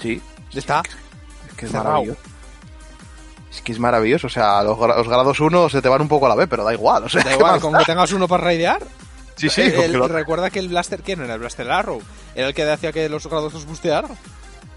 Sí, 0.01 0.23
Ya 0.53 0.61
está. 0.61 0.83
es 1.49 1.55
que 1.57 1.67
es 1.67 1.73
maravilloso. 1.73 2.21
Es 3.51 3.61
que 3.63 3.73
es 3.73 3.79
maravilloso. 3.79 4.27
O 4.29 4.31
sea, 4.31 4.63
los, 4.63 4.79
gra- 4.79 4.97
los 4.97 5.09
grados 5.09 5.41
1 5.41 5.69
se 5.69 5.83
te 5.83 5.89
van 5.89 6.01
un 6.03 6.09
poco 6.09 6.27
a 6.27 6.29
la 6.31 6.35
vez, 6.35 6.47
pero 6.49 6.65
da 6.65 6.73
igual. 6.73 7.05
O 7.05 7.09
sea, 7.09 7.23
Da 7.23 7.31
¿qué 7.31 7.37
igual, 7.37 7.61
con 7.61 7.73
da? 7.73 7.81
que 7.81 7.85
tengas 7.85 8.13
uno 8.13 8.27
para 8.29 8.45
raidear. 8.45 8.83
Sí, 9.37 9.49
sí, 9.51 9.63
El- 9.63 9.75
con 9.75 9.85
el- 9.85 9.93
lo- 9.93 10.09
recuerda 10.09 10.51
que 10.51 10.59
el 10.61 10.69
Blaster, 10.69 11.03
¿quién 11.03 11.21
era? 11.23 11.35
El 11.35 11.41
Blaster 11.41 11.71
Arrow. 11.71 12.01
Era 12.35 12.49
el 12.49 12.55
que 12.55 12.71
hacía 12.71 12.93
que 12.93 13.09
los 13.09 13.27
grados 13.27 13.53
los 13.53 13.67
bustearan. 13.67 14.11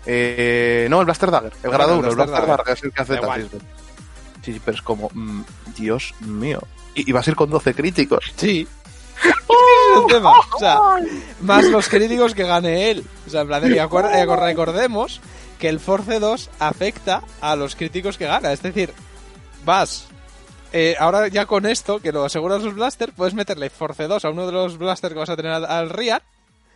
Eh, 0.06 0.88
no, 0.90 1.00
el 1.00 1.06
Blaster 1.06 1.32
Dagger, 1.32 1.54
el 1.64 1.72
grado 1.72 1.94
el 1.94 2.00
1, 2.00 2.10
el 2.10 2.16
Blaster 2.16 2.36
Blaster 2.36 2.48
Dagger. 2.48 2.58
Dagger 2.58 2.74
es 2.78 2.84
el 2.84 2.92
que 2.94 3.02
hace 3.02 3.14
Da 3.14 3.20
igual. 3.22 3.42
taxis. 3.50 3.62
Sí, 4.44 4.54
sí, 4.54 4.62
pero 4.64 4.76
es 4.76 4.82
como, 4.84 5.10
mm, 5.14 5.42
Dios 5.78 6.14
mío. 6.22 6.62
Y, 6.94 7.10
y 7.10 7.12
vas 7.14 7.28
a 7.28 7.32
ir 7.32 7.36
con 7.36 7.50
12 7.50 7.74
críticos. 7.74 8.32
Sí. 8.36 8.68
El 9.98 10.06
tema. 10.08 10.32
O 10.54 10.60
sea, 10.60 10.80
más 11.42 11.66
los 11.66 11.88
críticos 11.90 12.34
que 12.36 12.44
gane 12.44 12.92
él. 12.92 13.06
O 13.26 13.30
sea, 13.30 13.42
en 13.42 13.48
plan, 13.48 13.64
y 13.72 13.78
eh, 13.78 14.26
recordemos 14.36 15.22
que 15.60 15.70
el 15.70 15.80
Force 15.80 16.20
2 16.20 16.50
afecta 16.60 17.22
a 17.42 17.56
los 17.56 17.76
críticos 17.76 18.18
que 18.18 18.26
gana. 18.28 18.52
Es 18.52 18.62
decir, 18.62 18.92
vas. 19.64 20.06
eh, 20.74 20.96
ahora 21.00 21.28
ya 21.30 21.46
con 21.46 21.66
esto, 21.66 22.00
que 22.00 22.12
lo 22.12 22.26
aseguras 22.26 22.62
los 22.62 22.76
blaster, 22.76 23.14
puedes 23.14 23.34
meterle 23.34 23.70
Force 23.70 24.06
2 24.08 24.26
a 24.26 24.30
uno 24.30 24.46
de 24.46 24.52
los 24.52 24.78
blaster 24.78 25.14
que 25.14 25.20
vas 25.20 25.30
a 25.30 25.38
tener 25.38 25.54
al, 25.54 25.66
al 25.66 25.90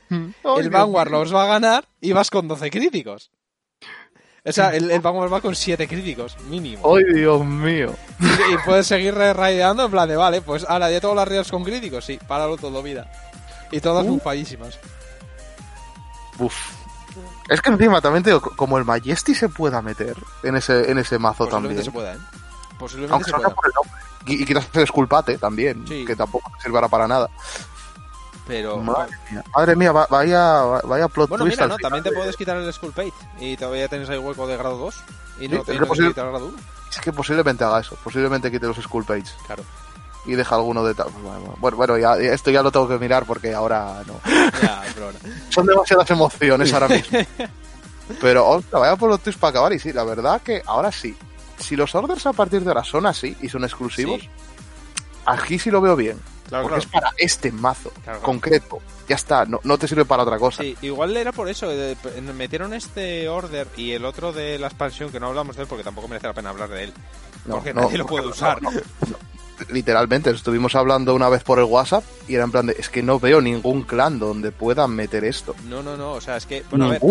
El 0.09 0.69
Vanguard 0.69 1.11
los 1.11 1.33
va 1.33 1.43
a 1.43 1.47
ganar 1.47 1.85
y 2.01 2.11
vas 2.13 2.29
con 2.29 2.47
12 2.47 2.69
críticos. 2.71 3.31
O 4.45 4.51
sea, 4.51 4.73
el, 4.73 4.89
el 4.89 5.01
Vanguard 5.01 5.31
va 5.31 5.41
con 5.41 5.53
7 5.55 5.87
críticos, 5.87 6.37
mínimo. 6.47 6.95
¡Ay, 6.95 7.03
Dios 7.13 7.45
mío! 7.45 7.93
Y, 8.19 8.53
y 8.53 8.57
puedes 8.65 8.87
seguir 8.87 9.13
raideando 9.13 9.85
en 9.85 9.91
plan 9.91 10.07
de, 10.09 10.15
vale, 10.15 10.41
pues 10.41 10.65
ahora 10.67 10.89
ya 10.89 10.99
tengo 11.01 11.13
las 11.13 11.27
rías 11.27 11.51
con 11.51 11.63
críticos, 11.63 12.05
sí, 12.05 12.17
páralo 12.27 12.57
todo, 12.57 12.81
vida. 12.81 13.11
Y 13.71 13.79
todas 13.81 14.05
Uh. 14.05 14.09
bufadísimas. 14.09 14.79
Uf. 16.39 16.55
Es 17.49 17.61
que 17.61 17.69
encima 17.69 18.01
también 18.01 18.23
te 18.23 18.29
digo, 18.29 18.41
como 18.41 18.77
el 18.77 18.85
Majesty 18.85 19.35
se 19.35 19.49
pueda 19.49 19.81
meter 19.81 20.15
en 20.43 20.55
ese, 20.55 20.89
en 20.89 20.97
ese 20.99 21.19
mazo 21.19 21.45
Posiblemente 21.49 21.83
también. 21.83 21.85
se 21.85 21.91
pueda, 21.91 22.13
¿eh? 22.13 22.17
Posiblemente 22.77 23.13
Aunque 23.13 23.25
se 23.25 23.31
solo 23.31 23.43
pueda. 23.43 23.55
por 23.55 23.65
el 23.65 23.71
nombre. 23.75 24.01
Y, 24.27 24.43
y 24.43 24.45
quitas 24.45 24.67
el 24.73 24.87
Sculpate 24.87 25.37
también, 25.37 25.85
Sí. 25.87 26.05
que 26.05 26.15
tampoco 26.15 26.51
te 26.55 26.61
servirá 26.63 26.87
para 26.87 27.07
nada. 27.07 27.29
Pero. 28.49 28.77
Madre 28.77 29.15
mía, 29.31 29.43
madre 29.55 29.75
mía, 29.77 29.91
va- 29.93 30.07
vaya, 30.09 30.61
vaya 30.83 31.07
plot 31.07 31.29
Bueno, 31.29 31.45
twist 31.45 31.55
mira, 31.57 31.63
al 31.65 31.69
no, 31.69 31.77
final 31.77 31.91
también 31.91 32.03
te 32.03 32.09
de- 32.09 32.15
puedes 32.17 32.35
quitar 32.35 32.57
el 32.57 32.73
Skull 32.73 32.91
Pate 32.91 33.13
y 33.39 33.55
todavía 33.55 33.87
tienes 33.87 34.09
ahí 34.09 34.17
hueco 34.17 34.45
de 34.47 34.57
grado 34.57 34.77
2 34.77 34.95
y 35.37 35.41
Sí, 35.43 35.47
no 35.49 35.57
es 35.59 35.65
te 35.65 35.71
que 35.77 35.79
quitar 35.87 36.25
el 36.25 36.31
grado 36.31 36.45
1. 36.47 36.57
Es 36.91 36.97
que 36.99 37.13
posiblemente 37.13 37.63
haga 37.63 37.79
eso, 37.79 37.95
posiblemente 38.03 38.51
quite 38.51 38.65
los 38.67 38.75
Skull 38.77 39.05
Pages 39.05 39.33
Claro. 39.45 39.63
y 40.25 40.33
deja 40.33 40.55
alguno 40.55 40.83
de 40.83 40.95
tal. 40.95 41.07
Bueno, 41.59 41.77
bueno, 41.77 41.97
ya, 41.97 42.17
ya- 42.19 42.33
esto 42.33 42.49
ya 42.51 42.61
lo 42.63 42.71
tengo 42.71 42.87
que 42.87 42.97
mirar 42.97 43.25
porque 43.25 43.53
ahora 43.53 44.01
no. 44.07 44.19
Ya, 44.63 44.81
pero 44.93 45.05
ahora. 45.05 45.19
Son 45.49 45.65
demasiadas 45.65 46.09
emociones 46.11 46.73
ahora 46.73 46.87
mismo. 46.89 47.19
Pero, 48.19 48.47
ostras, 48.47 48.81
vaya 48.81 48.95
por 48.95 49.07
los 49.07 49.19
twist 49.21 49.39
para 49.39 49.51
acabar 49.51 49.71
y 49.73 49.77
sí, 49.77 49.93
la 49.93 50.03
verdad 50.03 50.41
que 50.41 50.63
ahora 50.65 50.91
sí. 50.91 51.15
Si 51.59 51.75
los 51.75 51.93
orders 51.93 52.25
a 52.25 52.33
partir 52.33 52.61
de 52.63 52.69
ahora 52.69 52.83
son 52.83 53.05
así 53.05 53.37
y 53.41 53.49
son 53.49 53.63
exclusivos, 53.63 54.21
Sí. 54.21 54.29
Aquí 55.31 55.59
sí 55.59 55.71
lo 55.71 55.81
veo 55.81 55.95
bien. 55.95 56.19
Claro, 56.47 56.67
porque 56.67 56.81
claro. 56.81 56.87
es 56.87 56.87
para 56.87 57.13
este 57.17 57.51
mazo 57.51 57.91
Claro, 58.03 58.21
concreto. 58.21 58.79
Ya 59.07 59.15
está, 59.15 59.45
no, 59.45 59.59
no 59.63 59.77
te 59.77 59.87
sirve 59.87 60.05
para 60.05 60.23
otra 60.23 60.37
cosa. 60.37 60.63
Sí, 60.63 60.75
igual 60.81 61.15
era 61.15 61.31
por 61.31 61.49
eso. 61.49 61.71
metieron 62.35 62.73
este 62.73 63.27
order 63.29 63.67
y 63.77 63.91
el 63.91 64.05
otro 64.05 64.33
de 64.33 64.59
la 64.59 64.67
expansión, 64.67 65.11
que 65.11 65.19
no 65.19 65.27
hablamos 65.27 65.55
de 65.55 65.63
él 65.63 65.67
porque 65.67 65.83
tampoco 65.83 66.07
merece 66.07 66.27
la 66.27 66.33
pena 66.33 66.49
hablar 66.49 66.69
de 66.69 66.85
él. 66.85 66.93
No, 67.45 67.55
porque 67.55 67.73
no, 67.73 67.81
nadie 67.81 67.97
lo 67.97 68.05
puede 68.05 68.27
usar. 68.27 68.59
Literalmente, 69.69 70.29
estuvimos 70.29 70.75
hablando 70.75 71.13
una 71.13 71.27
vez 71.27 71.43
por 71.43 71.59
el 71.59 71.65
WhatsApp 71.65 72.03
y 72.27 72.35
era 72.35 72.45
en 72.45 72.51
plan 72.51 72.67
de, 72.67 72.75
es 72.79 72.89
que 72.89 73.03
no 73.03 73.19
veo 73.19 73.41
ningún 73.41 73.83
clan 73.83 74.17
donde 74.17 74.51
puedan 74.51 74.91
meter 74.91 75.23
esto. 75.25 75.55
No, 75.67 75.83
no, 75.83 75.97
no. 75.97 76.13
O 76.13 76.21
sea, 76.21 76.37
es 76.37 76.45
que. 76.45 76.63
Bueno, 76.69 76.85
a 76.85 76.89
ver, 76.89 77.01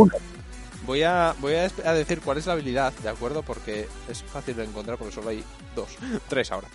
voy 0.86 1.02
a, 1.02 1.34
voy 1.40 1.54
a 1.54 1.92
decir 1.92 2.20
cuál 2.20 2.38
es 2.38 2.46
la 2.46 2.54
habilidad, 2.54 2.92
¿de 3.02 3.08
acuerdo? 3.08 3.42
Porque 3.42 3.88
es 4.08 4.22
fácil 4.22 4.56
de 4.56 4.64
encontrar 4.64 4.96
porque 4.96 5.14
solo 5.14 5.28
hay 5.28 5.44
dos. 5.76 5.90
Tres 6.28 6.50
ahora. 6.50 6.68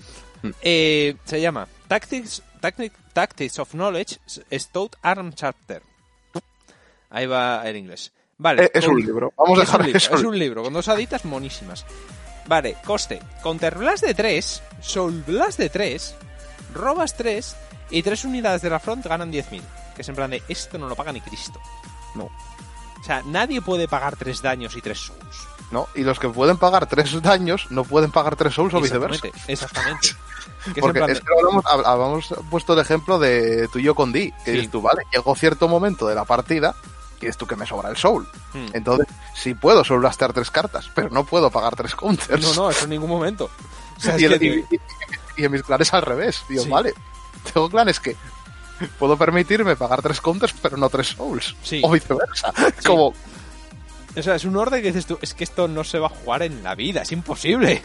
Eh, 0.61 1.15
se 1.26 1.40
llama 1.41 1.68
Tactics, 1.88 2.41
Tactic- 2.61 2.91
Tactics 3.14 3.60
of 3.60 3.72
Knowledge 3.72 4.18
Stout 4.52 4.95
Arm 5.02 5.34
Chapter. 5.34 5.82
Ahí 7.10 7.26
va 7.28 7.61
el 7.68 7.78
inglés. 7.78 8.11
Vale. 8.38 8.65
Eh, 8.65 8.72
es 8.74 8.86
con- 8.86 8.95
un 8.95 9.02
libro. 9.02 9.34
Vamos 9.38 9.60
a 9.60 9.64
es 9.64 9.70
un 9.70 9.74
dejar 9.74 9.86
libro, 9.86 9.98
eso. 9.98 10.15
es 10.15 10.24
un 10.24 10.40
libro, 10.40 10.64
con 10.64 10.74
dos 10.74 10.88
aditas 10.88 11.24
monísimas. 11.26 11.86
Vale, 12.48 12.76
coste. 12.84 13.22
Counter 13.41 13.78
Blast 13.78 14.03
de 14.03 14.14
3, 14.14 14.64
Soul 14.82 15.24
Blast 15.26 15.57
de 15.60 15.70
3, 15.70 16.15
robas 16.74 17.15
3 17.15 17.56
y 17.91 18.02
3 18.03 18.26
unidades 18.26 18.61
de 18.64 18.70
la 18.70 18.80
front 18.80 19.06
ganan 19.06 19.32
10.000. 19.32 19.61
Que 19.95 20.02
es 20.02 20.10
en 20.10 20.15
plan 20.15 20.32
de, 20.32 20.41
esto 20.49 20.78
no 20.78 20.90
lo 20.90 20.95
paga 20.95 21.14
ni 21.14 21.22
Cristo. 21.22 21.61
No. 22.15 22.26
O 22.26 23.03
sea, 23.06 23.22
nadie 23.26 23.61
puede 23.61 23.88
pagar 23.88 24.15
3 24.18 24.41
daños 24.41 24.76
y 24.76 24.82
3 24.82 24.98
souls. 24.98 25.48
¿No? 25.73 25.89
Y 25.95 26.03
los 26.03 26.19
que 26.19 26.29
pueden 26.29 26.55
pagar 26.57 26.85
tres 26.87 27.21
daños 27.21 27.67
no 27.71 27.83
pueden 27.83 28.11
pagar 28.11 28.35
tres 28.37 28.53
souls 28.53 28.73
o 28.75 28.79
viceversa. 28.79 29.27
Exactamente, 29.27 29.51
exactamente. 29.51 30.07
Que 30.63 30.69
es 30.71 30.77
en 30.77 30.81
Porque 30.81 31.11
es 31.11 31.19
que 31.19 31.27
hablamos, 31.37 31.65
hab- 31.65 31.85
habíamos 31.85 32.33
puesto 32.49 32.71
el 32.71 32.79
ejemplo 32.79 33.19
de 33.19 33.67
tú 33.67 33.79
y 33.79 33.83
yo 33.83 33.95
con 33.95 34.13
Di, 34.13 34.31
que 34.31 34.45
Sí. 34.45 34.51
dices 34.51 34.71
tú, 34.71 34.81
vale, 34.81 35.01
llegó 35.11 35.35
cierto 35.35 35.67
momento 35.67 36.07
de 36.07 36.15
la 36.15 36.23
partida 36.23 36.73
y 37.17 37.25
dices 37.25 37.35
tú 37.35 37.45
que 37.45 37.57
me 37.57 37.65
sobra 37.65 37.89
el 37.89 37.97
soul. 37.97 38.25
Hmm. 38.53 38.67
Entonces, 38.71 39.07
sí 39.35 39.55
puedo 39.55 39.83
soul 39.83 39.99
blastear 39.99 40.31
tres 40.31 40.49
cartas, 40.51 40.89
pero 40.95 41.09
no 41.09 41.25
puedo 41.25 41.51
pagar 41.51 41.75
tres 41.75 41.95
counters. 41.95 42.41
No, 42.41 42.53
no, 42.53 42.69
eso 42.69 42.85
en 42.85 42.91
ningún 42.91 43.09
momento. 43.09 43.49
O 43.97 43.99
sea, 43.99 44.15
es 44.15 44.21
y, 44.21 44.25
el- 44.25 44.39
que- 44.39 44.45
y- 44.45 44.75
y- 44.75 44.79
y 45.41 45.45
en 45.45 45.51
mis 45.51 45.63
clanes 45.63 45.93
al 45.93 46.01
revés. 46.03 46.43
Digo, 46.47 46.63
Sí. 46.63 46.69
vale, 46.69 46.93
tengo 47.53 47.69
clanes 47.69 47.99
que 47.99 48.15
puedo 48.99 49.17
permitirme 49.17 49.75
pagar 49.75 50.01
tres 50.01 50.21
counters, 50.21 50.53
pero 50.61 50.77
no 50.77 50.87
tres 50.89 51.07
souls. 51.09 51.57
Sí. 51.61 51.81
O 51.83 51.91
viceversa. 51.91 52.53
Como, 52.85 53.13
O 54.15 54.22
sea, 54.22 54.35
es 54.35 54.45
un 54.45 54.56
orden 54.56 54.81
que 54.81 54.88
dices 54.88 55.06
tú, 55.06 55.18
es 55.22 55.34
que 55.34 55.44
esto 55.44 55.68
no 55.68 55.84
se 55.84 55.98
va 55.99 56.07
a 56.07 56.10
jugar 56.10 56.44
en 56.44 56.64
la 56.64 56.76
vida, 56.76 57.02
es 57.02 57.11
imposible. 57.11 57.81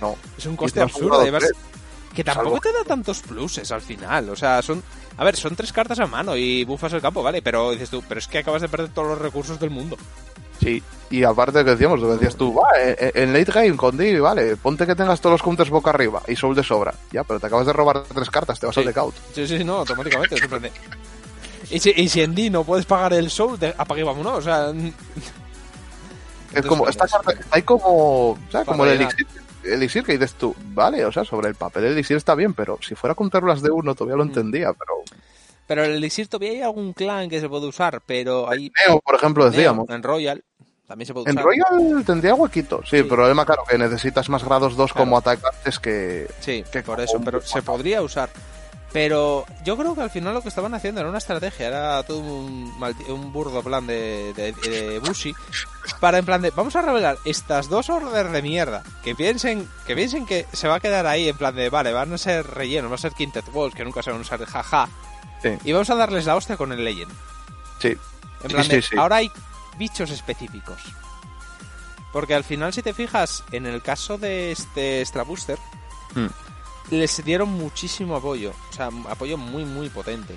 no. 0.00 0.16
Es 0.36 0.46
un 0.46 0.56
coste 0.56 0.80
absurdo. 0.80 1.20
además, 1.20 1.44
que 2.14 2.24
tampoco 2.24 2.56
Salvo- 2.56 2.60
te 2.60 2.72
da 2.72 2.84
tantos 2.84 3.20
pluses 3.20 3.70
al 3.70 3.80
final. 3.82 4.28
O 4.30 4.36
sea, 4.36 4.60
son. 4.62 4.82
A 5.16 5.24
ver, 5.24 5.34
son 5.36 5.56
tres 5.56 5.72
cartas 5.72 5.98
a 5.98 6.06
mano 6.06 6.36
y 6.36 6.64
bufas 6.64 6.92
el 6.92 7.00
campo, 7.00 7.22
¿vale? 7.24 7.42
Pero 7.42 7.72
dices 7.72 7.90
tú, 7.90 8.02
pero 8.08 8.18
es 8.20 8.28
que 8.28 8.38
acabas 8.38 8.62
de 8.62 8.68
perder 8.68 8.90
todos 8.90 9.08
los 9.08 9.18
recursos 9.18 9.58
del 9.58 9.70
mundo. 9.70 9.96
Sí, 10.60 10.80
y 11.10 11.22
aparte 11.24 11.58
de 11.58 11.64
que 11.64 11.70
decíamos, 11.72 12.00
lo 12.00 12.06
que 12.08 12.12
decías 12.14 12.36
tú, 12.36 12.54
va, 12.54 12.66
eh, 12.76 13.12
en 13.14 13.32
late 13.32 13.50
game 13.52 13.76
con 13.76 13.96
Di, 13.96 14.16
vale, 14.18 14.56
ponte 14.56 14.86
que 14.86 14.94
tengas 14.96 15.20
todos 15.20 15.34
los 15.34 15.42
counters 15.42 15.70
boca 15.70 15.90
arriba 15.90 16.22
y 16.28 16.34
soul 16.36 16.54
de 16.54 16.62
sobra. 16.64 16.94
Ya, 17.12 17.22
pero 17.24 17.38
te 17.40 17.46
acabas 17.46 17.66
de 17.66 17.72
robar 17.72 18.02
tres 18.04 18.30
cartas, 18.30 18.58
te 18.60 18.66
vas 18.66 18.74
Sí. 18.74 18.80
al 18.80 18.86
decaut. 18.86 19.14
Sí, 19.34 19.46
sí, 19.46 19.62
no, 19.64 19.78
automáticamente. 19.78 20.34
es 20.36 20.42
en 20.42 20.48
plan 20.48 20.62
de- 20.62 20.72
Y 21.70 21.78
si, 21.80 21.90
y 21.96 22.08
si 22.08 22.22
en 22.22 22.34
D 22.34 22.48
no 22.50 22.62
puedes 22.64 22.86
pagar 22.86 23.12
el 23.12 23.28
soul, 23.30 23.58
apague 23.76 24.00
y 24.00 24.04
vámonos. 24.04 24.34
O 24.38 24.42
sea, 24.42 24.72
Es 26.52 26.64
como, 26.66 26.84
pues, 26.84 26.96
esta 26.96 27.06
carta, 27.08 27.32
hay 27.50 27.62
como, 27.62 28.38
¿sabes? 28.50 28.66
Como 28.68 28.84
el 28.84 28.92
elixir, 29.00 29.26
el 29.64 29.72
elixir 29.74 30.02
que 30.04 30.12
dices 30.12 30.34
tú, 30.34 30.54
vale, 30.72 31.04
o 31.04 31.12
sea, 31.12 31.24
sobre 31.24 31.48
el 31.48 31.54
papel 31.54 31.84
el 31.84 31.92
elixir 31.92 32.16
está 32.16 32.34
bien, 32.34 32.54
pero 32.54 32.78
si 32.80 32.94
fuera 32.94 33.14
con 33.14 33.28
terlas 33.30 33.60
de 33.62 33.70
uno 33.70 33.94
todavía 33.94 34.16
lo 34.16 34.24
Mm. 34.24 34.28
entendía, 34.28 34.72
pero... 34.72 34.94
pero 35.66 35.84
el 35.84 35.92
elixir 35.96 36.28
todavía 36.28 36.52
hay 36.52 36.62
algún 36.62 36.92
clan 36.94 37.28
que 37.28 37.40
se 37.40 37.48
puede 37.48 37.66
usar, 37.66 38.00
pero 38.06 38.48
hay. 38.48 38.72
Neo, 38.86 39.00
por 39.00 39.14
ejemplo, 39.14 39.48
decíamos. 39.50 39.86
Neo, 39.88 39.96
en 39.96 40.02
Royal 40.02 40.44
también 40.86 41.06
se 41.06 41.12
puede 41.12 41.30
En 41.30 41.36
usar. 41.38 41.44
Royal 41.44 42.04
tendría 42.06 42.34
huequito, 42.34 42.80
sí, 42.84 42.90
Sí. 42.90 42.96
el 42.96 43.08
problema, 43.08 43.44
claro, 43.44 43.62
que 43.68 43.76
necesitas 43.76 44.28
más 44.30 44.42
grados 44.42 44.74
2 44.76 44.92
Claro. 44.92 45.04
como 45.04 45.18
atacantes 45.18 45.78
que... 45.78 46.26
Sí, 46.40 46.64
que 46.72 46.82
por 46.82 46.98
eso, 47.00 47.20
pero 47.22 47.42
se 47.42 47.60
podría 47.60 48.00
usar. 48.00 48.30
Pero 48.92 49.44
yo 49.64 49.76
creo 49.76 49.94
que 49.94 50.00
al 50.00 50.10
final 50.10 50.32
lo 50.32 50.40
que 50.40 50.48
estaban 50.48 50.72
haciendo 50.72 51.00
era 51.00 51.10
una 51.10 51.18
estrategia, 51.18 51.66
era 51.66 52.02
todo 52.04 52.20
un, 52.20 52.72
un 53.08 53.32
burdo 53.32 53.62
plan 53.62 53.86
de, 53.86 54.32
de, 54.34 54.52
de 54.52 54.98
Bushi 54.98 55.34
para 56.00 56.16
en 56.18 56.24
plan 56.24 56.40
de, 56.40 56.50
vamos 56.52 56.74
a 56.74 56.80
revelar 56.80 57.18
estas 57.26 57.68
dos 57.68 57.90
órdenes 57.90 58.32
de 58.32 58.40
mierda, 58.40 58.82
que 59.04 59.14
piensen, 59.14 59.68
que 59.86 59.94
piensen 59.94 60.24
que 60.24 60.46
se 60.54 60.68
va 60.68 60.76
a 60.76 60.80
quedar 60.80 61.06
ahí 61.06 61.28
en 61.28 61.36
plan 61.36 61.54
de, 61.54 61.68
vale, 61.68 61.92
van 61.92 62.12
a 62.14 62.18
ser 62.18 62.46
rellenos, 62.46 62.90
va 62.90 62.94
a 62.94 62.98
ser 62.98 63.12
Quintet 63.12 63.44
Walls, 63.52 63.74
que 63.74 63.84
nunca 63.84 64.02
se 64.02 64.10
van 64.10 64.20
a 64.20 64.22
usar, 64.22 64.42
jaja, 64.46 64.88
Sí, 65.42 65.50
y 65.64 65.72
vamos 65.72 65.90
a 65.90 65.94
darles 65.94 66.24
la 66.26 66.34
hostia 66.34 66.56
con 66.56 66.72
el 66.72 66.82
Legend. 66.84 67.12
sí. 67.80 67.96
En 68.42 68.50
plan 68.50 68.64
sí, 68.64 68.70
de, 68.70 68.82
sí. 68.82 68.96
ahora 68.96 69.16
hay 69.16 69.30
bichos 69.76 70.10
específicos. 70.10 70.80
Porque 72.12 72.34
al 72.34 72.44
final, 72.44 72.72
si 72.72 72.82
te 72.82 72.94
fijas, 72.94 73.44
en 73.52 73.66
el 73.66 73.82
caso 73.82 74.16
de 74.16 74.52
este 74.52 75.00
Extra 75.02 75.24
Booster, 75.24 75.58
Hmm. 76.14 76.28
Les 76.90 77.24
dieron 77.24 77.48
muchísimo 77.50 78.16
apoyo. 78.16 78.52
O 78.70 78.72
sea, 78.72 78.90
apoyo 79.08 79.36
muy, 79.36 79.64
muy 79.64 79.88
potente. 79.90 80.34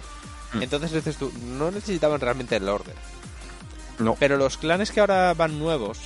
Hmm. 0.53 0.61
Entonces 0.63 0.91
dices 0.91 1.17
tú, 1.17 1.31
no 1.43 1.71
necesitaban 1.71 2.19
realmente 2.19 2.55
el 2.55 2.67
order. 2.67 2.95
No. 3.99 4.15
Pero 4.19 4.37
los 4.37 4.57
clanes 4.57 4.91
que 4.91 4.99
ahora 4.99 5.33
van 5.33 5.59
nuevos, 5.59 5.99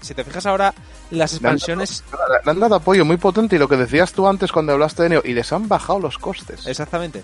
si 0.00 0.14
te 0.14 0.24
fijas 0.24 0.46
ahora, 0.46 0.72
las 1.10 1.32
Le 1.40 1.48
han 1.48 1.54
expansiones... 1.54 2.04
dado- 2.10 2.24
Le 2.44 2.50
han 2.50 2.60
dado 2.60 2.74
apoyo 2.76 3.04
muy 3.04 3.16
potente 3.16 3.56
y 3.56 3.58
lo 3.58 3.68
que 3.68 3.76
decías 3.76 4.12
tú 4.12 4.26
antes 4.28 4.52
cuando 4.52 4.72
hablaste 4.72 5.02
de 5.02 5.08
Neo, 5.10 5.22
y 5.24 5.32
les 5.34 5.52
han 5.52 5.68
bajado 5.68 5.98
los 5.98 6.18
costes. 6.18 6.66
Exactamente. 6.66 7.22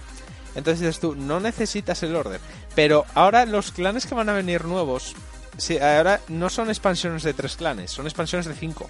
Entonces 0.55 0.81
dices 0.81 0.99
tú, 0.99 1.15
no 1.15 1.39
necesitas 1.41 2.03
el 2.03 2.17
order. 2.17 2.41
Pero 2.75 3.05
ahora 3.15 3.47
los 3.47 3.71
clanes 3.71 4.07
que 4.07 4.15
van 4.15 4.29
a 4.29 4.33
venir 4.33 4.65
nuevos, 4.65 5.15
sí, 5.57 5.79
ahora 5.79 6.21
no 6.29 6.51
son 6.51 6.69
expansiones 6.69 7.23
de 7.23 7.33
tres 7.35 7.55
clanes, 7.57 7.93
son 7.93 8.07
expansiones 8.07 8.47
de 8.47 8.55
cinco. 8.55 8.89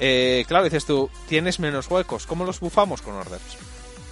Eh, 0.00 0.44
claro, 0.48 0.64
dices 0.64 0.84
tú, 0.84 1.10
tienes 1.28 1.60
menos 1.60 1.88
huecos. 1.90 2.26
¿Cómo 2.26 2.44
los 2.44 2.60
bufamos 2.60 3.02
con 3.02 3.14
orders? 3.14 3.42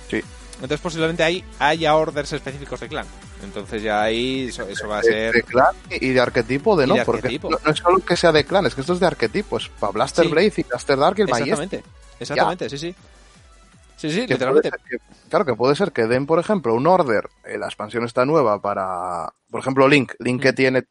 Sí. 0.09 0.20
Entonces 0.55 0.81
posiblemente 0.81 1.23
ahí 1.23 1.44
haya 1.59 1.97
orders 1.97 2.32
específicos 2.32 2.81
de 2.81 2.89
clan. 2.89 3.07
Entonces 3.43 3.82
ya 3.82 4.02
ahí 4.02 4.48
eso, 4.48 4.69
eso 4.69 4.86
va 4.86 4.98
a 4.98 5.01
De, 5.01 5.09
ser... 5.09 5.35
de 5.35 5.43
clan 5.43 5.74
y 5.90 6.11
de 6.11 6.20
arquetipo 6.20 6.77
de 6.77 6.86
no, 6.86 6.94
de 6.94 7.05
porque 7.05 7.20
arquetipo. 7.28 7.48
no, 7.51 7.59
no 7.65 7.70
es 7.73 7.78
solo 7.78 7.98
que 8.01 8.16
sea 8.16 8.31
de 8.32 8.44
clan, 8.44 8.66
es 8.66 8.74
que 8.74 8.82
esto 8.82 8.93
es 8.93 9.01
de 9.01 9.07
arquetipo, 9.07 9.57
es 9.57 9.69
para 9.81 9.93
Blaster 9.93 10.27
Sí. 10.27 10.31
Blade 10.31 10.52
y 10.59 10.62
Blaster 10.65 10.98
Dark 10.98 11.19
y 11.19 11.23
el 11.23 11.28
Majestic. 11.28 11.52
Exactamente. 11.52 11.85
Exactamente, 12.20 12.69
sí, 12.70 12.78
sí. 12.78 12.94
Sí, 13.97 14.11
sí, 14.11 14.27
Que 14.27 14.35
literalmente. 14.35 14.70
que- 14.89 14.98
claro, 15.31 15.44
que 15.47 15.55
puede 15.55 15.74
ser 15.74 15.93
que 15.93 16.07
den, 16.07 16.27
por 16.27 16.39
ejemplo, 16.39 16.74
un 16.74 16.86
order, 16.86 17.28
eh, 17.44 17.57
la 17.59 17.66
expansión 17.66 18.05
está 18.05 18.24
nueva 18.27 18.61
para, 18.61 19.32
por 19.51 19.61
ejemplo, 19.61 19.89
Link, 19.89 20.12
Link 20.19 20.43
que 20.43 20.52
Mm. 20.52 20.55
tiene 20.55 20.82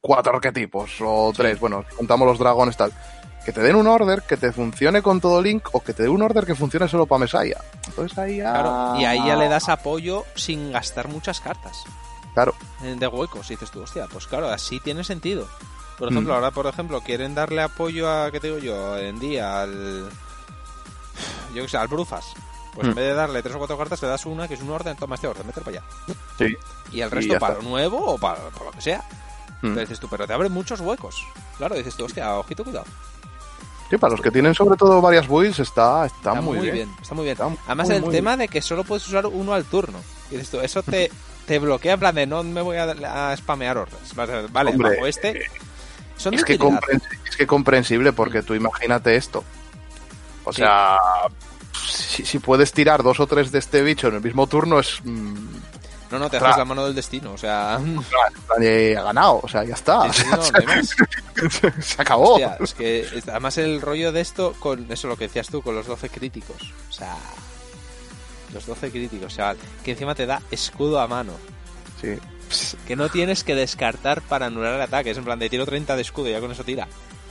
cuatro 0.00 0.34
arquetipos 0.34 0.90
o 1.00 1.32
tres, 1.36 1.60
bueno, 1.60 1.84
contamos 1.96 2.26
los 2.26 2.38
dragones 2.38 2.76
tal, 2.76 2.92
que 3.44 3.52
te 3.52 3.60
den 3.60 3.76
un 3.76 3.86
order 3.86 4.22
que 4.22 4.36
te 4.36 4.52
funcione 4.52 5.02
con 5.02 5.20
todo 5.20 5.40
Link 5.42 5.68
o 5.72 5.80
que 5.82 5.92
te 5.92 6.04
dé 6.04 6.08
un 6.08 6.22
order 6.22 6.44
que 6.46 6.54
funcione 6.54 6.88
solo 6.88 7.06
para 7.06 7.20
Messiah. 7.20 7.60
Entonces 7.88 8.16
ahí 8.18 8.36
ya... 8.38 8.52
Claro, 8.52 8.94
y 9.00 9.04
ahí 9.04 9.24
ya 9.26 9.36
le 9.36 9.48
das 9.48 9.68
apoyo 9.68 10.24
sin 10.34 10.72
gastar 10.72 11.08
muchas 11.08 11.40
cartas 11.40 11.84
Claro, 12.34 12.54
eh, 12.82 12.94
de 12.98 13.06
huecos. 13.06 13.50
Y 13.50 13.54
dices 13.54 13.70
tú, 13.70 13.82
hostia, 13.82 14.06
pues 14.06 14.26
claro, 14.26 14.48
así 14.48 14.80
tiene 14.80 15.04
sentido. 15.04 15.46
Por 15.98 16.10
ejemplo, 16.10 16.32
Mm. 16.32 16.36
ahora, 16.36 16.50
por 16.50 16.66
ejemplo, 16.66 17.00
quieren 17.02 17.34
darle 17.34 17.62
apoyo 17.62 18.10
a, 18.10 18.30
¿qué 18.30 18.40
te 18.40 18.46
digo 18.46 18.58
yo? 18.58 18.96
En 18.98 19.18
día 19.18 19.60
al... 19.62 20.08
Yo 21.54 21.62
qué 21.62 21.68
sé, 21.68 21.76
al 21.76 21.88
Brufas. 21.88 22.24
Pues 22.74 22.86
en 22.86 22.92
Mm. 22.92 22.96
vez 22.96 23.04
de 23.08 23.14
darle 23.14 23.42
tres 23.42 23.54
o 23.54 23.58
cuatro 23.58 23.76
cartas, 23.76 24.00
le 24.00 24.08
das 24.08 24.24
una 24.24 24.48
que 24.48 24.54
es 24.54 24.62
un 24.62 24.70
orden, 24.70 24.96
toma 24.96 25.16
este 25.16 25.26
orden, 25.28 25.46
mételo 25.46 25.64
para 25.64 25.78
allá. 25.78 25.86
sí. 26.38 26.56
Y 26.90 27.00
el 27.02 27.10
resto 27.10 27.38
para 27.38 27.54
está. 27.54 27.64
lo 27.64 27.70
nuevo 27.70 27.98
o 27.98 28.18
para, 28.18 28.40
para 28.50 28.64
lo 28.66 28.70
que 28.72 28.80
sea. 28.80 28.98
Mm. 29.60 29.68
Pero 29.74 29.80
dices 29.80 30.00
tú, 30.00 30.08
pero 30.08 30.26
te 30.26 30.32
abre 30.32 30.48
muchos 30.48 30.80
huecos. 30.80 31.26
Claro, 31.58 31.74
dices 31.74 31.94
tú, 31.94 32.04
hostia, 32.06 32.34
ojito, 32.36 32.64
cuidado. 32.64 32.86
Sí, 33.92 33.98
para 33.98 34.12
los 34.12 34.22
que 34.22 34.30
tienen 34.30 34.54
sobre 34.54 34.74
todo 34.78 35.02
varias 35.02 35.28
builds 35.28 35.58
está, 35.58 36.06
está, 36.06 36.30
Está 36.30 36.40
muy, 36.40 36.70
bien. 36.70 36.90
Está 37.02 37.14
muy 37.14 37.24
bien. 37.24 37.32
Está 37.34 37.50
Además, 37.66 37.88
muy, 37.88 37.96
el 37.96 38.02
muy 38.02 38.10
tema 38.14 38.38
de 38.38 38.48
que 38.48 38.62
solo 38.62 38.84
puedes 38.84 39.06
usar 39.06 39.26
uno 39.26 39.52
al 39.52 39.64
turno. 39.66 39.98
Y 40.30 40.38
tú, 40.38 40.60
eso 40.60 40.82
te, 40.82 41.10
te 41.46 41.58
bloquea 41.58 41.92
en 41.92 42.00
plan 42.00 42.14
de 42.14 42.26
no 42.26 42.42
me 42.42 42.62
voy 42.62 42.78
a, 42.78 42.84
a 43.32 43.36
spamear 43.36 43.76
orders. 43.76 44.14
Vale, 44.14 44.70
Hombre, 44.70 44.94
bajo 44.94 45.06
este. 45.06 45.42
Son 46.16 46.30
de 46.30 46.38
Es 46.38 46.44
que, 46.46 46.54
es 46.54 47.36
que 47.36 47.46
comprensible 47.46 48.14
porque 48.14 48.42
tú 48.42 48.54
imagínate 48.54 49.14
esto. 49.14 49.44
O 50.44 50.54
Sí. 50.54 50.62
sea, 50.62 50.96
si, 51.86 52.24
si 52.24 52.38
puedes 52.38 52.72
tirar 52.72 53.02
dos 53.02 53.20
o 53.20 53.26
tres 53.26 53.52
de 53.52 53.58
este 53.58 53.82
bicho 53.82 54.08
en 54.08 54.14
el 54.14 54.22
mismo 54.22 54.46
turno 54.46 54.80
es... 54.80 55.00
mm, 55.04 55.36
No, 56.12 56.18
no, 56.18 56.30
te 56.30 56.36
haces 56.36 56.56
la 56.58 56.64
mano 56.64 56.84
del 56.84 56.94
destino. 56.94 57.32
O 57.32 57.38
sea, 57.38 57.80
eh, 58.60 58.94
ha 58.96 59.02
ganado, 59.02 59.40
o 59.42 59.48
sea, 59.48 59.64
ya 59.64 59.74
está. 59.74 60.12
sí, 60.12 60.22
sí, 60.22 60.28
no, 60.30 60.36
no 60.36 60.58
hay 60.60 60.66
más. 60.66 60.94
Se 61.80 62.00
acabó. 62.02 62.34
Hostia, 62.34 62.56
es 62.60 62.74
que 62.74 63.22
además 63.28 63.58
el 63.58 63.80
rollo 63.80 64.12
de 64.12 64.20
esto, 64.20 64.54
con 64.60 64.90
eso 64.92 65.08
lo 65.08 65.16
que 65.16 65.26
decías 65.26 65.48
tú, 65.48 65.62
con 65.62 65.74
los 65.74 65.86
12 65.86 66.08
críticos. 66.10 66.72
O 66.88 66.92
sea, 66.92 67.16
los 68.52 68.66
12 68.66 68.90
críticos. 68.90 69.32
O 69.32 69.34
sea, 69.34 69.56
que 69.84 69.92
encima 69.92 70.14
te 70.14 70.26
da 70.26 70.40
escudo 70.50 71.00
a 71.00 71.08
mano. 71.08 71.32
Sí. 72.00 72.18
Que 72.86 72.96
no 72.96 73.08
tienes 73.08 73.44
que 73.44 73.54
descartar 73.54 74.20
para 74.22 74.46
anular 74.46 74.74
el 74.74 74.82
ataque. 74.82 75.10
Es 75.10 75.18
en 75.18 75.24
plan 75.24 75.38
de 75.38 75.48
tiro 75.48 75.64
30 75.64 75.96
de 75.96 76.02
escudo 76.02 76.28
y 76.28 76.32
ya 76.32 76.40
con 76.40 76.52
eso 76.52 76.64
tira. 76.64 76.86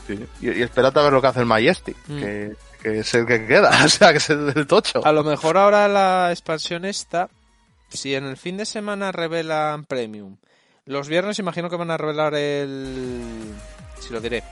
sí. 0.07 0.25
Y, 0.41 0.49
y 0.51 0.61
espérate 0.63 0.99
a 0.99 1.03
ver 1.03 1.13
lo 1.13 1.21
que 1.21 1.27
hace 1.27 1.39
el 1.41 1.45
Majestic, 1.45 1.95
Mm. 2.07 2.19
que, 2.19 2.55
que 2.81 2.99
es 2.99 3.13
el 3.13 3.27
que 3.27 3.45
queda, 3.45 3.69
o 3.85 3.87
sea, 3.87 4.11
que 4.11 4.17
es 4.17 4.29
el 4.31 4.51
del 4.53 4.65
tocho. 4.65 5.05
A 5.05 5.11
lo 5.11 5.23
mejor 5.23 5.57
ahora 5.57 5.87
la 5.87 6.31
expansión 6.31 6.85
esta, 6.85 7.29
si 7.91 8.15
en 8.15 8.25
el 8.25 8.37
fin 8.37 8.57
de 8.57 8.65
semana 8.65 9.11
revelan 9.11 9.85
Premium, 9.85 10.37
los 10.85 11.07
viernes 11.07 11.39
imagino 11.39 11.69
que 11.69 11.75
van 11.75 11.91
a 11.91 11.97
revelar 11.97 12.33
el... 12.35 13.53
si 13.99 14.11
lo 14.13 14.19
diré, 14.19 14.43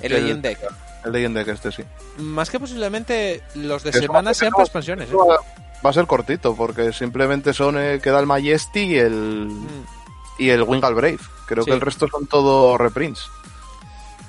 el 0.00 0.12
Legend 0.12 0.42
Deck. 0.42 0.58
El 1.04 1.12
Legend 1.12 1.36
Deck 1.36 1.48
este 1.48 1.70
sí. 1.72 1.82
Más 2.18 2.48
que 2.50 2.58
posiblemente 2.58 3.42
los 3.56 3.82
de 3.82 3.90
Que 3.90 3.98
semana 3.98 4.32
sean 4.32 4.52
para 4.52 4.64
expansiones. 4.64 5.10
¿eh? 5.10 5.14
Va 5.84 5.90
a 5.90 5.92
ser 5.92 6.06
cortito, 6.06 6.56
porque 6.56 6.92
simplemente 6.94 7.52
son 7.52 7.76
eh, 7.78 8.00
queda 8.02 8.18
el 8.20 8.26
Majestic 8.26 8.88
y 8.88 8.96
el, 8.98 9.46
Mm, 9.48 9.84
y 10.38 10.48
el 10.48 10.62
Wingal 10.62 10.94
Brave. 10.94 11.18
Creo 11.46 11.62
Sí. 11.64 11.70
que 11.70 11.74
el 11.74 11.82
resto 11.82 12.08
son 12.08 12.26
todo 12.26 12.78
reprints. 12.78 13.26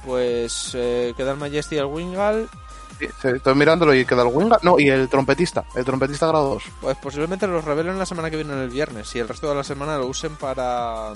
Pues 0.06 0.72
eh, 0.76 1.14
queda 1.16 1.32
el 1.32 1.38
Majesty 1.38 1.76
y 1.76 1.80
el 1.80 1.86
Wingal. 1.86 2.50
Estoy 3.00 3.56
mirándolo 3.56 3.94
y 3.94 4.06
queda 4.06 4.22
el 4.24 4.30
Wingal. 4.30 4.60
No, 4.64 4.80
y 4.80 4.90
el 4.90 5.10
trompetista. 5.10 5.66
El 5.76 5.84
trompetista 5.86 6.28
grado 6.28 6.50
2. 6.56 6.64
Pues 6.82 6.98
posiblemente 6.98 7.48
los 7.48 7.64
revelen 7.66 8.00
la 8.00 8.06
semana 8.06 8.30
que 8.30 8.38
viene 8.38 8.54
el 8.62 8.70
viernes 8.70 9.14
y 9.16 9.20
el 9.20 9.28
resto 9.28 9.50
de 9.50 9.56
la 9.56 9.64
semana 9.64 9.98
lo 9.98 10.08
usen 10.08 10.36
para 10.36 11.14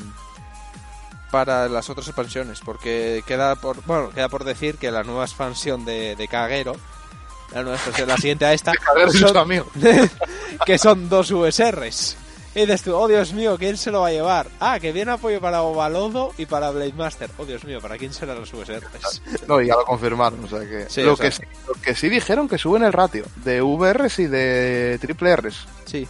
para 1.31 1.69
las 1.69 1.89
otras 1.91 2.07
expansiones 2.07 2.59
porque 2.59 3.23
queda 3.27 3.55
por 3.55 3.83
bueno 3.85 4.09
queda 4.09 4.29
por 4.29 4.43
decir 4.43 4.77
que 4.77 4.89
la 4.89 5.03
nueva 5.03 5.25
expansión 5.25 5.85
de, 5.85 6.15
de 6.15 6.27
Kagero 6.27 6.75
La 7.53 7.61
nueva 7.61 7.75
expansión, 7.77 8.07
la 8.07 8.17
siguiente 8.17 8.45
a 8.45 8.53
esta. 8.53 8.71
Caguero 8.83 9.11
son- 9.11 9.65
que 10.65 10.77
son 10.79 11.07
dos 11.07 11.29
USRs. 11.31 12.17
Y 12.55 12.61
dices 12.61 12.81
tú, 12.81 12.95
oh 12.95 13.07
Dios 13.07 13.31
mío, 13.33 13.57
¿quién 13.59 13.77
se 13.77 13.91
lo 13.91 14.01
va 14.01 14.07
a 14.07 14.11
llevar? 14.11 14.47
Ah, 14.59 14.79
que 14.79 14.91
viene 14.91 15.11
apoyo 15.11 15.39
para 15.39 15.61
Ovalodo 15.61 16.33
y 16.37 16.47
para 16.47 16.71
Blade 16.71 16.93
Master. 16.93 17.29
Oh 17.37 17.45
Dios 17.45 17.63
mío, 17.63 17.79
¿para 17.79 17.97
quién 17.97 18.11
serán 18.11 18.39
los 18.39 18.51
USRs? 18.53 19.21
No, 19.47 19.61
y 19.61 19.67
ya 19.67 19.75
lo 19.75 19.85
confirmaron, 19.85 20.43
o 20.43 20.47
sea 20.47 20.61
que... 20.61 20.87
Sí, 20.89 21.03
lo, 21.03 21.13
o 21.13 21.15
sea- 21.15 21.29
que 21.29 21.35
sí, 21.35 21.43
lo 21.67 21.73
que 21.75 21.95
sí 21.95 22.09
dijeron 22.09 22.49
que 22.49 22.57
suben 22.57 22.83
el 22.83 22.91
ratio 22.91 23.23
de 23.37 23.61
VRs 23.61 24.17
y 24.19 24.25
de 24.27 24.97
triple 24.99 25.35
Rs. 25.35 25.67
Sí, 25.85 26.07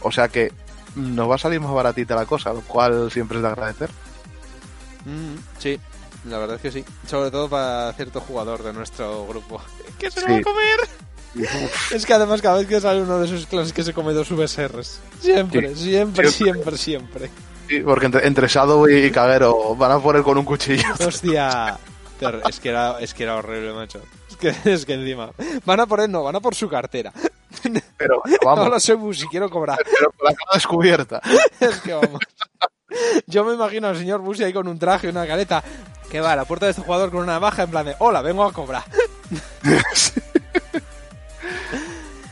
O 0.00 0.10
sea 0.10 0.26
que 0.28 0.52
nos 0.96 1.30
va 1.30 1.36
a 1.36 1.38
salir 1.38 1.60
más 1.60 1.72
baratita 1.72 2.16
la 2.16 2.26
cosa, 2.26 2.52
lo 2.52 2.60
cual 2.62 3.10
siempre 3.12 3.38
es 3.38 3.42
de 3.42 3.48
agradecer. 3.48 3.88
Mm, 5.04 5.36
sí, 5.58 5.80
la 6.28 6.38
verdad 6.38 6.56
es 6.56 6.62
que 6.62 6.72
sí. 6.72 6.84
Sobre 7.06 7.30
todo 7.30 7.48
para 7.48 7.92
cierto 7.94 8.20
jugador 8.20 8.62
de 8.64 8.72
nuestro 8.72 9.26
grupo. 9.26 9.60
¿Qué 9.98 10.10
se 10.10 10.20
lo 10.22 10.26
Sí. 10.26 10.32
va 10.32 10.38
a 10.38 10.42
comer? 10.42 10.80
Es 11.92 12.04
que 12.06 12.12
además 12.14 12.42
cada 12.42 12.58
vez 12.58 12.66
que 12.66 12.80
sale 12.80 13.02
uno 13.02 13.18
de 13.18 13.26
esos 13.26 13.46
clases 13.46 13.72
que 13.72 13.82
se 13.82 13.92
come 13.94 14.12
dos 14.12 14.28
VSRs. 14.30 15.00
Siempre, 15.20 15.74
siempre, 15.76 16.30
siempre, 16.30 16.76
siempre. 16.78 17.30
Sí, 17.68 17.80
porque 17.80 18.06
entre, 18.06 18.26
entre 18.26 18.48
Shadow 18.48 18.88
y 18.88 19.10
Kagero 19.10 19.74
van 19.76 19.92
a 19.92 19.98
por 19.98 20.16
él 20.16 20.22
con 20.22 20.36
un 20.38 20.44
cuchillo. 20.44 20.84
Hostia. 21.06 21.78
Es 22.48 22.60
que 22.60 22.68
era, 22.68 23.00
es 23.00 23.14
que 23.14 23.22
era 23.24 23.36
horrible, 23.36 23.72
macho. 23.72 24.00
Es 24.30 24.36
que, 24.36 24.54
es 24.72 24.84
que 24.84 24.94
encima. 24.94 25.30
Van 25.64 25.80
a 25.80 25.86
por 25.86 26.00
él, 26.00 26.10
no, 26.10 26.22
van 26.22 26.36
a 26.36 26.40
por 26.40 26.54
su 26.54 26.68
cartera. 26.68 27.12
Pero 27.96 28.22
No 28.26 28.36
vamos, 28.44 28.68
lo 28.68 28.80
sé, 28.80 28.94
Busi, 28.94 29.26
quiero 29.28 29.48
cobrar. 29.50 29.78
pero 29.84 30.10
con 30.12 30.26
la 30.28 30.34
cara 30.34 30.50
descubierta. 30.54 31.20
Es 31.60 31.80
que 31.80 31.92
vamos. 31.94 32.20
Yo 33.26 33.44
me 33.44 33.54
imagino 33.54 33.88
al 33.88 33.96
señor 33.96 34.20
Busi 34.20 34.42
ahí 34.44 34.52
con 34.52 34.66
un 34.68 34.78
traje 34.78 35.06
y 35.06 35.10
una 35.10 35.26
careta. 35.26 35.62
Que 36.10 36.20
va 36.20 36.32
a 36.32 36.36
la 36.36 36.44
puerta 36.44 36.66
de 36.66 36.70
este 36.72 36.82
jugador 36.82 37.10
con 37.10 37.22
una 37.22 37.32
navaja 37.34 37.62
en 37.62 37.70
plan 37.70 37.86
de: 37.86 37.94
Hola, 38.00 38.20
vengo 38.22 38.44
a 38.44 38.52
cobrar. 38.52 38.84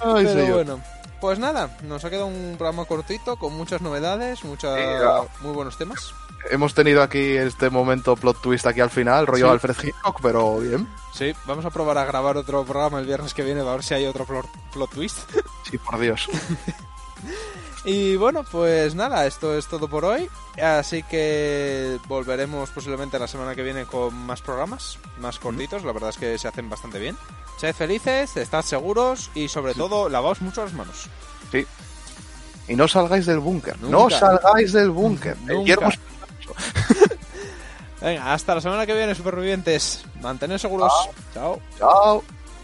Ay, 0.01 0.25
Pero 0.25 0.41
señor. 0.41 0.55
bueno, 0.55 0.81
pues 1.21 1.39
nada, 1.39 1.77
nos 1.83 2.05
ha 2.05 2.11
quedado 2.11 2.27
un 2.27 2.57
programa 2.59 2.85
cortito 2.87 3.37
con 3.37 3.55
muchas 3.57 3.81
novedades, 3.83 4.43
muchas 4.45 4.77
Sí, 4.77 4.83
claro. 4.83 5.29
muy 5.43 5.53
buenos 5.53 5.77
temas. 5.79 6.13
Hemos 6.51 6.73
tenido 6.73 7.03
aquí 7.03 7.37
este 7.37 7.69
momento 7.69 8.17
plot 8.17 8.41
twist 8.41 8.67
aquí 8.67 8.81
al 8.81 8.89
final, 8.89 9.27
rollo 9.27 9.47
Sí. 9.47 9.53
Alfred 9.53 9.77
Hitchcock, 9.83 10.21
pero 10.23 10.59
bien. 10.59 10.89
Sí, 11.13 11.35
vamos 11.45 11.65
a 11.67 11.71
probar 11.71 11.99
a 11.99 12.05
grabar 12.07 12.39
otro 12.39 12.65
programa 12.65 12.99
el 12.99 13.05
viernes 13.07 13.35
que 13.35 13.43
viene, 13.43 13.61
a 13.61 13.65
ver 13.65 13.83
si 13.83 13.93
hay 13.93 14.07
otro 14.07 14.25
plot, 14.25 14.47
plot 14.73 14.91
twist. 14.91 15.19
Sí, 15.71 15.77
por 15.79 16.01
Dios. 16.01 16.27
Y 17.85 18.17
bueno, 18.17 18.45
pues 18.51 18.95
nada, 18.95 19.25
esto 19.27 19.57
es 19.57 19.67
todo 19.67 19.89
por 19.89 20.05
hoy. 20.05 20.29
Así 20.63 21.03
que 21.03 21.99
volveremos 22.09 22.71
posiblemente 22.71 23.19
la 23.19 23.27
semana 23.29 23.55
que 23.55 23.63
viene 23.63 23.85
con 23.87 24.15
más 24.27 24.43
programas, 24.43 24.99
más 25.19 25.39
cortitos. 25.39 25.85
La 25.85 25.93
verdad 25.93 26.11
es 26.11 26.19
que 26.19 26.37
se 26.39 26.49
hacen 26.49 26.69
bastante 26.69 26.99
bien. 26.99 27.17
Sed 27.61 27.75
felices, 27.75 28.37
estad 28.39 28.63
seguros 28.63 29.31
y 29.35 29.49
sobre 29.49 29.75
todo 29.75 30.09
lavaos 30.09 30.41
mucho 30.41 30.65
las 30.65 30.73
manos. 30.73 31.09
Sí. 31.53 31.67
Y 32.69 32.75
no 32.77 32.89
salgáis 32.89 33.27
del 33.27 33.39
búnker. 33.41 33.79
No 33.83 34.09
salgáis 34.09 34.73
del 34.73 34.91
búnker. 34.91 35.37
El 35.47 35.57
Nunca. 35.57 35.67
hierro 35.67 35.89
es- 35.89 35.99
Venga, 38.01 38.33
hasta 38.33 38.55
la 38.55 38.61
semana 38.63 38.87
que 38.87 38.95
viene, 38.95 39.15
supervivientes. 39.15 40.05
Mantened 40.23 40.57
seguros. 40.57 40.91
Chao. 41.35 41.61
Chao. 41.79 42.25